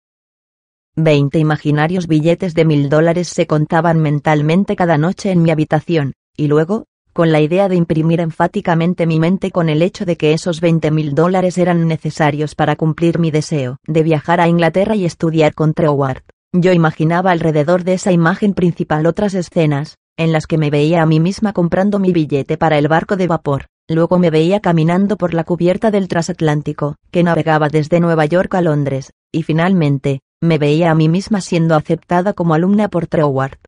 Veinte 0.97 1.39
imaginarios 1.39 2.09
billetes 2.09 2.55
de 2.55 2.65
mil 2.65 2.89
dólares 2.89 3.29
se 3.29 3.47
contaban 3.47 4.01
mentalmente 4.01 4.75
cada 4.75 4.99
noche 4.99 5.31
en 5.31 5.43
mi 5.43 5.53
habitación, 5.53 6.15
y 6.37 6.49
luego, 6.49 6.87
con 7.19 7.33
la 7.33 7.41
idea 7.41 7.69
de 7.69 7.75
imprimir 7.75 8.21
enfáticamente 8.21 9.05
mi 9.05 9.19
mente 9.19 9.51
con 9.51 9.69
el 9.69 9.83
hecho 9.83 10.05
de 10.05 10.17
que 10.17 10.35
esos 10.35 10.61
20 10.61 10.93
mil 10.93 11.17
dólares 11.17 11.59
eran 11.59 11.89
necesarios 11.89 12.55
para 12.55 12.77
cumplir 12.77 13.19
mi 13.19 13.33
deseo 13.33 13.79
de 13.89 14.05
viajar 14.05 14.41
a 14.41 14.47
Inglaterra 14.47 14.95
y 14.95 15.05
estudiar 15.05 15.53
con 15.53 15.75
Troward. 15.75 16.23
Yo 16.53 16.73
imaginaba 16.73 17.33
alrededor 17.33 17.83
de 17.83 17.95
esa 17.95 18.13
imagen 18.13 18.55
principal 18.55 19.05
otras 19.05 19.35
escenas, 19.35 19.97
en 20.17 20.31
las 20.31 20.47
que 20.47 20.59
me 20.59 20.71
veía 20.71 21.03
a 21.03 21.07
mí 21.07 21.19
misma 21.19 21.53
comprando 21.53 21.99
mi 21.99 22.13
billete 22.13 22.57
para 22.57 22.79
el 22.79 22.87
barco 22.87 23.17
de 23.17 23.27
vapor, 23.27 23.67
luego 23.89 24.21
me 24.21 24.31
veía 24.31 24.61
caminando 24.61 25.17
por 25.17 25.35
la 25.35 25.43
cubierta 25.43 25.91
del 25.91 26.07
transatlántico, 26.07 26.95
que 27.11 27.25
navegaba 27.25 27.69
desde 27.69 27.99
Nueva 27.99 28.27
York 28.27 28.55
a 28.55 28.61
Londres, 28.61 29.11
y 29.33 29.43
finalmente, 29.43 30.21
me 30.41 30.59
veía 30.59 30.93
a 30.93 30.95
mí 30.95 31.09
misma 31.09 31.41
siendo 31.41 31.75
aceptada 31.75 32.33
como 32.33 32.55
alumna 32.55 32.87
por 32.87 33.09
Troward. 33.09 33.59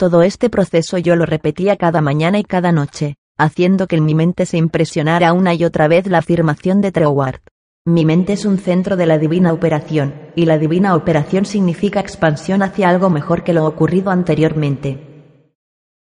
Todo 0.00 0.22
este 0.22 0.48
proceso 0.48 0.96
yo 0.96 1.14
lo 1.14 1.26
repetía 1.26 1.76
cada 1.76 2.00
mañana 2.00 2.38
y 2.38 2.42
cada 2.42 2.72
noche, 2.72 3.16
haciendo 3.36 3.86
que 3.86 3.96
en 3.96 4.06
mi 4.06 4.14
mente 4.14 4.46
se 4.46 4.56
impresionara 4.56 5.34
una 5.34 5.52
y 5.52 5.62
otra 5.62 5.88
vez 5.88 6.06
la 6.06 6.16
afirmación 6.16 6.80
de 6.80 6.90
Treward. 6.90 7.40
Mi 7.84 8.06
mente 8.06 8.32
es 8.32 8.46
un 8.46 8.56
centro 8.56 8.96
de 8.96 9.04
la 9.04 9.18
divina 9.18 9.52
operación, 9.52 10.14
y 10.34 10.46
la 10.46 10.56
divina 10.56 10.94
operación 10.96 11.44
significa 11.44 12.00
expansión 12.00 12.62
hacia 12.62 12.88
algo 12.88 13.10
mejor 13.10 13.44
que 13.44 13.52
lo 13.52 13.66
ocurrido 13.66 14.10
anteriormente. 14.10 15.42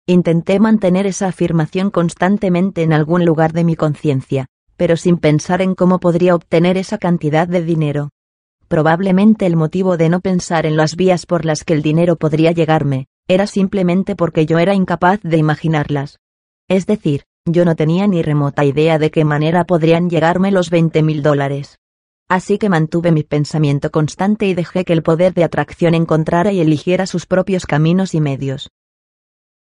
Intenté 0.07 0.61
mantener 0.61 1.05
esa 1.05 1.27
afirmación 1.27 1.89
constantemente 1.89 2.83
en 2.83 2.93
algún 2.93 3.25
lugar 3.25 3.51
de 3.51 3.65
mi 3.65 3.75
conciencia, 3.75 4.45
pero 4.77 4.95
sin 4.95 5.17
pensar 5.17 5.61
en 5.61 5.75
cómo 5.75 5.99
podría 5.99 6.33
obtener 6.33 6.77
esa 6.77 6.97
cantidad 6.97 7.45
de 7.45 7.61
dinero. 7.61 8.11
Probablemente 8.69 9.45
el 9.45 9.57
motivo 9.57 9.97
de 9.97 10.07
no 10.07 10.21
pensar 10.21 10.65
en 10.65 10.77
las 10.77 10.95
vías 10.95 11.25
por 11.25 11.43
las 11.43 11.65
que 11.65 11.73
el 11.73 11.81
dinero 11.81 12.15
podría 12.15 12.53
llegarme, 12.53 13.09
era 13.33 13.47
simplemente 13.47 14.15
porque 14.15 14.45
yo 14.45 14.59
era 14.59 14.73
incapaz 14.73 15.19
de 15.23 15.37
imaginarlas. 15.37 16.19
Es 16.67 16.85
decir, 16.85 17.23
yo 17.45 17.65
no 17.65 17.75
tenía 17.75 18.07
ni 18.07 18.21
remota 18.21 18.63
idea 18.63 18.99
de 18.99 19.09
qué 19.09 19.25
manera 19.25 19.63
podrían 19.65 20.09
llegarme 20.09 20.51
los 20.51 20.69
20 20.69 21.01
mil 21.01 21.23
dólares. 21.23 21.79
Así 22.29 22.57
que 22.57 22.69
mantuve 22.69 23.11
mi 23.11 23.23
pensamiento 23.23 23.91
constante 23.91 24.45
y 24.45 24.53
dejé 24.53 24.85
que 24.85 24.93
el 24.93 25.03
poder 25.03 25.33
de 25.33 25.43
atracción 25.43 25.95
encontrara 25.95 26.53
y 26.53 26.61
eligiera 26.61 27.05
sus 27.05 27.25
propios 27.25 27.65
caminos 27.65 28.13
y 28.13 28.21
medios. 28.21 28.69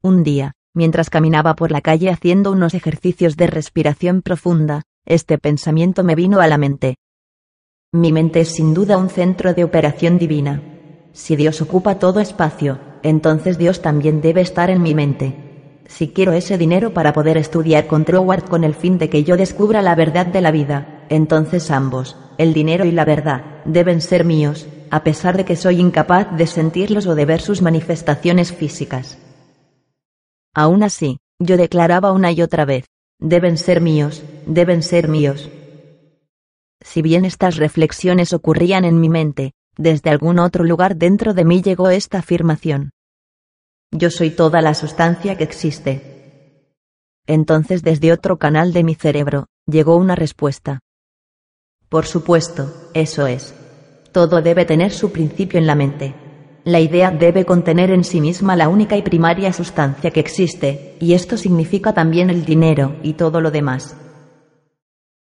Un 0.04 0.24
día, 0.24 0.54
mientras 0.74 1.10
caminaba 1.10 1.56
por 1.56 1.72
la 1.72 1.82
calle 1.82 2.10
haciendo 2.10 2.52
unos 2.52 2.74
ejercicios 2.74 3.38
de 3.38 3.48
respiración 3.48 4.22
profunda, 4.22 4.84
este 5.06 5.38
pensamiento 5.38 6.04
me 6.04 6.14
vino 6.14 6.40
a 6.40 6.48
la 6.48 6.58
mente. 6.58 6.98
Mi 7.94 8.12
mente 8.12 8.42
es 8.42 8.50
sin 8.50 8.74
duda 8.74 8.98
un 8.98 9.10
centro 9.10 9.54
de 9.54 9.64
operación 9.64 10.18
divina. 10.18 10.62
Si 11.14 11.36
Dios 11.36 11.62
ocupa 11.62 12.00
todo 12.00 12.20
espacio, 12.20 12.91
entonces 13.04 13.58
Dios 13.58 13.82
también 13.82 14.22
debe 14.22 14.42
estar 14.42 14.70
en 14.70 14.82
mi 14.82 14.94
mente. 14.96 15.36
Si 15.88 16.10
quiero 16.10 16.32
ese 16.32 16.58
dinero 16.58 16.94
para 16.94 17.14
poder 17.14 17.38
estudiar 17.38 17.88
con 17.88 18.06
Troward 18.06 18.44
con 18.44 18.64
el 18.64 18.76
fin 18.76 18.98
de 18.98 19.10
que 19.10 19.24
yo 19.24 19.36
descubra 19.36 19.82
la 19.82 19.96
verdad 19.96 20.26
de 20.26 20.42
la 20.42 20.52
vida, 20.52 21.06
entonces 21.10 21.70
ambos, 21.70 22.16
el 22.38 22.54
dinero 22.54 22.86
y 22.86 22.92
la 22.92 23.04
verdad, 23.04 23.44
deben 23.66 24.02
ser 24.02 24.24
míos, 24.24 24.68
a 24.90 25.04
pesar 25.04 25.36
de 25.36 25.46
que 25.46 25.56
soy 25.56 25.80
incapaz 25.80 26.36
de 26.36 26.48
sentirlos 26.48 27.08
o 27.08 27.16
de 27.16 27.26
ver 27.26 27.42
sus 27.42 27.62
manifestaciones 27.62 28.54
físicas. 28.54 29.18
Aún 30.54 30.84
así, 30.84 31.18
yo 31.40 31.58
declaraba 31.58 32.12
una 32.12 32.32
y 32.32 32.42
otra 32.42 32.66
vez, 32.66 32.86
deben 33.20 33.58
ser 33.58 33.82
míos, 33.82 34.24
deben 34.46 34.84
ser 34.84 35.08
míos. 35.08 35.50
Si 36.82 37.02
bien 37.02 37.26
estas 37.26 37.58
reflexiones 37.58 38.34
ocurrían 38.34 38.86
en 38.86 39.00
mi 39.00 39.10
mente, 39.10 39.54
desde 39.78 40.10
algún 40.10 40.40
otro 40.40 40.64
lugar 40.64 40.96
dentro 40.96 41.34
de 41.34 41.46
mí 41.46 41.62
llegó 41.62 41.90
esta 41.90 42.20
afirmación. 42.20 42.92
Yo 43.92 44.10
soy 44.10 44.32
toda 44.32 44.62
la 44.62 44.74
sustancia 44.74 45.38
que 45.38 45.44
existe. 45.44 46.72
Entonces 47.28 47.84
desde 47.84 48.12
otro 48.14 48.38
canal 48.38 48.74
de 48.74 48.84
mi 48.84 48.96
cerebro, 48.96 49.48
llegó 49.66 49.96
una 49.96 50.16
respuesta. 50.16 50.80
Por 51.90 52.06
supuesto, 52.06 52.90
eso 52.94 53.28
es. 53.28 53.54
Todo 54.12 54.42
debe 54.42 54.66
tener 54.66 54.92
su 54.92 55.12
principio 55.12 55.60
en 55.60 55.68
la 55.68 55.76
mente. 55.76 56.16
La 56.64 56.80
idea 56.80 57.12
debe 57.12 57.44
contener 57.44 57.90
en 57.92 58.04
sí 58.04 58.22
misma 58.22 58.56
la 58.56 58.70
única 58.70 58.96
y 58.96 59.02
primaria 59.02 59.52
sustancia 59.52 60.12
que 60.12 60.20
existe, 60.20 60.96
y 61.00 61.14
esto 61.14 61.36
significa 61.36 61.94
también 61.94 62.30
el 62.30 62.46
dinero 62.46 62.98
y 63.02 63.14
todo 63.14 63.42
lo 63.42 63.52
demás. 63.52 63.98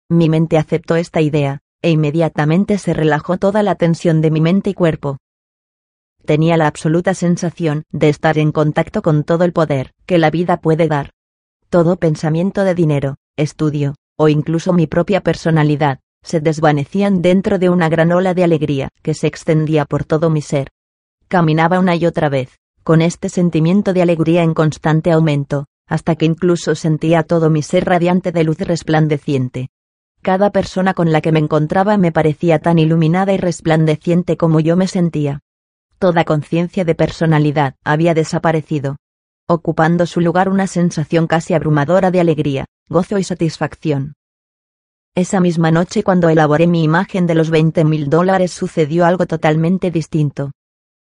Mi 0.08 0.28
mente 0.28 0.58
aceptó 0.58 0.96
esta 0.96 1.20
idea, 1.20 1.60
e 1.84 1.90
inmediatamente 1.90 2.78
se 2.78 2.94
relajó 2.94 3.36
toda 3.36 3.62
la 3.62 3.74
tensión 3.74 4.22
de 4.22 4.30
mi 4.30 4.40
mente 4.40 4.70
y 4.70 4.74
cuerpo. 4.74 5.18
Tenía 6.24 6.56
la 6.56 6.66
absoluta 6.66 7.12
sensación 7.12 7.82
de 7.92 8.08
estar 8.08 8.38
en 8.38 8.52
contacto 8.52 9.02
con 9.02 9.22
todo 9.22 9.44
el 9.44 9.52
poder 9.52 9.92
que 10.06 10.16
la 10.16 10.30
vida 10.30 10.62
puede 10.62 10.88
dar. 10.88 11.10
Todo 11.68 11.96
pensamiento 11.96 12.64
de 12.64 12.74
dinero, 12.74 13.16
estudio, 13.36 13.96
o 14.16 14.30
incluso 14.30 14.72
mi 14.72 14.86
propia 14.86 15.20
personalidad, 15.20 16.00
se 16.22 16.40
desvanecían 16.40 17.20
dentro 17.20 17.58
de 17.58 17.68
una 17.68 17.90
gran 17.90 18.12
ola 18.12 18.32
de 18.32 18.44
alegría 18.44 18.88
que 19.02 19.12
se 19.12 19.26
extendía 19.26 19.84
por 19.84 20.04
todo 20.04 20.30
mi 20.30 20.40
ser. 20.40 20.70
Caminaba 21.28 21.80
una 21.80 21.96
y 21.96 22.06
otra 22.06 22.30
vez, 22.30 22.56
con 22.82 23.02
este 23.02 23.28
sentimiento 23.28 23.92
de 23.92 24.00
alegría 24.00 24.42
en 24.42 24.54
constante 24.54 25.12
aumento, 25.12 25.66
hasta 25.86 26.16
que 26.16 26.24
incluso 26.24 26.74
sentía 26.76 27.24
todo 27.24 27.50
mi 27.50 27.60
ser 27.60 27.84
radiante 27.84 28.32
de 28.32 28.44
luz 28.44 28.58
resplandeciente. 28.60 29.68
Cada 30.24 30.48
persona 30.48 30.94
con 30.94 31.12
la 31.12 31.20
que 31.20 31.32
me 31.32 31.38
encontraba 31.38 31.98
me 31.98 32.10
parecía 32.10 32.58
tan 32.58 32.78
iluminada 32.78 33.34
y 33.34 33.36
resplandeciente 33.36 34.38
como 34.38 34.58
yo 34.58 34.74
me 34.74 34.88
sentía. 34.88 35.40
Toda 35.98 36.24
conciencia 36.24 36.86
de 36.86 36.94
personalidad 36.94 37.74
había 37.84 38.14
desaparecido, 38.14 38.96
ocupando 39.46 40.06
su 40.06 40.22
lugar 40.22 40.48
una 40.48 40.66
sensación 40.66 41.26
casi 41.26 41.52
abrumadora 41.52 42.10
de 42.10 42.20
alegría, 42.20 42.64
gozo 42.88 43.18
y 43.18 43.24
satisfacción. 43.24 44.14
Esa 45.14 45.40
misma 45.40 45.70
noche 45.70 46.02
cuando 46.02 46.30
elaboré 46.30 46.68
mi 46.68 46.82
imagen 46.84 47.26
de 47.26 47.34
los 47.34 47.50
20 47.50 47.84
mil 47.84 48.08
dólares 48.08 48.50
sucedió 48.50 49.04
algo 49.04 49.26
totalmente 49.26 49.90
distinto. 49.90 50.52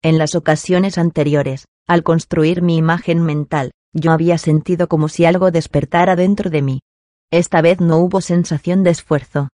En 0.02 0.18
las 0.18 0.36
ocasiones 0.36 0.98
anteriores, 0.98 1.64
al 1.88 2.04
construir 2.04 2.62
mi 2.62 2.76
imagen 2.76 3.24
mental, 3.24 3.72
yo 3.94 4.12
había 4.12 4.38
sentido 4.38 4.90
como 4.90 5.08
si 5.08 5.24
algo 5.24 5.50
despertara 5.50 6.18
dentro 6.18 6.50
de 6.50 6.62
mí. 6.62 6.80
Esta 7.34 7.64
vez 7.64 7.82
no 7.82 7.98
hubo 7.98 8.22
sensación 8.22 8.84
de 8.84 8.92
esfuerzo. 8.92 9.50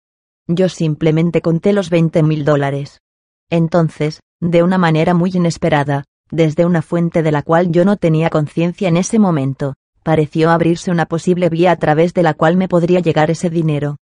Yo 0.49 0.68
simplemente 0.68 1.41
conté 1.41 1.72
los 1.72 1.89
20 1.89 2.23
mil 2.23 2.43
dólares. 2.43 2.99
Entonces, 3.49 4.19
de 4.41 4.64
una 4.64 4.77
manera 4.77 5.14
muy 5.14 5.31
inesperada, 5.34 6.03
desde 6.30 6.65
una 6.65 6.81
fuente 6.81 7.23
de 7.23 7.31
la 7.31 7.41
cual 7.41 7.72
yo 7.72 7.85
no 7.85 7.95
tenía 7.95 8.30
conciencia 8.30 8.89
en 8.89 8.97
ese 8.97 9.18
momento, 9.18 9.76
pareció 10.03 10.49
abrirse 10.49 10.91
una 10.91 11.06
posible 11.06 11.47
vía 11.47 11.72
a 11.72 11.77
través 11.77 12.14
de 12.14 12.22
la 12.22 12.34
cual 12.34 12.57
me 12.57 12.68
podría 12.68 12.99
llegar 12.99 13.31
ese 13.31 13.49
dinero. 13.49 13.95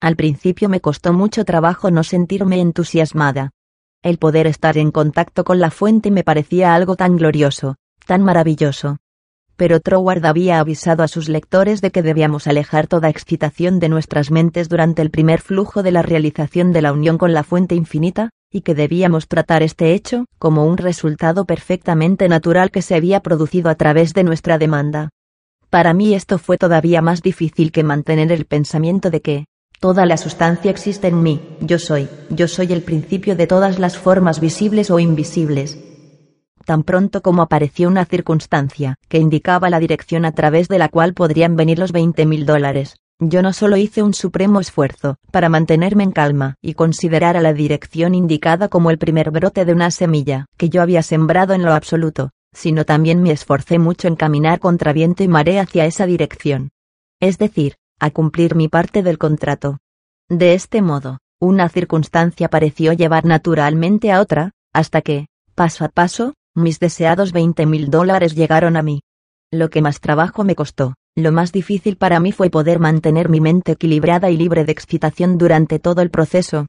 Al 0.00 0.16
principio 0.16 0.68
me 0.68 0.80
costó 0.80 1.12
mucho 1.12 1.44
trabajo 1.44 1.92
no 1.92 2.02
sentirme 2.02 2.60
entusiasmada. 2.60 3.50
El 4.02 4.18
poder 4.18 4.48
estar 4.48 4.76
en 4.76 4.90
contacto 4.90 5.44
con 5.44 5.60
la 5.60 5.70
fuente 5.70 6.10
me 6.10 6.24
parecía 6.24 6.74
algo 6.74 6.96
tan 6.96 7.16
glorioso, 7.16 7.76
tan 8.08 8.24
maravilloso. 8.24 8.98
Pero 9.62 9.78
Troward 9.78 10.26
había 10.26 10.58
avisado 10.58 11.04
a 11.04 11.06
sus 11.06 11.28
lectores 11.28 11.80
de 11.80 11.92
que 11.92 12.02
debíamos 12.02 12.48
alejar 12.48 12.88
toda 12.88 13.08
excitación 13.08 13.78
de 13.78 13.88
nuestras 13.88 14.32
mentes 14.32 14.68
durante 14.68 15.02
el 15.02 15.10
primer 15.12 15.40
flujo 15.40 15.84
de 15.84 15.92
la 15.92 16.02
realización 16.02 16.72
de 16.72 16.82
la 16.82 16.92
unión 16.92 17.16
con 17.16 17.32
la 17.32 17.44
fuente 17.44 17.76
infinita, 17.76 18.30
y 18.50 18.62
que 18.62 18.74
debíamos 18.74 19.28
tratar 19.28 19.62
este 19.62 19.94
hecho 19.94 20.24
como 20.40 20.66
un 20.66 20.78
resultado 20.78 21.44
perfectamente 21.44 22.28
natural 22.28 22.72
que 22.72 22.82
se 22.82 22.96
había 22.96 23.20
producido 23.20 23.70
a 23.70 23.76
través 23.76 24.14
de 24.14 24.24
nuestra 24.24 24.58
demanda. 24.58 25.10
Para 25.70 25.94
mí 25.94 26.12
esto 26.12 26.38
fue 26.38 26.58
todavía 26.58 27.00
más 27.00 27.22
difícil 27.22 27.70
que 27.70 27.84
mantener 27.84 28.32
el 28.32 28.46
pensamiento 28.46 29.10
de 29.10 29.20
que, 29.20 29.44
toda 29.78 30.06
la 30.06 30.16
sustancia 30.16 30.72
existe 30.72 31.06
en 31.06 31.22
mí, 31.22 31.40
yo 31.60 31.78
soy, 31.78 32.08
yo 32.30 32.48
soy 32.48 32.72
el 32.72 32.82
principio 32.82 33.36
de 33.36 33.46
todas 33.46 33.78
las 33.78 33.96
formas 33.96 34.40
visibles 34.40 34.90
o 34.90 34.98
invisibles. 34.98 35.78
Tan 36.64 36.84
pronto 36.84 37.22
como 37.22 37.42
apareció 37.42 37.88
una 37.88 38.04
circunstancia 38.04 38.96
que 39.08 39.18
indicaba 39.18 39.70
la 39.70 39.80
dirección 39.80 40.24
a 40.24 40.32
través 40.32 40.68
de 40.68 40.78
la 40.78 40.88
cual 40.88 41.12
podrían 41.12 41.56
venir 41.56 41.78
los 41.78 41.92
veinte 41.92 42.24
mil 42.24 42.46
dólares, 42.46 42.96
yo 43.18 43.42
no 43.42 43.52
solo 43.52 43.76
hice 43.76 44.02
un 44.02 44.14
supremo 44.14 44.60
esfuerzo 44.60 45.16
para 45.30 45.48
mantenerme 45.48 46.04
en 46.04 46.12
calma 46.12 46.56
y 46.60 46.74
considerar 46.74 47.36
a 47.36 47.40
la 47.40 47.52
dirección 47.52 48.14
indicada 48.14 48.68
como 48.68 48.90
el 48.90 48.98
primer 48.98 49.30
brote 49.30 49.64
de 49.64 49.72
una 49.72 49.90
semilla 49.90 50.46
que 50.56 50.68
yo 50.68 50.82
había 50.82 51.02
sembrado 51.02 51.54
en 51.54 51.62
lo 51.62 51.72
absoluto, 51.72 52.30
sino 52.52 52.84
también 52.84 53.22
me 53.22 53.32
esforcé 53.32 53.78
mucho 53.78 54.08
en 54.08 54.16
caminar 54.16 54.60
contra 54.60 54.92
viento 54.92 55.22
y 55.22 55.28
marea 55.28 55.62
hacia 55.62 55.86
esa 55.86 56.06
dirección. 56.06 56.70
Es 57.20 57.38
decir, 57.38 57.74
a 58.00 58.10
cumplir 58.10 58.54
mi 58.54 58.68
parte 58.68 59.02
del 59.02 59.18
contrato. 59.18 59.78
De 60.28 60.54
este 60.54 60.82
modo, 60.82 61.18
una 61.40 61.68
circunstancia 61.68 62.48
pareció 62.48 62.92
llevar 62.92 63.24
naturalmente 63.24 64.12
a 64.12 64.20
otra, 64.20 64.52
hasta 64.72 65.02
que, 65.02 65.26
paso 65.54 65.84
a 65.84 65.88
paso, 65.88 66.34
mis 66.54 66.78
deseados 66.78 67.32
veinte 67.32 67.66
mil 67.66 67.90
dólares 67.90 68.34
llegaron 68.34 68.76
a 68.76 68.82
mí. 68.82 69.00
Lo 69.50 69.70
que 69.70 69.82
más 69.82 70.00
trabajo 70.00 70.44
me 70.44 70.54
costó, 70.54 70.94
lo 71.16 71.32
más 71.32 71.52
difícil 71.52 71.96
para 71.96 72.20
mí 72.20 72.32
fue 72.32 72.50
poder 72.50 72.78
mantener 72.78 73.28
mi 73.28 73.40
mente 73.40 73.72
equilibrada 73.72 74.30
y 74.30 74.36
libre 74.36 74.64
de 74.64 74.72
excitación 74.72 75.38
durante 75.38 75.78
todo 75.78 76.02
el 76.02 76.10
proceso. 76.10 76.66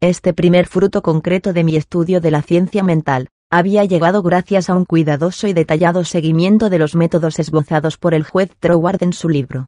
Este 0.00 0.34
primer 0.34 0.66
fruto 0.66 1.02
concreto 1.02 1.52
de 1.52 1.64
mi 1.64 1.76
estudio 1.76 2.20
de 2.20 2.30
la 2.30 2.42
ciencia 2.42 2.82
mental, 2.82 3.28
había 3.50 3.84
llegado 3.84 4.22
gracias 4.22 4.68
a 4.68 4.74
un 4.74 4.84
cuidadoso 4.84 5.46
y 5.46 5.52
detallado 5.52 6.04
seguimiento 6.04 6.70
de 6.70 6.78
los 6.78 6.94
métodos 6.94 7.38
esbozados 7.38 7.98
por 7.98 8.14
el 8.14 8.24
juez 8.24 8.50
Troward 8.58 9.02
en 9.02 9.12
su 9.12 9.28
libro. 9.28 9.66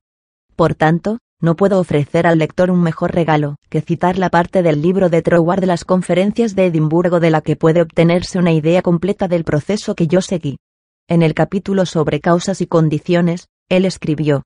Por 0.56 0.74
tanto, 0.74 1.18
no 1.41 1.55
puedo 1.55 1.79
ofrecer 1.79 2.27
al 2.27 2.39
lector 2.39 2.71
un 2.71 2.83
mejor 2.83 3.15
regalo 3.15 3.57
que 3.69 3.83
citar 3.83 4.19
la 4.19 4.31
parte 4.31 4.63
del 4.63 4.81
libro 4.81 5.11
de 5.11 5.21
Troward 5.23 5.61
de 5.61 5.67
las 5.67 5.85
conferencias 5.85 6.55
de 6.55 6.67
Edimburgo 6.67 7.21
de 7.21 7.31
la 7.31 7.43
que 7.43 7.57
puede 7.57 7.83
obtenerse 7.83 8.39
una 8.39 8.53
idea 8.53 8.81
completa 8.83 9.29
del 9.29 9.45
proceso 9.45 9.95
que 9.95 10.07
yo 10.07 10.23
seguí. 10.23 10.59
En 11.09 11.23
el 11.23 11.35
capítulo 11.35 11.85
sobre 11.85 12.21
causas 12.21 12.61
y 12.61 12.67
condiciones, 12.67 13.49
él 13.69 13.85
escribió. 13.85 14.45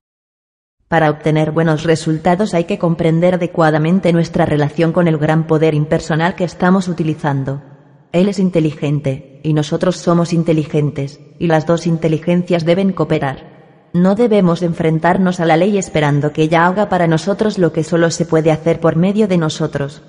Para 0.89 1.09
obtener 1.09 1.51
buenos 1.51 1.83
resultados 1.83 2.53
hay 2.53 2.65
que 2.65 2.77
comprender 2.77 3.35
adecuadamente 3.35 4.11
nuestra 4.11 4.45
relación 4.45 4.91
con 4.91 5.07
el 5.07 5.17
gran 5.17 5.47
poder 5.47 5.73
impersonal 5.73 6.35
que 6.35 6.43
estamos 6.43 6.89
utilizando. 6.89 7.63
Él 8.11 8.27
es 8.27 8.39
inteligente, 8.39 9.39
y 9.41 9.53
nosotros 9.53 9.95
somos 9.95 10.33
inteligentes, 10.33 11.21
y 11.39 11.47
las 11.47 11.65
dos 11.65 11.87
inteligencias 11.87 12.65
deben 12.65 12.91
cooperar. 12.91 13.50
No 13.93 14.15
debemos 14.15 14.61
enfrentarnos 14.61 15.39
a 15.39 15.45
la 15.45 15.57
ley 15.57 15.77
esperando 15.77 16.31
que 16.31 16.43
ella 16.43 16.65
haga 16.65 16.87
para 16.87 17.07
nosotros 17.07 17.57
lo 17.57 17.73
que 17.73 17.83
solo 17.83 18.09
se 18.09 18.25
puede 18.25 18.51
hacer 18.51 18.79
por 18.79 18.95
medio 18.95 19.27
de 19.27 19.37
nosotros. 19.37 20.01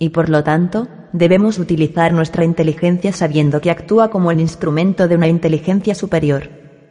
Y 0.00 0.08
por 0.10 0.28
lo 0.28 0.42
tanto, 0.42 0.88
debemos 1.12 1.58
utilizar 1.58 2.12
nuestra 2.12 2.44
inteligencia 2.44 3.12
sabiendo 3.12 3.60
que 3.60 3.70
actúa 3.70 4.10
como 4.10 4.30
el 4.30 4.40
instrumento 4.40 5.06
de 5.06 5.14
una 5.14 5.28
inteligencia 5.28 5.94
superior 5.94 6.50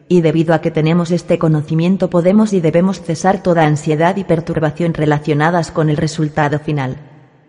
y 0.09 0.21
debido 0.21 0.53
a 0.53 0.61
que 0.61 0.71
tenemos 0.71 1.11
este 1.11 1.37
conocimiento 1.37 2.09
podemos 2.09 2.53
y 2.53 2.61
debemos 2.61 3.01
cesar 3.01 3.43
toda 3.43 3.65
ansiedad 3.65 4.15
y 4.15 4.23
perturbación 4.23 4.93
relacionadas 4.93 5.71
con 5.71 5.89
el 5.89 5.97
resultado 5.97 6.59
final. 6.59 6.97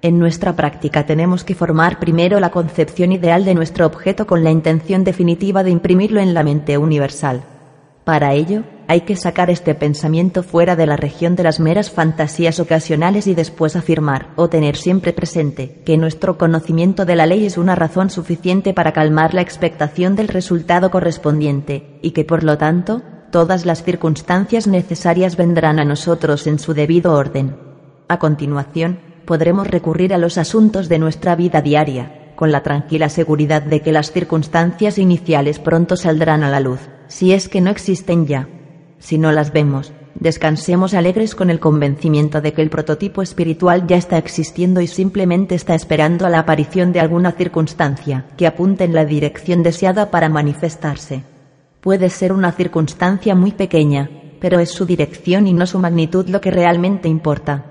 En 0.02 0.18
nuestra 0.18 0.54
práctica 0.54 1.06
tenemos 1.06 1.44
que 1.44 1.54
formar 1.54 1.98
primero 1.98 2.40
la 2.40 2.50
concepción 2.50 3.12
ideal 3.12 3.44
de 3.44 3.54
nuestro 3.54 3.86
objeto 3.86 4.26
con 4.26 4.44
la 4.44 4.50
intención 4.50 5.04
definitiva 5.04 5.62
de 5.62 5.70
imprimirlo 5.70 6.20
en 6.20 6.34
la 6.34 6.42
mente 6.42 6.78
universal. 6.78 7.42
Para 8.04 8.32
ello, 8.34 8.62
hay 8.90 9.02
que 9.02 9.16
sacar 9.16 9.50
este 9.50 9.74
pensamiento 9.74 10.42
fuera 10.42 10.74
de 10.74 10.86
la 10.86 10.96
región 10.96 11.36
de 11.36 11.42
las 11.42 11.60
meras 11.60 11.90
fantasías 11.90 12.58
ocasionales 12.58 13.26
y 13.26 13.34
después 13.34 13.76
afirmar 13.76 14.30
o 14.34 14.48
tener 14.48 14.76
siempre 14.76 15.12
presente 15.12 15.82
que 15.84 15.98
nuestro 15.98 16.38
conocimiento 16.38 17.04
de 17.04 17.14
la 17.14 17.26
ley 17.26 17.44
es 17.44 17.58
una 17.58 17.74
razón 17.74 18.08
suficiente 18.08 18.72
para 18.72 18.94
calmar 18.94 19.34
la 19.34 19.42
expectación 19.42 20.16
del 20.16 20.28
resultado 20.28 20.90
correspondiente, 20.90 21.98
y 22.00 22.12
que 22.12 22.24
por 22.24 22.44
lo 22.44 22.56
tanto, 22.56 23.02
todas 23.30 23.66
las 23.66 23.84
circunstancias 23.84 24.66
necesarias 24.66 25.36
vendrán 25.36 25.78
a 25.78 25.84
nosotros 25.84 26.46
en 26.46 26.58
su 26.58 26.72
debido 26.72 27.12
orden. 27.12 27.56
A 28.08 28.18
continuación, 28.18 29.00
podremos 29.26 29.66
recurrir 29.66 30.14
a 30.14 30.18
los 30.18 30.38
asuntos 30.38 30.88
de 30.88 30.98
nuestra 30.98 31.36
vida 31.36 31.60
diaria, 31.60 32.32
con 32.36 32.52
la 32.52 32.62
tranquila 32.62 33.10
seguridad 33.10 33.60
de 33.60 33.82
que 33.82 33.92
las 33.92 34.12
circunstancias 34.12 34.96
iniciales 34.96 35.58
pronto 35.58 35.94
saldrán 35.94 36.42
a 36.42 36.48
la 36.48 36.60
luz, 36.60 36.80
si 37.06 37.34
es 37.34 37.50
que 37.50 37.60
no 37.60 37.68
existen 37.68 38.26
ya 38.26 38.48
si 38.98 39.18
no 39.18 39.32
las 39.32 39.52
vemos, 39.52 39.92
descansemos 40.14 40.94
alegres 40.94 41.34
con 41.34 41.50
el 41.50 41.60
convencimiento 41.60 42.40
de 42.40 42.52
que 42.52 42.62
el 42.62 42.70
prototipo 42.70 43.22
espiritual 43.22 43.86
ya 43.86 43.96
está 43.96 44.18
existiendo 44.18 44.80
y 44.80 44.86
simplemente 44.86 45.54
está 45.54 45.74
esperando 45.74 46.26
a 46.26 46.30
la 46.30 46.40
aparición 46.40 46.92
de 46.92 47.00
alguna 47.00 47.32
circunstancia 47.32 48.26
que 48.36 48.46
apunte 48.46 48.84
en 48.84 48.94
la 48.94 49.04
dirección 49.04 49.62
deseada 49.62 50.10
para 50.10 50.28
manifestarse. 50.28 51.22
Puede 51.80 52.10
ser 52.10 52.32
una 52.32 52.52
circunstancia 52.52 53.34
muy 53.34 53.52
pequeña, 53.52 54.10
pero 54.40 54.58
es 54.58 54.70
su 54.70 54.84
dirección 54.84 55.46
y 55.46 55.52
no 55.52 55.66
su 55.66 55.78
magnitud 55.78 56.28
lo 56.28 56.40
que 56.40 56.50
realmente 56.50 57.08
importa. 57.08 57.64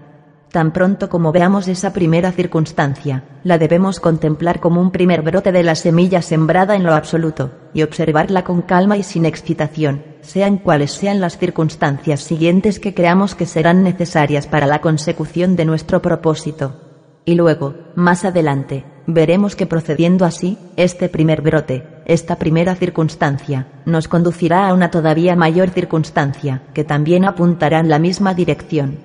Tan 0.52 0.72
pronto 0.72 1.10
como 1.10 1.34
veamos 1.34 1.68
esa 1.68 1.92
primera 1.92 2.32
circunstancia, 2.32 3.24
la 3.44 3.58
debemos 3.58 4.00
contemplar 4.00 4.62
como 4.62 4.82
un 4.82 4.92
primer 4.92 5.22
brote 5.22 5.52
de 5.52 5.62
la 5.62 5.76
semilla 5.76 6.22
sembrada 6.22 6.76
en 6.76 6.84
lo 6.84 6.94
absoluto, 6.94 7.52
y 7.74 7.84
observarla 7.84 8.46
con 8.46 8.62
calma 8.62 8.96
y 8.96 9.04
sin 9.04 9.26
excitación, 9.26 10.04
sean 10.28 10.58
cuales 10.58 10.92
sean 10.92 11.22
las 11.22 11.38
circunstancias 11.38 12.20
siguientes 12.20 12.82
que 12.82 12.94
creamos 12.94 13.34
que 13.34 13.46
serán 13.46 13.82
necesarias 13.82 14.46
para 14.46 14.68
la 14.68 14.82
consecución 14.82 15.56
de 15.56 15.64
nuestro 15.64 16.02
propósito. 16.02 16.76
Y 17.24 17.36
luego, 17.36 17.76
más 17.96 18.26
adelante, 18.26 18.84
veremos 19.06 19.56
que 19.56 19.66
procediendo 19.66 20.26
así, 20.26 20.58
este 20.76 21.08
primer 21.08 21.42
brote, 21.42 21.88
esta 22.06 22.36
primera 22.36 22.76
circunstancia, 22.76 23.68
nos 23.86 24.10
conducirá 24.10 24.68
a 24.68 24.74
una 24.74 24.92
todavía 24.92 25.38
mayor 25.38 25.70
circunstancia, 25.70 26.64
que 26.74 26.84
también 26.84 27.24
apuntará 27.24 27.80
en 27.80 27.88
la 27.88 27.98
misma 27.98 28.34
dirección, 28.34 29.00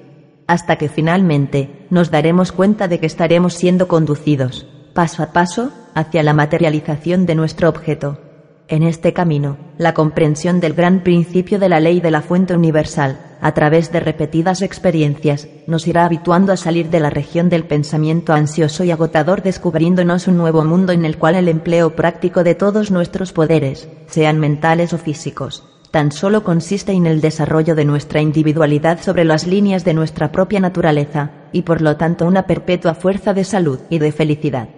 hasta 0.48 0.74
que 0.74 0.88
finalmente 0.88 1.86
nos 1.88 2.10
daremos 2.10 2.50
cuenta 2.50 2.88
de 2.88 2.98
que 2.98 3.06
estaremos 3.06 3.54
siendo 3.54 3.86
conducidos, 3.86 4.66
paso 4.92 5.22
a 5.22 5.32
paso, 5.32 5.70
hacia 5.94 6.24
la 6.24 6.34
materialización 6.34 7.26
de 7.26 7.36
nuestro 7.36 7.68
objeto. 7.68 8.18
En 8.68 8.82
este 8.82 9.12
camino, 9.12 9.58
la 9.76 9.92
comprensión 9.92 10.60
del 10.60 10.72
gran 10.72 11.00
principio 11.00 11.58
de 11.58 11.68
la 11.68 11.80
ley 11.80 12.00
de 12.00 12.10
la 12.10 12.22
fuente 12.22 12.54
universal, 12.54 13.18
a 13.40 13.52
través 13.52 13.90
de 13.90 14.00
repetidas 14.00 14.62
experiencias, 14.62 15.48
nos 15.66 15.88
irá 15.88 16.04
habituando 16.04 16.52
a 16.52 16.56
salir 16.56 16.88
de 16.88 17.00
la 17.00 17.10
región 17.10 17.48
del 17.48 17.64
pensamiento 17.64 18.32
ansioso 18.32 18.84
y 18.84 18.92
agotador 18.92 19.42
descubriéndonos 19.42 20.28
un 20.28 20.36
nuevo 20.36 20.64
mundo 20.64 20.92
en 20.92 21.04
el 21.04 21.18
cual 21.18 21.34
el 21.34 21.48
empleo 21.48 21.96
práctico 21.96 22.44
de 22.44 22.54
todos 22.54 22.90
nuestros 22.90 23.32
poderes, 23.32 23.88
sean 24.06 24.38
mentales 24.38 24.92
o 24.92 24.98
físicos, 24.98 25.64
tan 25.90 26.12
solo 26.12 26.44
consiste 26.44 26.92
en 26.92 27.06
el 27.06 27.20
desarrollo 27.20 27.74
de 27.74 27.84
nuestra 27.84 28.20
individualidad 28.20 29.02
sobre 29.02 29.24
las 29.24 29.46
líneas 29.46 29.84
de 29.84 29.92
nuestra 29.92 30.30
propia 30.30 30.60
naturaleza, 30.60 31.32
y 31.52 31.62
por 31.62 31.82
lo 31.82 31.96
tanto 31.96 32.26
una 32.26 32.46
perpetua 32.46 32.94
fuerza 32.94 33.34
de 33.34 33.44
salud 33.44 33.80
y 33.90 33.98
de 33.98 34.12
felicidad. 34.12 34.68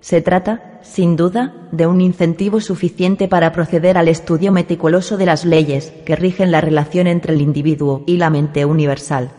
Se 0.00 0.20
trata, 0.22 0.78
sin 0.82 1.16
duda, 1.16 1.68
de 1.72 1.86
un 1.86 2.00
incentivo 2.00 2.60
suficiente 2.60 3.26
para 3.28 3.52
proceder 3.52 3.98
al 3.98 4.08
estudio 4.08 4.52
meticuloso 4.52 5.16
de 5.16 5.26
las 5.26 5.44
leyes 5.44 5.92
que 6.06 6.16
rigen 6.16 6.50
la 6.50 6.60
relación 6.60 7.06
entre 7.06 7.34
el 7.34 7.40
individuo 7.40 8.04
y 8.06 8.16
la 8.16 8.30
mente 8.30 8.64
universal. 8.64 9.30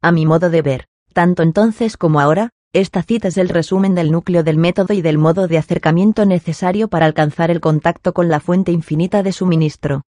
A 0.00 0.10
mi 0.10 0.26
modo 0.26 0.48
de 0.48 0.62
ver, 0.62 0.86
tanto 1.12 1.42
entonces 1.42 1.96
como 1.96 2.20
ahora, 2.20 2.50
Esta 2.74 3.02
cita 3.02 3.28
es 3.28 3.38
el 3.38 3.48
resumen 3.48 3.94
del 3.94 4.12
núcleo 4.12 4.42
del 4.42 4.58
método 4.58 4.92
y 4.92 5.00
del 5.00 5.16
modo 5.16 5.48
de 5.48 5.56
acercamiento 5.56 6.26
necesario 6.26 6.88
para 6.88 7.06
alcanzar 7.06 7.50
el 7.50 7.60
contacto 7.60 8.12
con 8.12 8.28
la 8.28 8.40
fuente 8.40 8.72
infinita 8.72 9.22
de 9.22 9.32
suministro. 9.32 10.02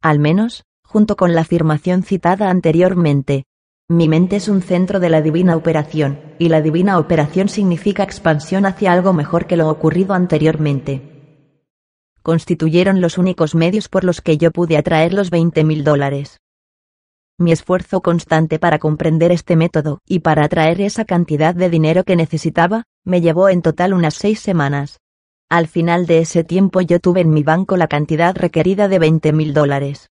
Al 0.00 0.18
menos, 0.18 0.64
junto 0.82 1.16
con 1.16 1.34
la 1.34 1.42
afirmación 1.42 2.02
citada 2.02 2.48
anteriormente. 2.48 3.44
Mi 3.88 4.08
mente 4.08 4.34
es 4.34 4.48
un 4.48 4.62
centro 4.62 4.98
de 4.98 5.08
la 5.08 5.22
divina 5.22 5.54
operación, 5.54 6.18
y 6.40 6.48
la 6.48 6.60
divina 6.60 6.98
operación 6.98 7.48
significa 7.48 8.02
expansión 8.02 8.66
hacia 8.66 8.92
algo 8.92 9.12
mejor 9.12 9.46
que 9.46 9.56
lo 9.56 9.68
ocurrido 9.68 10.12
anteriormente. 10.12 11.52
Constituyeron 12.20 13.00
los 13.00 13.16
únicos 13.16 13.54
medios 13.54 13.88
por 13.88 14.02
los 14.02 14.20
que 14.20 14.38
yo 14.38 14.50
pude 14.50 14.76
atraer 14.76 15.14
los 15.14 15.30
20 15.30 15.62
mil 15.62 15.84
dólares. 15.84 16.40
Mi 17.38 17.52
esfuerzo 17.52 18.00
constante 18.00 18.58
para 18.58 18.80
comprender 18.80 19.30
este 19.30 19.54
método 19.54 20.00
y 20.04 20.18
para 20.18 20.46
atraer 20.46 20.80
esa 20.80 21.04
cantidad 21.04 21.54
de 21.54 21.70
dinero 21.70 22.02
que 22.02 22.16
necesitaba, 22.16 22.82
me 23.04 23.20
llevó 23.20 23.48
en 23.50 23.62
total 23.62 23.94
unas 23.94 24.14
seis 24.14 24.40
semanas. 24.40 24.98
Al 25.48 25.68
final 25.68 26.06
de 26.06 26.18
ese 26.18 26.42
tiempo 26.42 26.80
yo 26.80 26.98
tuve 26.98 27.20
en 27.20 27.30
mi 27.30 27.44
banco 27.44 27.76
la 27.76 27.86
cantidad 27.86 28.34
requerida 28.34 28.88
de 28.88 28.98
20 28.98 29.32
mil 29.32 29.54
dólares. 29.54 30.08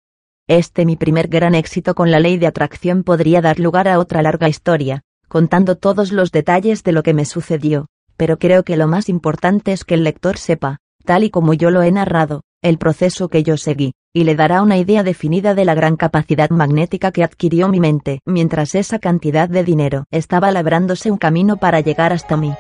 Este 0.47 0.85
mi 0.85 0.95
primer 0.95 1.27
gran 1.27 1.55
éxito 1.55 1.95
con 1.95 2.11
la 2.11 2.19
ley 2.19 2.37
de 2.37 2.45
atracción 2.45 3.03
podría 3.03 3.41
dar 3.41 3.59
lugar 3.59 3.87
a 3.87 3.97
otra 3.97 4.21
larga 4.21 4.47
historia, 4.47 5.01
contando 5.27 5.75
todos 5.75 6.11
los 6.11 6.31
detalles 6.31 6.83
de 6.83 6.91
lo 6.91 7.01
que 7.01 7.15
me 7.15 7.25
sucedió, 7.25 7.87
pero 8.15 8.37
creo 8.37 8.61
que 8.61 8.77
lo 8.77 8.87
más 8.87 9.09
importante 9.09 9.71
es 9.71 9.83
que 9.83 9.95
el 9.95 10.03
lector 10.03 10.37
sepa, 10.37 10.77
tal 11.03 11.23
y 11.23 11.31
como 11.31 11.55
yo 11.55 11.71
lo 11.71 11.81
he 11.81 11.91
narrado, 11.91 12.41
el 12.61 12.77
proceso 12.77 13.27
que 13.27 13.41
yo 13.41 13.57
seguí, 13.57 13.93
y 14.13 14.23
le 14.23 14.35
dará 14.35 14.61
una 14.61 14.77
idea 14.77 15.01
definida 15.01 15.55
de 15.55 15.65
la 15.65 15.73
gran 15.73 15.95
capacidad 15.95 16.51
magnética 16.51 17.11
que 17.11 17.23
adquirió 17.23 17.67
mi 17.67 17.79
mente, 17.79 18.19
mientras 18.23 18.75
esa 18.75 18.99
cantidad 18.99 19.49
de 19.49 19.63
dinero 19.63 20.05
estaba 20.11 20.51
labrándose 20.51 21.09
un 21.09 21.17
camino 21.17 21.57
para 21.57 21.79
llegar 21.79 22.13
hasta 22.13 22.37
mí. 22.37 22.53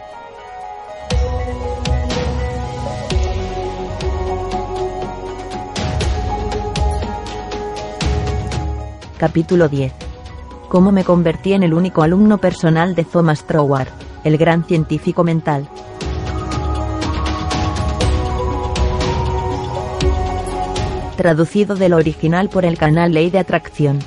Capítulo 9.25 9.69
10. 9.69 9.91
Cómo 10.69 10.91
me 10.91 11.03
convertí 11.03 11.53
en 11.53 11.63
el 11.63 11.73
único 11.73 12.03
alumno 12.03 12.37
personal 12.37 12.93
de 12.93 13.05
Thomas 13.05 13.47
Troward, 13.47 13.87
el 14.23 14.37
gran 14.37 14.63
científico 14.65 15.23
mental. 15.23 15.67
traducido 21.17 21.75
del 21.75 21.93
original 21.93 22.49
por 22.49 22.65
el 22.65 22.77
canal 22.77 23.13
Ley 23.13 23.31
de 23.31 23.39
Atracción. 23.39 23.97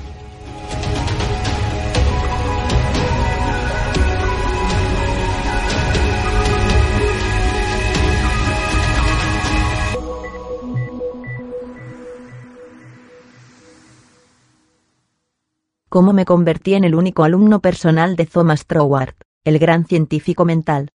Cómo 15.89 16.13
me 16.13 16.23
convertí 16.23 16.75
en 16.75 16.83
el 16.83 16.93
único 16.93 17.23
alumno 17.23 17.61
personal 17.61 18.15
de 18.15 18.27
Thomas 18.27 18.67
Troward, 18.67 19.15
el 19.43 19.57
gran 19.57 19.87
científico 19.87 20.45
mental. 20.45 20.89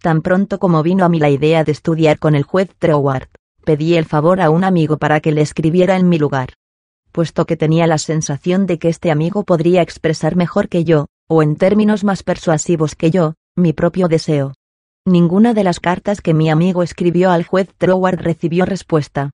Tan 0.00 0.22
pronto 0.22 0.58
como 0.58 0.82
vino 0.82 1.04
a 1.04 1.10
mí 1.10 1.18
la 1.18 1.28
idea 1.28 1.62
de 1.62 1.72
estudiar 1.72 2.18
con 2.18 2.34
el 2.34 2.42
juez 2.42 2.74
Troward, 2.78 3.28
pedí 3.64 3.96
el 3.96 4.06
favor 4.06 4.40
a 4.40 4.48
un 4.48 4.64
amigo 4.64 4.96
para 4.96 5.20
que 5.20 5.32
le 5.32 5.42
escribiera 5.42 5.96
en 5.96 6.08
mi 6.08 6.18
lugar. 6.18 6.54
Puesto 7.12 7.44
que 7.44 7.58
tenía 7.58 7.86
la 7.86 7.98
sensación 7.98 8.64
de 8.64 8.78
que 8.78 8.88
este 8.88 9.10
amigo 9.10 9.44
podría 9.44 9.82
expresar 9.82 10.34
mejor 10.34 10.70
que 10.70 10.84
yo, 10.84 11.06
o 11.28 11.42
en 11.42 11.56
términos 11.56 12.04
más 12.04 12.22
persuasivos 12.22 12.94
que 12.94 13.10
yo, 13.10 13.34
mi 13.54 13.74
propio 13.74 14.08
deseo. 14.08 14.54
Ninguna 15.04 15.52
de 15.52 15.64
las 15.64 15.80
cartas 15.80 16.22
que 16.22 16.32
mi 16.32 16.48
amigo 16.48 16.82
escribió 16.82 17.30
al 17.30 17.44
juez 17.44 17.68
Troward 17.76 18.20
recibió 18.20 18.64
respuesta. 18.64 19.32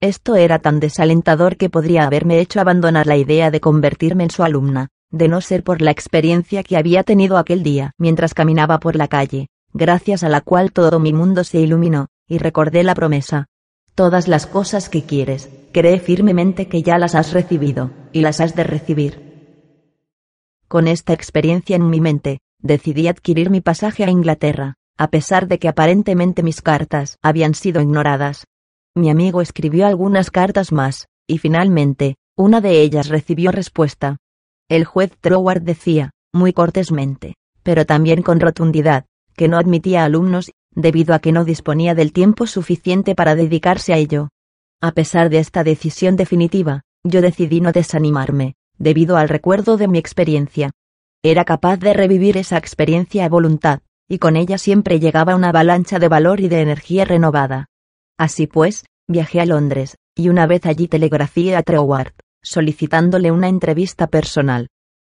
Esto 0.00 0.36
era 0.36 0.58
tan 0.58 0.80
desalentador 0.80 1.56
que 1.56 1.70
podría 1.70 2.04
haberme 2.04 2.40
hecho 2.40 2.60
abandonar 2.60 3.06
la 3.06 3.16
idea 3.16 3.50
de 3.50 3.60
convertirme 3.60 4.24
en 4.24 4.30
su 4.30 4.42
alumna, 4.42 4.88
de 5.10 5.28
no 5.28 5.40
ser 5.40 5.64
por 5.64 5.80
la 5.80 5.90
experiencia 5.90 6.62
que 6.62 6.76
había 6.76 7.02
tenido 7.02 7.38
aquel 7.38 7.62
día 7.62 7.92
mientras 7.98 8.34
caminaba 8.34 8.78
por 8.78 8.96
la 8.96 9.08
calle, 9.08 9.48
gracias 9.72 10.22
a 10.22 10.28
la 10.28 10.40
cual 10.40 10.72
todo 10.72 11.00
mi 11.00 11.12
mundo 11.12 11.44
se 11.44 11.60
iluminó, 11.60 12.08
y 12.28 12.38
recordé 12.38 12.82
la 12.82 12.94
promesa, 12.94 13.46
Todas 13.96 14.28
las 14.28 14.46
cosas 14.46 14.90
que 14.90 15.04
quieres, 15.04 15.48
cree 15.72 15.98
firmemente 16.00 16.68
que 16.68 16.82
ya 16.82 16.98
las 16.98 17.14
has 17.14 17.32
recibido, 17.32 17.92
y 18.12 18.20
las 18.20 18.42
has 18.42 18.54
de 18.54 18.62
recibir. 18.62 19.72
Con 20.68 20.86
esta 20.86 21.14
experiencia 21.14 21.76
en 21.76 21.88
mi 21.88 22.02
mente, 22.02 22.40
decidí 22.60 23.08
adquirir 23.08 23.48
mi 23.48 23.62
pasaje 23.62 24.04
a 24.04 24.10
Inglaterra, 24.10 24.74
a 24.98 25.08
pesar 25.08 25.48
de 25.48 25.58
que 25.58 25.68
aparentemente 25.68 26.42
mis 26.42 26.60
cartas 26.60 27.16
habían 27.22 27.54
sido 27.54 27.80
ignoradas. 27.80 28.44
Mi 28.96 29.10
amigo 29.10 29.42
escribió 29.42 29.86
algunas 29.86 30.30
cartas 30.30 30.72
más, 30.72 31.06
y 31.26 31.36
finalmente, 31.36 32.16
una 32.34 32.62
de 32.62 32.80
ellas 32.80 33.08
recibió 33.08 33.52
respuesta. 33.52 34.16
El 34.70 34.86
juez 34.86 35.12
Troward 35.20 35.60
decía, 35.60 36.12
muy 36.32 36.54
cortésmente, 36.54 37.34
pero 37.62 37.84
también 37.84 38.22
con 38.22 38.40
rotundidad, 38.40 39.04
que 39.36 39.48
no 39.48 39.58
admitía 39.58 40.04
alumnos 40.04 40.50
debido 40.74 41.14
a 41.14 41.18
que 41.18 41.30
no 41.30 41.44
disponía 41.44 41.94
del 41.94 42.14
tiempo 42.14 42.46
suficiente 42.46 43.14
para 43.14 43.34
dedicarse 43.34 43.92
a 43.92 43.98
ello. 43.98 44.30
A 44.80 44.92
pesar 44.92 45.28
de 45.28 45.40
esta 45.40 45.62
decisión 45.62 46.16
definitiva, 46.16 46.80
yo 47.04 47.20
decidí 47.20 47.60
no 47.60 47.72
desanimarme, 47.72 48.54
debido 48.78 49.18
al 49.18 49.28
recuerdo 49.28 49.76
de 49.76 49.88
mi 49.88 49.98
experiencia. 49.98 50.70
Era 51.22 51.44
capaz 51.44 51.76
de 51.76 51.92
revivir 51.92 52.38
esa 52.38 52.56
experiencia 52.56 53.26
a 53.26 53.28
voluntad, 53.28 53.80
y 54.08 54.16
con 54.18 54.36
ella 54.36 54.56
siempre 54.56 55.00
llegaba 55.00 55.36
una 55.36 55.50
avalancha 55.50 55.98
de 55.98 56.08
valor 56.08 56.40
y 56.40 56.48
de 56.48 56.62
energía 56.62 57.04
renovada. 57.04 57.66
Así 58.18 58.46
pues, 58.46 58.84
viajé 59.08 59.40
a 59.40 59.46
Londres, 59.46 59.96
y 60.14 60.28
una 60.28 60.46
vez 60.46 60.66
allí 60.66 60.88
telegrafié 60.88 61.56
a 61.56 61.62
Troward, 61.62 62.12
solicitándole 62.42 63.30
una 63.30 63.48
entrevista 63.48 64.06
personal. 64.06 64.68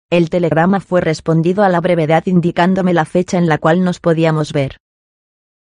El 0.10 0.30
telegrama 0.30 0.80
fue 0.80 1.02
respondido 1.02 1.64
a 1.64 1.70
la 1.70 1.82
brevedad 1.82 2.26
indicándome 2.26 2.94
la 2.94 3.06
fecha 3.06 3.38
en 3.38 3.48
la 3.48 3.58
cual 3.58 3.84
nos 3.84 4.00
podíamos 4.00 4.54
ver. 4.54 4.78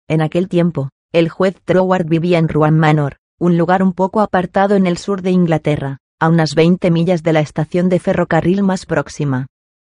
En 0.09 0.21
aquel 0.21 0.49
tiempo, 0.49 0.91
el 1.13 1.29
juez 1.29 1.61
Troward 1.65 2.07
vivía 2.07 2.39
en 2.39 2.49
Ruan 2.49 2.79
Manor, 2.79 3.17
un 3.39 3.59
lugar 3.59 3.83
un 3.83 3.93
poco 3.93 4.21
apartado 4.21 4.75
en 4.77 4.87
el 4.87 4.99
sur 4.99 5.23
de 5.23 5.31
Inglaterra, 5.31 5.99
a 6.19 6.29
unas 6.29 6.55
20 6.55 6.91
millas 6.91 7.23
de 7.23 7.33
la 7.33 7.41
estación 7.41 7.89
de 7.89 7.99
ferrocarril 7.99 8.63
más 8.63 8.87
próxima. 8.87 9.47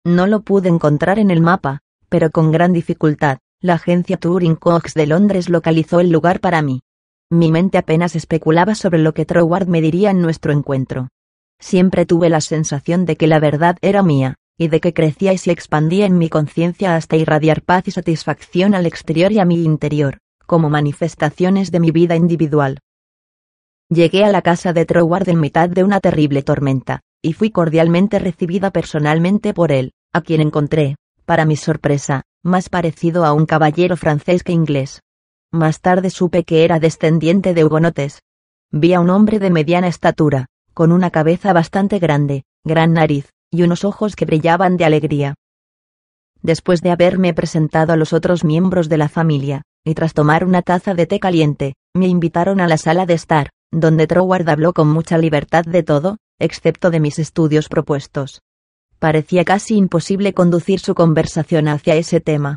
No 0.05 0.27
lo 0.27 0.43
pude 0.43 0.69
encontrar 0.69 1.19
en 1.19 1.31
el 1.31 1.40
mapa, 1.40 1.81
pero 2.09 2.31
con 2.31 2.51
gran 2.51 2.73
dificultad, 2.73 3.39
la 3.60 3.74
agencia 3.74 4.16
Turing 4.16 4.56
Cox 4.56 4.94
de 4.94 5.06
Londres 5.06 5.48
localizó 5.48 6.01
el 6.01 6.10
lugar 6.10 6.40
para 6.40 6.62
mí. 6.62 6.82
Mi 7.33 7.51
mente 7.51 7.79
apenas 7.79 8.15
especulaba 8.15 8.75
sobre 8.75 8.99
lo 8.99 9.15
que 9.15 9.25
Troward 9.25 9.67
me 9.67 9.81
diría 9.81 10.11
en 10.11 10.21
nuestro 10.21 10.53
encuentro. 10.53 11.09
Siempre 11.59 12.05
tuve 12.05 12.29
la 12.29 12.43
sensación 12.43 13.07
de 13.07 13.17
que 13.17 13.27
la 13.27 13.41
verdad 13.41 13.79
era 13.81 14.03
mía, 14.03 14.35
y 14.59 14.69
de 14.69 14.81
que 14.81 14.93
crecía 14.93 15.33
y 15.33 15.39
se 15.39 15.51
expandía 15.51 16.05
en 16.05 16.19
mi 16.19 16.29
conciencia 16.29 16.95
hasta 16.95 17.17
irradiar 17.17 17.63
paz 17.63 17.89
y 17.89 17.91
satisfacción 17.91 18.75
al 18.75 18.85
exterior 18.85 19.33
y 19.33 19.39
a 19.39 19.47
mi 19.47 19.65
interior, 19.65 20.19
como 20.45 20.69
manifestaciones 20.69 21.71
de 21.71 21.81
mi 21.81 21.91
vida 21.91 22.17
individual. 22.17 22.81
Llegué 23.89 24.25
a 24.25 24.31
la 24.31 24.43
casa 24.43 24.75
de 24.75 24.85
Troward 24.85 25.31
en 25.31 25.41
mitad 25.41 25.71
de 25.71 25.85
una 25.85 26.01
terrible 26.01 26.43
tormenta, 26.43 27.01
y 27.23 27.33
fui 27.33 27.51
cordialmente 27.51 28.19
recibida 28.19 28.73
personalmente 28.73 29.55
por 29.55 29.73
él, 29.73 29.93
a 30.13 30.21
quien 30.21 30.43
encontré, 30.43 30.97
para 31.25 31.47
mi 31.47 31.57
sorpresa, 31.57 32.25
más 32.43 32.69
parecido 32.69 33.25
a 33.25 33.33
un 33.33 33.47
caballero 33.47 33.97
francés 33.97 34.43
que 34.43 34.53
inglés. 34.53 35.01
Más 35.53 35.83
tarde 35.83 36.09
supe 36.09 36.45
que 36.45 36.65
era 36.65 36.81
descendiente 36.81 37.53
de 37.53 37.65
hugonotes. 37.65 38.23
Vi 38.70 38.95
a 38.95 39.01
un 39.01 39.11
hombre 39.11 39.39
de 39.39 39.51
mediana 39.51 39.87
estatura, 39.87 40.47
con 40.73 40.93
una 40.93 41.11
cabeza 41.11 41.53
bastante 41.53 41.99
grande, 41.99 42.45
gran 42.65 42.95
nariz, 42.95 43.29
y 43.51 43.62
unos 43.62 43.85
ojos 43.85 44.16
que 44.16 44.24
brillaban 44.24 44.79
de 44.79 44.87
alegría. 44.87 45.35
Después 46.41 46.81
de 46.81 46.91
haberme 46.91 47.35
presentado 47.35 47.93
a 47.93 47.97
los 47.97 48.15
otros 48.15 48.45
miembros 48.45 48.89
de 48.89 48.97
la 48.97 49.11
familia, 49.11 49.61
y 49.85 49.93
tras 49.93 50.15
tomar 50.15 50.47
una 50.47 50.62
taza 50.62 50.95
de 50.95 51.07
té 51.07 51.20
caliente, 51.20 51.74
me 51.95 52.09
invitaron 52.09 52.59
a 52.62 52.66
la 52.66 52.79
sala 52.79 53.05
de 53.05 53.15
estar, 53.15 53.51
donde 53.70 54.07
Troward 54.07 54.49
habló 54.49 54.73
con 54.73 54.89
mucha 54.89 55.19
libertad 55.19 55.66
de 55.66 55.83
todo, 55.83 56.16
excepto 56.39 56.91
de 56.91 57.01
mis 57.01 57.19
estudios 57.19 57.69
propuestos. 57.69 58.41
Parecía 58.99 59.45
casi 59.45 59.77
imposible 59.77 60.33
conducir 60.33 60.81
su 60.81 60.95
conversación 60.95 61.69
hacia 61.69 61.95
ese 61.95 62.20
tema. 62.20 62.57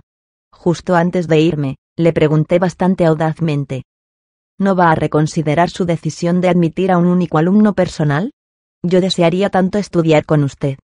Justo 0.52 0.96
antes 0.96 1.28
de 1.28 1.42
irme, 1.42 1.76
le 1.98 2.14
pregunté 2.14 2.60
bastante 2.60 3.06
audazmente. 3.06 3.84
¿No 4.58 4.76
va 4.76 4.92
a 4.92 4.96
reconsiderar 4.96 5.70
su 5.70 5.86
decisión 5.86 6.42
de 6.42 6.50
admitir 6.50 6.92
a 6.92 6.98
un 6.98 7.08
único 7.08 7.38
alumno 7.38 7.74
personal? 7.74 8.32
Yo 8.84 9.02
desearía 9.02 9.50
tanto 9.50 9.78
estudiar 9.78 10.26
con 10.26 10.44
usted 10.44 10.78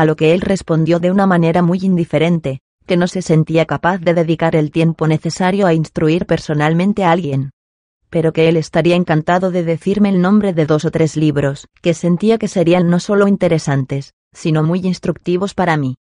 a 0.00 0.06
lo 0.06 0.16
que 0.16 0.32
él 0.32 0.40
respondió 0.40 0.98
de 0.98 1.10
una 1.10 1.26
manera 1.26 1.60
muy 1.60 1.80
indiferente, 1.82 2.60
que 2.86 2.96
no 2.96 3.06
se 3.06 3.20
sentía 3.20 3.66
capaz 3.66 3.98
de 3.98 4.14
dedicar 4.14 4.56
el 4.56 4.70
tiempo 4.70 5.06
necesario 5.06 5.66
a 5.66 5.74
instruir 5.74 6.24
personalmente 6.24 7.04
a 7.04 7.10
alguien. 7.10 7.50
Pero 8.08 8.32
que 8.32 8.48
él 8.48 8.56
estaría 8.56 8.96
encantado 8.96 9.50
de 9.50 9.62
decirme 9.62 10.08
el 10.08 10.22
nombre 10.22 10.54
de 10.54 10.64
dos 10.64 10.86
o 10.86 10.90
tres 10.90 11.18
libros, 11.18 11.68
que 11.82 11.92
sentía 11.92 12.38
que 12.38 12.48
serían 12.48 12.88
no 12.88 12.98
solo 12.98 13.28
interesantes, 13.28 14.14
sino 14.32 14.62
muy 14.62 14.80
instructivos 14.86 15.52
para 15.52 15.76
mí. 15.76 15.96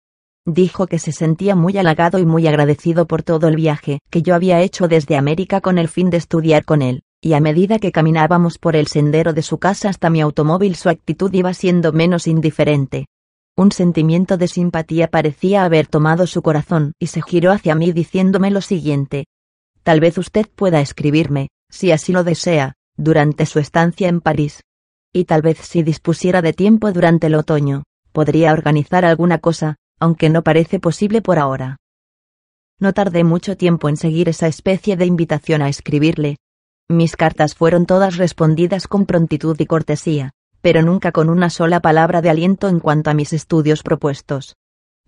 Dijo 0.52 0.88
que 0.88 0.98
se 0.98 1.12
sentía 1.12 1.56
muy 1.56 1.78
halagado 1.78 2.18
y 2.18 2.26
muy 2.26 2.48
agradecido 2.48 3.06
por 3.06 3.22
todo 3.22 3.48
el 3.48 3.56
viaje 3.56 4.00
que 4.10 4.24
yo 4.24 4.34
había 4.34 4.62
hecho 4.62 4.88
desde 4.88 5.16
América 5.16 5.62
con 5.62 5.78
el 5.78 5.88
fin 5.88 6.10
de 6.10 6.18
estudiar 6.18 6.66
con 6.66 6.82
él, 6.82 7.04
y 7.22 7.34
a 7.34 7.40
medida 7.40 7.78
que 7.78 7.92
caminábamos 7.92 8.58
por 8.58 8.76
el 8.76 8.88
sendero 8.88 9.34
de 9.34 9.44
su 9.44 9.60
casa 9.60 9.90
hasta 9.90 10.10
mi 10.10 10.22
automóvil 10.22 10.76
su 10.76 10.90
actitud 10.90 11.32
iba 11.36 11.54
siendo 11.54 11.94
menos 11.94 12.26
indiferente. 12.26 13.06
Un 13.56 13.72
sentimiento 13.72 14.38
de 14.38 14.48
simpatía 14.48 15.08
parecía 15.08 15.66
haber 15.66 15.86
tomado 15.86 16.26
su 16.26 16.42
corazón 16.42 16.94
y 16.98 17.08
se 17.08 17.22
giró 17.22 17.52
hacia 17.52 17.76
mí 17.76 17.92
diciéndome 17.92 18.50
lo 18.50 18.62
siguiente. 18.62 19.26
Tal 19.84 20.00
vez 20.00 20.18
usted 20.18 20.48
pueda 20.56 20.82
escribirme, 20.82 21.50
si 21.70 21.92
así 21.92 22.12
lo 22.12 22.24
desea, 22.24 22.74
durante 22.98 23.46
su 23.46 23.60
estancia 23.60 24.10
en 24.10 24.20
París. 24.20 24.64
Y 25.14 25.26
tal 25.26 25.44
vez 25.44 25.60
si 25.60 25.84
dispusiera 25.84 26.42
de 26.42 26.54
tiempo 26.54 26.92
durante 26.92 27.28
el 27.28 27.36
otoño, 27.36 27.84
podría 28.14 28.52
organizar 28.52 29.06
alguna 29.06 29.38
cosa, 29.38 29.76
aunque 30.00 30.30
no 30.30 30.44
parece 30.44 30.80
posible 30.80 31.22
por 31.22 31.40
ahora. 31.40 31.78
No 32.80 32.94
tardé 32.94 33.24
mucho 33.24 33.58
tiempo 33.58 33.90
en 33.90 33.98
seguir 33.98 34.30
esa 34.30 34.48
especie 34.48 34.96
de 34.96 35.06
invitación 35.06 35.62
a 35.62 35.70
escribirle. 35.70 36.38
Mis 36.88 37.16
cartas 37.16 37.54
fueron 37.54 37.86
todas 37.86 38.18
respondidas 38.18 38.88
con 38.88 39.06
prontitud 39.06 39.60
y 39.60 39.66
cortesía, 39.66 40.32
pero 40.62 40.82
nunca 40.82 41.12
con 41.12 41.30
una 41.30 41.50
sola 41.50 41.82
palabra 41.82 42.22
de 42.22 42.30
aliento 42.30 42.70
en 42.70 42.80
cuanto 42.80 43.10
a 43.10 43.14
mis 43.14 43.34
estudios 43.34 43.84
propuestos. 43.84 44.56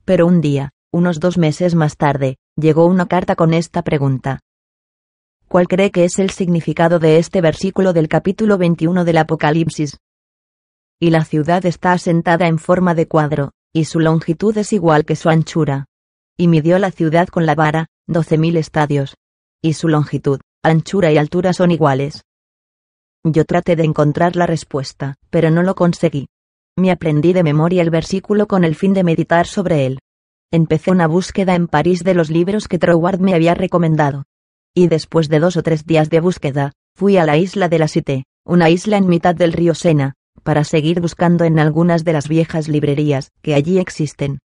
Pero 0.03 0.27
un 0.27 0.41
día, 0.41 0.71
unos 0.91 1.19
dos 1.19 1.37
meses 1.37 1.73
más 1.73 1.95
tarde, 1.95 2.37
llegó 2.57 2.85
una 2.85 3.07
carta 3.07 3.35
con 3.35 3.53
esta 3.53 3.81
pregunta. 3.81 4.39
¿Cuál 5.47 5.67
cree 5.67 5.91
que 5.91 6.03
es 6.03 6.19
el 6.19 6.29
significado 6.29 6.99
de 6.99 7.17
este 7.17 7.41
versículo 7.41 7.93
del 7.93 8.07
capítulo 8.07 8.57
21 8.57 9.05
del 9.05 9.17
Apocalipsis? 9.17 9.97
Y 10.99 11.09
la 11.09 11.25
ciudad 11.25 11.65
está 11.65 11.93
asentada 11.93 12.47
en 12.47 12.59
forma 12.59 12.93
de 12.93 13.07
cuadro, 13.07 13.51
y 13.73 13.85
su 13.85 13.99
longitud 13.99 14.57
es 14.57 14.73
igual 14.73 15.05
que 15.05 15.15
su 15.15 15.29
anchura. 15.29 15.85
Y 16.37 16.47
midió 16.47 16.79
la 16.79 16.91
ciudad 16.91 17.27
con 17.27 17.45
la 17.45 17.55
vara, 17.55 17.87
doce 18.07 18.37
mil 18.37 18.57
estadios. 18.57 19.15
Y 19.61 19.73
su 19.73 19.87
longitud, 19.87 20.39
anchura 20.63 21.11
y 21.11 21.17
altura 21.17 21.53
son 21.53 21.71
iguales. 21.71 22.23
Yo 23.23 23.45
traté 23.45 23.75
de 23.75 23.83
encontrar 23.83 24.35
la 24.35 24.47
respuesta, 24.47 25.15
pero 25.29 25.51
no 25.51 25.63
lo 25.63 25.75
conseguí. 25.75 26.27
Me 26.77 26.91
aprendí 26.91 27.33
de 27.33 27.43
memoria 27.43 27.81
el 27.81 27.91
versículo 27.91 28.47
con 28.47 28.63
el 28.63 28.75
fin 28.75 28.93
de 28.93 29.03
meditar 29.03 29.45
sobre 29.45 29.85
él. 29.85 29.99
Empecé 30.51 30.91
una 30.91 31.07
búsqueda 31.07 31.55
en 31.55 31.67
París 31.67 32.03
de 32.03 32.13
los 32.13 32.29
libros 32.29 32.67
que 32.67 32.79
Troward 32.79 33.19
me 33.19 33.33
había 33.35 33.53
recomendado. 33.53 34.23
Y 34.73 34.87
después 34.87 35.29
de 35.29 35.39
dos 35.39 35.57
o 35.57 35.63
tres 35.63 35.85
días 35.85 36.09
de 36.09 36.19
búsqueda, 36.19 36.71
fui 36.95 37.17
a 37.17 37.25
la 37.25 37.37
isla 37.37 37.69
de 37.69 37.79
la 37.79 37.87
Cité, 37.87 38.23
una 38.45 38.69
isla 38.69 38.97
en 38.97 39.07
mitad 39.07 39.35
del 39.35 39.53
río 39.53 39.75
Sena, 39.75 40.15
para 40.43 40.63
seguir 40.63 41.01
buscando 41.01 41.45
en 41.45 41.59
algunas 41.59 42.03
de 42.03 42.13
las 42.13 42.27
viejas 42.27 42.67
librerías 42.67 43.31
que 43.41 43.53
allí 43.53 43.79
existen. 43.79 44.39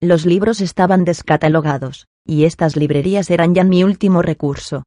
Los 0.00 0.26
libros 0.26 0.60
estaban 0.60 1.04
descatalogados, 1.04 2.06
y 2.24 2.44
estas 2.44 2.76
librerías 2.76 3.30
eran 3.30 3.54
ya 3.54 3.64
mi 3.64 3.84
último 3.84 4.22
recurso. 4.22 4.84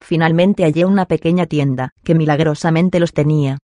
Finalmente 0.00 0.64
hallé 0.64 0.84
una 0.84 1.06
pequeña 1.06 1.46
tienda 1.46 1.90
que 2.04 2.14
milagrosamente 2.14 3.00
los 3.00 3.12
tenía. 3.12 3.58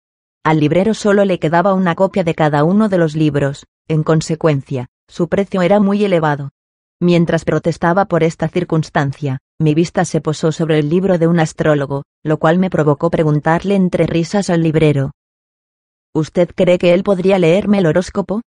Al 0.43 0.59
librero 0.59 0.93
solo 0.93 1.26
le 1.26 1.39
quedaba 1.39 1.73
una 1.73 1.95
copia 1.95 2.23
de 2.23 2.35
cada 2.35 2.63
uno 2.63 2.89
de 2.89 2.97
los 2.97 3.15
libros, 3.15 3.65
en 3.88 4.03
consecuencia, 4.03 4.88
su 5.07 5.27
precio 5.27 5.61
era 5.61 5.80
muy 5.80 6.03
elevado. 6.03 6.51
Mientras 6.99 7.45
protestaba 7.45 8.05
por 8.05 8.23
esta 8.23 8.47
circunstancia, 8.47 9.39
mi 9.59 9.73
vista 9.73 10.05
se 10.05 10.22
posó 10.22 10.51
sobre 10.51 10.80
el 10.80 10.89
libro 10.89 11.18
de 11.18 11.27
un 11.27 11.39
astrólogo, 11.39 12.03
lo 12.23 12.38
cual 12.38 12.59
me 12.59 12.69
provocó 12.69 13.09
preguntarle 13.09 13.76
entre 13.76 14.05
risas 14.05 14.49
al 14.49 14.61
librero, 14.61 15.11
¿Usted 16.13 16.49
cree 16.53 16.77
que 16.77 16.93
él 16.93 17.03
podría 17.03 17.39
leerme 17.39 17.77
el 17.77 17.85
horóscopo? 17.85 18.41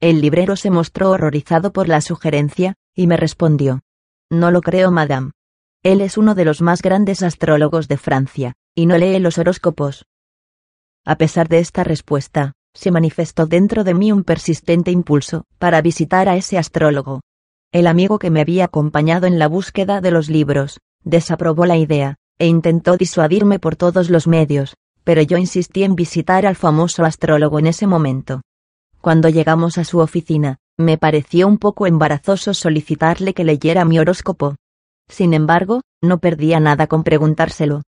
El 0.00 0.22
librero 0.22 0.56
se 0.56 0.70
mostró 0.70 1.10
horrorizado 1.10 1.70
por 1.70 1.86
la 1.86 2.00
sugerencia, 2.00 2.76
y 2.94 3.06
me 3.06 3.18
respondió. 3.18 3.80
No 4.30 4.50
lo 4.50 4.62
creo, 4.62 4.90
madame. 4.90 5.32
Él 5.82 6.00
es 6.00 6.16
uno 6.16 6.34
de 6.34 6.46
los 6.46 6.62
más 6.62 6.80
grandes 6.80 7.22
astrólogos 7.22 7.88
de 7.88 7.98
Francia, 7.98 8.54
y 8.74 8.86
no 8.86 8.96
lee 8.96 9.18
los 9.18 9.36
horóscopos. 9.36 10.06
A 11.04 11.16
pesar 11.16 11.48
de 11.48 11.58
esta 11.58 11.84
respuesta, 11.84 12.52
se 12.72 12.90
manifestó 12.90 13.46
dentro 13.46 13.84
de 13.84 13.92
mí 13.92 14.10
un 14.10 14.24
persistente 14.24 14.90
impulso 14.90 15.44
para 15.58 15.82
visitar 15.82 16.28
a 16.28 16.36
ese 16.36 16.56
astrólogo. 16.56 17.20
El 17.70 17.86
amigo 17.86 18.18
que 18.18 18.30
me 18.30 18.40
había 18.40 18.64
acompañado 18.64 19.26
en 19.26 19.38
la 19.38 19.46
búsqueda 19.46 20.00
de 20.00 20.10
los 20.10 20.30
libros, 20.30 20.80
desaprobó 21.04 21.66
la 21.66 21.76
idea, 21.76 22.16
e 22.38 22.46
intentó 22.46 22.96
disuadirme 22.96 23.58
por 23.58 23.76
todos 23.76 24.08
los 24.08 24.26
medios, 24.26 24.74
pero 25.08 25.22
yo 25.22 25.38
insistí 25.38 25.84
en 25.84 25.96
visitar 25.96 26.44
al 26.44 26.54
famoso 26.54 27.02
astrólogo 27.02 27.58
en 27.58 27.66
ese 27.66 27.86
momento. 27.86 28.42
Cuando 29.00 29.30
llegamos 29.30 29.78
a 29.78 29.84
su 29.84 30.00
oficina, 30.00 30.58
me 30.76 30.98
pareció 30.98 31.48
un 31.48 31.56
poco 31.56 31.86
embarazoso 31.86 32.52
solicitarle 32.52 33.32
que 33.32 33.42
leyera 33.42 33.86
mi 33.86 33.98
horóscopo. 33.98 34.56
Sin 35.08 35.32
embargo, 35.32 35.80
no 36.02 36.18
perdía 36.18 36.60
nada 36.60 36.88
con 36.88 37.04
preguntárselo. 37.04 37.84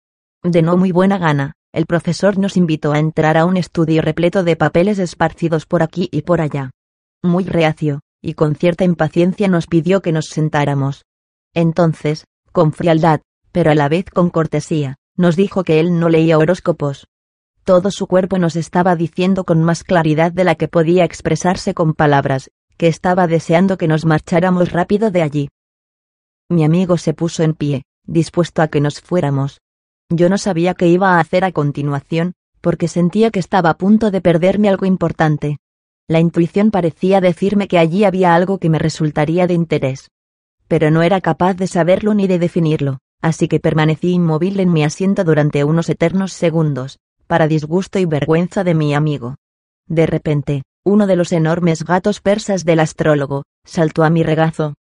De 0.43 0.60
no 0.60 0.76
muy 0.76 0.93
buena 0.93 1.16
gana, 1.16 1.55
el 1.72 1.86
profesor 1.86 2.36
nos 2.36 2.59
invitó 2.59 2.93
a 2.93 2.98
entrar 2.98 3.38
a 3.38 3.47
un 3.47 3.56
estudio 3.56 4.02
repleto 4.02 4.44
de 4.44 4.56
papeles 4.56 4.98
esparcidos 4.98 5.64
por 5.64 5.82
aquí 5.82 6.10
y 6.12 6.20
por 6.20 6.43
allá. 6.43 6.70
Muy 7.22 7.44
reacio, 7.44 8.01
y 8.20 8.34
con 8.34 8.56
cierta 8.56 8.84
impaciencia 8.84 9.48
nos 9.48 9.68
pidió 9.68 10.02
que 10.02 10.12
nos 10.12 10.26
sentáramos. 10.26 11.06
Entonces, 11.55 12.26
con 12.52 12.74
frialdad, 12.74 13.22
pero 13.52 13.70
a 13.70 13.74
la 13.74 13.88
vez 13.88 14.05
con 14.10 14.28
cortesía, 14.28 14.97
nos 15.16 15.36
dijo 15.36 15.64
que 15.64 15.80
él 15.80 15.98
no 15.98 16.09
leía 16.09 16.38
horóscopos. 16.38 17.09
Todo 17.64 17.90
su 17.90 18.06
cuerpo 18.06 18.38
nos 18.38 18.55
estaba 18.55 18.94
diciendo 18.94 19.44
con 19.44 19.62
más 19.62 19.82
claridad 19.82 20.30
de 20.30 20.44
la 20.44 20.55
que 20.55 20.68
podía 20.68 21.05
expresarse 21.05 21.74
con 21.74 21.94
palabras, 21.94 22.51
que 22.76 22.86
estaba 22.86 23.26
deseando 23.26 23.78
que 23.78 23.88
nos 23.88 24.05
marcháramos 24.05 24.70
rápido 24.72 25.10
de 25.10 25.22
allí. 25.22 25.48
Mi 26.48 26.64
amigo 26.64 26.97
se 26.97 27.12
puso 27.12 27.43
en 27.43 27.55
pie, 27.55 27.82
dispuesto 28.05 28.62
a 28.62 28.68
que 28.68 28.80
nos 28.80 29.01
fuéramos. 29.01 29.60
Yo 30.10 30.28
no 30.28 30.38
sabía 30.38 30.74
qué 30.74 30.86
iba 30.86 31.16
a 31.16 31.20
hacer 31.20 31.44
a 31.44 31.51
continuación, 31.51 32.34
porque 32.60 32.86
sentía 32.86 33.30
que 33.30 33.40
estaba 33.40 33.70
a 33.70 33.76
punto 33.76 34.10
de 34.10 34.20
perderme 34.20 34.68
algo 34.68 34.86
importante. 34.86 35.59
La 36.09 36.20
intuición 36.20 36.70
parecía 36.70 37.20
decirme 37.20 37.66
que 37.66 37.78
allí 37.78 38.05
había 38.05 38.34
algo 38.34 38.59
que 38.59 38.70
me 38.70 38.78
resultaría 38.78 39.48
de 39.48 39.55
interés. 39.55 40.09
Pero 40.68 40.93
no 40.93 41.02
era 41.02 41.20
capaz 41.20 41.55
de 41.55 41.66
saberlo 41.66 42.14
ni 42.14 42.28
de 42.28 42.38
definirlo 42.38 43.01
así 43.22 43.48
que 43.48 43.60
permanecí 43.60 44.12
inmóvil 44.12 44.60
en 44.60 44.72
mi 44.72 44.84
asiento 44.84 45.24
durante 45.24 45.64
unos 45.64 45.88
eternos 45.88 46.32
segundos, 46.32 46.98
para 47.26 47.48
disgusto 47.48 47.98
y 47.98 48.05
vergüenza 48.05 48.64
de 48.64 48.74
mi 48.74 48.94
amigo. 48.94 49.36
De 49.88 50.06
repente, 50.06 50.62
uno 50.84 51.06
de 51.06 51.16
los 51.16 51.32
enormes 51.32 51.84
gatos 51.84 52.20
persas 52.20 52.64
del 52.64 52.80
astrólogo, 52.80 53.44
saltó 53.64 54.05
a 54.05 54.10
mi 54.10 54.22
regazo. 54.22 54.74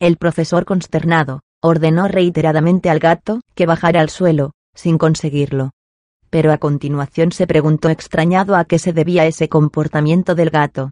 El 0.00 0.16
profesor 0.16 0.64
consternado, 0.64 1.40
ordenó 1.62 2.08
reiteradamente 2.08 2.88
al 2.88 2.98
gato 2.98 3.40
que 3.54 3.66
bajara 3.66 4.00
al 4.00 4.08
suelo, 4.08 4.52
sin 4.74 4.96
conseguirlo. 4.96 5.72
Pero 6.30 6.52
a 6.52 6.58
continuación 6.58 7.32
se 7.32 7.46
preguntó 7.46 7.90
extrañado 7.90 8.56
a 8.56 8.64
qué 8.64 8.78
se 8.78 8.92
debía 8.92 9.26
ese 9.26 9.48
comportamiento 9.48 10.34
del 10.34 10.50
gato. 10.50 10.90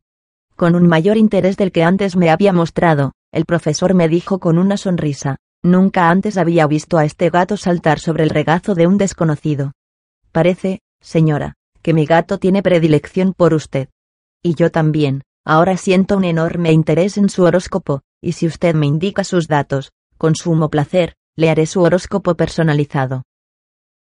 Con 0.57 0.75
un 0.75 0.87
mayor 0.87 1.17
interés 1.17 1.57
del 1.57 1.73
que 1.73 1.85
antes 1.85 2.17
me 2.17 2.29
había 2.29 2.53
mostrado, 2.53 3.13
el 3.33 3.45
profesor 3.45 3.95
me 3.95 4.09
dijo 4.09 4.41
con 4.41 4.59
una 4.59 4.77
sonrisa, 4.77 5.37
Nunca 5.63 6.11
antes 6.11 6.37
había 6.37 6.67
visto 6.67 6.99
a 6.99 7.05
este 7.05 7.31
gato 7.31 7.57
saltar 7.57 7.99
sobre 7.99 8.23
el 8.23 8.31
regazo 8.31 8.75
de 8.75 8.87
un 8.87 8.97
desconocido. 8.97 9.73
Parece, 10.31 10.81
señora, 11.01 11.55
que 11.83 11.95
mi 11.95 12.07
gato 12.07 12.39
tiene 12.39 12.63
predilección 12.63 13.33
por 13.33 13.55
usted. 13.55 13.89
Y 14.43 14.55
yo 14.55 14.71
también, 14.71 15.23
ahora 15.45 15.77
siento 15.77 16.17
un 16.17 16.25
enorme 16.25 16.73
interés 16.73 17.19
en 17.19 17.29
su 17.29 17.43
horóscopo, 17.43 18.03
y 18.21 18.33
si 18.33 18.47
usted 18.47 18.75
me 18.75 18.87
indica 18.87 19.25
sus 19.25 19.49
datos, 19.49 19.93
con 20.17 20.37
sumo 20.37 20.71
placer, 20.71 21.17
le 21.37 21.51
haré 21.51 21.67
su 21.67 21.83
horóscopo 21.83 22.35
personalizado. 22.35 23.25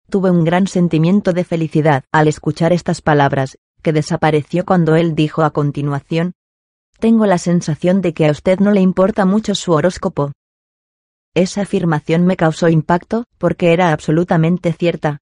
Tuve 0.10 0.32
un 0.32 0.44
gran 0.44 0.68
sentimiento 0.68 1.34
de 1.34 1.44
felicidad 1.44 2.04
al 2.12 2.28
escuchar 2.28 2.74
estas 2.74 3.02
palabras, 3.02 3.58
que 3.82 3.94
desapareció 3.94 4.66
cuando 4.66 4.96
él 4.96 5.16
dijo 5.16 5.44
a 5.44 5.52
continuación, 5.52 6.34
Tengo 7.00 7.26
la 7.26 7.38
sensación 7.38 8.02
de 8.02 8.14
que 8.14 8.28
a 8.28 8.32
usted 8.32 8.60
no 8.60 8.72
le 8.72 8.82
importa 8.82 9.26
mucho 9.26 9.56
su 9.56 9.72
horóscopo, 9.72 10.32
esa 11.36 11.62
afirmación 11.62 12.26
me 12.26 12.36
causó 12.36 12.70
impacto, 12.70 13.26
porque 13.38 13.74
era 13.74 13.92
absolutamente 13.92 14.74
cierta. 14.74 15.20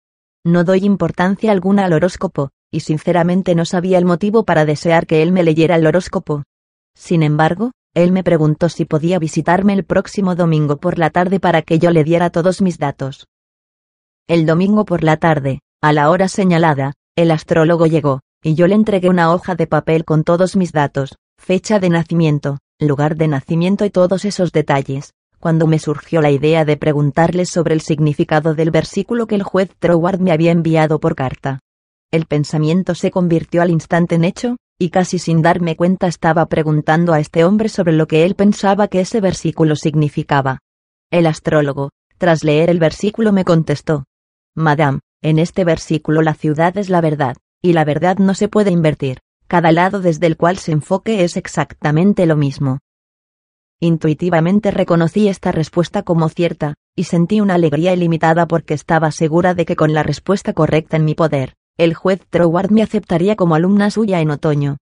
No 0.44 0.64
doy 0.64 0.85
importancia 0.85 1.51
alguna 1.51 1.86
al 1.86 1.93
horóscopo, 1.93 2.51
y 2.70 2.81
sinceramente 2.81 3.55
no 3.55 3.64
sabía 3.64 3.98
el 3.98 4.05
motivo 4.05 4.44
para 4.44 4.64
desear 4.64 5.06
que 5.06 5.22
él 5.22 5.32
me 5.32 5.43
leyera 5.43 5.76
el 5.76 5.86
horóscopo. 5.86 6.43
Sin 6.94 7.22
embargo, 7.22 7.72
él 7.94 8.12
me 8.12 8.24
preguntó 8.24 8.68
si 8.68 8.85
podía 8.85 9.18
visitarme 9.18 9.72
el 9.72 9.85
próximo 9.85 10.35
domingo 10.35 10.76
por 10.76 10.98
la 10.98 11.10
tarde 11.10 11.40
para 11.40 11.62
que 11.62 11.78
yo 11.78 11.90
le 11.90 12.05
diera 12.05 12.31
todos 12.31 12.60
mis 12.60 12.78
datos. 12.78 13.26
El 14.26 14.47
domingo 14.47 14.85
por 14.85 15.05
la 15.05 15.16
tarde, 15.16 15.60
a 15.81 15.93
la 15.93 16.10
hora 16.10 16.28
señalada, 16.28 16.94
el 17.16 17.31
astrólogo 17.31 17.86
llegó, 17.86 18.20
y 18.43 18.55
yo 18.55 18.66
le 18.66 18.74
entregué 18.74 19.09
una 19.09 19.32
hoja 19.32 19.55
de 19.55 19.66
papel 19.66 20.05
con 20.05 20.24
todos 20.24 20.56
mis 20.56 20.72
datos, 20.72 21.16
fecha 21.39 21.78
de 21.78 21.90
nacimiento, 21.90 22.59
lugar 22.78 23.16
de 23.16 23.28
nacimiento 23.28 23.85
y 23.85 23.90
todos 23.90 24.24
esos 24.24 24.51
detalles, 24.51 25.12
cuando 25.45 25.66
me 25.66 25.79
surgió 25.79 26.23
la 26.23 26.31
idea 26.31 26.65
de 26.65 26.79
preguntarle 26.79 27.45
sobre 27.45 27.75
el 27.75 27.83
significado 27.83 28.55
del 28.55 28.71
versículo 28.71 29.27
que 29.27 29.35
el 29.35 29.43
juez 29.43 29.69
Troward 29.79 30.19
me 30.19 30.33
había 30.33 30.53
enviado 30.53 31.01
por 31.01 31.15
carta. 31.15 31.61
El 32.11 32.25
pensamiento 32.25 32.95
se 32.95 33.11
convirtió 33.11 33.61
al 33.61 33.69
instante 33.69 34.15
en 34.15 34.25
hecho, 34.25 34.57
y 34.79 34.89
casi 34.89 35.19
sin 35.19 35.43
darme 35.43 35.77
cuenta 35.77 36.07
estaba 36.07 36.47
preguntando 36.47 37.12
a 37.12 37.21
este 37.21 37.45
hombre 37.45 37.69
sobre 37.69 37.93
lo 37.93 38.07
que 38.07 38.25
él 38.25 38.37
pensaba 38.37 38.89
que 38.89 39.03
ese 39.03 39.21
versículo 39.21 39.77
significaba. 39.77 40.61
El 41.11 41.27
astrólogo, 41.27 41.91
tras 42.16 42.43
leer 42.43 42.71
el 42.71 42.79
versículo, 42.79 43.31
me 43.31 43.45
contestó. 43.45 44.05
Madame, 44.57 45.01
en 45.21 45.39
este 45.39 45.66
versículo 45.66 46.23
la 46.23 46.33
ciudad 46.33 46.79
es 46.79 46.89
la 46.89 47.03
verdad, 47.03 47.37
y 47.61 47.75
la 47.75 47.85
verdad 47.85 48.16
no 48.16 48.33
se 48.33 48.49
puede 48.49 48.71
invertir, 48.71 49.19
cada 49.47 49.73
lado 49.73 50.01
desde 50.01 50.27
el 50.27 50.39
cual 50.39 50.57
se 50.57 50.73
enfoque 50.73 51.23
es 51.23 51.37
exactamente 51.37 52.25
lo 52.25 52.37
mismo. 52.37 52.79
Intuitivamente 53.85 54.70
reconocí 54.70 55.28
esta 55.28 55.52
respuesta 55.52 56.02
como 56.05 56.31
cierta, 56.31 56.73
y 56.97 57.05
sentí 57.05 57.43
una 57.43 57.56
alegría 57.56 57.93
ilimitada 57.93 58.48
porque 58.48 58.73
estaba 58.73 59.11
segura 59.11 59.52
de 59.52 59.66
que 59.66 59.77
con 59.77 59.93
la 59.93 60.02
respuesta 60.02 60.55
correcta 60.55 60.97
en 60.97 61.05
mi 61.05 61.15
poder, 61.15 61.52
el 61.77 61.93
juez 61.93 62.23
Troward 62.31 62.70
me 62.70 62.82
aceptaría 62.82 63.36
como 63.36 63.56
alumna 63.56 63.90
suya 63.90 64.23
en 64.23 64.31
otoño. 64.31 64.78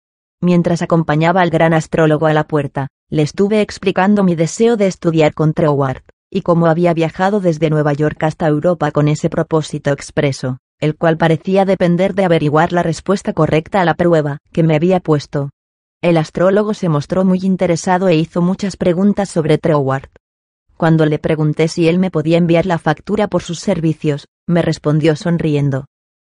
Mientras 0.40 0.80
acompañaba 0.80 1.42
al 1.42 1.50
gran 1.50 1.74
astrólogo 1.74 2.24
a 2.24 2.32
la 2.32 2.44
puerta, 2.44 2.88
le 3.10 3.20
estuve 3.20 3.60
explicando 3.60 4.24
mi 4.24 4.34
deseo 4.34 4.78
de 4.78 4.86
estudiar 4.86 5.34
con 5.34 5.52
Troward, 5.52 6.00
y 6.30 6.40
cómo 6.40 6.64
había 6.64 6.94
viajado 6.94 7.40
desde 7.40 7.68
Nueva 7.68 7.92
York 7.92 8.22
hasta 8.22 8.46
Europa 8.46 8.92
con 8.92 9.08
ese 9.08 9.28
propósito 9.28 9.92
expreso, 9.92 10.56
el 10.80 10.96
cual 10.96 11.18
parecía 11.18 11.66
depender 11.66 12.14
de 12.14 12.24
averiguar 12.24 12.72
la 12.72 12.82
respuesta 12.82 13.34
correcta 13.34 13.82
a 13.82 13.84
la 13.84 13.92
prueba 13.92 14.38
que 14.54 14.62
me 14.62 14.74
había 14.74 15.00
puesto. 15.00 15.50
El 16.06 16.18
astrólogo 16.18 16.72
se 16.72 16.88
mostró 16.88 17.24
muy 17.24 17.40
interesado 17.42 18.06
e 18.06 18.14
hizo 18.14 18.40
muchas 18.40 18.76
preguntas 18.76 19.28
sobre 19.28 19.58
Troward. 19.58 20.08
Cuando 20.76 21.04
le 21.04 21.18
pregunté 21.18 21.66
si 21.66 21.88
él 21.88 21.98
me 21.98 22.12
podía 22.12 22.38
enviar 22.38 22.64
la 22.64 22.78
factura 22.78 23.26
por 23.26 23.42
sus 23.42 23.58
servicios, 23.58 24.28
me 24.46 24.62
respondió 24.62 25.16
sonriendo, 25.16 25.86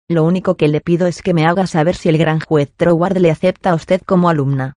lo 0.07 0.23
único 0.23 0.55
que 0.55 0.69
le 0.69 0.79
pido 0.79 1.05
es 1.05 1.21
que 1.21 1.33
me 1.33 1.45
haga 1.45 1.67
saber 1.67 1.97
si 1.97 2.07
el 2.07 2.17
gran 2.17 2.39
juez 2.39 2.71
Troward 2.77 3.17
le 3.17 3.29
acepta 3.29 3.71
a 3.71 3.75
usted 3.75 4.01
como 4.03 4.29
alumna. 4.29 4.75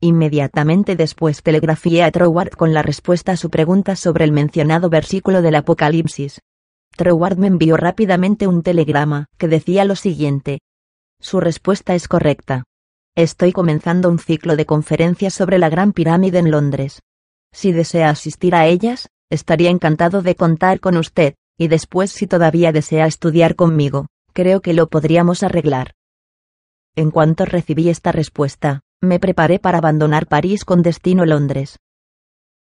Inmediatamente 0.00 0.96
después 0.96 1.42
telegrafié 1.42 2.02
a 2.02 2.10
Troward 2.10 2.52
con 2.52 2.72
la 2.72 2.80
respuesta 2.80 3.32
a 3.32 3.36
su 3.36 3.50
pregunta 3.50 3.94
sobre 3.94 4.24
el 4.24 4.32
mencionado 4.32 4.88
versículo 4.88 5.42
del 5.42 5.56
Apocalipsis. 5.56 6.40
Troward 6.96 7.36
me 7.36 7.48
envió 7.48 7.76
rápidamente 7.76 8.46
un 8.46 8.62
telegrama 8.62 9.26
que 9.36 9.48
decía 9.48 9.84
lo 9.84 9.96
siguiente. 9.96 10.60
Su 11.20 11.40
respuesta 11.40 11.94
es 11.94 12.08
correcta. 12.08 12.64
Estoy 13.14 13.52
comenzando 13.52 14.08
un 14.08 14.18
ciclo 14.18 14.56
de 14.56 14.64
conferencias 14.64 15.34
sobre 15.34 15.58
la 15.58 15.68
Gran 15.68 15.92
Pirámide 15.92 16.38
en 16.38 16.50
Londres. 16.50 17.02
Si 17.52 17.70
desea 17.70 18.08
asistir 18.08 18.54
a 18.54 18.66
ellas, 18.66 19.10
estaría 19.28 19.68
encantado 19.68 20.22
de 20.22 20.34
contar 20.34 20.80
con 20.80 20.96
usted, 20.96 21.34
y 21.58 21.68
después 21.68 22.10
si 22.10 22.26
todavía 22.26 22.72
desea 22.72 23.06
estudiar 23.06 23.54
conmigo, 23.54 24.06
creo 24.32 24.62
que 24.62 24.72
lo 24.72 24.88
podríamos 24.88 25.42
arreglar. 25.42 25.92
En 26.96 27.10
cuanto 27.10 27.44
recibí 27.44 27.90
esta 27.90 28.12
respuesta, 28.12 28.80
me 29.02 29.20
preparé 29.20 29.58
para 29.58 29.78
abandonar 29.78 30.26
París 30.26 30.64
con 30.64 30.80
destino 30.80 31.26
Londres. 31.26 31.78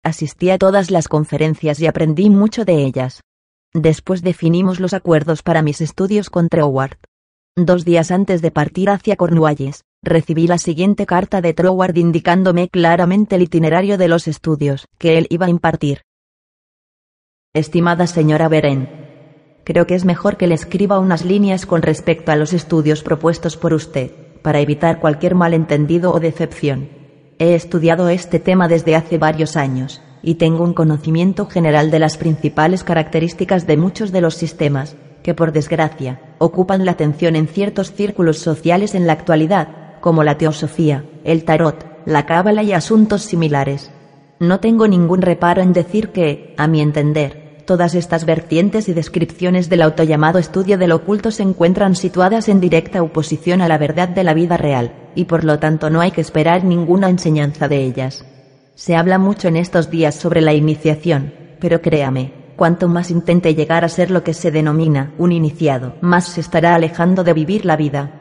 Asistí 0.03 0.51
a 0.51 0.59
todas 0.59 0.91
las 0.91 1.07
conferencias 1.07 1.79
y 1.79 1.87
aprendí 1.87 2.29
mucho 2.29 2.63
de 2.63 2.85
ellas. 2.85 3.21
Después 3.73 4.21
definimos 4.21 4.79
los 4.79 4.93
acuerdos 4.93 5.41
para 5.41 5.63
mis 5.63 5.81
estudios 5.81 6.29
con 6.29 6.47
Troward. 6.47 6.97
Dos 7.55 7.85
días 7.85 8.11
antes 8.11 8.43
de 8.43 8.51
partir 8.51 8.91
hacia 8.91 9.15
Cornualles, 9.15 9.83
recibí 10.03 10.47
la 10.47 10.57
siguiente 10.57 11.05
carta 11.05 11.41
de 11.41 11.53
Troward 11.53 11.97
indicándome 11.97 12.69
claramente 12.69 13.35
el 13.35 13.43
itinerario 13.43 13.97
de 13.97 14.07
los 14.07 14.27
estudios 14.27 14.87
que 14.97 15.17
él 15.17 15.27
iba 15.29 15.47
a 15.47 15.49
impartir. 15.49 16.01
Estimada 17.53 18.07
señora 18.07 18.47
Beren, 18.47 18.89
creo 19.63 19.87
que 19.87 19.95
es 19.95 20.05
mejor 20.05 20.37
que 20.37 20.47
le 20.47 20.55
escriba 20.55 20.99
unas 20.99 21.25
líneas 21.25 21.65
con 21.65 21.81
respecto 21.81 22.31
a 22.31 22.35
los 22.35 22.53
estudios 22.53 23.01
propuestos 23.01 23.57
por 23.57 23.73
usted, 23.73 24.11
para 24.41 24.59
evitar 24.59 24.99
cualquier 24.99 25.35
malentendido 25.35 26.13
o 26.13 26.19
decepción. 26.19 26.89
He 27.39 27.55
estudiado 27.55 28.09
este 28.09 28.39
tema 28.39 28.67
desde 28.67 28.95
hace 28.95 29.17
varios 29.17 29.57
años, 29.57 30.01
y 30.21 30.35
tengo 30.35 30.63
un 30.63 30.73
conocimiento 30.73 31.47
general 31.47 31.91
de 31.91 31.99
las 31.99 32.17
principales 32.17 32.83
características 32.83 33.67
de 33.67 33.77
muchos 33.77 34.11
de 34.11 34.21
los 34.21 34.35
sistemas, 34.35 34.95
que 35.23 35.33
por 35.33 35.51
desgracia, 35.51 36.21
ocupan 36.37 36.85
la 36.85 36.91
atención 36.91 37.35
en 37.35 37.47
ciertos 37.47 37.91
círculos 37.93 38.37
sociales 38.37 38.95
en 38.95 39.07
la 39.07 39.13
actualidad, 39.13 39.86
como 40.07 40.23
la 40.23 40.37
teosofía, 40.37 41.03
el 41.25 41.43
tarot, 41.43 41.85
la 42.05 42.25
cábala 42.25 42.63
y 42.63 42.71
asuntos 42.71 43.23
similares. 43.23 43.91
No 44.39 44.61
tengo 44.61 44.87
ningún 44.87 45.21
reparo 45.21 45.61
en 45.61 45.73
decir 45.73 46.13
que, 46.13 46.55
a 46.57 46.65
mi 46.65 46.79
entender, 46.79 47.59
Todas 47.65 47.93
estas 47.93 48.23
vertientes 48.23 48.87
y 48.87 48.93
descripciones 48.93 49.67
del 49.67 49.81
autollamado 49.81 50.39
estudio 50.39 50.77
del 50.77 50.93
oculto 50.93 51.29
se 51.29 51.43
encuentran 51.43 51.93
situadas 51.93 52.47
en 52.47 52.61
directa 52.61 53.03
oposición 53.03 53.61
a 53.61 53.67
la 53.67 53.77
verdad 53.77 54.07
de 54.07 54.23
la 54.23 54.33
vida 54.33 54.55
real, 54.55 54.93
y 55.13 55.25
por 55.25 55.43
lo 55.43 55.59
tanto 55.59 55.89
no 55.89 55.99
hay 55.99 56.11
que 56.11 56.21
esperar 56.21 56.63
ninguna 56.63 57.09
enseñanza 57.09 57.67
de 57.67 57.83
ellas. 57.83 58.23
Se 58.75 58.95
habla 58.95 59.19
mucho 59.19 59.49
en 59.49 59.57
estos 59.57 59.89
días 59.89 60.15
sobre 60.15 60.39
la 60.39 60.53
iniciación, 60.53 61.33
pero 61.59 61.81
créame, 61.81 62.31
cuanto 62.55 62.87
más 62.87 63.11
intente 63.11 63.55
llegar 63.55 63.83
a 63.83 63.89
ser 63.89 64.09
lo 64.09 64.23
que 64.23 64.33
se 64.33 64.51
denomina 64.51 65.13
un 65.17 65.33
iniciado, 65.33 65.95
más 65.99 66.29
se 66.29 66.39
estará 66.39 66.75
alejando 66.75 67.25
de 67.25 67.33
vivir 67.33 67.65
la 67.65 67.75
vida. 67.75 68.16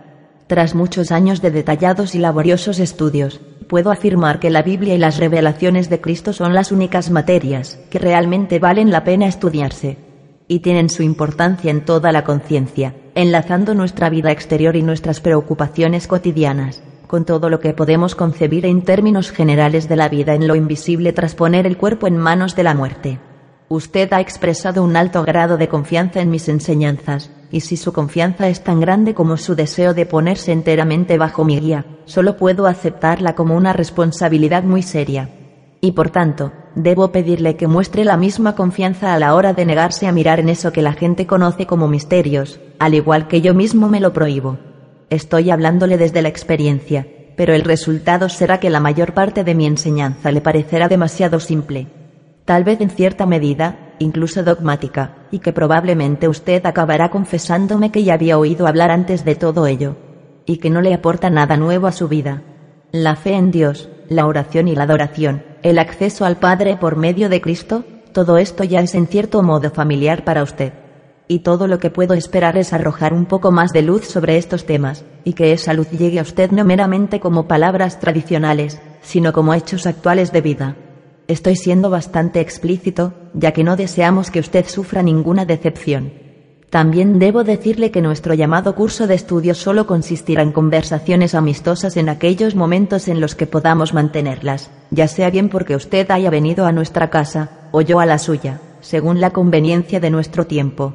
Tras 0.47 0.77
muchos 0.77 1.10
años 1.10 1.43
de 1.43 1.51
detallados 1.51 2.14
y 2.14 2.20
laboriosos 2.20 2.78
estudios, 2.78 3.40
puedo 3.66 3.90
afirmar 3.90 4.39
que 4.39 4.48
la 4.48 4.62
Biblia 4.62 4.94
y 4.94 4.98
las 4.98 5.18
revelaciones 5.18 5.90
de 5.90 6.01
Cristo 6.01 6.32
son 6.32 6.55
las 6.55 6.70
únicas 6.70 7.10
materias 7.10 7.81
que 7.90 7.98
realmente 7.98 8.60
valen 8.60 8.93
la 8.93 9.02
pena 9.02 9.27
estudiarse. 9.27 9.98
Y 10.47 10.60
tienen 10.60 10.89
su 10.89 11.02
importancia 11.02 11.73
en 11.73 11.85
toda 11.85 12.12
la 12.12 12.23
conciencia, 12.23 12.94
enlazando 13.16 13.74
nuestra 13.74 14.09
vida 14.09 14.31
exterior 14.31 14.77
y 14.77 14.82
nuestras 14.82 15.20
preocupaciones 15.20 16.06
cotidianas, 16.06 16.81
con 17.09 17.24
todo 17.24 17.51
lo 17.51 17.59
que 17.59 17.73
podemos 17.73 18.14
concebir 18.14 18.66
en 18.66 18.82
términos 18.82 19.32
generales 19.32 19.89
de 19.89 19.97
la 19.97 20.09
vida 20.09 20.35
en 20.35 20.47
lo 20.47 20.55
invisible 20.55 21.12
tras 21.12 21.35
poner 21.35 21.66
el 21.66 21.77
cuerpo 21.77 22.06
en 22.06 22.18
manos 22.18 22.55
de 22.55 22.62
la 22.62 22.74
muerte. 22.74 23.18
Usted 23.68 24.12
ha 24.12 24.20
expresado 24.20 24.85
un 24.85 24.97
alto 24.97 25.24
grado 25.24 25.56
de 25.56 25.66
confianza 25.66 26.20
en 26.20 26.31
mis 26.31 26.48
enseñanzas, 26.48 27.32
y 27.51 27.60
si 27.60 27.77
su 27.77 27.93
confianza 27.93 28.48
es 28.48 28.62
tan 28.62 28.81
grande 28.81 29.14
como 29.14 29.36
su 29.36 29.55
deseo 29.55 29.94
de 29.94 30.06
ponerse 30.06 30.52
enteramente 30.52 31.18
bajo 31.18 31.44
mi 31.44 31.60
guía, 31.60 31.86
solo 32.05 32.36
puedo 32.36 32.66
aceptarla 32.66 33.35
como 33.35 33.56
una 33.56 33.73
responsabilidad 33.73 34.62
muy 34.62 34.82
seria. 34.82 35.31
Y 35.81 35.93
por 35.93 36.10
tanto, 36.10 36.52
debo 36.74 37.12
pedirle 37.12 37.56
que 37.56 37.66
muestre 37.66 38.05
la 38.05 38.16
misma 38.16 38.55
confianza 38.55 39.14
a 39.14 39.18
la 39.18 39.35
hora 39.35 39.52
de 39.52 39.64
negarse 39.64 40.06
a 40.06 40.12
mirar 40.12 40.40
en 40.40 40.48
eso 40.48 40.73
que 40.73 40.82
la 40.82 40.93
gente 40.93 41.27
conoce 41.27 41.66
como 41.66 41.89
misterios, 41.89 42.60
al 42.78 42.94
igual 42.94 43.28
que 43.28 43.40
yo 43.40 43.55
mismo 43.55 43.89
me 43.89 44.01
lo 44.01 44.12
prohíbo. 44.12 44.59
Estoy 45.10 45.51
hablándole 45.51 45.98
desde 45.98 46.23
la 46.23 46.28
experiencia, 46.28 47.06
pero 47.36 47.55
el 47.55 47.62
resultado 47.62 48.28
será 48.28 48.59
que 48.59 48.70
la 48.70 48.81
mayor 48.81 49.12
parte 49.14 49.44
de 49.44 49.55
mi 49.55 49.66
enseñanza 49.66 50.32
le 50.32 50.40
parecerá 50.40 50.89
demasiado 50.89 51.39
simple. 51.39 51.86
Tal 52.44 52.64
vez 52.64 52.81
en 52.81 52.90
cierta 52.90 53.27
medida, 53.27 53.94
incluso 53.98 54.43
dogmática, 54.43 55.15
y 55.30 55.40
que 55.40 55.52
probablemente 55.52 56.28
usted 56.28 56.64
acabará 56.66 57.10
confesándome 57.10 57.90
que 57.90 58.04
ya 58.04 58.14
había 58.14 58.38
oído 58.38 58.66
hablar 58.66 58.90
antes 58.90 59.24
de 59.24 59.34
todo 59.34 59.66
ello, 59.66 59.96
y 60.44 60.58
que 60.58 60.70
no 60.70 60.80
le 60.80 60.94
aporta 60.94 61.30
nada 61.30 61.56
nuevo 61.56 61.86
a 61.86 61.92
su 61.92 62.08
vida. 62.08 62.42
La 62.92 63.16
fe 63.16 63.34
en 63.34 63.50
Dios, 63.50 63.88
la 64.08 64.26
oración 64.26 64.68
y 64.68 64.76
la 64.76 64.84
adoración, 64.84 65.42
el 65.62 65.78
acceso 65.78 66.24
al 66.24 66.36
Padre 66.36 66.76
por 66.76 66.96
medio 66.96 67.28
de 67.28 67.40
Cristo, 67.40 67.84
todo 68.12 68.38
esto 68.38 68.64
ya 68.64 68.80
es 68.80 68.94
en 68.94 69.08
cierto 69.08 69.42
modo 69.42 69.70
familiar 69.70 70.24
para 70.24 70.42
usted. 70.42 70.72
Y 71.28 71.40
todo 71.40 71.66
lo 71.66 71.80
que 71.80 71.90
puedo 71.90 72.14
esperar 72.14 72.56
es 72.56 72.72
arrojar 72.72 73.12
un 73.12 73.26
poco 73.26 73.50
más 73.50 73.72
de 73.72 73.82
luz 73.82 74.06
sobre 74.06 74.36
estos 74.38 74.64
temas, 74.64 75.04
y 75.24 75.32
que 75.32 75.52
esa 75.52 75.74
luz 75.74 75.90
llegue 75.90 76.20
a 76.20 76.22
usted 76.22 76.52
no 76.52 76.64
meramente 76.64 77.18
como 77.18 77.48
palabras 77.48 77.98
tradicionales, 77.98 78.80
sino 79.02 79.32
como 79.32 79.52
hechos 79.52 79.86
actuales 79.86 80.30
de 80.30 80.40
vida. 80.40 80.76
Estoy 81.28 81.56
siendo 81.56 81.90
bastante 81.90 82.40
explícito, 82.40 83.12
ya 83.34 83.52
que 83.52 83.64
no 83.64 83.76
deseamos 83.76 84.30
que 84.30 84.38
usted 84.38 84.66
sufra 84.66 85.02
ninguna 85.02 85.44
decepción. 85.44 86.12
También 86.70 87.18
debo 87.18 87.42
decirle 87.42 87.90
que 87.90 88.02
nuestro 88.02 88.34
llamado 88.34 88.74
curso 88.74 89.06
de 89.06 89.14
estudio 89.14 89.54
solo 89.54 89.86
consistirá 89.86 90.42
en 90.42 90.52
conversaciones 90.52 91.34
amistosas 91.34 91.96
en 91.96 92.08
aquellos 92.08 92.54
momentos 92.54 93.08
en 93.08 93.20
los 93.20 93.34
que 93.34 93.46
podamos 93.46 93.94
mantenerlas, 93.94 94.70
ya 94.90 95.08
sea 95.08 95.30
bien 95.30 95.48
porque 95.48 95.74
usted 95.74 96.10
haya 96.10 96.30
venido 96.30 96.66
a 96.66 96.72
nuestra 96.72 97.10
casa, 97.10 97.68
o 97.72 97.80
yo 97.80 97.98
a 97.98 98.06
la 98.06 98.18
suya, 98.18 98.60
según 98.80 99.20
la 99.20 99.30
conveniencia 99.30 100.00
de 100.00 100.10
nuestro 100.10 100.46
tiempo. 100.46 100.94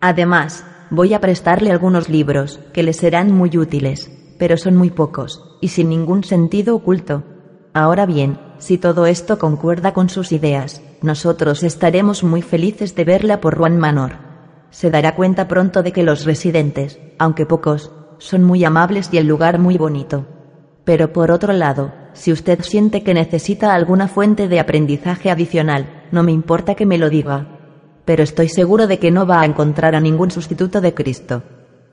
Además, 0.00 0.64
voy 0.90 1.14
a 1.14 1.20
prestarle 1.20 1.70
algunos 1.70 2.08
libros, 2.08 2.60
que 2.72 2.82
le 2.82 2.92
serán 2.92 3.32
muy 3.32 3.56
útiles, 3.56 4.10
pero 4.38 4.56
son 4.56 4.76
muy 4.76 4.90
pocos, 4.90 5.56
y 5.60 5.68
sin 5.68 5.88
ningún 5.88 6.24
sentido 6.24 6.74
oculto. 6.74 7.24
Ahora 7.74 8.06
bien, 8.06 8.38
si 8.62 8.78
todo 8.78 9.06
esto 9.06 9.40
concuerda 9.40 9.92
con 9.92 10.08
sus 10.08 10.30
ideas, 10.30 10.82
nosotros 11.02 11.64
estaremos 11.64 12.22
muy 12.22 12.42
felices 12.42 12.94
de 12.94 13.04
verla 13.04 13.40
por 13.40 13.58
Juan 13.58 13.76
Manor. 13.76 14.12
Se 14.70 14.88
dará 14.88 15.16
cuenta 15.16 15.48
pronto 15.48 15.82
de 15.82 15.90
que 15.90 16.04
los 16.04 16.24
residentes, 16.24 17.00
aunque 17.18 17.44
pocos, 17.44 17.90
son 18.18 18.44
muy 18.44 18.64
amables 18.64 19.08
y 19.10 19.18
el 19.18 19.26
lugar 19.26 19.58
muy 19.58 19.78
bonito. 19.78 20.26
Pero 20.84 21.12
por 21.12 21.32
otro 21.32 21.52
lado, 21.52 21.92
si 22.12 22.30
usted 22.30 22.60
siente 22.62 23.02
que 23.02 23.14
necesita 23.14 23.74
alguna 23.74 24.06
fuente 24.06 24.46
de 24.46 24.60
aprendizaje 24.60 25.32
adicional, 25.32 26.04
no 26.12 26.22
me 26.22 26.30
importa 26.30 26.76
que 26.76 26.86
me 26.86 26.98
lo 26.98 27.10
diga. 27.10 27.58
Pero 28.04 28.22
estoy 28.22 28.48
seguro 28.48 28.86
de 28.86 29.00
que 29.00 29.10
no 29.10 29.26
va 29.26 29.40
a 29.40 29.44
encontrar 29.44 29.96
a 29.96 30.00
ningún 30.00 30.30
sustituto 30.30 30.80
de 30.80 30.94
Cristo. 30.94 31.42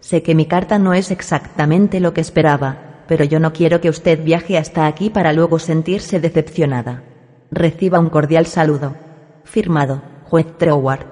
Sé 0.01 0.21
que 0.21 0.35
mi 0.35 0.45
carta 0.45 0.77
no 0.77 0.93
es 0.93 1.09
exactamente 1.09 1.99
lo 1.99 2.13
que 2.13 2.21
esperaba, 2.21 2.88
pero 3.09 3.25
yo 3.25 3.39
no 3.39 3.51
quiero 3.51 3.81
que 3.81 3.89
usted 3.89 4.23
viaje 4.23 4.55
hasta 4.59 4.85
aquí 4.85 5.09
para 5.09 5.33
luego 5.33 5.57
sentirse 5.57 6.19
decepcionada. 6.19 7.01
Reciba 7.49 7.99
un 7.99 8.09
cordial 8.09 8.45
saludo. 8.45 8.95
Firmado, 9.43 10.03
juez 10.25 10.45
Troward. 10.59 11.07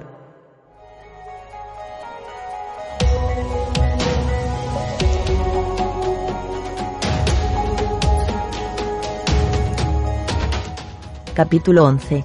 Capítulo 11.34 11.86
11. 11.86 12.24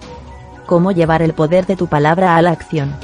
Cómo 0.66 0.92
llevar 0.92 1.22
el 1.22 1.32
poder 1.32 1.64
de 1.64 1.76
tu 1.76 1.86
palabra 1.86 2.36
a 2.36 2.42
la 2.42 2.50
acción. 2.50 2.94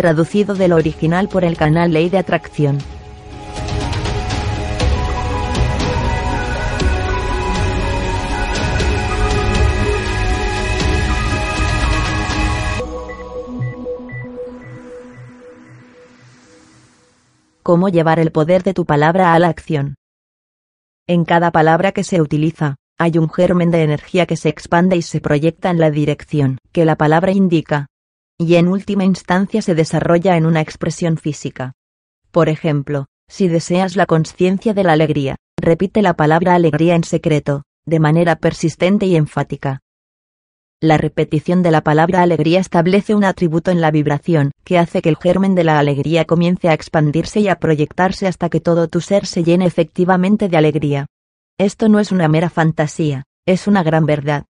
Traducido 0.00 0.54
del 0.54 0.72
original 0.72 1.28
por 1.28 1.44
el 1.44 1.58
canal 1.58 1.92
Ley 1.92 2.08
de 2.08 2.16
Atracción. 2.16 2.78
Cómo 17.62 17.90
llevar 17.90 18.20
el 18.20 18.32
poder 18.32 18.62
de 18.62 18.72
tu 18.72 18.86
palabra 18.86 19.34
a 19.34 19.38
la 19.38 19.48
acción. 19.48 19.96
En 21.06 21.26
cada 21.26 21.50
palabra 21.50 21.92
que 21.92 22.04
se 22.04 22.22
utiliza, 22.22 22.76
hay 22.98 23.18
un 23.18 23.28
germen 23.28 23.70
de 23.70 23.82
energía 23.82 24.24
que 24.24 24.38
se 24.38 24.48
expande 24.48 24.96
y 24.96 25.02
se 25.02 25.20
proyecta 25.20 25.68
en 25.68 25.78
la 25.78 25.90
dirección 25.90 26.56
que 26.72 26.86
la 26.86 26.96
palabra 26.96 27.32
indica. 27.32 27.88
Y 28.42 28.54
en 28.54 28.68
última 28.68 29.04
instancia 29.04 29.60
se 29.60 29.74
desarrolla 29.74 30.38
en 30.38 30.46
una 30.46 30.62
expresión 30.62 31.18
física. 31.18 31.74
Por 32.30 32.48
ejemplo, 32.48 33.04
si 33.28 33.48
deseas 33.48 33.96
la 33.96 34.06
conciencia 34.06 34.72
de 34.72 34.82
la 34.82 34.92
alegría, 34.94 35.36
repite 35.60 36.00
la 36.00 36.14
palabra 36.14 36.54
alegría 36.54 36.94
en 36.94 37.04
secreto, 37.04 37.64
de 37.84 38.00
manera 38.00 38.36
persistente 38.36 39.04
y 39.04 39.16
enfática. 39.16 39.80
La 40.80 40.96
repetición 40.96 41.62
de 41.62 41.70
la 41.70 41.82
palabra 41.82 42.22
alegría 42.22 42.60
establece 42.60 43.14
un 43.14 43.24
atributo 43.24 43.72
en 43.72 43.82
la 43.82 43.90
vibración, 43.90 44.52
que 44.64 44.78
hace 44.78 45.02
que 45.02 45.10
el 45.10 45.18
germen 45.18 45.54
de 45.54 45.64
la 45.64 45.78
alegría 45.78 46.24
comience 46.24 46.70
a 46.70 46.72
expandirse 46.72 47.40
y 47.40 47.48
a 47.48 47.56
proyectarse 47.56 48.26
hasta 48.26 48.48
que 48.48 48.60
todo 48.60 48.88
tu 48.88 49.02
ser 49.02 49.26
se 49.26 49.44
llene 49.44 49.66
efectivamente 49.66 50.48
de 50.48 50.56
alegría. 50.56 51.06
Esto 51.58 51.90
no 51.90 52.00
es 52.00 52.10
una 52.10 52.26
mera 52.26 52.48
fantasía, 52.48 53.24
es 53.44 53.66
una 53.66 53.82
gran 53.82 54.06
verdad. 54.06 54.46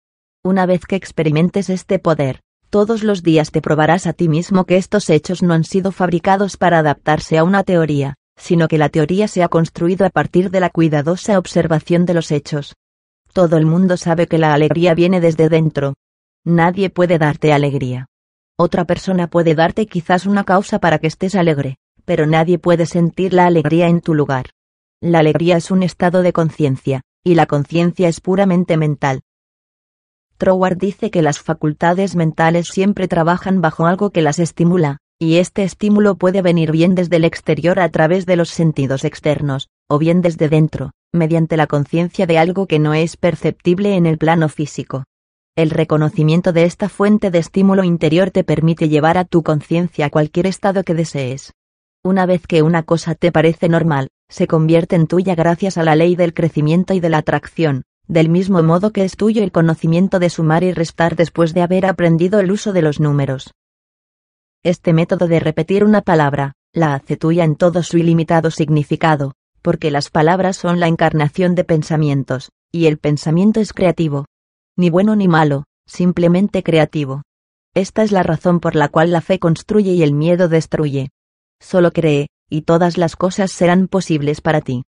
Una 0.43 0.67
vez 0.67 0.87
que 0.87 0.97
experimentes 0.97 1.71
este 1.71 2.01
poder, 2.01 2.41
todos 2.71 3.03
los 3.03 3.23
días 3.23 3.51
te 3.51 3.63
probarás 3.63 4.07
a 4.07 4.13
ti 4.13 4.29
mismo 4.29 4.65
que 4.65 4.77
estos 4.77 5.11
hechos 5.11 5.43
no 5.43 5.55
han 5.55 5.65
sido 5.65 5.93
fabricados 5.93 6.57
para 6.57 6.79
adaptarse 6.79 7.39
a 7.39 7.45
una 7.45 7.63
teoría, 7.63 8.15
sino 8.37 8.69
que 8.69 8.79
la 8.79 8.89
teoría 8.89 9.29
se 9.29 9.43
ha 9.43 9.49
construido 9.49 10.07
a 10.07 10.11
partir 10.11 10.51
de 10.51 10.61
la 10.61 10.71
cuidadosa 10.71 11.39
observación 11.39 12.07
de 12.07 12.15
los 12.15 12.31
hechos. 12.31 12.75
Todo 13.33 13.57
el 13.57 13.67
mundo 13.67 13.97
sabe 13.97 14.27
que 14.27 14.39
la 14.39 14.55
alegría 14.55 14.95
viene 14.95 15.21
desde 15.21 15.49
dentro, 15.49 15.95
Nadie 16.49 16.91
puede 16.91 17.19
darte 17.19 17.53
alegría. 17.53 18.07
Otra 18.57 18.85
persona 18.85 19.27
puede 19.27 19.57
darte 19.57 19.87
quizás 19.87 20.27
una 20.27 20.45
causa 20.45 20.79
para 20.79 21.01
que 21.01 21.09
estés 21.09 21.35
alegre, 21.35 21.79
pero 22.05 22.25
nadie 22.25 22.57
puede 22.61 22.87
sentir 22.87 23.33
la 23.33 23.47
alegría 23.47 23.89
en 23.89 24.01
tu 24.01 24.15
lugar. 24.15 24.51
La 25.03 25.19
alegría 25.19 25.57
es 25.57 25.73
un 25.73 25.83
estado 25.83 26.23
de 26.23 26.33
conciencia, 26.33 27.03
y 27.25 27.35
la 27.35 27.47
conciencia 27.47 28.07
es 28.07 28.21
puramente 28.21 28.77
mental. 28.77 29.23
Troward 30.37 30.77
dice 30.77 31.11
que 31.11 31.23
las 31.23 31.41
facultades 31.41 32.15
mentales 32.17 32.69
siempre 32.69 33.09
trabajan 33.09 33.61
bajo 33.61 33.87
algo 33.87 34.11
que 34.11 34.23
las 34.23 34.39
estimula, 34.39 34.99
y 35.19 35.37
este 35.37 35.63
estímulo 35.63 36.17
puede 36.17 36.43
venir 36.43 36.73
bien 36.73 36.95
desde 36.95 37.17
el 37.17 37.25
exterior 37.25 37.81
a 37.81 37.89
través 37.89 38.27
de 38.27 38.37
los 38.37 38.51
sentidos 38.51 39.05
externos, 39.05 39.69
o 39.89 39.99
bien 39.99 40.21
desde 40.21 40.49
dentro, 40.49 40.93
mediante 41.13 41.57
la 41.57 41.67
conciencia 41.67 42.27
de 42.27 42.39
algo 42.39 42.67
que 42.67 42.79
no 42.79 42.93
es 42.93 43.17
perceptible 43.17 43.97
en 43.97 44.05
el 44.05 44.19
plano 44.19 44.49
físico. 44.49 45.05
El 45.57 45.71
reconocimiento 45.71 46.53
de 46.53 46.65
esta 46.65 46.91
fuente 46.91 47.31
de 47.31 47.39
estímulo 47.39 47.83
interior 47.83 48.31
te 48.31 48.45
permite 48.45 48.91
llevar 48.91 49.17
a 49.17 49.25
tu 49.25 49.43
conciencia 49.43 50.11
cualquier 50.11 50.47
estado 50.47 50.85
que 50.85 50.93
desees. 50.93 51.55
Una 52.05 52.27
vez 52.27 52.47
que 52.47 52.61
una 52.61 52.83
cosa 52.83 53.15
te 53.15 53.33
parece 53.33 53.71
normal, 53.71 54.11
se 54.29 54.47
convierte 54.47 54.97
en 54.97 55.07
tuya 55.07 55.35
gracias 55.35 55.79
a 55.79 55.83
la 55.83 55.97
ley 55.97 56.15
del 56.15 56.35
crecimiento 56.35 56.93
y 56.93 57.01
de 57.01 57.09
la 57.09 57.19
atracción, 57.19 57.85
del 58.09 58.29
mismo 58.29 58.63
modo 58.63 58.93
que 58.93 59.05
es 59.05 59.17
tuyo 59.17 59.43
el 59.43 59.53
conocimiento 59.53 60.19
de 60.19 60.31
sumar 60.31 60.65
y 60.65 60.73
restar 60.73 61.17
después 61.17 61.55
de 61.55 61.63
haber 61.63 61.87
aprendido 61.87 62.41
el 62.41 62.51
uso 62.51 62.73
de 62.73 62.83
los 62.83 63.01
números. 63.01 63.53
Este 64.63 64.93
método 64.93 65.29
de 65.29 65.41
repetir 65.41 65.85
una 65.85 66.03
palabra, 66.03 66.53
la 66.73 66.95
hace 66.95 67.17
tuya 67.17 67.45
en 67.45 67.57
todo 67.57 67.83
su 67.83 67.99
ilimitado 67.99 68.51
significado, 68.51 69.35
porque 69.63 69.91
las 69.91 70.11
palabras 70.11 70.57
son 70.57 70.81
la 70.81 70.89
encarnación 70.89 71.55
de 71.55 71.65
pensamientos, 71.65 72.51
y 72.71 72.87
el 72.87 72.99
pensamiento 72.99 73.61
es 73.61 73.73
creativo, 73.73 74.27
ni 74.77 74.91
bueno 74.91 75.17
ni 75.17 75.29
malo, 75.29 75.65
simplemente 75.87 76.63
creativo. 76.63 77.23
Esta 77.75 78.03
es 78.03 78.13
la 78.13 78.23
razón 78.23 78.61
por 78.61 78.75
la 78.75 78.89
cual 78.89 79.11
la 79.11 79.21
fe 79.21 79.39
construye 79.39 79.93
y 79.93 80.03
el 80.03 80.15
miedo 80.15 80.49
destruye. 80.49 81.11
Solo 81.61 81.93
cree, 81.93 82.29
y 82.49 82.63
todas 82.63 82.99
las 82.99 83.17
cosas 83.17 83.51
serán 83.51 83.89
posibles 83.89 84.41
para 84.41 84.61
ti. 84.61 84.85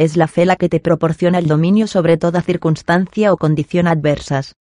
Es 0.00 0.16
la 0.16 0.28
fe 0.28 0.46
la 0.46 0.56
que 0.56 0.70
te 0.70 0.80
proporciona 0.80 1.36
el 1.36 1.46
dominio 1.46 1.86
sobre 1.86 2.16
toda 2.16 2.40
circunstancia 2.40 3.34
o 3.34 3.36
condición 3.36 3.86
adversas. 3.86 4.54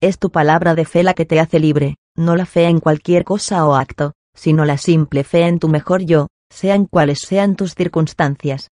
Es 0.00 0.18
tu 0.18 0.30
palabra 0.30 0.74
de 0.74 0.86
fe 0.86 1.02
la 1.02 1.12
que 1.12 1.26
te 1.26 1.38
hace 1.38 1.58
libre, 1.58 1.96
no 2.16 2.34
la 2.34 2.46
fe 2.46 2.64
en 2.64 2.80
cualquier 2.80 3.24
cosa 3.24 3.66
o 3.66 3.74
acto, 3.74 4.14
sino 4.34 4.64
la 4.64 4.78
simple 4.78 5.22
fe 5.22 5.48
en 5.48 5.58
tu 5.58 5.68
mejor 5.68 6.06
yo, 6.06 6.28
sean 6.48 6.86
cuales 6.86 7.18
sean 7.18 7.56
tus 7.56 7.74
circunstancias. 7.74 8.70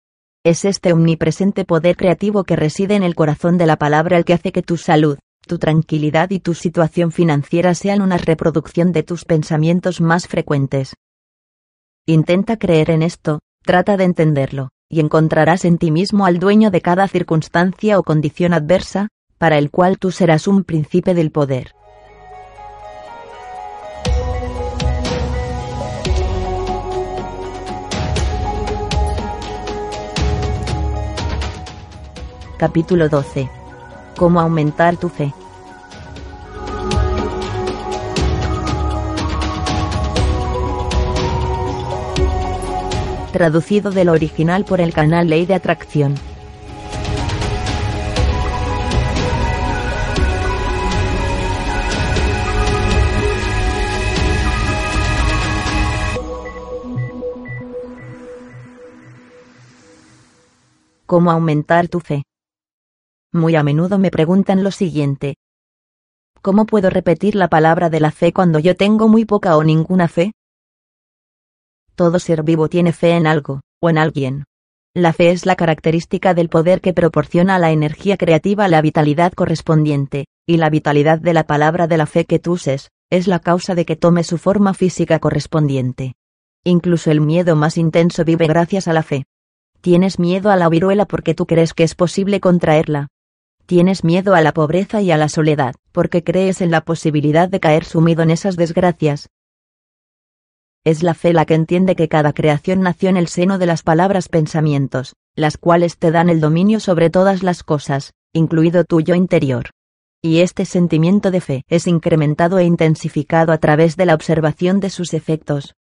Es 0.45 0.67
este 0.67 0.93
omnipresente 0.93 1.65
poder 1.65 1.97
creativo 1.97 2.45
que 2.45 2.55
reside 2.55 2.97
en 2.97 3.03
el 3.03 3.15
corazón 3.15 3.57
de 3.57 3.65
la 3.65 3.79
palabra 3.79 4.19
el 4.19 4.27
que 4.27 4.35
hace 4.35 4.53
que 4.53 4.63
tu 4.63 4.77
salud, 4.77 5.17
tu 5.47 5.59
tranquilidad 5.59 6.29
y 6.33 6.41
tu 6.41 6.53
situación 6.53 7.13
financiera 7.13 7.75
sean 7.75 8.03
una 8.03 8.19
reproducción 8.19 8.93
de 8.93 9.05
tus 9.05 9.25
pensamientos 9.25 10.03
más 10.03 10.29
frecuentes. 10.29 10.93
Intenta 12.05 12.59
creer 12.59 12.91
en 12.91 13.01
esto, 13.01 13.39
trata 13.65 13.97
de 13.97 14.05
entenderlo, 14.05 14.69
y 14.91 14.99
encontrarás 14.99 15.65
en 15.65 15.79
ti 15.79 15.93
mismo 15.93 16.27
al 16.27 16.41
dueño 16.41 16.71
de 16.71 16.83
cada 16.83 17.07
circunstancia 17.07 17.99
o 17.99 18.03
condición 18.03 18.53
adversa, 18.53 19.09
para 19.39 19.57
el 19.57 19.71
cual 19.71 19.99
tú 19.99 20.11
serás 20.11 20.49
un 20.49 20.65
príncipe 20.65 21.15
del 21.15 21.31
poder. 21.31 21.75
Capítulo 32.59 33.09
12. 33.09 33.49
Cómo 34.17 34.41
aumentar 34.41 34.99
tu 34.99 35.09
fe. 35.09 35.33
Traducido 43.31 43.91
del 43.91 44.09
original 44.09 44.65
por 44.65 44.81
el 44.81 44.93
canal 44.93 45.29
Ley 45.29 45.47
de 45.47 45.55
Atracción. 45.55 46.15
¿Cómo 61.07 61.33
aumentar 61.33 61.89
tu 61.89 61.99
fe? 61.99 62.23
Muy 63.33 63.57
a 63.57 63.65
menudo 63.65 63.99
me 63.99 64.13
preguntan 64.13 64.63
lo 64.63 64.71
siguiente. 64.71 65.35
¿Cómo 66.41 66.67
puedo 66.67 66.89
repetir 66.89 67.35
la 67.35 67.49
palabra 67.49 67.91
de 67.91 67.99
la 67.99 68.13
fe 68.13 68.33
cuando 68.33 68.61
yo 68.61 68.77
tengo 68.77 69.09
muy 69.09 69.25
poca 69.25 69.57
o 69.57 69.65
ninguna 69.65 70.07
fe? 70.07 70.33
Todo 72.01 72.19
ser 72.19 72.43
vivo 72.45 72.71
tiene 72.71 72.95
fe 72.95 73.11
en 73.11 73.27
algo, 73.27 73.61
o 73.79 73.91
en 73.91 73.99
alguien. 73.99 74.45
La 74.95 75.13
fe 75.13 75.33
es 75.33 75.45
la 75.45 75.55
característica 75.55 76.33
del 76.33 76.49
poder 76.49 76.81
que 76.81 76.95
proporciona 76.95 77.59
la 77.59 77.73
energía 77.73 78.17
creativa 78.17 78.69
la 78.69 78.81
vitalidad 78.81 79.35
correspondiente, 79.35 80.25
y 80.47 80.57
la 80.57 80.71
vitalidad 80.71 81.19
de 81.19 81.35
la 81.35 81.45
palabra 81.45 81.89
de 81.89 81.99
la 81.99 82.07
fe 82.07 82.25
que 82.25 82.39
tú 82.39 82.53
uses, 82.53 82.89
es 83.11 83.27
la 83.27 83.39
causa 83.39 83.75
de 83.75 83.85
que 83.85 83.97
tome 83.97 84.25
su 84.25 84.39
forma 84.39 84.73
física 84.73 85.19
correspondiente. 85.19 86.15
Incluso 86.65 87.11
el 87.11 87.21
miedo 87.21 87.55
más 87.55 87.77
intenso 87.77 88.25
vive 88.25 88.47
gracias 88.47 88.89
a 88.89 88.95
la 88.95 89.03
fe. 89.03 89.27
Tienes 89.83 90.19
miedo 90.19 90.51
a 90.51 90.57
la 90.57 90.71
viruela 90.71 91.05
porque 91.05 91.35
tú 91.35 91.45
crees 91.45 91.75
que 91.75 91.83
es 91.83 91.95
posible 91.95 92.41
contraerla. 92.41 93.09
Tienes 93.67 94.05
miedo 94.05 94.35
a 94.35 94.41
la 94.41 94.53
pobreza 94.53 95.03
y 95.03 95.11
a 95.11 95.19
la 95.19 95.29
soledad, 95.29 95.75
porque 95.93 96.25
crees 96.25 96.63
en 96.63 96.71
la 96.71 96.81
posibilidad 96.81 97.51
de 97.51 97.61
caer 97.61 97.85
sumido 97.85 98.23
en 98.23 98.31
esas 98.31 98.57
desgracias, 98.57 99.29
es 100.85 101.03
la 101.03 101.15
fe 101.15 101.33
la 101.33 101.45
que 101.45 101.55
entiende 101.55 101.95
que 101.95 102.09
cada 102.09 102.33
creación 102.33 102.81
nació 102.81 103.11
en 103.11 103.17
el 103.17 103.29
seno 103.29 103.59
de 103.59 103.67
las 103.67 103.83
palabras 103.83 104.29
pensamientos, 104.29 105.15
las 105.35 105.59
cuales 105.59 105.99
te 105.99 106.11
dan 106.11 106.31
el 106.31 106.41
dominio 106.41 106.81
sobre 106.81 107.11
todas 107.11 107.43
las 107.43 107.63
cosas, 107.63 108.15
incluido 108.33 108.85
tu 108.85 109.01
yo 109.01 109.15
interior. 109.15 109.71
Y 110.23 110.41
este 110.41 110.65
sentimiento 110.65 111.31
de 111.31 111.41
fe 111.41 111.63
es 111.69 111.87
incrementado 111.87 112.59
e 112.59 112.65
intensificado 112.65 113.53
a 113.53 113.59
través 113.59 113.97
de 113.97 114.07
la 114.07 114.15
observación 114.15 114.81
de 114.81 114.91
sus 114.91 115.15
efectos. 115.15 115.75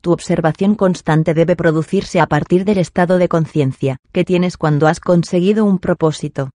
Tu 0.00 0.12
observación 0.12 0.76
constante 0.76 1.34
debe 1.34 1.56
producirse 1.56 2.20
a 2.20 2.26
partir 2.26 2.64
del 2.64 2.78
estado 2.78 3.18
de 3.18 3.28
conciencia 3.28 3.98
que 4.12 4.24
tienes 4.24 4.56
cuando 4.56 4.86
has 4.86 4.98
conseguido 4.98 5.66
un 5.66 5.78
propósito. 5.78 6.50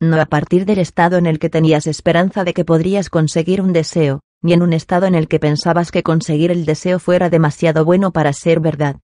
No 0.00 0.20
a 0.20 0.26
partir 0.26 0.64
del 0.64 0.78
estado 0.78 1.16
en 1.16 1.26
el 1.26 1.38
que 1.38 1.50
tenías 1.50 1.86
esperanza 1.86 2.42
de 2.42 2.54
que 2.54 2.64
podrías 2.64 3.08
conseguir 3.08 3.60
un 3.60 3.72
deseo, 3.72 4.20
ni 4.42 4.52
en 4.52 4.62
un 4.62 4.72
estado 4.72 5.06
en 5.06 5.14
el 5.14 5.28
que 5.28 5.40
pensabas 5.40 5.90
que 5.90 6.02
conseguir 6.02 6.50
el 6.50 6.64
deseo 6.64 6.98
fuera 6.98 7.30
demasiado 7.30 7.84
bueno 7.84 8.12
para 8.12 8.32
ser 8.32 8.60
verdad. 8.60 9.00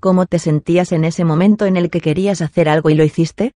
¿Cómo 0.00 0.26
te 0.26 0.38
sentías 0.38 0.92
en 0.92 1.04
ese 1.04 1.24
momento 1.24 1.66
en 1.66 1.76
el 1.76 1.90
que 1.90 2.00
querías 2.00 2.42
hacer 2.42 2.68
algo 2.68 2.90
y 2.90 2.94
lo 2.94 3.04
hiciste? 3.04 3.52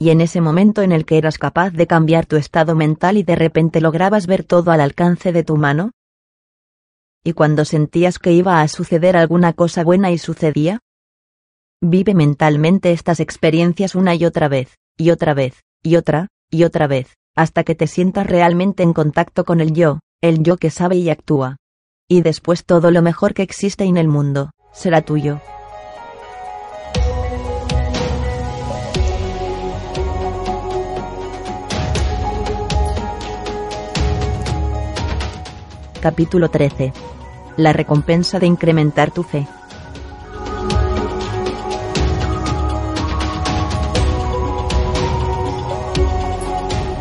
y 0.00 0.10
en 0.10 0.20
ese 0.20 0.40
momento 0.40 0.82
en 0.82 0.92
el 0.92 1.04
que 1.04 1.18
eras 1.18 1.38
capaz 1.38 1.70
de 1.70 1.88
cambiar 1.88 2.24
tu 2.24 2.36
estado 2.36 2.76
mental 2.76 3.16
y 3.16 3.24
de 3.24 3.34
repente 3.34 3.80
lograbas 3.80 4.26
ver 4.26 4.44
todo 4.44 4.70
al 4.70 4.80
alcance 4.80 5.32
de 5.32 5.42
tu 5.42 5.56
mano? 5.56 5.90
¿Y 7.24 7.32
cuando 7.32 7.64
sentías 7.64 8.20
que 8.20 8.32
iba 8.32 8.62
a 8.62 8.68
suceder 8.68 9.16
alguna 9.16 9.52
cosa 9.54 9.82
buena 9.82 10.12
y 10.12 10.18
sucedía? 10.18 10.78
Vive 11.80 12.14
mentalmente 12.14 12.92
estas 12.92 13.18
experiencias 13.18 13.96
una 13.96 14.14
y 14.14 14.24
otra 14.24 14.48
vez, 14.48 14.78
y 14.96 15.10
otra 15.10 15.34
vez, 15.34 15.62
y 15.82 15.96
otra, 15.96 16.28
y 16.48 16.62
otra 16.62 16.86
vez, 16.86 17.17
hasta 17.38 17.62
que 17.62 17.76
te 17.76 17.86
sientas 17.86 18.26
realmente 18.26 18.82
en 18.82 18.92
contacto 18.92 19.44
con 19.44 19.60
el 19.60 19.72
yo, 19.72 20.00
el 20.20 20.42
yo 20.42 20.56
que 20.56 20.70
sabe 20.70 20.96
y 20.96 21.08
actúa. 21.08 21.56
Y 22.08 22.22
después 22.22 22.64
todo 22.64 22.90
lo 22.90 23.00
mejor 23.00 23.32
que 23.32 23.44
existe 23.44 23.84
en 23.84 23.96
el 23.96 24.08
mundo, 24.08 24.50
será 24.72 25.02
tuyo. 25.02 25.40
Capítulo 36.02 36.48
13. 36.50 36.92
La 37.56 37.72
recompensa 37.72 38.40
de 38.40 38.46
incrementar 38.46 39.12
tu 39.12 39.22
fe. 39.22 39.46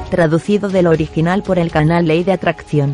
Traducido 0.09 0.69
del 0.69 0.87
original 0.87 1.43
por 1.43 1.59
el 1.59 1.69
canal 1.69 2.07
Ley 2.07 2.23
de 2.23 2.31
Atracción. 2.31 2.93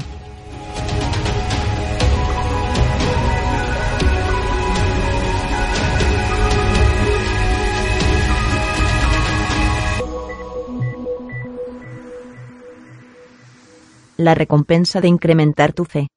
la 14.16 14.36
recompensa 14.36 15.02
de 15.02 15.08
incrementar 15.08 15.74
tu 15.74 15.86
fe. 15.86 16.08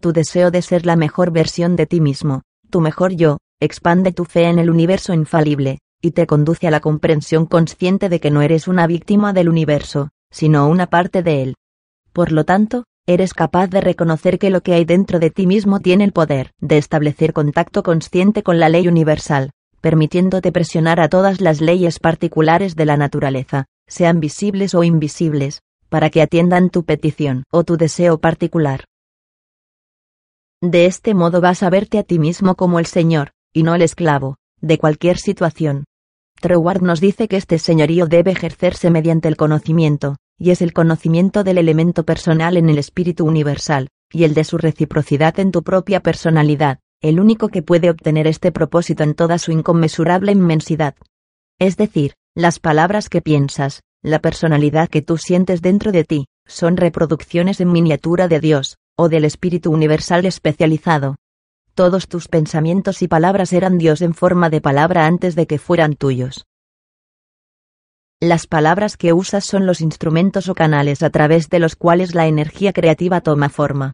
Tu 0.00 0.12
deseo 0.12 0.50
de 0.50 0.62
ser 0.62 0.84
la 0.84 0.96
mejor 0.96 1.30
versión 1.30 1.76
de 1.76 1.86
ti 1.86 2.00
mismo, 2.00 2.42
tu 2.70 2.80
mejor 2.80 3.12
yo, 3.12 3.38
expande 3.60 4.12
tu 4.12 4.24
fe 4.24 4.48
en 4.48 4.58
el 4.58 4.70
universo 4.70 5.12
infalible, 5.12 5.78
y 6.00 6.12
te 6.12 6.26
conduce 6.26 6.66
a 6.66 6.70
la 6.70 6.80
comprensión 6.80 7.46
consciente 7.46 8.08
de 8.08 8.20
que 8.20 8.30
no 8.30 8.42
eres 8.42 8.68
una 8.68 8.86
víctima 8.86 9.32
del 9.32 9.48
universo, 9.48 10.10
sino 10.30 10.68
una 10.68 10.86
parte 10.86 11.22
de 11.22 11.42
él. 11.42 11.54
Por 12.12 12.32
lo 12.32 12.44
tanto, 12.44 12.84
eres 13.06 13.34
capaz 13.34 13.68
de 13.68 13.80
reconocer 13.80 14.38
que 14.38 14.50
lo 14.50 14.62
que 14.62 14.74
hay 14.74 14.84
dentro 14.84 15.18
de 15.18 15.30
ti 15.30 15.46
mismo 15.46 15.80
tiene 15.80 16.04
el 16.04 16.12
poder 16.12 16.52
de 16.60 16.78
establecer 16.78 17.32
contacto 17.32 17.82
consciente 17.82 18.42
con 18.42 18.58
la 18.58 18.68
ley 18.68 18.88
universal, 18.88 19.50
permitiéndote 19.80 20.52
presionar 20.52 21.00
a 21.00 21.08
todas 21.08 21.40
las 21.40 21.60
leyes 21.60 21.98
particulares 21.98 22.76
de 22.76 22.84
la 22.86 22.96
naturaleza, 22.96 23.66
sean 23.86 24.20
visibles 24.20 24.74
o 24.74 24.84
invisibles, 24.84 25.62
para 25.88 26.10
que 26.10 26.22
atiendan 26.22 26.70
tu 26.70 26.84
petición 26.84 27.44
o 27.50 27.64
tu 27.64 27.76
deseo 27.76 28.18
particular. 28.18 28.84
De 30.62 30.86
este 30.86 31.14
modo 31.14 31.40
vas 31.40 31.62
a 31.62 31.70
verte 31.70 31.98
a 31.98 32.02
ti 32.02 32.18
mismo 32.18 32.54
como 32.54 32.78
el 32.78 32.86
Señor, 32.86 33.30
y 33.52 33.62
no 33.62 33.74
el 33.74 33.82
esclavo, 33.82 34.36
de 34.60 34.78
cualquier 34.78 35.18
situación. 35.18 35.84
Troward 36.40 36.82
nos 36.82 37.00
dice 37.00 37.28
que 37.28 37.36
este 37.36 37.58
señorío 37.58 38.06
debe 38.06 38.32
ejercerse 38.32 38.90
mediante 38.90 39.28
el 39.28 39.36
conocimiento, 39.36 40.16
y 40.38 40.50
es 40.50 40.62
el 40.62 40.72
conocimiento 40.72 41.44
del 41.44 41.58
elemento 41.58 42.04
personal 42.04 42.56
en 42.56 42.68
el 42.68 42.78
espíritu 42.78 43.26
universal, 43.26 43.88
y 44.10 44.24
el 44.24 44.34
de 44.34 44.44
su 44.44 44.58
reciprocidad 44.58 45.38
en 45.38 45.52
tu 45.52 45.62
propia 45.62 46.00
personalidad, 46.00 46.80
el 47.02 47.20
único 47.20 47.48
que 47.48 47.62
puede 47.62 47.90
obtener 47.90 48.26
este 48.26 48.50
propósito 48.52 49.02
en 49.04 49.14
toda 49.14 49.38
su 49.38 49.52
inconmensurable 49.52 50.32
inmensidad. 50.32 50.94
Es 51.58 51.76
decir, 51.76 52.14
las 52.34 52.58
palabras 52.58 53.08
que 53.08 53.20
piensas, 53.20 53.82
la 54.02 54.20
personalidad 54.20 54.88
que 54.88 55.02
tú 55.02 55.18
sientes 55.18 55.60
dentro 55.60 55.92
de 55.92 56.04
ti, 56.04 56.26
son 56.46 56.76
reproducciones 56.76 57.60
en 57.60 57.70
miniatura 57.70 58.28
de 58.28 58.40
Dios, 58.40 58.76
o 58.96 59.08
del 59.08 59.24
Espíritu 59.24 59.70
Universal 59.70 60.24
especializado. 60.26 61.16
Todos 61.74 62.08
tus 62.08 62.28
pensamientos 62.28 63.02
y 63.02 63.08
palabras 63.08 63.52
eran 63.52 63.78
Dios 63.78 64.02
en 64.02 64.14
forma 64.14 64.50
de 64.50 64.60
palabra 64.60 65.06
antes 65.06 65.34
de 65.34 65.46
que 65.46 65.58
fueran 65.58 65.94
tuyos. 65.94 66.46
Las 68.20 68.46
palabras 68.46 68.96
que 68.96 69.14
usas 69.14 69.44
son 69.44 69.64
los 69.64 69.80
instrumentos 69.80 70.48
o 70.48 70.54
canales 70.54 71.02
a 71.02 71.08
través 71.08 71.48
de 71.48 71.58
los 71.58 71.74
cuales 71.76 72.14
la 72.14 72.26
energía 72.26 72.72
creativa 72.72 73.22
toma 73.22 73.48
forma. 73.48 73.92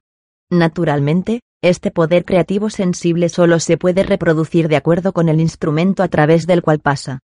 Naturalmente, 0.50 1.42
este 1.62 1.90
poder 1.90 2.24
creativo 2.24 2.70
sensible 2.70 3.28
solo 3.28 3.60
se 3.60 3.76
puede 3.76 4.02
reproducir 4.02 4.68
de 4.68 4.76
acuerdo 4.76 5.12
con 5.12 5.28
el 5.28 5.40
instrumento 5.40 6.02
a 6.02 6.08
través 6.08 6.46
del 6.46 6.62
cual 6.62 6.80
pasa. 6.80 7.20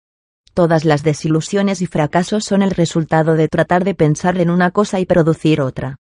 Todas 0.54 0.86
las 0.86 1.02
desilusiones 1.02 1.82
y 1.82 1.88
fracasos 1.88 2.44
son 2.44 2.62
el 2.62 2.72
resultado 2.72 3.36
de 3.36 3.48
tratar 3.48 3.84
de 3.84 3.96
pensar 3.96 4.38
en 4.40 4.50
una 4.50 4.72
cosa 4.72 5.00
y 5.00 5.06
producir 5.06 5.62
otra. 5.62 5.98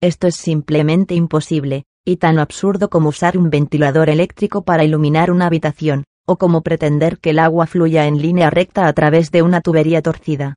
Esto 0.00 0.26
es 0.26 0.36
simplemente 0.36 1.14
imposible, 1.14 1.84
y 2.04 2.16
tan 2.16 2.38
absurdo 2.38 2.90
como 2.90 3.08
usar 3.08 3.38
un 3.38 3.50
ventilador 3.50 4.10
eléctrico 4.10 4.62
para 4.62 4.84
iluminar 4.84 5.30
una 5.30 5.46
habitación, 5.46 6.04
o 6.26 6.36
como 6.36 6.62
pretender 6.62 7.18
que 7.18 7.30
el 7.30 7.38
agua 7.38 7.66
fluya 7.66 8.06
en 8.06 8.20
línea 8.20 8.50
recta 8.50 8.86
a 8.86 8.92
través 8.92 9.30
de 9.30 9.42
una 9.42 9.60
tubería 9.60 10.02
torcida. 10.02 10.56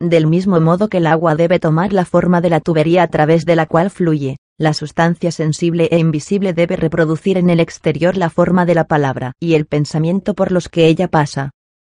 Del 0.00 0.26
mismo 0.26 0.60
modo 0.60 0.88
que 0.88 0.98
el 0.98 1.06
agua 1.06 1.34
debe 1.34 1.58
tomar 1.58 1.92
la 1.92 2.04
forma 2.04 2.40
de 2.40 2.50
la 2.50 2.60
tubería 2.60 3.02
a 3.02 3.08
través 3.08 3.44
de 3.44 3.56
la 3.56 3.66
cual 3.66 3.90
fluye, 3.90 4.36
la 4.56 4.72
sustancia 4.72 5.30
sensible 5.32 5.88
e 5.90 5.98
invisible 5.98 6.52
debe 6.52 6.76
reproducir 6.76 7.36
en 7.36 7.50
el 7.50 7.60
exterior 7.60 8.16
la 8.16 8.30
forma 8.30 8.64
de 8.64 8.74
la 8.74 8.84
palabra 8.84 9.32
y 9.40 9.54
el 9.54 9.66
pensamiento 9.66 10.34
por 10.34 10.52
los 10.52 10.68
que 10.68 10.86
ella 10.86 11.08
pasa. 11.08 11.50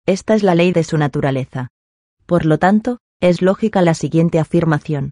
Esta 0.07 0.33
es 0.33 0.41
la 0.41 0.55
ley 0.55 0.71
de 0.71 0.83
su 0.83 0.97
naturaleza. 0.97 1.69
Por 2.25 2.45
lo 2.45 2.57
tanto, 2.57 2.99
es 3.19 3.41
lógica 3.41 3.81
la 3.81 3.93
siguiente 3.93 4.39
afirmación. 4.39 5.11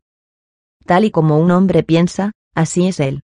Tal 0.86 1.06
y 1.06 1.12
como 1.12 1.38
un 1.38 1.52
hombre 1.52 1.84
piensa, 1.84 2.32
así 2.56 2.88
es 2.88 3.00
él. 3.00 3.22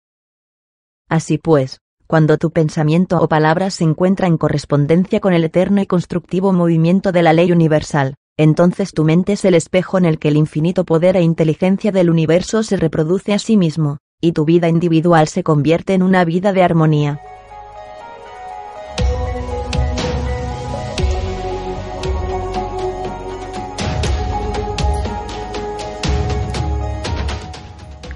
Así 1.09 1.37
pues, 1.37 1.79
cuando 2.07 2.37
tu 2.37 2.49
pensamiento 2.51 3.19
o 3.19 3.27
palabra 3.27 3.69
se 3.69 3.83
encuentra 3.83 4.27
en 4.27 4.37
correspondencia 4.37 5.19
con 5.19 5.33
el 5.33 5.43
eterno 5.43 5.81
y 5.81 5.85
constructivo 5.85 6.51
movimiento 6.51 7.11
de 7.11 7.21
la 7.21 7.31
ley 7.31 7.51
universal, 7.51 8.15
entonces 8.37 8.91
tu 8.91 9.03
mente 9.03 9.33
es 9.33 9.45
el 9.45 9.53
espejo 9.53 9.99
en 9.99 10.05
el 10.05 10.17
que 10.17 10.29
el 10.29 10.35
infinito 10.35 10.83
poder 10.83 11.15
e 11.15 11.21
inteligencia 11.21 11.91
del 11.91 12.09
universo 12.09 12.63
se 12.63 12.77
reproduce 12.77 13.33
a 13.33 13.39
sí 13.39 13.55
mismo, 13.55 13.99
y 14.19 14.31
tu 14.31 14.45
vida 14.45 14.67
individual 14.67 15.27
se 15.27 15.43
convierte 15.43 15.93
en 15.93 16.01
una 16.01 16.25
vida 16.25 16.53
de 16.53 16.63
armonía. 16.63 17.21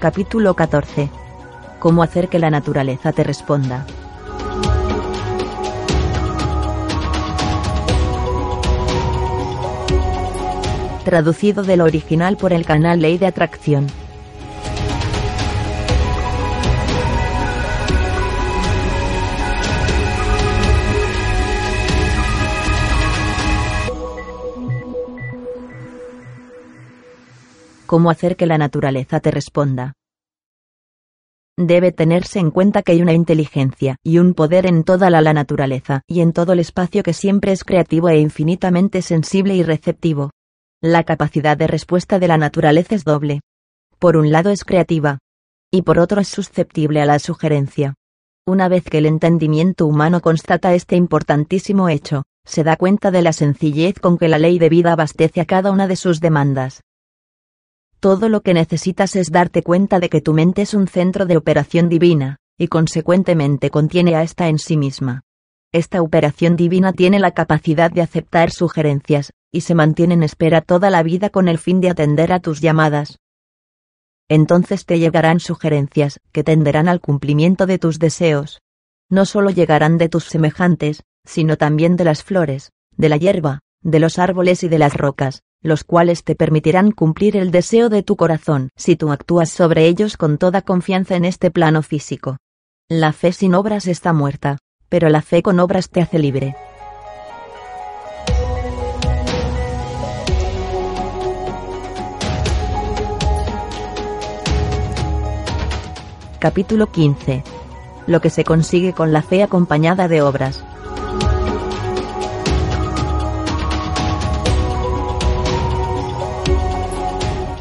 Capítulo 0.00 0.54
14. 0.54 1.29
Cómo 1.80 2.02
hacer 2.02 2.28
que 2.28 2.38
la 2.38 2.50
naturaleza 2.50 3.10
te 3.12 3.24
responda. 3.24 3.86
Traducido 11.04 11.64
del 11.64 11.80
original 11.80 12.36
por 12.36 12.52
el 12.52 12.64
canal 12.64 13.00
Ley 13.00 13.18
de 13.18 13.26
Atracción. 13.26 13.86
cómo 27.90 28.08
hacer 28.08 28.36
que 28.36 28.46
la 28.46 28.56
naturaleza 28.56 29.18
te 29.18 29.32
responda. 29.32 29.99
Debe 31.62 31.92
tenerse 31.92 32.38
en 32.38 32.50
cuenta 32.50 32.80
que 32.80 32.92
hay 32.92 33.02
una 33.02 33.12
inteligencia 33.12 33.96
y 34.02 34.16
un 34.16 34.32
poder 34.32 34.64
en 34.64 34.82
toda 34.82 35.10
la, 35.10 35.20
naturaleza 35.34 36.00
y 36.06 36.22
en 36.22 36.32
todo 36.32 36.54
el 36.54 36.58
espacio 36.58 37.02
que 37.02 37.12
siempre 37.12 37.52
es 37.52 37.64
creativo 37.64 38.08
e 38.08 38.18
infinitamente 38.18 39.02
sensible 39.02 39.54
y 39.54 39.62
receptivo. 39.62 40.30
La 40.80 41.04
capacidad 41.04 41.58
de 41.58 41.66
respuesta 41.66 42.18
de 42.18 42.28
la 42.28 42.38
naturaleza 42.38 42.94
es 42.94 43.04
doble. 43.04 43.42
Por 43.98 44.16
un 44.16 44.32
lado 44.32 44.48
es 44.48 44.64
creativa, 44.64 45.18
y 45.70 45.82
por 45.82 45.98
otro 45.98 46.22
es 46.22 46.28
susceptible 46.28 47.02
a 47.02 47.04
la 47.04 47.18
sugerencia. 47.18 47.92
Una 48.46 48.68
vez 48.68 48.84
que 48.84 48.96
el 48.96 49.04
entendimiento 49.04 49.86
humano 49.86 50.22
constata 50.22 50.72
este 50.72 50.96
importantísimo 50.96 51.90
hecho, 51.90 52.22
se 52.46 52.64
da 52.64 52.76
cuenta 52.76 53.10
de 53.10 53.20
la 53.20 53.34
sencillez 53.34 54.00
con 54.00 54.16
que 54.16 54.28
la 54.28 54.38
ley 54.38 54.58
de 54.58 54.70
vida 54.70 54.92
abastece 54.94 55.42
a 55.42 55.44
cada 55.44 55.72
una 55.72 55.86
de 55.86 55.96
sus 55.96 56.20
demandas. 56.20 56.80
Todo 58.00 58.30
lo 58.30 58.40
que 58.40 58.54
necesitas 58.54 59.14
es 59.14 59.30
darte 59.30 59.62
cuenta 59.62 60.00
de 60.00 60.08
que 60.08 60.22
tu 60.22 60.32
mente 60.32 60.62
es 60.62 60.72
un 60.72 60.88
centro 60.88 61.26
de 61.26 61.36
operación 61.36 61.90
divina, 61.90 62.38
y 62.58 62.68
consecuentemente 62.68 63.68
contiene 63.68 64.16
a 64.16 64.22
esta 64.22 64.48
en 64.48 64.58
sí 64.58 64.78
misma. 64.78 65.20
Esta 65.70 66.00
operación 66.00 66.56
divina 66.56 66.94
tiene 66.94 67.20
la 67.20 67.32
capacidad 67.32 67.90
de 67.90 68.00
aceptar 68.00 68.52
sugerencias, 68.52 69.34
y 69.52 69.60
se 69.60 69.74
mantiene 69.74 70.14
en 70.14 70.22
espera 70.22 70.62
toda 70.62 70.88
la 70.88 71.02
vida 71.02 71.28
con 71.28 71.46
el 71.46 71.58
fin 71.58 71.82
de 71.82 71.90
atender 71.90 72.32
a 72.32 72.40
tus 72.40 72.62
llamadas. 72.62 73.18
Entonces 74.30 74.86
te 74.86 74.98
llegarán 74.98 75.38
sugerencias, 75.38 76.20
que 76.32 76.42
tenderán 76.42 76.88
al 76.88 77.00
cumplimiento 77.00 77.66
de 77.66 77.78
tus 77.78 77.98
deseos. 77.98 78.62
No 79.10 79.26
solo 79.26 79.50
llegarán 79.50 79.98
de 79.98 80.08
tus 80.08 80.24
semejantes, 80.24 81.02
sino 81.26 81.58
también 81.58 81.96
de 81.96 82.04
las 82.04 82.24
flores, 82.24 82.72
de 82.96 83.10
la 83.10 83.18
hierba, 83.18 83.60
de 83.82 84.00
los 84.00 84.18
árboles 84.18 84.62
y 84.62 84.68
de 84.68 84.78
las 84.78 84.94
rocas, 84.94 85.42
los 85.62 85.84
cuales 85.84 86.24
te 86.24 86.34
permitirán 86.34 86.90
cumplir 86.90 87.36
el 87.36 87.50
deseo 87.50 87.88
de 87.88 88.02
tu 88.02 88.16
corazón 88.16 88.70
si 88.76 88.96
tú 88.96 89.12
actúas 89.12 89.50
sobre 89.50 89.86
ellos 89.86 90.16
con 90.16 90.38
toda 90.38 90.62
confianza 90.62 91.16
en 91.16 91.24
este 91.24 91.50
plano 91.50 91.82
físico. 91.82 92.38
La 92.88 93.12
fe 93.12 93.32
sin 93.32 93.54
obras 93.54 93.86
está 93.86 94.12
muerta, 94.12 94.58
pero 94.88 95.08
la 95.10 95.22
fe 95.22 95.42
con 95.42 95.60
obras 95.60 95.90
te 95.90 96.00
hace 96.00 96.18
libre. 96.18 96.56
Capítulo 106.40 106.90
15. 106.90 107.44
Lo 108.06 108.22
que 108.22 108.30
se 108.30 108.44
consigue 108.44 108.94
con 108.94 109.12
la 109.12 109.20
fe 109.20 109.42
acompañada 109.42 110.08
de 110.08 110.22
obras. 110.22 110.64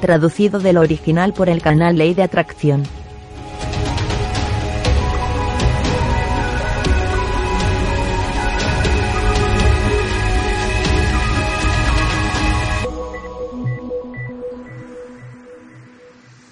Traducido 0.01 0.59
del 0.59 0.77
original 0.77 1.33
por 1.33 1.49
el 1.49 1.61
canal 1.61 1.97
Ley 1.97 2.13
de 2.13 2.23
Atracción. 2.23 2.83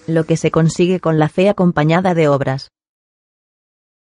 lo 0.07 0.24
que 0.24 0.38
se 0.38 0.52
consigue 0.52 0.99
con 0.99 1.19
la 1.19 1.30
fe 1.30 1.49
acompañada 1.49 2.14
de 2.14 2.30
obras. 2.30 2.72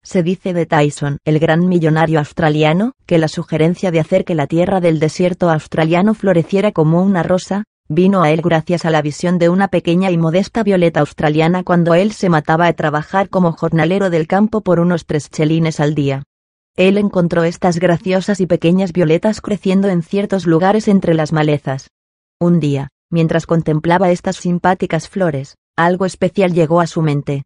Se 0.02 0.24
dice 0.24 0.52
de 0.52 0.66
Tyson, 0.66 1.18
el 1.24 1.38
gran 1.38 1.68
millonario 1.68 2.18
australiano, 2.18 2.92
que 3.06 3.18
la 3.18 3.28
sugerencia 3.28 3.92
de 3.92 4.00
hacer 4.00 4.24
que 4.24 4.34
la 4.34 4.48
tierra 4.48 4.80
del 4.80 4.98
desierto 4.98 5.48
australiano 5.48 6.12
floreciera 6.14 6.72
como 6.72 7.02
una 7.02 7.22
rosa, 7.22 7.64
vino 7.94 8.22
a 8.22 8.30
él 8.30 8.40
gracias 8.42 8.84
a 8.84 8.90
la 8.90 9.02
visión 9.02 9.38
de 9.38 9.48
una 9.48 9.68
pequeña 9.68 10.10
y 10.10 10.18
modesta 10.18 10.62
violeta 10.62 11.00
australiana 11.00 11.62
cuando 11.62 11.94
él 11.94 12.12
se 12.12 12.28
mataba 12.28 12.66
a 12.66 12.72
trabajar 12.72 13.28
como 13.28 13.52
jornalero 13.52 14.10
del 14.10 14.26
campo 14.26 14.62
por 14.62 14.80
unos 14.80 15.06
tres 15.06 15.28
chelines 15.30 15.78
al 15.78 15.94
día. 15.94 16.24
Él 16.76 16.96
encontró 16.96 17.44
estas 17.44 17.78
graciosas 17.78 18.40
y 18.40 18.46
pequeñas 18.46 18.92
violetas 18.92 19.42
creciendo 19.42 19.88
en 19.88 20.02
ciertos 20.02 20.46
lugares 20.46 20.88
entre 20.88 21.12
las 21.12 21.32
malezas. 21.32 21.90
Un 22.40 22.60
día, 22.60 22.88
mientras 23.10 23.44
contemplaba 23.44 24.10
estas 24.10 24.36
simpáticas 24.36 25.08
flores, 25.08 25.56
algo 25.76 26.06
especial 26.06 26.54
llegó 26.54 26.80
a 26.80 26.86
su 26.86 27.02
mente. 27.02 27.42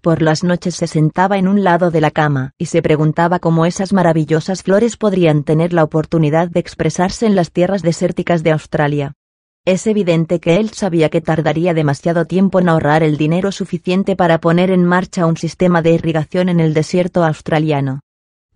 Por 0.00 0.20
las 0.22 0.42
noches 0.42 0.74
se 0.74 0.86
sentaba 0.86 1.38
en 1.38 1.46
un 1.46 1.62
lado 1.62 1.90
de 1.90 2.00
la 2.00 2.10
cama 2.10 2.52
y 2.58 2.66
se 2.66 2.82
preguntaba 2.82 3.38
cómo 3.38 3.66
esas 3.66 3.92
maravillosas 3.92 4.62
flores 4.62 4.96
podrían 4.96 5.44
tener 5.44 5.72
la 5.72 5.84
oportunidad 5.84 6.48
de 6.48 6.60
expresarse 6.60 7.26
en 7.26 7.36
las 7.36 7.52
tierras 7.52 7.82
desérticas 7.82 8.42
de 8.42 8.52
Australia. 8.52 9.12
Es 9.64 9.86
evidente 9.86 10.40
que 10.40 10.56
él 10.56 10.70
sabía 10.70 11.08
que 11.08 11.20
tardaría 11.20 11.72
demasiado 11.72 12.24
tiempo 12.24 12.58
en 12.58 12.68
ahorrar 12.68 13.04
el 13.04 13.16
dinero 13.16 13.52
suficiente 13.52 14.16
para 14.16 14.40
poner 14.40 14.72
en 14.72 14.84
marcha 14.84 15.24
un 15.24 15.36
sistema 15.36 15.82
de 15.82 15.92
irrigación 15.92 16.48
en 16.48 16.58
el 16.58 16.74
desierto 16.74 17.22
australiano. 17.22 18.00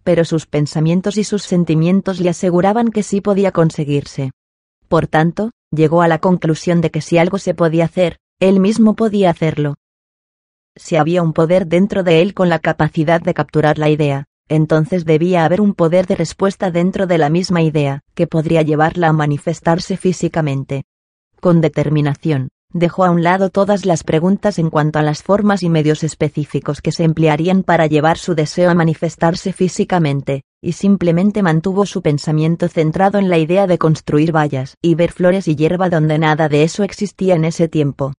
Pero 0.03 0.25
sus 0.25 0.47
pensamientos 0.47 1.17
y 1.17 1.23
sus 1.23 1.45
sentimientos 1.45 2.19
le 2.19 2.31
aseguraban 2.31 2.89
que 2.89 3.05
sí 3.05 3.21
podía 3.21 3.53
conseguirse. 3.53 4.33
Por 4.89 5.07
tanto, 5.07 5.53
llegó 5.71 6.03
a 6.03 6.09
la 6.09 6.19
conclusión 6.19 6.81
de 6.81 6.91
que 6.91 7.01
si 7.01 7.19
algo 7.19 7.39
se 7.39 7.55
podía 7.55 7.85
hacer, 7.85 8.19
él 8.41 8.59
mismo 8.59 8.97
podía 8.97 9.31
hacerlo. 9.31 9.77
Si 10.75 10.97
había 10.97 11.23
un 11.23 11.33
poder 11.33 11.69
dentro 11.69 12.03
de 12.03 12.21
él 12.21 12.35
con 12.35 12.49
la 12.49 12.59
capacidad 12.59 13.21
de 13.21 13.33
capturar 13.33 13.79
la 13.79 13.91
idea, 13.91 14.25
entonces 14.49 15.05
debía 15.05 15.45
haber 15.45 15.61
un 15.61 15.75
poder 15.75 16.09
de 16.09 16.17
respuesta 16.17 16.73
dentro 16.73 17.07
de 17.07 17.19
la 17.19 17.31
misma 17.31 17.63
idea, 17.63 18.01
que 18.15 18.27
podría 18.27 18.63
llevarla 18.63 19.09
a 19.09 19.13
manifestarse 19.13 19.97
físicamente. 19.97 20.85
Con 21.47 21.61
determinación, 21.61 22.49
dejó 22.73 23.05
a 23.05 23.13
un 23.13 23.23
lado 23.23 23.51
todas 23.51 23.87
las 23.87 24.03
preguntas 24.03 24.59
en 24.59 24.69
cuanto 24.69 24.99
a 24.99 25.03
las 25.03 25.23
formas 25.23 25.63
y 25.63 25.69
medios 25.69 26.03
específicos 26.03 26.83
que 26.83 26.91
se 26.91 27.05
emplearían 27.05 27.63
para 27.63 27.87
llevar 27.87 28.19
su 28.19 28.35
deseo 28.35 28.69
a 28.69 28.75
manifestarse 28.75 29.53
físicamente, 29.53 30.43
y 30.61 30.73
simplemente 30.73 31.45
mantuvo 31.45 31.87
su 31.87 32.03
pensamiento 32.03 32.67
centrado 32.67 33.21
en 33.21 33.31
la 33.31 33.39
idea 33.39 33.69
de 33.69 33.79
construir 33.79 34.35
vallas 34.35 34.75
y 34.83 34.97
ver 34.97 35.13
flores 35.13 35.47
y 35.47 35.55
hierba 35.55 35.89
donde 35.89 36.19
nada 36.19 36.49
de 36.49 36.65
eso 36.65 36.83
existía 36.83 37.37
en 37.37 37.45
ese 37.45 37.69
tiempo. 37.69 38.13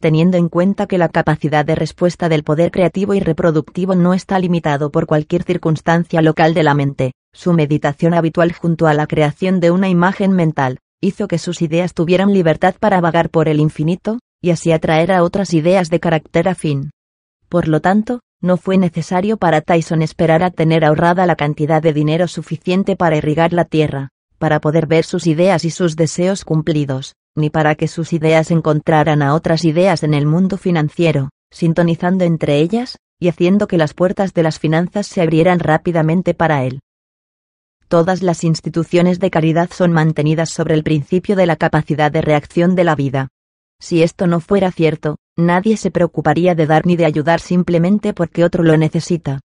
Teniendo 0.00 0.36
en 0.36 0.48
cuenta 0.48 0.88
que 0.88 0.98
la 0.98 1.10
capacidad 1.10 1.64
de 1.64 1.76
respuesta 1.76 2.28
del 2.28 2.42
poder 2.42 2.72
creativo 2.72 3.14
y 3.14 3.20
reproductivo 3.20 3.94
no 3.94 4.14
está 4.14 4.40
limitado 4.40 4.90
por 4.90 5.06
cualquier 5.06 5.44
circunstancia 5.44 6.22
local 6.22 6.54
de 6.54 6.64
la 6.64 6.74
mente, 6.74 7.12
su 7.32 7.52
meditación 7.52 8.14
habitual 8.14 8.52
junto 8.52 8.88
a 8.88 8.94
la 8.94 9.06
creación 9.06 9.60
de 9.60 9.70
una 9.70 9.88
imagen 9.88 10.32
mental, 10.32 10.80
hizo 11.06 11.28
que 11.28 11.38
sus 11.38 11.62
ideas 11.62 11.94
tuvieran 11.94 12.32
libertad 12.32 12.74
para 12.78 13.00
vagar 13.00 13.30
por 13.30 13.48
el 13.48 13.60
infinito, 13.60 14.18
y 14.42 14.50
así 14.50 14.72
atraer 14.72 15.12
a 15.12 15.22
otras 15.22 15.54
ideas 15.54 15.88
de 15.88 16.00
carácter 16.00 16.48
afín. 16.48 16.90
Por 17.48 17.68
lo 17.68 17.80
tanto, 17.80 18.20
no 18.42 18.56
fue 18.56 18.76
necesario 18.76 19.38
para 19.38 19.60
Tyson 19.60 20.02
esperar 20.02 20.42
a 20.42 20.50
tener 20.50 20.84
ahorrada 20.84 21.26
la 21.26 21.36
cantidad 21.36 21.82
de 21.82 21.92
dinero 21.92 22.28
suficiente 22.28 22.96
para 22.96 23.16
irrigar 23.16 23.52
la 23.52 23.64
tierra, 23.64 24.10
para 24.38 24.60
poder 24.60 24.86
ver 24.86 25.04
sus 25.04 25.26
ideas 25.26 25.64
y 25.64 25.70
sus 25.70 25.96
deseos 25.96 26.44
cumplidos, 26.44 27.14
ni 27.34 27.50
para 27.50 27.74
que 27.74 27.88
sus 27.88 28.12
ideas 28.12 28.50
encontraran 28.50 29.22
a 29.22 29.34
otras 29.34 29.64
ideas 29.64 30.02
en 30.02 30.14
el 30.14 30.26
mundo 30.26 30.58
financiero, 30.58 31.30
sintonizando 31.50 32.24
entre 32.24 32.58
ellas, 32.58 32.98
y 33.18 33.28
haciendo 33.28 33.66
que 33.66 33.78
las 33.78 33.94
puertas 33.94 34.34
de 34.34 34.42
las 34.42 34.58
finanzas 34.58 35.06
se 35.06 35.22
abrieran 35.22 35.58
rápidamente 35.58 36.34
para 36.34 36.64
él. 36.64 36.80
Todas 37.88 38.22
las 38.22 38.42
instituciones 38.42 39.20
de 39.20 39.30
caridad 39.30 39.70
son 39.70 39.92
mantenidas 39.92 40.50
sobre 40.50 40.74
el 40.74 40.82
principio 40.82 41.36
de 41.36 41.46
la 41.46 41.54
capacidad 41.54 42.10
de 42.10 42.20
reacción 42.20 42.74
de 42.74 42.82
la 42.82 42.96
vida. 42.96 43.28
Si 43.80 44.02
esto 44.02 44.26
no 44.26 44.40
fuera 44.40 44.72
cierto, 44.72 45.18
nadie 45.36 45.76
se 45.76 45.92
preocuparía 45.92 46.56
de 46.56 46.66
dar 46.66 46.84
ni 46.84 46.96
de 46.96 47.04
ayudar 47.04 47.40
simplemente 47.40 48.12
porque 48.12 48.44
otro 48.44 48.64
lo 48.64 48.76
necesita. 48.76 49.40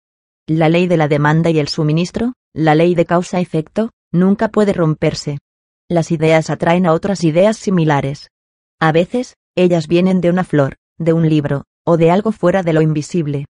La 0.47 0.69
ley 0.69 0.87
de 0.87 0.97
la 0.97 1.07
demanda 1.07 1.51
y 1.51 1.59
el 1.59 1.67
suministro, 1.67 2.33
la 2.53 2.73
ley 2.73 2.95
de 2.95 3.05
causa-efecto, 3.05 3.91
nunca 4.11 4.47
puede 4.49 4.73
romperse. 4.73 5.37
Las 5.87 6.11
ideas 6.11 6.49
atraen 6.49 6.87
a 6.87 6.93
otras 6.93 7.23
ideas 7.23 7.57
similares. 7.57 8.29
A 8.79 8.91
veces, 8.91 9.35
ellas 9.55 9.87
vienen 9.87 10.19
de 10.19 10.31
una 10.31 10.43
flor, 10.43 10.77
de 10.97 11.13
un 11.13 11.29
libro, 11.29 11.65
o 11.85 11.97
de 11.97 12.09
algo 12.09 12.31
fuera 12.31 12.63
de 12.63 12.73
lo 12.73 12.81
invisible. 12.81 13.45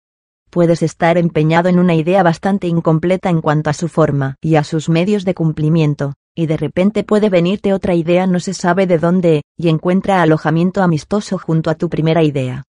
Puedes 0.52 0.84
estar 0.84 1.18
empeñado 1.18 1.69
en 1.69 1.80
una 1.80 1.95
idea 1.95 2.22
bastante 2.22 2.68
incompleta 2.68 3.30
en 3.30 3.41
cuanto 3.41 3.72
a 3.72 3.73
su 3.73 3.88
forma 3.88 4.36
y 4.41 4.56
a 4.56 4.64
sus 4.64 4.90
medios 4.90 5.26
de 5.26 5.34
cumplimiento, 5.34 6.14
y 6.36 6.45
de 6.45 6.57
repente 6.57 7.03
puede 7.03 7.30
venirte 7.30 7.73
otra 7.73 7.95
idea 7.95 8.28
no 8.28 8.40
se 8.40 8.53
sabe 8.53 8.86
de 8.86 8.99
dónde, 8.99 9.41
y 9.57 9.69
encuentra 9.69 10.22
alojamiento 10.22 10.84
amistoso 10.84 11.40
junto 11.40 11.69
a 11.69 11.76
tu 11.76 11.90
primera 11.90 12.22
idea. 12.22 12.65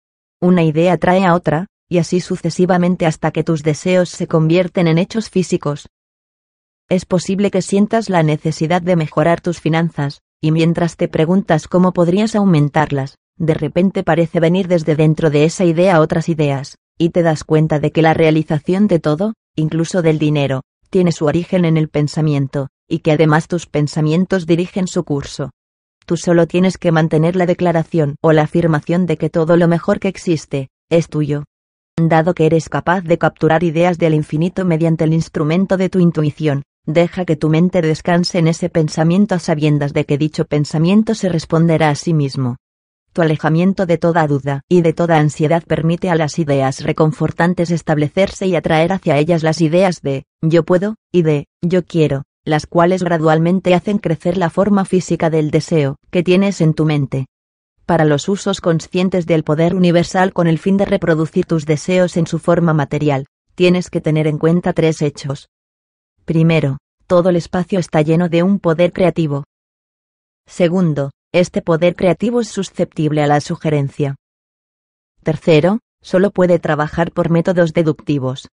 Una 0.41 0.63
idea 0.63 0.97
trae 0.97 1.23
a 1.23 1.35
otra, 1.35 1.67
y 1.87 1.99
así 1.99 2.19
sucesivamente 2.19 3.05
hasta 3.05 3.31
que 3.31 3.45
tus 3.45 3.63
deseos 3.63 4.09
se 4.09 4.27
convierten 4.27 4.87
en 4.87 4.97
hechos 4.97 5.29
físicos, 5.29 5.87
es 6.89 7.05
posible 7.05 7.51
que 7.51 7.61
sientas 7.61 8.09
la 8.09 8.23
necesidad 8.23 8.81
de 8.81 8.95
mejorar 8.95 9.41
tus 9.41 9.59
finanzas, 9.59 10.21
y 10.39 10.51
mientras 10.51 10.95
te 10.95 11.09
preguntas 11.09 11.67
cómo 11.67 11.91
podrías 11.91 12.33
aumentarlas, 12.33 13.17
de 13.35 13.53
repente 13.53 14.03
parece 14.03 14.39
venir 14.39 14.69
desde 14.69 14.95
dentro 14.95 15.29
de 15.29 15.43
esa 15.43 15.65
idea 15.65 15.99
otras 15.99 16.29
ideas, 16.29 16.77
y 16.97 17.09
te 17.09 17.23
das 17.23 17.43
cuenta 17.43 17.79
de 17.79 17.91
que 17.91 18.01
la 18.01 18.13
realización 18.13 18.87
de 18.87 18.99
todo, 18.99 19.33
incluso 19.55 20.01
del 20.01 20.19
dinero, 20.19 20.61
tiene 20.89 21.11
su 21.11 21.25
origen 21.25 21.65
en 21.65 21.77
el 21.77 21.89
pensamiento, 21.89 22.69
y 22.87 22.99
que 22.99 23.11
además 23.11 23.47
tus 23.47 23.65
pensamientos 23.65 24.45
dirigen 24.45 24.87
su 24.87 25.03
curso. 25.03 25.51
Tú 26.05 26.17
solo 26.17 26.47
tienes 26.47 26.77
que 26.77 26.91
mantener 26.91 27.35
la 27.35 27.45
declaración 27.45 28.15
o 28.21 28.31
la 28.31 28.43
afirmación 28.43 29.05
de 29.05 29.17
que 29.17 29.29
todo 29.29 29.57
lo 29.57 29.67
mejor 29.67 29.99
que 29.99 30.07
existe, 30.07 30.69
es 30.89 31.09
tuyo. 31.09 31.43
Dado 31.97 32.33
que 32.33 32.45
eres 32.45 32.69
capaz 32.69 33.01
de 33.01 33.17
capturar 33.17 33.63
ideas 33.63 33.97
del 33.97 34.13
infinito 34.13 34.65
mediante 34.65 35.03
el 35.03 35.13
instrumento 35.13 35.77
de 35.77 35.89
tu 35.89 35.99
intuición, 35.99 36.63
Deja 36.89 37.25
que 37.25 37.35
tu 37.35 37.49
mente 37.49 37.81
descanse 37.81 38.39
en 38.39 38.47
ese 38.47 38.69
pensamiento 38.69 39.35
a 39.35 39.39
sabiendas 39.39 39.91
de 39.91 40.05
que 40.05 40.17
dicho 40.17 40.45
pensamiento 40.45 41.15
se 41.15 41.27
responderá 41.27 41.89
a 41.89 41.95
sí 41.95 42.13
mismo. 42.13 42.55
Tu 43.17 43.23
alejamiento 43.23 43.87
de 43.87 43.97
toda 43.97 44.27
duda 44.27 44.61
y 44.69 44.83
de 44.83 44.93
toda 44.93 45.17
ansiedad 45.17 45.63
permite 45.63 46.11
a 46.11 46.15
las 46.15 46.37
ideas 46.37 46.83
reconfortantes 46.83 47.71
establecerse 47.71 48.45
y 48.45 48.55
atraer 48.55 48.93
hacia 48.93 49.17
ellas 49.17 49.41
las 49.41 49.59
ideas 49.59 50.03
de 50.03 50.25
yo 50.39 50.61
puedo 50.61 50.97
y 51.11 51.23
de 51.23 51.47
yo 51.63 51.83
quiero, 51.83 52.25
las 52.45 52.67
cuales 52.67 53.01
gradualmente 53.01 53.73
hacen 53.73 53.97
crecer 53.97 54.37
la 54.37 54.51
forma 54.51 54.85
física 54.85 55.31
del 55.31 55.49
deseo 55.49 55.95
que 56.11 56.21
tienes 56.21 56.61
en 56.61 56.75
tu 56.75 56.85
mente. 56.85 57.25
Para 57.87 58.05
los 58.05 58.29
usos 58.29 58.61
conscientes 58.61 59.25
del 59.25 59.43
poder 59.43 59.73
universal 59.73 60.31
con 60.31 60.45
el 60.45 60.59
fin 60.59 60.77
de 60.77 60.85
reproducir 60.85 61.47
tus 61.47 61.65
deseos 61.65 62.17
en 62.17 62.27
su 62.27 62.37
forma 62.37 62.73
material, 62.73 63.25
tienes 63.55 63.89
que 63.89 63.99
tener 63.99 64.27
en 64.27 64.37
cuenta 64.37 64.73
tres 64.73 65.01
hechos. 65.01 65.49
Primero, 66.23 66.77
todo 67.07 67.29
el 67.29 67.35
espacio 67.35 67.79
está 67.79 68.03
lleno 68.03 68.29
de 68.29 68.43
un 68.43 68.59
poder 68.59 68.93
creativo. 68.93 69.43
Segundo, 70.45 71.09
este 71.39 71.61
poder 71.61 71.95
creativo 71.95 72.41
es 72.41 72.47
susceptible 72.47 73.21
a 73.21 73.27
la 73.27 73.41
sugerencia. 73.41 74.15
Tercero, 75.23 75.79
solo 76.01 76.31
puede 76.31 76.57
trabajar 76.57 77.11
por 77.11 77.29
métodos 77.29 77.73
deductivos. 77.73 78.47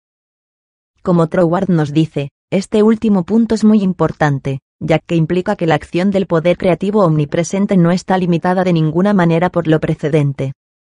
Como 1.02 1.28
Troward 1.28 1.70
nos 1.70 1.94
dice, 1.94 2.30
este 2.52 2.84
último 2.84 3.24
punto 3.24 3.56
es 3.56 3.64
muy 3.64 3.82
importante, 3.82 4.60
ya 4.80 5.00
que 5.00 5.16
implica 5.16 5.56
que 5.56 5.68
la 5.68 5.76
acción 5.76 6.12
del 6.12 6.28
poder 6.28 6.58
creativo 6.58 7.04
omnipresente 7.06 7.78
no 7.78 7.92
está 7.92 8.18
limitada 8.18 8.64
de 8.64 8.74
ninguna 8.74 9.14
manera 9.14 9.50
por 9.50 9.68
lo 9.68 9.80
precedente. 9.80 10.54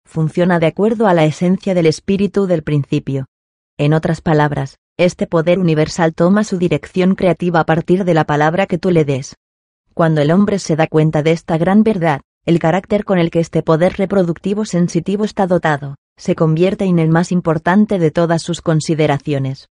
Funciona 0.06 0.58
de 0.58 0.66
acuerdo 0.66 1.06
a 1.06 1.14
la 1.14 1.24
esencia 1.24 1.74
del 1.74 1.86
espíritu 1.86 2.46
del 2.46 2.62
principio. 2.62 3.26
En 3.78 3.94
otras 3.94 4.20
palabras, 4.20 4.76
este 4.96 5.26
poder 5.26 5.58
universal 5.58 6.14
toma 6.14 6.44
su 6.44 6.58
dirección 6.58 7.14
creativa 7.14 7.60
a 7.60 7.66
partir 7.66 8.04
de 8.04 8.14
la 8.14 8.24
palabra 8.24 8.66
que 8.66 8.78
tú 8.78 8.90
le 8.90 9.04
des. 9.04 9.34
Cuando 9.94 10.20
el 10.20 10.32
hombre 10.32 10.58
se 10.58 10.74
da 10.74 10.88
cuenta 10.88 11.22
de 11.22 11.30
esta 11.30 11.56
gran 11.56 11.84
verdad, 11.84 12.20
el 12.44 12.58
carácter 12.58 13.04
con 13.04 13.18
el 13.18 13.30
que 13.30 13.38
este 13.38 13.62
poder 13.62 13.94
reproductivo 13.94 14.64
sensitivo 14.64 15.24
está 15.24 15.46
dotado, 15.46 15.94
se 16.16 16.34
convierte 16.34 16.84
en 16.84 16.98
el 16.98 17.08
más 17.08 17.30
importante 17.30 18.00
de 18.00 18.10
todas 18.10 18.42
sus 18.42 18.60
consideraciones. 18.60 19.68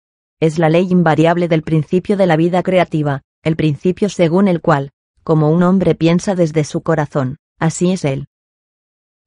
Es 0.41 0.59
la 0.59 0.71
ley 0.71 0.89
invariable 0.91 1.49
del 1.49 1.63
principio 1.63 2.17
de 2.17 2.27
la 2.27 2.37
vida 2.37 2.63
creativa, 2.63 3.23
el 3.43 3.57
principio 3.57 4.09
según 4.09 4.49
el 4.49 4.63
cual, 4.63 4.91
como 5.23 5.51
un 5.51 5.63
hombre 5.63 5.95
piensa 5.95 6.35
desde 6.35 6.65
su 6.65 6.81
corazón, 6.81 7.37
así 7.59 7.93
es 7.93 8.05
él. 8.07 8.27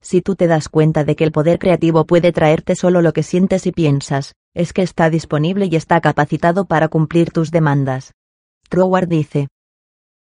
Si 0.02 0.22
tú 0.22 0.34
te 0.34 0.48
das 0.48 0.68
cuenta 0.68 1.04
de 1.04 1.14
que 1.14 1.24
el 1.24 1.30
poder 1.30 1.58
creativo 1.58 2.04
puede 2.04 2.32
traerte 2.32 2.74
solo 2.74 3.00
lo 3.00 3.12
que 3.12 3.22
sientes 3.22 3.66
y 3.66 3.72
piensas, 3.72 4.34
es 4.54 4.72
que 4.72 4.82
está 4.82 5.08
disponible 5.08 5.68
y 5.70 5.76
está 5.76 6.00
capacitado 6.00 6.64
para 6.64 6.88
cumplir 6.88 7.30
tus 7.30 7.50
demandas. 7.50 8.12
Troward 8.68 9.08
dice, 9.08 9.48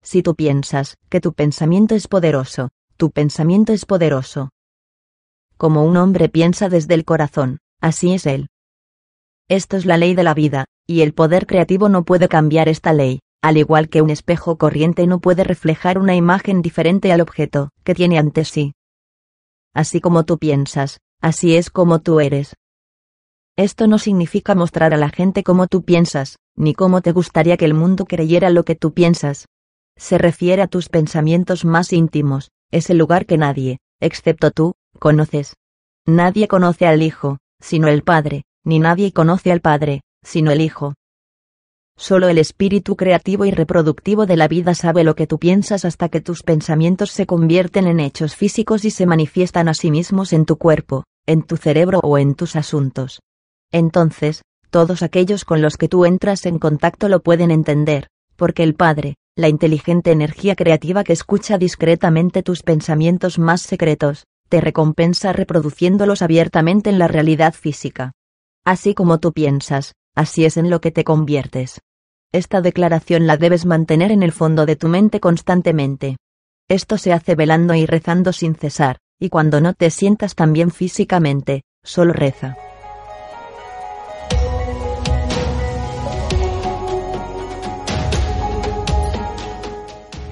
si 0.03 0.23
tú 0.23 0.35
piensas 0.35 0.97
que 1.09 1.20
tu 1.20 1.33
pensamiento 1.33 1.95
es 1.95 2.09
poderoso, 2.09 2.70
tu 2.97 3.11
pensamiento 3.11 3.73
es 3.73 3.87
poderoso. 3.87 4.51
Como 5.57 5.85
un 5.85 5.97
hombre 5.97 6.29
piensa 6.29 6.69
desde 6.69 6.95
el 6.95 7.05
corazón, 7.05 7.59
así 7.81 8.12
es 8.12 8.27
él. 8.27 8.49
Esto 9.49 9.77
es 9.77 9.87
la 9.87 9.97
ley 9.97 10.15
de 10.15 10.23
la 10.23 10.35
vida, 10.35 10.66
y 10.87 11.03
el 11.03 11.15
poder 11.15 11.47
creativo 11.47 11.89
no 11.89 12.05
puede 12.05 12.29
cambiar 12.29 12.69
esta 12.69 12.93
ley, 12.93 13.20
al 13.43 13.57
igual 13.57 13.89
que 13.89 14.03
un 14.03 14.11
espejo 14.11 14.57
corriente 14.57 15.07
no 15.07 15.20
puede 15.20 15.45
reflejar 15.45 15.99
una 15.99 16.15
imagen 16.15 16.62
diferente 16.62 17.12
al 17.12 17.20
objeto 17.20 17.70
que 17.85 17.95
tiene 17.95 18.19
ante 18.19 18.45
sí. 18.45 18.73
Así 19.74 20.01
como 20.01 20.24
tú 20.24 20.39
piensas, 20.39 21.01
así 21.20 21.57
es 21.57 21.70
como 21.70 22.01
tú 22.01 22.20
eres. 22.20 22.55
Esto 23.57 23.87
no 23.87 23.99
significa 23.99 24.55
mostrar 24.55 24.95
a 24.95 24.97
la 24.97 25.11
gente 25.11 25.43
cómo 25.43 25.66
tú 25.66 25.83
piensas, 25.83 26.39
ni 26.57 26.74
cómo 26.74 27.03
te 27.03 27.12
gustaría 27.12 27.57
que 27.57 27.65
el 27.65 27.74
mundo 27.74 28.07
creyera 28.07 28.51
lo 28.51 28.65
que 28.65 28.77
tú 28.77 28.93
piensas. 28.93 29.47
Se 29.97 30.19
refiere 30.19 30.62
a 30.62 30.66
tus 30.66 30.89
pensamientos 30.89 31.64
más 31.64 31.93
íntimos, 31.93 32.51
es 32.70 32.90
el 32.90 32.98
lugar 32.98 33.27
que 33.27 33.39
nadie, 33.39 33.78
excepto 34.01 34.51
tú, 34.51 34.74
conoces. 34.98 35.55
Nadie 36.06 36.48
conoce 36.48 36.86
al 36.86 37.02
Hijo, 37.02 37.39
sino 37.60 37.89
el 37.89 38.02
Padre, 38.02 38.43
ni 38.64 38.78
nadie 38.78 39.12
conoce 39.12 39.52
al 39.52 39.60
Padre, 39.60 40.01
sino 40.23 40.51
el 40.51 40.60
Hijo. 40.60 40.94
Solo 41.97 42.28
el 42.28 42.39
espíritu 42.39 42.97
creativo 42.97 43.44
y 43.44 43.51
reproductivo 43.51 44.27
de 44.27 44.36
la 44.36 44.48
vida 44.48 44.74
sabe 44.74 45.05
lo 45.05 45.14
que 45.14 45.27
tú 45.27 45.39
piensas 45.39 45.85
hasta 45.85 46.09
que 46.09 46.20
tus 46.20 46.43
pensamientos 46.43 47.10
se 47.10 47.27
convierten 47.27 47.86
en 47.86 48.01
hechos 48.01 48.35
físicos 48.35 48.85
y 48.85 48.90
se 48.90 49.06
manifiestan 49.06 49.69
a 49.69 49.74
sí 49.74 49.90
mismos 49.90 50.32
en 50.32 50.47
tu 50.47 50.56
cuerpo, 50.56 51.05
en 51.27 51.43
tu 51.43 51.56
cerebro 51.56 52.01
o 52.02 52.19
en 52.19 52.35
tus 52.35 52.56
asuntos. 52.56 53.20
Entonces, 53.70 54.43
todos 54.70 55.02
aquellos 55.02 55.44
con 55.44 55.60
los 55.60 55.77
que 55.77 55.89
tú 55.89 56.05
entras 56.06 56.47
en 56.47 56.59
contacto 56.59 57.09
lo 57.09 57.23
pueden 57.23 57.51
entender, 57.51 58.09
porque 58.36 58.62
el 58.62 58.74
Padre, 58.74 59.16
la 59.35 59.49
inteligente 59.49 60.13
energía 60.13 60.55
creativa 60.55 61.05
que 61.05 61.15
escucha 61.15 61.57
discretamente 61.57 62.43
tus 62.43 62.63
pensamientos 62.63 63.39
más 63.39 63.63
secretos, 63.63 64.27
te 64.49 64.61
recompensa 64.61 65.33
reproduciéndolos 65.33 66.21
abiertamente 66.21 66.91
en 66.91 66.99
la 66.99 67.09
realidad 67.09 67.55
física. 67.55 68.13
Así 68.65 68.95
como 68.95 69.19
tú 69.19 69.33
piensas, 69.33 69.95
así 70.15 70.45
es 70.45 70.59
en 70.59 70.69
lo 70.69 70.83
que 70.83 70.91
te 70.91 71.05
conviertes. 71.05 71.81
Esta 72.33 72.61
declaración 72.61 73.27
la 73.27 73.39
debes 73.39 73.65
mantener 73.65 74.13
en 74.13 74.23
el 74.23 74.33
fondo 74.33 74.67
de 74.67 74.77
tu 74.77 74.89
mente 74.89 75.21
constantemente. 75.21 76.17
Esto 76.69 76.99
se 76.99 77.13
hace 77.13 77.35
velando 77.35 77.75
y 77.75 77.87
rezando 77.87 78.33
sin 78.33 78.55
cesar, 78.55 78.99
y 79.19 79.31
cuando 79.31 79.61
no 79.61 79.73
te 79.73 79.91
sientas 79.91 80.35
tan 80.35 80.53
bien 80.53 80.71
físicamente, 80.71 81.63
solo 81.83 82.13
reza. 82.13 82.57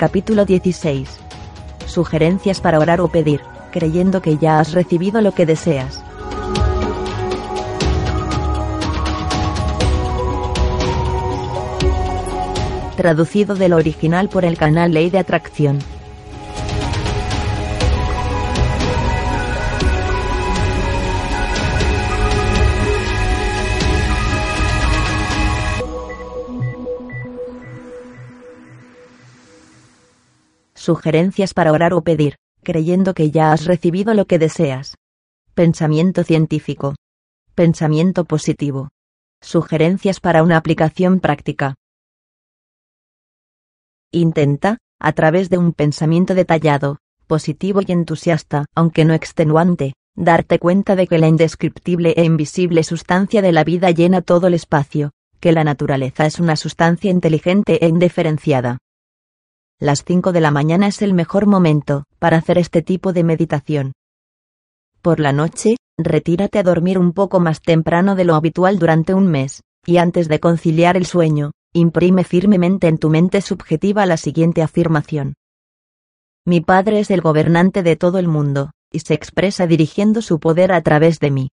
Capítulo 0.00 0.46
16. 0.46 1.20
Sugerencias 1.84 2.62
para 2.62 2.78
orar 2.78 3.02
o 3.02 3.08
pedir, 3.08 3.42
creyendo 3.70 4.22
que 4.22 4.38
ya 4.38 4.58
has 4.58 4.72
recibido 4.72 5.20
lo 5.20 5.32
que 5.32 5.44
deseas. 5.44 6.02
traducido 12.96 13.54
del 13.54 13.74
original 13.74 14.30
por 14.30 14.46
el 14.46 14.56
canal 14.56 14.92
Ley 14.92 15.10
de 15.10 15.18
Atracción. 15.18 15.78
Sugerencias 30.80 31.52
para 31.52 31.72
orar 31.72 31.92
o 31.92 32.00
pedir, 32.00 32.36
creyendo 32.62 33.12
que 33.12 33.30
ya 33.30 33.52
has 33.52 33.66
recibido 33.66 34.14
lo 34.14 34.24
que 34.24 34.38
deseas. 34.38 34.96
Pensamiento 35.52 36.24
científico. 36.24 36.94
Pensamiento 37.54 38.24
positivo. 38.24 38.88
Sugerencias 39.42 40.20
para 40.20 40.42
una 40.42 40.56
aplicación 40.56 41.20
práctica. 41.20 41.74
Intenta, 44.10 44.78
a 44.98 45.12
través 45.12 45.50
de 45.50 45.58
un 45.58 45.74
pensamiento 45.74 46.34
detallado, 46.34 46.96
positivo 47.26 47.82
y 47.86 47.92
entusiasta, 47.92 48.64
aunque 48.74 49.04
no 49.04 49.12
extenuante, 49.12 49.92
darte 50.16 50.58
cuenta 50.58 50.96
de 50.96 51.06
que 51.06 51.18
la 51.18 51.28
indescriptible 51.28 52.14
e 52.16 52.24
invisible 52.24 52.84
sustancia 52.84 53.42
de 53.42 53.52
la 53.52 53.64
vida 53.64 53.90
llena 53.90 54.22
todo 54.22 54.46
el 54.46 54.54
espacio, 54.54 55.10
que 55.40 55.52
la 55.52 55.62
naturaleza 55.62 56.24
es 56.24 56.40
una 56.40 56.56
sustancia 56.56 57.10
inteligente 57.10 57.84
e 57.84 57.88
indiferenciada. 57.88 58.78
Las 59.80 60.04
5 60.04 60.32
de 60.32 60.40
la 60.40 60.52
mañana 60.52 60.86
es 60.86 61.02
el 61.02 61.14
mejor 61.14 61.46
momento 61.46 62.04
para 62.18 62.36
hacer 62.36 62.58
este 62.58 62.82
tipo 62.82 63.12
de 63.12 63.24
meditación. 63.24 63.92
Por 65.02 65.18
la 65.18 65.32
noche, 65.32 65.76
retírate 65.98 66.58
a 66.58 66.62
dormir 66.62 66.98
un 66.98 67.12
poco 67.12 67.40
más 67.40 67.62
temprano 67.62 68.14
de 68.14 68.24
lo 68.24 68.34
habitual 68.34 68.78
durante 68.78 69.14
un 69.14 69.26
mes, 69.26 69.62
y 69.84 69.96
antes 69.96 70.28
de 70.28 70.38
conciliar 70.38 70.96
el 70.96 71.06
sueño, 71.06 71.50
Imprime 71.72 72.24
firmemente 72.24 72.88
en 72.88 72.98
tu 72.98 73.10
mente 73.10 73.40
subjetiva 73.40 74.04
la 74.04 74.16
siguiente 74.16 74.60
afirmación. 74.60 75.34
Mi 76.44 76.60
Padre 76.60 76.98
es 76.98 77.12
el 77.12 77.20
gobernante 77.20 77.84
de 77.84 77.94
todo 77.94 78.18
el 78.18 78.26
mundo, 78.26 78.72
y 78.90 78.98
se 78.98 79.14
expresa 79.14 79.68
dirigiendo 79.68 80.20
su 80.20 80.40
poder 80.40 80.72
a 80.72 80.82
través 80.82 81.20
de 81.20 81.30
mí. 81.30 81.50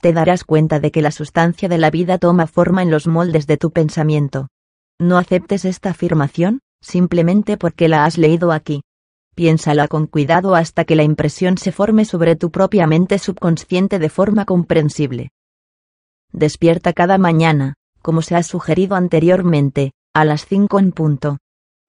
Te 0.00 0.12
darás 0.12 0.42
cuenta 0.42 0.80
de 0.80 0.90
que 0.90 1.02
la 1.02 1.12
sustancia 1.12 1.68
de 1.68 1.78
la 1.78 1.90
vida 1.90 2.18
toma 2.18 2.48
forma 2.48 2.82
en 2.82 2.90
los 2.90 3.06
moldes 3.06 3.46
de 3.46 3.56
tu 3.56 3.70
pensamiento. 3.70 4.48
No 4.98 5.18
aceptes 5.18 5.64
esta 5.64 5.90
afirmación, 5.90 6.58
simplemente 6.86 7.56
porque 7.56 7.88
la 7.88 8.04
has 8.04 8.16
leído 8.16 8.52
aquí. 8.52 8.82
Piénsala 9.34 9.88
con 9.88 10.06
cuidado 10.06 10.54
hasta 10.54 10.84
que 10.84 10.96
la 10.96 11.02
impresión 11.02 11.58
se 11.58 11.72
forme 11.72 12.04
sobre 12.04 12.36
tu 12.36 12.50
propia 12.50 12.86
mente 12.86 13.18
subconsciente 13.18 13.98
de 13.98 14.08
forma 14.08 14.44
comprensible. 14.44 15.30
Despierta 16.32 16.92
cada 16.92 17.18
mañana, 17.18 17.74
como 18.02 18.22
se 18.22 18.36
ha 18.36 18.42
sugerido 18.42 18.94
anteriormente, 18.94 19.92
a 20.14 20.24
las 20.24 20.46
5 20.46 20.78
en 20.78 20.92
punto. 20.92 21.38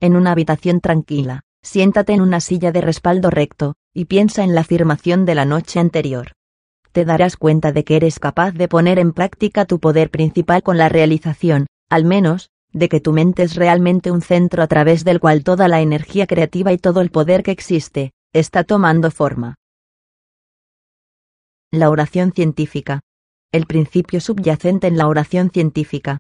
En 0.02 0.16
una 0.16 0.32
habitación 0.32 0.82
tranquila, 0.82 1.42
siéntate 1.62 2.14
en 2.14 2.22
una 2.22 2.40
silla 2.40 2.72
de 2.72 2.82
respaldo 2.82 3.30
recto, 3.30 3.76
y 3.94 4.06
piensa 4.06 4.44
en 4.44 4.56
la 4.56 4.62
afirmación 4.62 5.26
de 5.26 5.36
la 5.36 5.46
noche 5.46 5.80
anterior. 5.80 6.34
Te 6.92 7.06
darás 7.06 7.38
cuenta 7.38 7.72
de 7.72 7.84
que 7.84 7.98
eres 7.98 8.20
capaz 8.20 8.52
de 8.52 8.68
poner 8.68 8.98
en 9.00 9.14
práctica 9.14 9.66
tu 9.66 9.80
poder 9.80 10.10
principal 10.10 10.64
con 10.64 10.78
la 10.78 10.90
realización, 10.90 11.68
al 11.90 12.04
menos, 12.04 12.50
de 12.74 12.90
que 12.90 13.00
tu 13.00 13.14
mente 13.14 13.44
es 13.44 13.56
realmente 13.56 14.12
un 14.12 14.22
centro 14.22 14.64
a 14.64 14.68
través 14.68 15.04
del 15.04 15.20
cual 15.20 15.44
toda 15.44 15.68
la 15.68 15.82
energía 15.82 16.28
creativa 16.28 16.72
y 16.74 16.78
todo 16.78 17.02
el 17.02 17.12
poder 17.12 17.44
que 17.44 17.52
existe, 17.52 18.12
está 18.34 18.64
tomando 18.64 19.12
forma. 19.12 19.56
La 21.72 21.90
oración 21.90 22.32
científica 22.32 23.02
el 23.52 23.66
principio 23.66 24.20
subyacente 24.20 24.88
en 24.88 24.98
la 24.98 25.08
oración 25.08 25.50
científica. 25.52 26.20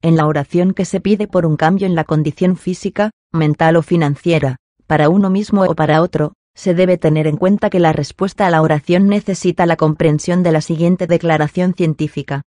en 0.00 0.14
la 0.14 0.28
oración 0.28 0.74
que 0.74 0.84
se 0.84 1.00
pide 1.00 1.26
por 1.26 1.44
un 1.44 1.56
cambio 1.56 1.84
en 1.84 1.96
la 1.96 2.04
condición 2.04 2.56
física, 2.56 3.10
mental 3.32 3.74
o 3.74 3.82
financiera, 3.82 4.54
para 4.86 5.08
uno 5.08 5.28
mismo 5.28 5.64
o 5.64 5.74
para 5.74 6.02
otro, 6.02 6.34
se 6.54 6.72
debe 6.72 6.98
tener 6.98 7.26
en 7.26 7.36
cuenta 7.36 7.68
que 7.68 7.80
la 7.80 7.92
respuesta 7.92 8.46
a 8.46 8.50
la 8.50 8.62
oración 8.62 9.08
necesita 9.08 9.66
la 9.66 9.74
comprensión 9.76 10.44
de 10.44 10.52
la 10.52 10.60
siguiente 10.60 11.08
declaración 11.08 11.74
científica. 11.74 12.42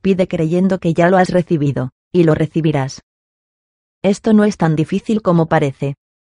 Pide 0.00 0.28
creyendo 0.28 0.78
que 0.78 0.94
ya 0.94 1.08
lo 1.08 1.16
has 1.16 1.30
recibido, 1.30 1.90
y 2.12 2.24
lo 2.24 2.34
recibirás. 2.34 3.02
Esto 4.02 4.32
no 4.32 4.44
es 4.44 4.56
tan 4.56 4.76
difícil 4.76 5.22
como 5.22 5.46
parece. 5.46 5.96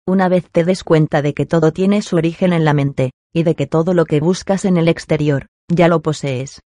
Una 0.06 0.28
vez 0.28 0.48
te 0.51 0.64
des 0.64 0.85
cuenta 0.85 1.22
de 1.22 1.35
que 1.35 1.44
todo 1.44 1.72
tiene 1.72 2.02
su 2.02 2.16
origen 2.16 2.52
en 2.52 2.64
la 2.64 2.72
mente, 2.72 3.10
y 3.32 3.43
de 3.43 3.55
que 3.55 3.66
todo 3.66 3.94
lo 3.94 4.06
que 4.06 4.20
buscas 4.20 4.64
en 4.64 4.76
el 4.76 4.89
exterior, 4.89 5.47
ya 5.68 5.89
lo 5.89 6.01
posees. 6.01 6.62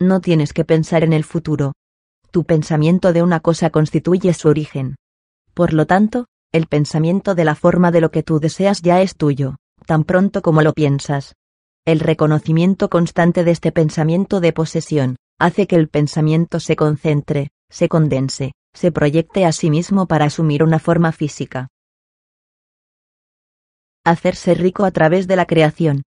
No 0.00 0.20
tienes 0.20 0.52
que 0.52 0.64
pensar 0.64 1.02
en 1.02 1.12
el 1.12 1.24
futuro. 1.24 1.72
Tu 2.30 2.44
pensamiento 2.44 3.12
de 3.12 3.22
una 3.22 3.40
cosa 3.40 3.70
constituye 3.70 4.34
su 4.34 4.48
origen. 4.48 4.96
Por 5.54 5.72
lo 5.72 5.86
tanto, 5.86 6.26
el 6.52 6.66
pensamiento 6.66 7.34
de 7.34 7.44
la 7.44 7.54
forma 7.54 7.90
de 7.90 8.00
lo 8.00 8.10
que 8.10 8.22
tú 8.22 8.38
deseas 8.38 8.82
ya 8.82 9.00
es 9.00 9.16
tuyo, 9.16 9.56
tan 9.86 10.04
pronto 10.04 10.42
como 10.42 10.62
lo 10.62 10.72
piensas. 10.72 11.34
El 11.84 12.00
reconocimiento 12.00 12.88
constante 12.90 13.44
de 13.44 13.50
este 13.50 13.72
pensamiento 13.72 14.40
de 14.40 14.52
posesión, 14.52 15.16
hace 15.38 15.66
que 15.66 15.76
el 15.76 15.88
pensamiento 15.88 16.60
se 16.60 16.76
concentre, 16.76 17.50
se 17.68 17.88
condense, 17.88 18.52
se 18.72 18.92
proyecte 18.92 19.44
a 19.44 19.52
sí 19.52 19.70
mismo 19.70 20.06
para 20.06 20.26
asumir 20.26 20.62
una 20.62 20.78
forma 20.78 21.12
física. 21.12 21.68
Hacerse 24.04 24.54
rico 24.54 24.84
a 24.84 24.90
través 24.90 25.26
de 25.26 25.36
la 25.36 25.46
creación. 25.46 26.02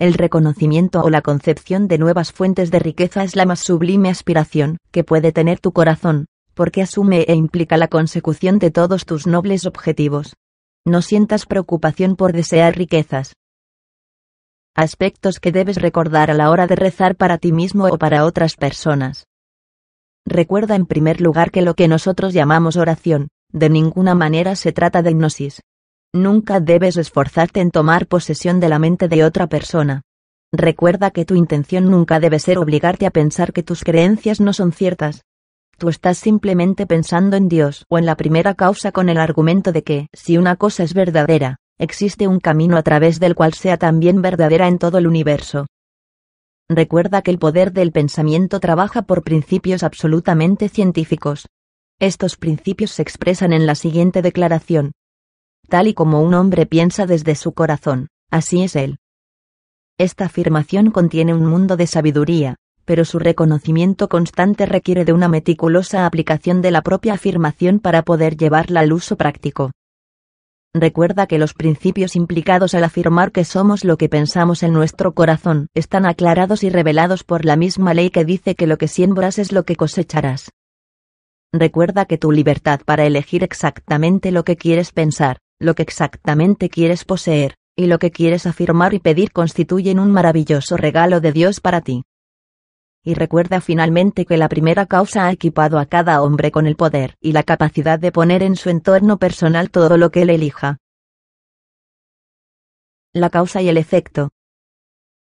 El 0.00 0.14
reconocimiento 0.14 1.02
o 1.02 1.10
la 1.10 1.22
concepción 1.22 1.88
de 1.88 1.98
nuevas 1.98 2.32
fuentes 2.32 2.70
de 2.70 2.78
riqueza 2.78 3.24
es 3.24 3.34
la 3.34 3.46
más 3.46 3.60
sublime 3.60 4.10
aspiración 4.10 4.78
que 4.92 5.04
puede 5.04 5.32
tener 5.32 5.58
tu 5.58 5.72
corazón, 5.72 6.26
porque 6.54 6.82
asume 6.82 7.22
e 7.22 7.34
implica 7.34 7.76
la 7.76 7.88
consecución 7.88 8.58
de 8.58 8.70
todos 8.70 9.04
tus 9.06 9.26
nobles 9.26 9.66
objetivos. 9.66 10.34
No 10.84 11.02
sientas 11.02 11.46
preocupación 11.46 12.16
por 12.16 12.32
desear 12.32 12.76
riquezas. 12.76 13.34
Aspectos 14.80 15.40
que 15.40 15.50
debes 15.50 15.82
recordar 15.82 16.30
a 16.30 16.34
la 16.34 16.50
hora 16.50 16.68
de 16.68 16.76
rezar 16.76 17.16
para 17.16 17.38
ti 17.38 17.50
mismo 17.50 17.86
o 17.86 17.98
para 17.98 18.24
otras 18.24 18.54
personas. 18.54 19.26
Recuerda 20.24 20.76
en 20.76 20.86
primer 20.86 21.20
lugar 21.20 21.50
que 21.50 21.62
lo 21.62 21.74
que 21.74 21.88
nosotros 21.88 22.32
llamamos 22.32 22.76
oración, 22.76 23.26
de 23.50 23.70
ninguna 23.70 24.14
manera 24.14 24.54
se 24.54 24.70
trata 24.70 25.02
de 25.02 25.10
hipnosis. 25.10 25.62
Nunca 26.14 26.60
debes 26.60 26.96
esforzarte 26.96 27.58
en 27.58 27.72
tomar 27.72 28.06
posesión 28.06 28.60
de 28.60 28.68
la 28.68 28.78
mente 28.78 29.08
de 29.08 29.24
otra 29.24 29.48
persona. 29.48 30.02
Recuerda 30.52 31.10
que 31.10 31.24
tu 31.24 31.34
intención 31.34 31.90
nunca 31.90 32.20
debe 32.20 32.38
ser 32.38 32.56
obligarte 32.58 33.04
a 33.04 33.10
pensar 33.10 33.52
que 33.52 33.64
tus 33.64 33.82
creencias 33.82 34.40
no 34.40 34.52
son 34.52 34.70
ciertas, 34.70 35.22
tú 35.76 35.88
estás 35.88 36.18
simplemente 36.18 36.86
pensando 36.86 37.36
en 37.36 37.48
Dios 37.48 37.84
o 37.88 37.98
en 37.98 38.06
la 38.06 38.14
primera 38.14 38.54
causa 38.54 38.92
con 38.92 39.08
el 39.08 39.18
argumento 39.18 39.72
de 39.72 39.82
que, 39.82 40.06
si 40.12 40.38
una 40.38 40.54
cosa 40.54 40.84
es 40.84 40.94
verdadera, 40.94 41.56
existe 41.78 42.28
un 42.28 42.40
camino 42.40 42.76
a 42.76 42.82
través 42.82 43.20
del 43.20 43.34
cual 43.34 43.54
sea 43.54 43.76
también 43.76 44.20
verdadera 44.22 44.68
en 44.68 44.78
todo 44.78 44.98
el 44.98 45.06
universo. 45.06 45.66
Recuerda 46.68 47.22
que 47.22 47.30
el 47.30 47.38
poder 47.38 47.72
del 47.72 47.92
pensamiento 47.92 48.60
trabaja 48.60 49.02
por 49.02 49.22
principios 49.22 49.82
absolutamente 49.82 50.68
científicos. 50.68 51.48
Estos 51.98 52.36
principios 52.36 52.90
se 52.90 53.02
expresan 53.02 53.52
en 53.52 53.64
la 53.64 53.74
siguiente 53.74 54.20
declaración. 54.20 54.92
Tal 55.68 55.86
y 55.86 55.94
como 55.94 56.22
un 56.22 56.34
hombre 56.34 56.66
piensa 56.66 57.06
desde 57.06 57.34
su 57.34 57.52
corazón, 57.52 58.08
así 58.30 58.62
es 58.62 58.76
él. 58.76 58.98
Esta 59.98 60.26
afirmación 60.26 60.90
contiene 60.90 61.34
un 61.34 61.46
mundo 61.46 61.76
de 61.76 61.86
sabiduría, 61.86 62.56
pero 62.84 63.04
su 63.04 63.18
reconocimiento 63.18 64.08
constante 64.08 64.64
requiere 64.64 65.04
de 65.04 65.12
una 65.12 65.28
meticulosa 65.28 66.06
aplicación 66.06 66.62
de 66.62 66.70
la 66.70 66.82
propia 66.82 67.14
afirmación 67.14 67.80
para 67.80 68.02
poder 68.02 68.36
llevarla 68.36 68.80
al 68.80 68.92
uso 68.92 69.16
práctico. 69.16 69.72
Recuerda 70.74 71.26
que 71.26 71.38
los 71.38 71.54
principios 71.54 72.14
implicados 72.14 72.74
al 72.74 72.84
afirmar 72.84 73.32
que 73.32 73.44
somos 73.44 73.84
lo 73.84 73.96
que 73.96 74.08
pensamos 74.08 74.62
en 74.62 74.72
nuestro 74.72 75.14
corazón 75.14 75.68
están 75.74 76.04
aclarados 76.04 76.62
y 76.62 76.68
revelados 76.68 77.24
por 77.24 77.44
la 77.44 77.56
misma 77.56 77.94
ley 77.94 78.10
que 78.10 78.24
dice 78.24 78.54
que 78.54 78.66
lo 78.66 78.76
que 78.76 78.86
siembras 78.86 79.38
es 79.38 79.50
lo 79.50 79.64
que 79.64 79.76
cosecharás. 79.76 80.50
Recuerda 81.52 82.04
que 82.04 82.18
tu 82.18 82.32
libertad 82.32 82.80
para 82.84 83.06
elegir 83.06 83.42
exactamente 83.42 84.30
lo 84.30 84.44
que 84.44 84.56
quieres 84.56 84.92
pensar, 84.92 85.38
lo 85.58 85.74
que 85.74 85.82
exactamente 85.82 86.68
quieres 86.68 87.06
poseer, 87.06 87.54
y 87.74 87.86
lo 87.86 87.98
que 87.98 88.10
quieres 88.10 88.44
afirmar 88.44 88.92
y 88.92 88.98
pedir 88.98 89.32
constituyen 89.32 89.98
un 89.98 90.10
maravilloso 90.10 90.76
regalo 90.76 91.20
de 91.20 91.32
Dios 91.32 91.60
para 91.60 91.80
ti 91.80 92.02
y 93.04 93.14
recuerda 93.14 93.60
finalmente 93.60 94.26
que 94.26 94.36
la 94.36 94.48
primera 94.48 94.86
causa 94.86 95.26
ha 95.26 95.32
equipado 95.32 95.78
a 95.78 95.86
cada 95.86 96.22
hombre 96.22 96.50
con 96.50 96.66
el 96.66 96.76
poder 96.76 97.16
y 97.20 97.32
la 97.32 97.42
capacidad 97.42 97.98
de 97.98 98.12
poner 98.12 98.42
en 98.42 98.56
su 98.56 98.70
entorno 98.70 99.18
personal 99.18 99.70
todo 99.70 99.96
lo 99.96 100.10
que 100.10 100.22
él 100.22 100.30
elija. 100.30 100.78
La 103.14 103.30
causa 103.30 103.62
y 103.62 103.68
el 103.68 103.78
efecto. 103.78 104.30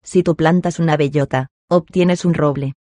Si 0.03 0.23
tú 0.23 0.37
plantas 0.37 0.79
una 0.79 0.97
bellota, 0.97 1.49
obtienes 1.69 2.25
un 2.25 2.35
roble. 2.35 2.75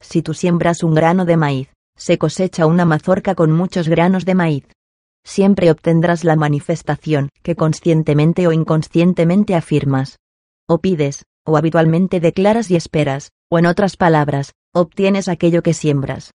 Si 0.00 0.22
tú 0.22 0.34
siembras 0.34 0.82
un 0.82 0.94
grano 0.94 1.24
de 1.24 1.36
maíz, 1.36 1.68
se 1.96 2.18
cosecha 2.18 2.66
una 2.66 2.84
mazorca 2.84 3.34
con 3.34 3.52
muchos 3.52 3.88
granos 3.88 4.24
de 4.24 4.34
maíz. 4.34 4.66
Siempre 5.24 5.70
obtendrás 5.70 6.24
la 6.24 6.36
manifestación 6.36 7.30
que 7.42 7.56
conscientemente 7.56 8.46
o 8.46 8.52
inconscientemente 8.52 9.54
afirmas. 9.54 10.18
O 10.68 10.78
pides, 10.78 11.24
o 11.44 11.56
habitualmente 11.56 12.20
declaras 12.20 12.70
y 12.70 12.76
esperas, 12.76 13.30
o 13.48 13.58
en 13.58 13.66
otras 13.66 13.96
palabras, 13.96 14.52
obtienes 14.72 15.28
aquello 15.28 15.62
que 15.62 15.74
siembras. 15.74 16.32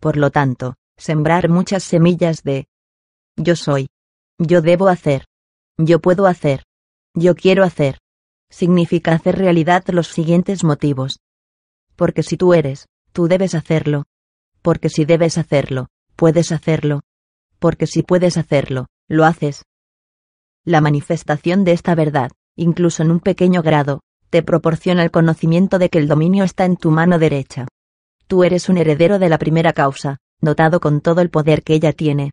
Por 0.00 0.16
lo 0.16 0.30
tanto, 0.30 0.74
sembrar 0.96 1.48
muchas 1.48 1.82
semillas 1.82 2.42
de 2.42 2.66
yo 3.36 3.56
soy, 3.56 3.88
yo 4.38 4.62
debo 4.62 4.88
hacer, 4.88 5.26
yo 5.76 6.00
puedo 6.00 6.26
hacer, 6.26 6.64
yo 7.14 7.34
quiero 7.34 7.64
hacer, 7.64 7.98
significa 8.50 9.12
hacer 9.12 9.36
realidad 9.36 9.84
los 9.88 10.08
siguientes 10.08 10.64
motivos. 10.64 11.20
Porque 11.96 12.22
si 12.22 12.36
tú 12.36 12.54
eres, 12.54 12.86
tú 13.12 13.28
debes 13.28 13.54
hacerlo. 13.54 14.04
Porque 14.62 14.88
si 14.88 15.04
debes 15.04 15.38
hacerlo, 15.38 15.88
puedes 16.16 16.52
hacerlo. 16.52 17.00
Porque 17.58 17.86
si 17.86 18.02
puedes 18.02 18.36
hacerlo, 18.36 18.86
lo 19.08 19.24
haces. 19.24 19.64
La 20.64 20.80
manifestación 20.80 21.64
de 21.64 21.72
esta 21.72 21.94
verdad, 21.94 22.30
incluso 22.56 23.02
en 23.02 23.10
un 23.10 23.20
pequeño 23.20 23.62
grado, 23.62 24.00
te 24.36 24.42
proporciona 24.42 25.02
el 25.02 25.10
conocimiento 25.10 25.78
de 25.78 25.88
que 25.88 25.96
el 25.96 26.08
dominio 26.08 26.44
está 26.44 26.66
en 26.66 26.76
tu 26.76 26.90
mano 26.90 27.18
derecha. 27.18 27.66
Tú 28.26 28.44
eres 28.44 28.68
un 28.68 28.76
heredero 28.76 29.18
de 29.18 29.30
la 29.30 29.38
primera 29.38 29.72
causa, 29.72 30.18
dotado 30.42 30.78
con 30.78 31.00
todo 31.00 31.22
el 31.22 31.30
poder 31.30 31.62
que 31.62 31.72
ella 31.72 31.94
tiene. 31.94 32.32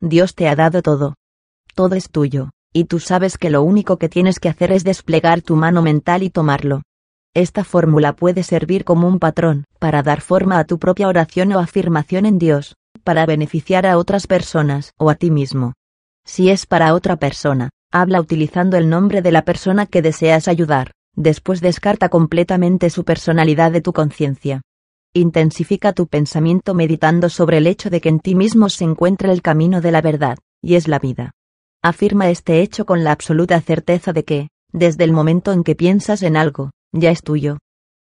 Dios 0.00 0.34
te 0.34 0.48
ha 0.48 0.56
dado 0.56 0.82
todo. 0.82 1.14
Todo 1.76 1.94
es 1.94 2.10
tuyo, 2.10 2.50
y 2.72 2.86
tú 2.86 2.98
sabes 2.98 3.38
que 3.38 3.50
lo 3.50 3.62
único 3.62 3.98
que 3.98 4.08
tienes 4.08 4.40
que 4.40 4.48
hacer 4.48 4.72
es 4.72 4.82
desplegar 4.82 5.42
tu 5.42 5.54
mano 5.54 5.80
mental 5.80 6.24
y 6.24 6.30
tomarlo. 6.30 6.82
Esta 7.34 7.62
fórmula 7.62 8.14
puede 8.14 8.42
servir 8.42 8.84
como 8.84 9.06
un 9.06 9.20
patrón, 9.20 9.62
para 9.78 10.02
dar 10.02 10.22
forma 10.22 10.58
a 10.58 10.64
tu 10.64 10.80
propia 10.80 11.06
oración 11.06 11.52
o 11.52 11.60
afirmación 11.60 12.26
en 12.26 12.38
Dios, 12.38 12.74
para 13.04 13.26
beneficiar 13.26 13.86
a 13.86 13.96
otras 13.96 14.26
personas 14.26 14.90
o 14.98 15.08
a 15.08 15.14
ti 15.14 15.30
mismo. 15.30 15.74
Si 16.24 16.50
es 16.50 16.66
para 16.66 16.94
otra 16.94 17.14
persona, 17.14 17.70
habla 17.92 18.20
utilizando 18.20 18.76
el 18.76 18.88
nombre 18.88 19.22
de 19.22 19.30
la 19.30 19.42
persona 19.42 19.86
que 19.86 20.02
deseas 20.02 20.48
ayudar. 20.48 20.90
Después 21.16 21.60
descarta 21.60 22.08
completamente 22.08 22.90
su 22.90 23.04
personalidad 23.04 23.72
de 23.72 23.80
tu 23.80 23.92
conciencia. 23.92 24.62
Intensifica 25.12 25.92
tu 25.92 26.08
pensamiento 26.08 26.74
meditando 26.74 27.28
sobre 27.28 27.58
el 27.58 27.68
hecho 27.68 27.88
de 27.88 28.00
que 28.00 28.08
en 28.08 28.18
ti 28.18 28.34
mismo 28.34 28.68
se 28.68 28.84
encuentra 28.84 29.32
el 29.32 29.42
camino 29.42 29.80
de 29.80 29.92
la 29.92 30.02
verdad, 30.02 30.38
y 30.60 30.74
es 30.74 30.88
la 30.88 30.98
vida. 30.98 31.32
Afirma 31.82 32.30
este 32.30 32.62
hecho 32.62 32.84
con 32.84 33.04
la 33.04 33.12
absoluta 33.12 33.60
certeza 33.60 34.12
de 34.12 34.24
que, 34.24 34.48
desde 34.72 35.04
el 35.04 35.12
momento 35.12 35.52
en 35.52 35.62
que 35.62 35.76
piensas 35.76 36.22
en 36.22 36.36
algo, 36.36 36.70
ya 36.92 37.10
es 37.10 37.22
tuyo. 37.22 37.58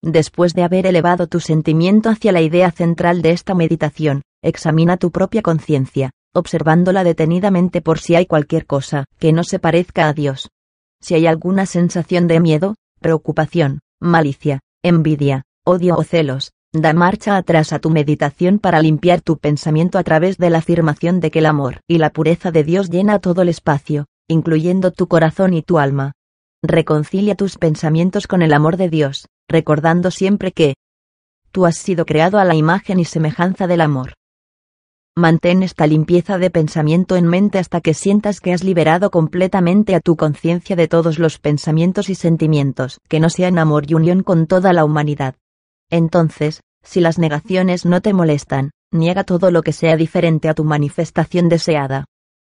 Después 0.02 0.54
de 0.54 0.64
haber 0.64 0.86
elevado 0.86 1.28
tu 1.28 1.40
sentimiento 1.40 2.10
hacia 2.10 2.32
la 2.32 2.40
idea 2.40 2.70
central 2.70 3.22
de 3.22 3.30
esta 3.30 3.54
meditación, 3.54 4.22
examina 4.42 4.96
tu 4.96 5.10
propia 5.12 5.42
conciencia, 5.42 6.10
observándola 6.34 7.04
detenidamente 7.04 7.82
por 7.82 7.98
si 7.98 8.14
hay 8.14 8.26
cualquier 8.26 8.66
cosa 8.66 9.04
que 9.18 9.32
no 9.32 9.44
se 9.44 9.58
parezca 9.58 10.08
a 10.08 10.12
Dios. 10.12 10.48
Si 11.00 11.14
hay 11.14 11.26
alguna 11.26 11.66
sensación 11.66 12.26
de 12.26 12.40
miedo, 12.40 12.74
preocupación, 13.00 13.80
malicia, 14.00 14.60
envidia, 14.82 15.44
odio 15.64 15.96
o 15.96 16.02
celos, 16.02 16.52
da 16.72 16.92
marcha 16.92 17.36
atrás 17.36 17.72
a 17.72 17.78
tu 17.78 17.90
meditación 17.90 18.58
para 18.58 18.80
limpiar 18.80 19.20
tu 19.20 19.38
pensamiento 19.38 19.98
a 19.98 20.04
través 20.04 20.38
de 20.38 20.50
la 20.50 20.58
afirmación 20.58 21.20
de 21.20 21.30
que 21.30 21.38
el 21.40 21.46
amor 21.46 21.80
y 21.88 21.98
la 21.98 22.10
pureza 22.10 22.50
de 22.50 22.64
Dios 22.64 22.90
llena 22.90 23.18
todo 23.18 23.42
el 23.42 23.48
espacio, 23.48 24.06
incluyendo 24.28 24.90
tu 24.90 25.08
corazón 25.08 25.54
y 25.54 25.62
tu 25.62 25.78
alma. 25.78 26.12
Reconcilia 26.62 27.34
tus 27.34 27.58
pensamientos 27.58 28.26
con 28.26 28.42
el 28.42 28.52
amor 28.52 28.76
de 28.76 28.88
Dios, 28.88 29.28
recordando 29.48 30.10
siempre 30.10 30.52
que 30.52 30.74
tú 31.52 31.66
has 31.66 31.76
sido 31.76 32.04
creado 32.04 32.38
a 32.38 32.44
la 32.44 32.54
imagen 32.54 33.00
y 33.00 33.04
semejanza 33.04 33.66
del 33.66 33.80
amor. 33.80 34.14
Mantén 35.18 35.62
esta 35.62 35.86
limpieza 35.86 36.36
de 36.36 36.50
pensamiento 36.50 37.16
en 37.16 37.26
mente 37.26 37.58
hasta 37.58 37.80
que 37.80 37.94
sientas 37.94 38.40
que 38.40 38.52
has 38.52 38.62
liberado 38.62 39.10
completamente 39.10 39.94
a 39.94 40.00
tu 40.00 40.14
conciencia 40.14 40.76
de 40.76 40.88
todos 40.88 41.18
los 41.18 41.38
pensamientos 41.38 42.10
y 42.10 42.14
sentimientos 42.14 43.00
que 43.08 43.18
no 43.18 43.30
sean 43.30 43.58
amor 43.58 43.90
y 43.90 43.94
unión 43.94 44.22
con 44.22 44.46
toda 44.46 44.74
la 44.74 44.84
humanidad. 44.84 45.34
Entonces, 45.90 46.60
si 46.82 47.00
las 47.00 47.18
negaciones 47.18 47.86
no 47.86 48.02
te 48.02 48.12
molestan, 48.12 48.72
Niega 48.92 49.24
todo 49.24 49.50
lo 49.50 49.62
que 49.62 49.72
sea 49.72 49.96
diferente 49.96 50.48
a 50.48 50.54
tu 50.54 50.64
manifestación 50.64 51.48
deseada. 51.48 52.04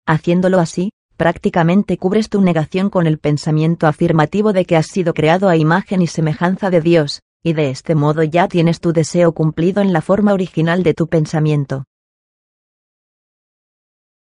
Haciéndolo 0.06 0.60
así, 0.60 0.92
prácticamente 1.18 1.98
cubres 1.98 2.30
tu 2.30 2.42
negación 2.42 2.90
con 2.90 3.08
el 3.08 3.20
pensamiento 3.20 3.88
afirmativo 3.88 4.54
de 4.54 4.66
que 4.66 4.76
has 4.76 4.88
sido 4.88 5.14
creado 5.14 5.48
a 5.48 5.56
imagen 5.56 6.02
y 6.02 6.08
semejanza 6.08 6.70
de 6.70 6.82
Dios, 6.82 7.22
y 7.42 7.54
de 7.54 7.70
este 7.70 7.96
modo 7.96 8.24
ya 8.24 8.48
tienes 8.48 8.82
tu 8.82 8.92
deseo 8.92 9.32
cumplido 9.32 9.82
en 9.82 9.94
la 9.94 10.02
forma 10.02 10.34
original 10.34 10.84
de 10.84 10.94
tu 10.94 11.08
pensamiento. 11.08 11.86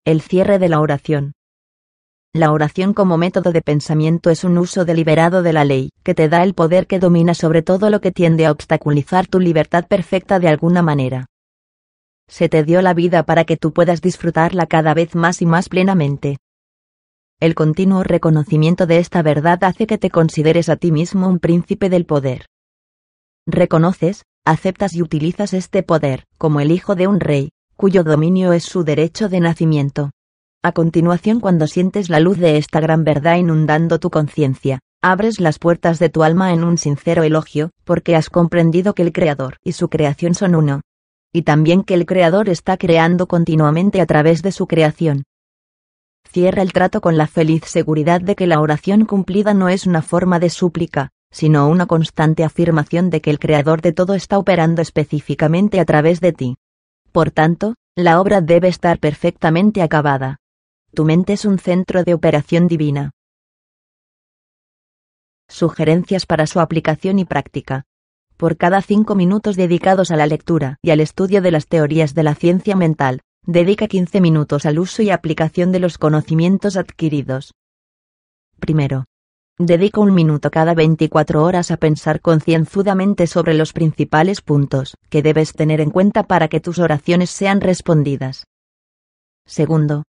El 0.09 0.21
cierre 0.21 0.57
de 0.57 0.69
la 0.69 0.81
oración. 0.81 1.33
La 2.33 2.51
oración 2.51 2.95
como 2.95 3.19
método 3.19 3.51
de 3.51 3.61
pensamiento 3.61 4.31
es 4.31 4.43
un 4.43 4.57
uso 4.57 4.83
deliberado 4.83 5.43
de 5.43 5.53
la 5.53 5.65
ley, 5.65 5.91
que 6.01 6.15
te 6.15 6.29
da 6.29 6.41
el 6.41 6.55
poder 6.55 6.87
que 6.87 6.97
domina 6.97 7.35
sobre 7.35 7.61
todo 7.61 7.91
lo 7.91 8.01
que 8.01 8.11
tiende 8.11 8.47
a 8.47 8.51
obstaculizar 8.51 9.27
tu 9.27 9.39
libertad 9.39 9.85
perfecta 9.87 10.39
de 10.39 10.47
alguna 10.47 10.81
manera. 10.81 11.27
Se 12.27 12.49
te 12.49 12.63
dio 12.63 12.81
la 12.81 12.95
vida 12.95 13.21
para 13.21 13.43
que 13.43 13.55
tú 13.55 13.71
puedas 13.71 14.01
disfrutarla 14.01 14.65
cada 14.65 14.95
vez 14.95 15.13
más 15.13 15.43
y 15.43 15.45
más 15.45 15.69
plenamente. 15.69 16.37
El 17.39 17.53
continuo 17.53 18.01
reconocimiento 18.01 18.87
de 18.87 18.97
esta 18.97 19.21
verdad 19.21 19.63
hace 19.63 19.85
que 19.85 19.99
te 19.99 20.09
consideres 20.09 20.69
a 20.69 20.75
ti 20.75 20.91
mismo 20.91 21.27
un 21.27 21.37
príncipe 21.37 21.87
del 21.87 22.07
poder. 22.07 22.47
Reconoces, 23.45 24.23
aceptas 24.43 24.95
y 24.95 25.03
utilizas 25.03 25.53
este 25.53 25.83
poder, 25.83 26.23
como 26.39 26.61
el 26.61 26.71
hijo 26.71 26.95
de 26.95 27.05
un 27.05 27.19
rey, 27.19 27.51
cuyo 27.79 28.03
dominio 28.03 28.51
es 28.51 28.65
su 28.65 28.83
derecho 28.83 29.29
de 29.29 29.39
nacimiento. 29.39 30.11
A 30.61 30.73
continuación, 30.73 31.39
cuando 31.39 31.65
sientes 31.65 32.09
la 32.09 32.19
luz 32.19 32.37
de 32.37 32.57
esta 32.57 32.81
gran 32.81 33.05
verdad 33.05 33.37
inundando 33.37 33.99
tu 33.99 34.09
conciencia, 34.09 34.81
abres 35.01 35.39
las 35.39 35.59
puertas 35.59 35.97
de 35.97 36.09
tu 36.09 36.23
alma 36.23 36.51
en 36.51 36.65
un 36.65 36.77
sincero 36.77 37.23
elogio, 37.23 37.71
porque 37.85 38.17
has 38.17 38.29
comprendido 38.29 38.93
que 38.93 39.03
el 39.03 39.13
Creador 39.13 39.59
y 39.63 39.71
su 39.71 39.87
creación 39.87 40.35
son 40.35 40.55
uno. 40.55 40.81
Y 41.31 41.43
también 41.43 41.83
que 41.83 41.93
el 41.93 42.05
Creador 42.05 42.49
está 42.49 42.75
creando 42.75 43.27
continuamente 43.27 44.01
a 44.01 44.05
través 44.05 44.41
de 44.41 44.51
su 44.51 44.67
creación. 44.67 45.23
Cierra 46.29 46.63
el 46.63 46.73
trato 46.73 46.99
con 46.99 47.15
la 47.15 47.27
feliz 47.27 47.63
seguridad 47.63 48.19
de 48.19 48.35
que 48.35 48.45
la 48.45 48.59
oración 48.59 49.05
cumplida 49.05 49.53
no 49.53 49.69
es 49.69 49.87
una 49.87 50.01
forma 50.01 50.37
de 50.39 50.49
súplica, 50.49 51.11
sino 51.31 51.69
una 51.69 51.85
constante 51.85 52.43
afirmación 52.43 53.09
de 53.09 53.21
que 53.21 53.29
el 53.29 53.39
Creador 53.39 53.81
de 53.81 53.93
todo 53.93 54.15
está 54.15 54.37
operando 54.37 54.81
específicamente 54.81 55.79
a 55.79 55.85
través 55.85 56.19
de 56.19 56.33
ti. 56.33 56.57
Por 57.11 57.31
tanto, 57.31 57.75
la 57.95 58.19
obra 58.19 58.41
debe 58.41 58.67
estar 58.67 58.99
perfectamente 58.99 59.81
acabada. 59.81 60.37
Tu 60.93 61.05
mente 61.05 61.33
es 61.33 61.45
un 61.45 61.59
centro 61.59 62.03
de 62.03 62.13
operación 62.13 62.67
divina. 62.67 63.11
Sugerencias 65.47 66.25
para 66.25 66.47
su 66.47 66.59
aplicación 66.59 67.19
y 67.19 67.25
práctica. 67.25 67.83
Por 68.37 68.57
cada 68.57 68.81
cinco 68.81 69.15
minutos 69.15 69.55
dedicados 69.55 70.11
a 70.11 70.15
la 70.15 70.27
lectura 70.27 70.77
y 70.81 70.91
al 70.91 70.99
estudio 70.99 71.41
de 71.41 71.51
las 71.51 71.67
teorías 71.67 72.13
de 72.13 72.23
la 72.23 72.35
ciencia 72.35 72.75
mental, 72.75 73.21
Dedica 73.45 73.87
15 73.87 74.21
minutos 74.21 74.65
al 74.65 74.77
uso 74.77 75.01
y 75.01 75.09
aplicación 75.09 75.71
de 75.71 75.79
los 75.79 75.97
conocimientos 75.97 76.77
adquiridos. 76.77 77.53
Primero. 78.59 79.05
Dedica 79.61 79.99
un 79.99 80.13
minuto 80.13 80.51
cada 80.51 80.73
24 80.73 81.43
horas 81.43 81.69
a 81.69 81.75
pensar 81.75 82.21
concienzudamente 82.21 83.27
sobre 83.27 83.53
los 83.53 83.73
principales 83.73 84.39
puntos 84.39 84.95
que 85.09 85.21
debes 85.21 85.51
tener 85.51 85.81
en 85.81 85.89
cuenta 85.89 86.23
para 86.23 86.47
que 86.47 86.61
tus 86.61 86.79
oraciones 86.79 87.29
sean 87.29 87.59
respondidas. 87.59 88.45
Segundo. 89.45 90.03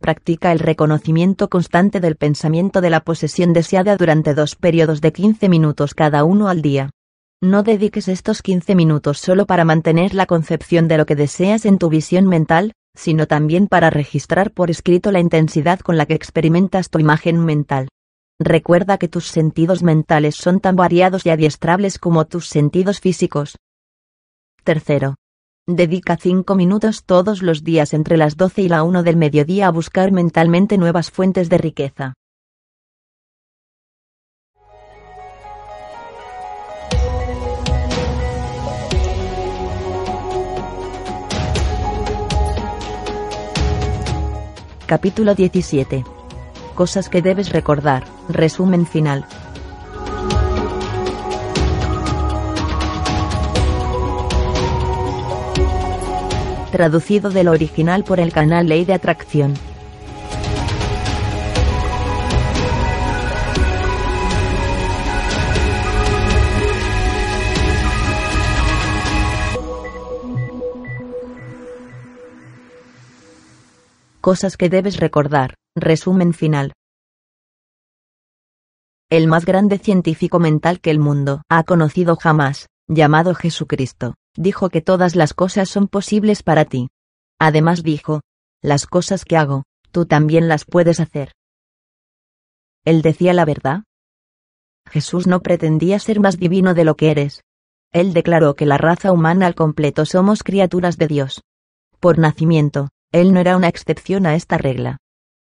Practica 0.00 0.52
el 0.52 0.58
reconocimiento 0.58 1.48
constante 1.48 2.00
del 2.00 2.16
pensamiento 2.16 2.82
de 2.82 2.90
la 2.90 3.00
posesión 3.00 3.54
deseada 3.54 3.96
durante 3.96 4.34
dos 4.34 4.54
periodos 4.54 5.00
de 5.00 5.14
15 5.14 5.48
minutos 5.48 5.94
cada 5.94 6.22
uno 6.24 6.48
al 6.48 6.60
día. 6.60 6.90
No 7.40 7.62
dediques 7.62 8.06
estos 8.06 8.42
15 8.42 8.74
minutos 8.74 9.18
solo 9.18 9.46
para 9.46 9.64
mantener 9.64 10.12
la 10.12 10.26
concepción 10.26 10.88
de 10.88 10.98
lo 10.98 11.06
que 11.06 11.16
deseas 11.16 11.64
en 11.64 11.78
tu 11.78 11.88
visión 11.88 12.26
mental, 12.26 12.72
sino 12.94 13.26
también 13.26 13.66
para 13.66 13.88
registrar 13.88 14.50
por 14.50 14.70
escrito 14.70 15.10
la 15.10 15.20
intensidad 15.20 15.80
con 15.80 15.96
la 15.96 16.04
que 16.04 16.12
experimentas 16.12 16.90
tu 16.90 16.98
imagen 16.98 17.42
mental. 17.42 17.88
Recuerda 18.42 18.96
que 18.96 19.06
tus 19.06 19.26
sentidos 19.26 19.82
mentales 19.82 20.34
son 20.34 20.60
tan 20.60 20.74
variados 20.74 21.26
y 21.26 21.28
adiestrables 21.28 21.98
como 21.98 22.24
tus 22.24 22.48
sentidos 22.48 22.98
físicos. 22.98 23.58
Tercero. 24.64 25.16
Dedica 25.66 26.16
5 26.16 26.54
minutos 26.54 27.04
todos 27.04 27.42
los 27.42 27.64
días 27.64 27.92
entre 27.92 28.16
las 28.16 28.38
12 28.38 28.62
y 28.62 28.68
la 28.70 28.82
1 28.82 29.02
del 29.02 29.18
mediodía 29.18 29.66
a 29.66 29.70
buscar 29.70 30.10
mentalmente 30.10 30.78
nuevas 30.78 31.10
fuentes 31.10 31.50
de 31.50 31.58
riqueza. 31.58 32.14
Capítulo 44.86 45.34
17. 45.34 46.04
Cosas 46.74 47.10
que 47.10 47.20
debes 47.20 47.50
recordar. 47.52 48.19
Resumen 48.32 48.86
final. 48.86 49.24
Traducido 56.70 57.30
del 57.30 57.48
original 57.48 58.04
por 58.04 58.20
el 58.20 58.32
canal 58.32 58.68
Ley 58.68 58.84
de 58.84 58.94
Atracción. 58.94 59.54
Cosas 74.20 74.56
que 74.56 74.68
debes 74.68 74.98
recordar. 74.98 75.54
Resumen 75.74 76.34
final. 76.34 76.72
El 79.10 79.26
más 79.26 79.44
grande 79.44 79.78
científico 79.78 80.38
mental 80.38 80.78
que 80.78 80.92
el 80.92 81.00
mundo 81.00 81.42
ha 81.48 81.64
conocido 81.64 82.14
jamás, 82.14 82.68
llamado 82.86 83.34
Jesucristo, 83.34 84.14
dijo 84.36 84.68
que 84.68 84.82
todas 84.82 85.16
las 85.16 85.34
cosas 85.34 85.68
son 85.68 85.88
posibles 85.88 86.44
para 86.44 86.64
ti. 86.64 86.90
Además 87.36 87.82
dijo, 87.82 88.20
las 88.62 88.86
cosas 88.86 89.24
que 89.24 89.36
hago, 89.36 89.64
tú 89.90 90.06
también 90.06 90.46
las 90.46 90.64
puedes 90.64 91.00
hacer. 91.00 91.32
¿Él 92.84 93.02
decía 93.02 93.32
la 93.32 93.44
verdad? 93.44 93.82
Jesús 94.88 95.26
no 95.26 95.40
pretendía 95.40 95.98
ser 95.98 96.20
más 96.20 96.38
divino 96.38 96.72
de 96.74 96.84
lo 96.84 96.94
que 96.94 97.10
eres. 97.10 97.42
Él 97.92 98.12
declaró 98.12 98.54
que 98.54 98.64
la 98.64 98.78
raza 98.78 99.10
humana 99.10 99.46
al 99.46 99.56
completo 99.56 100.06
somos 100.06 100.44
criaturas 100.44 100.98
de 100.98 101.08
Dios. 101.08 101.42
Por 101.98 102.20
nacimiento, 102.20 102.90
él 103.10 103.32
no 103.32 103.40
era 103.40 103.56
una 103.56 103.66
excepción 103.66 104.24
a 104.24 104.36
esta 104.36 104.56
regla. 104.56 104.98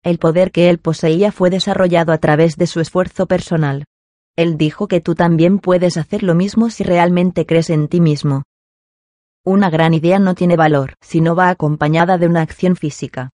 El 0.05 0.18
poder 0.18 0.52
que 0.52 0.68
él 0.68 0.78
poseía 0.78 1.32
fue 1.32 1.48
desarrollado 1.48 2.12
a 2.12 2.18
través 2.18 2.59
de 2.59 2.66
su 2.66 2.78
esfuerzo 2.81 3.24
personal. 3.26 3.86
Él 4.36 4.59
dijo 4.59 4.86
que 4.86 5.01
tú 5.01 5.14
también 5.14 5.59
puedes 5.59 5.97
hacer 5.97 6.22
lo 6.22 6.35
mismo 6.35 6.68
si 6.68 6.85
realmente 6.85 7.47
crees 7.47 7.70
en 7.70 7.89
ti 7.89 8.02
mismo. 8.02 8.43
Una 9.47 9.70
gran 9.70 9.94
idea 9.94 10.18
no 10.18 10.35
tiene 10.35 10.56
valor 10.56 10.94
si 11.01 11.22
no 11.22 11.35
va 11.35 11.48
acompañada 11.48 12.18
de 12.18 12.26
una 12.26 12.43
acción 12.43 12.76
física. 12.76 13.31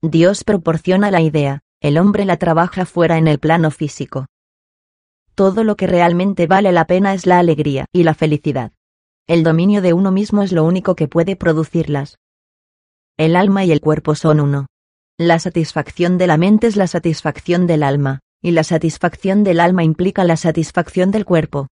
Dios 0.00 0.44
proporciona 0.44 1.10
la 1.10 1.20
idea, 1.20 1.60
el 1.82 1.98
hombre 1.98 2.24
la 2.24 2.38
trabaja 2.38 2.86
fuera 2.86 3.18
en 3.18 3.28
el 3.28 3.38
plano 3.38 3.70
físico. 3.70 4.24
Todo 5.34 5.62
lo 5.62 5.76
que 5.76 5.86
realmente 5.86 6.46
vale 6.46 6.72
la 6.72 6.86
pena 6.86 7.12
es 7.12 7.26
la 7.26 7.38
alegría 7.38 7.84
y 7.92 8.02
la 8.02 8.14
felicidad. 8.14 8.72
El 9.26 9.42
dominio 9.42 9.82
de 9.82 9.92
uno 9.92 10.10
mismo 10.10 10.42
es 10.42 10.52
lo 10.52 10.64
único 10.64 10.94
que 10.94 11.06
puede 11.06 11.36
producirlas. 11.36 12.16
El 13.18 13.36
alma 13.36 13.66
y 13.66 13.72
el 13.72 13.82
cuerpo 13.82 14.14
son 14.14 14.40
uno. 14.40 14.66
La 15.18 15.38
satisfacción 15.38 16.18
de 16.18 16.26
la 16.26 16.36
mente 16.36 16.66
es 16.66 16.74
la 16.74 16.88
satisfacción 16.88 17.68
del 17.68 17.84
alma, 17.84 18.18
y 18.42 18.50
la 18.50 18.64
satisfacción 18.64 19.44
del 19.44 19.60
alma 19.60 19.84
implica 19.84 20.24
la 20.24 20.36
satisfacción 20.36 21.12
del 21.12 21.24
cuerpo. 21.24 21.68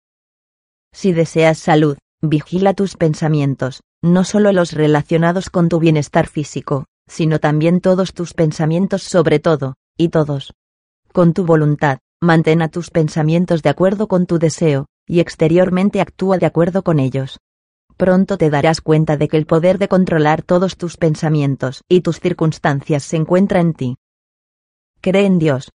Si 0.91 1.11
deseas 1.11 1.59
salud, 1.59 1.99
vigila 2.19 2.73
tus 2.73 2.97
pensamientos, 2.97 3.81
no 4.01 4.23
solo 4.23 4.51
los 4.53 4.71
relacionados 4.71 5.51
con 5.51 5.69
tu 5.69 5.77
bienestar 5.77 6.25
físico, 6.25 6.85
sino 7.07 7.39
también 7.39 7.79
todos 7.79 8.15
tus 8.15 8.33
pensamientos 8.33 9.03
sobre 9.03 9.37
todo, 9.37 9.75
y 9.97 10.09
todos. 10.09 10.53
Con 11.13 11.33
tu 11.33 11.45
voluntad, 11.45 11.99
mantén 12.19 12.63
a 12.63 12.69
tus 12.69 12.89
pensamientos 12.89 13.61
de 13.61 13.69
acuerdo 13.69 14.07
con 14.07 14.25
tu 14.25 14.39
deseo, 14.39 14.87
y 15.05 15.19
exteriormente 15.19 16.01
actúa 16.01 16.39
de 16.39 16.47
acuerdo 16.47 16.81
con 16.81 16.99
ellos 16.99 17.37
pronto 17.97 18.37
te 18.37 18.49
darás 18.49 18.79
cuenta 18.79 19.17
de 19.17 19.27
que 19.27 19.37
el 19.37 19.45
poder 19.45 19.79
de 19.79 19.87
controlar 19.87 20.43
todos 20.43 20.77
tus 20.77 20.97
pensamientos 20.97 21.83
y 21.89 22.01
tus 22.01 22.19
circunstancias 22.19 23.03
se 23.03 23.17
encuentra 23.17 23.59
en 23.59 23.73
ti. 23.73 23.97
Cree 25.01 25.25
en 25.25 25.39
Dios. 25.39 25.71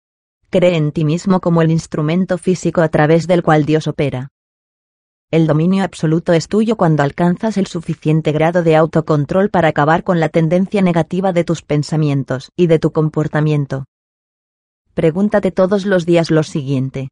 Cree 0.50 0.76
en 0.76 0.92
ti 0.92 1.04
mismo 1.04 1.40
como 1.40 1.62
el 1.62 1.70
instrumento 1.70 2.36
físico 2.36 2.80
a 2.82 2.88
través 2.88 3.26
del 3.26 3.42
cual 3.42 3.64
Dios 3.64 3.86
opera. 3.86 4.28
El 5.30 5.46
dominio 5.46 5.84
absoluto 5.84 6.32
es 6.32 6.48
tuyo 6.48 6.76
cuando 6.76 7.02
alcanzas 7.02 7.58
el 7.58 7.66
suficiente 7.66 8.32
grado 8.32 8.62
de 8.62 8.76
autocontrol 8.76 9.50
para 9.50 9.68
acabar 9.68 10.02
con 10.02 10.20
la 10.20 10.30
tendencia 10.30 10.80
negativa 10.80 11.32
de 11.32 11.44
tus 11.44 11.62
pensamientos 11.62 12.50
y 12.56 12.66
de 12.66 12.78
tu 12.78 12.92
comportamiento. 12.92 13.84
Pregúntate 14.94 15.52
todos 15.52 15.84
los 15.84 16.06
días 16.06 16.30
lo 16.30 16.42
siguiente. 16.42 17.08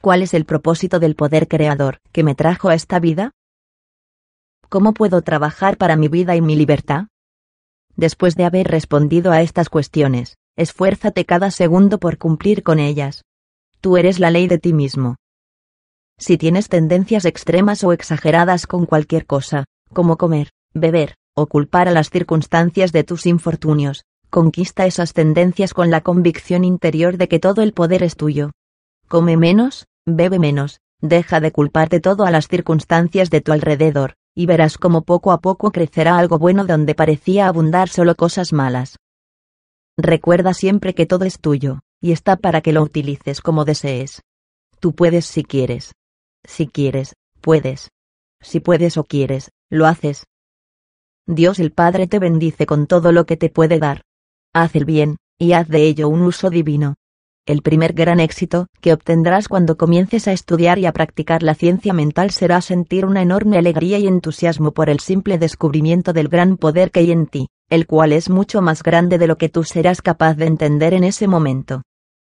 ¿Cuál 0.00 0.22
es 0.22 0.34
el 0.34 0.44
propósito 0.44 0.98
del 0.98 1.14
poder 1.14 1.46
creador 1.46 2.00
que 2.10 2.24
me 2.24 2.34
trajo 2.34 2.68
a 2.68 2.74
esta 2.74 2.98
vida? 2.98 3.30
¿Cómo 4.72 4.94
puedo 4.94 5.20
trabajar 5.20 5.76
para 5.76 5.96
mi 5.96 6.08
vida 6.08 6.34
y 6.34 6.40
mi 6.40 6.56
libertad? 6.56 7.08
Después 7.94 8.36
de 8.36 8.46
haber 8.46 8.68
respondido 8.68 9.30
a 9.30 9.42
estas 9.42 9.68
cuestiones, 9.68 10.38
esfuérzate 10.56 11.26
cada 11.26 11.50
segundo 11.50 11.98
por 11.98 12.16
cumplir 12.16 12.62
con 12.62 12.78
ellas. 12.78 13.22
Tú 13.82 13.98
eres 13.98 14.18
la 14.18 14.30
ley 14.30 14.48
de 14.48 14.56
ti 14.56 14.72
mismo. 14.72 15.16
Si 16.18 16.38
tienes 16.38 16.70
tendencias 16.70 17.26
extremas 17.26 17.84
o 17.84 17.92
exageradas 17.92 18.66
con 18.66 18.86
cualquier 18.86 19.26
cosa, 19.26 19.66
como 19.92 20.16
comer, 20.16 20.48
beber, 20.72 21.16
o 21.36 21.48
culpar 21.48 21.86
a 21.86 21.92
las 21.92 22.08
circunstancias 22.08 22.92
de 22.92 23.04
tus 23.04 23.26
infortunios, 23.26 24.06
conquista 24.30 24.86
esas 24.86 25.12
tendencias 25.12 25.74
con 25.74 25.90
la 25.90 26.00
convicción 26.00 26.64
interior 26.64 27.18
de 27.18 27.28
que 27.28 27.40
todo 27.40 27.60
el 27.60 27.74
poder 27.74 28.02
es 28.02 28.16
tuyo. 28.16 28.52
Come 29.06 29.36
menos, 29.36 29.84
bebe 30.06 30.38
menos, 30.38 30.80
deja 31.02 31.40
de 31.40 31.52
culparte 31.52 32.00
todo 32.00 32.24
a 32.24 32.30
las 32.30 32.48
circunstancias 32.48 33.28
de 33.28 33.42
tu 33.42 33.52
alrededor, 33.52 34.14
y 34.34 34.46
verás 34.46 34.78
cómo 34.78 35.02
poco 35.02 35.32
a 35.32 35.40
poco 35.40 35.70
crecerá 35.70 36.18
algo 36.18 36.38
bueno 36.38 36.64
donde 36.64 36.94
parecía 36.94 37.48
abundar 37.48 37.88
solo 37.88 38.14
cosas 38.14 38.52
malas. 38.52 38.96
Recuerda 39.96 40.54
siempre 40.54 40.94
que 40.94 41.06
todo 41.06 41.24
es 41.24 41.38
tuyo, 41.38 41.80
y 42.00 42.12
está 42.12 42.36
para 42.36 42.60
que 42.60 42.72
lo 42.72 42.82
utilices 42.82 43.40
como 43.40 43.64
desees. 43.64 44.22
Tú 44.80 44.94
puedes 44.94 45.26
si 45.26 45.44
quieres. 45.44 45.92
Si 46.44 46.66
quieres, 46.66 47.14
puedes. 47.40 47.90
Si 48.40 48.60
puedes 48.60 48.96
o 48.96 49.04
quieres, 49.04 49.50
lo 49.70 49.86
haces. 49.86 50.24
Dios 51.26 51.58
el 51.60 51.72
Padre 51.72 52.08
te 52.08 52.18
bendice 52.18 52.66
con 52.66 52.86
todo 52.86 53.12
lo 53.12 53.26
que 53.26 53.36
te 53.36 53.48
puede 53.48 53.78
dar. 53.78 54.02
Haz 54.52 54.74
el 54.74 54.84
bien, 54.84 55.18
y 55.38 55.52
haz 55.52 55.68
de 55.68 55.82
ello 55.84 56.08
un 56.08 56.22
uso 56.22 56.50
divino. 56.50 56.94
El 57.44 57.62
primer 57.62 57.92
gran 57.92 58.20
éxito 58.20 58.68
que 58.80 58.92
obtendrás 58.92 59.48
cuando 59.48 59.76
comiences 59.76 60.28
a 60.28 60.32
estudiar 60.32 60.78
y 60.78 60.86
a 60.86 60.92
practicar 60.92 61.42
la 61.42 61.56
ciencia 61.56 61.92
mental 61.92 62.30
será 62.30 62.60
sentir 62.60 63.04
una 63.04 63.20
enorme 63.20 63.58
alegría 63.58 63.98
y 63.98 64.06
entusiasmo 64.06 64.70
por 64.70 64.88
el 64.88 65.00
simple 65.00 65.38
descubrimiento 65.38 66.12
del 66.12 66.28
gran 66.28 66.56
poder 66.56 66.92
que 66.92 67.00
hay 67.00 67.10
en 67.10 67.26
ti, 67.26 67.48
el 67.68 67.88
cual 67.88 68.12
es 68.12 68.30
mucho 68.30 68.62
más 68.62 68.84
grande 68.84 69.18
de 69.18 69.26
lo 69.26 69.38
que 69.38 69.48
tú 69.48 69.64
serás 69.64 70.02
capaz 70.02 70.34
de 70.34 70.46
entender 70.46 70.94
en 70.94 71.02
ese 71.02 71.26
momento. 71.26 71.82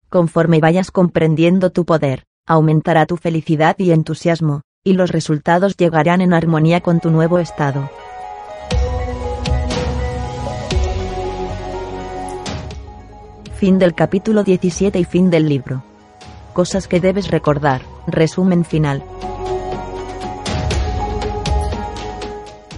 Conforme 0.08 0.62
vayas 0.62 0.92
comprendiendo 0.92 1.72
tu 1.72 1.84
poder, 1.84 2.24
aumentará 2.48 3.06
tu 3.06 3.18
felicidad 3.18 3.76
y 3.80 3.92
entusiasmo, 3.92 4.62
y 4.82 4.94
los 4.94 5.12
resultados 5.12 5.76
llegarán 5.76 6.22
en 6.22 6.32
armonía 6.32 6.80
con 6.80 7.02
tu 7.02 7.12
nuevo 7.12 7.38
estado. 7.38 7.90
Fin 13.62 13.78
del 13.78 13.94
capítulo 13.94 14.44
17 14.44 14.98
y 14.98 15.04
fin 15.06 15.30
del 15.30 15.48
libro. 15.48 15.84
Cosas 16.52 16.88
que 16.88 17.00
debes 17.00 17.30
recordar. 17.30 17.84
Resumen 18.08 18.66
final. 18.66 19.04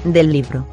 Del 0.04 0.34
libro. 0.34 0.73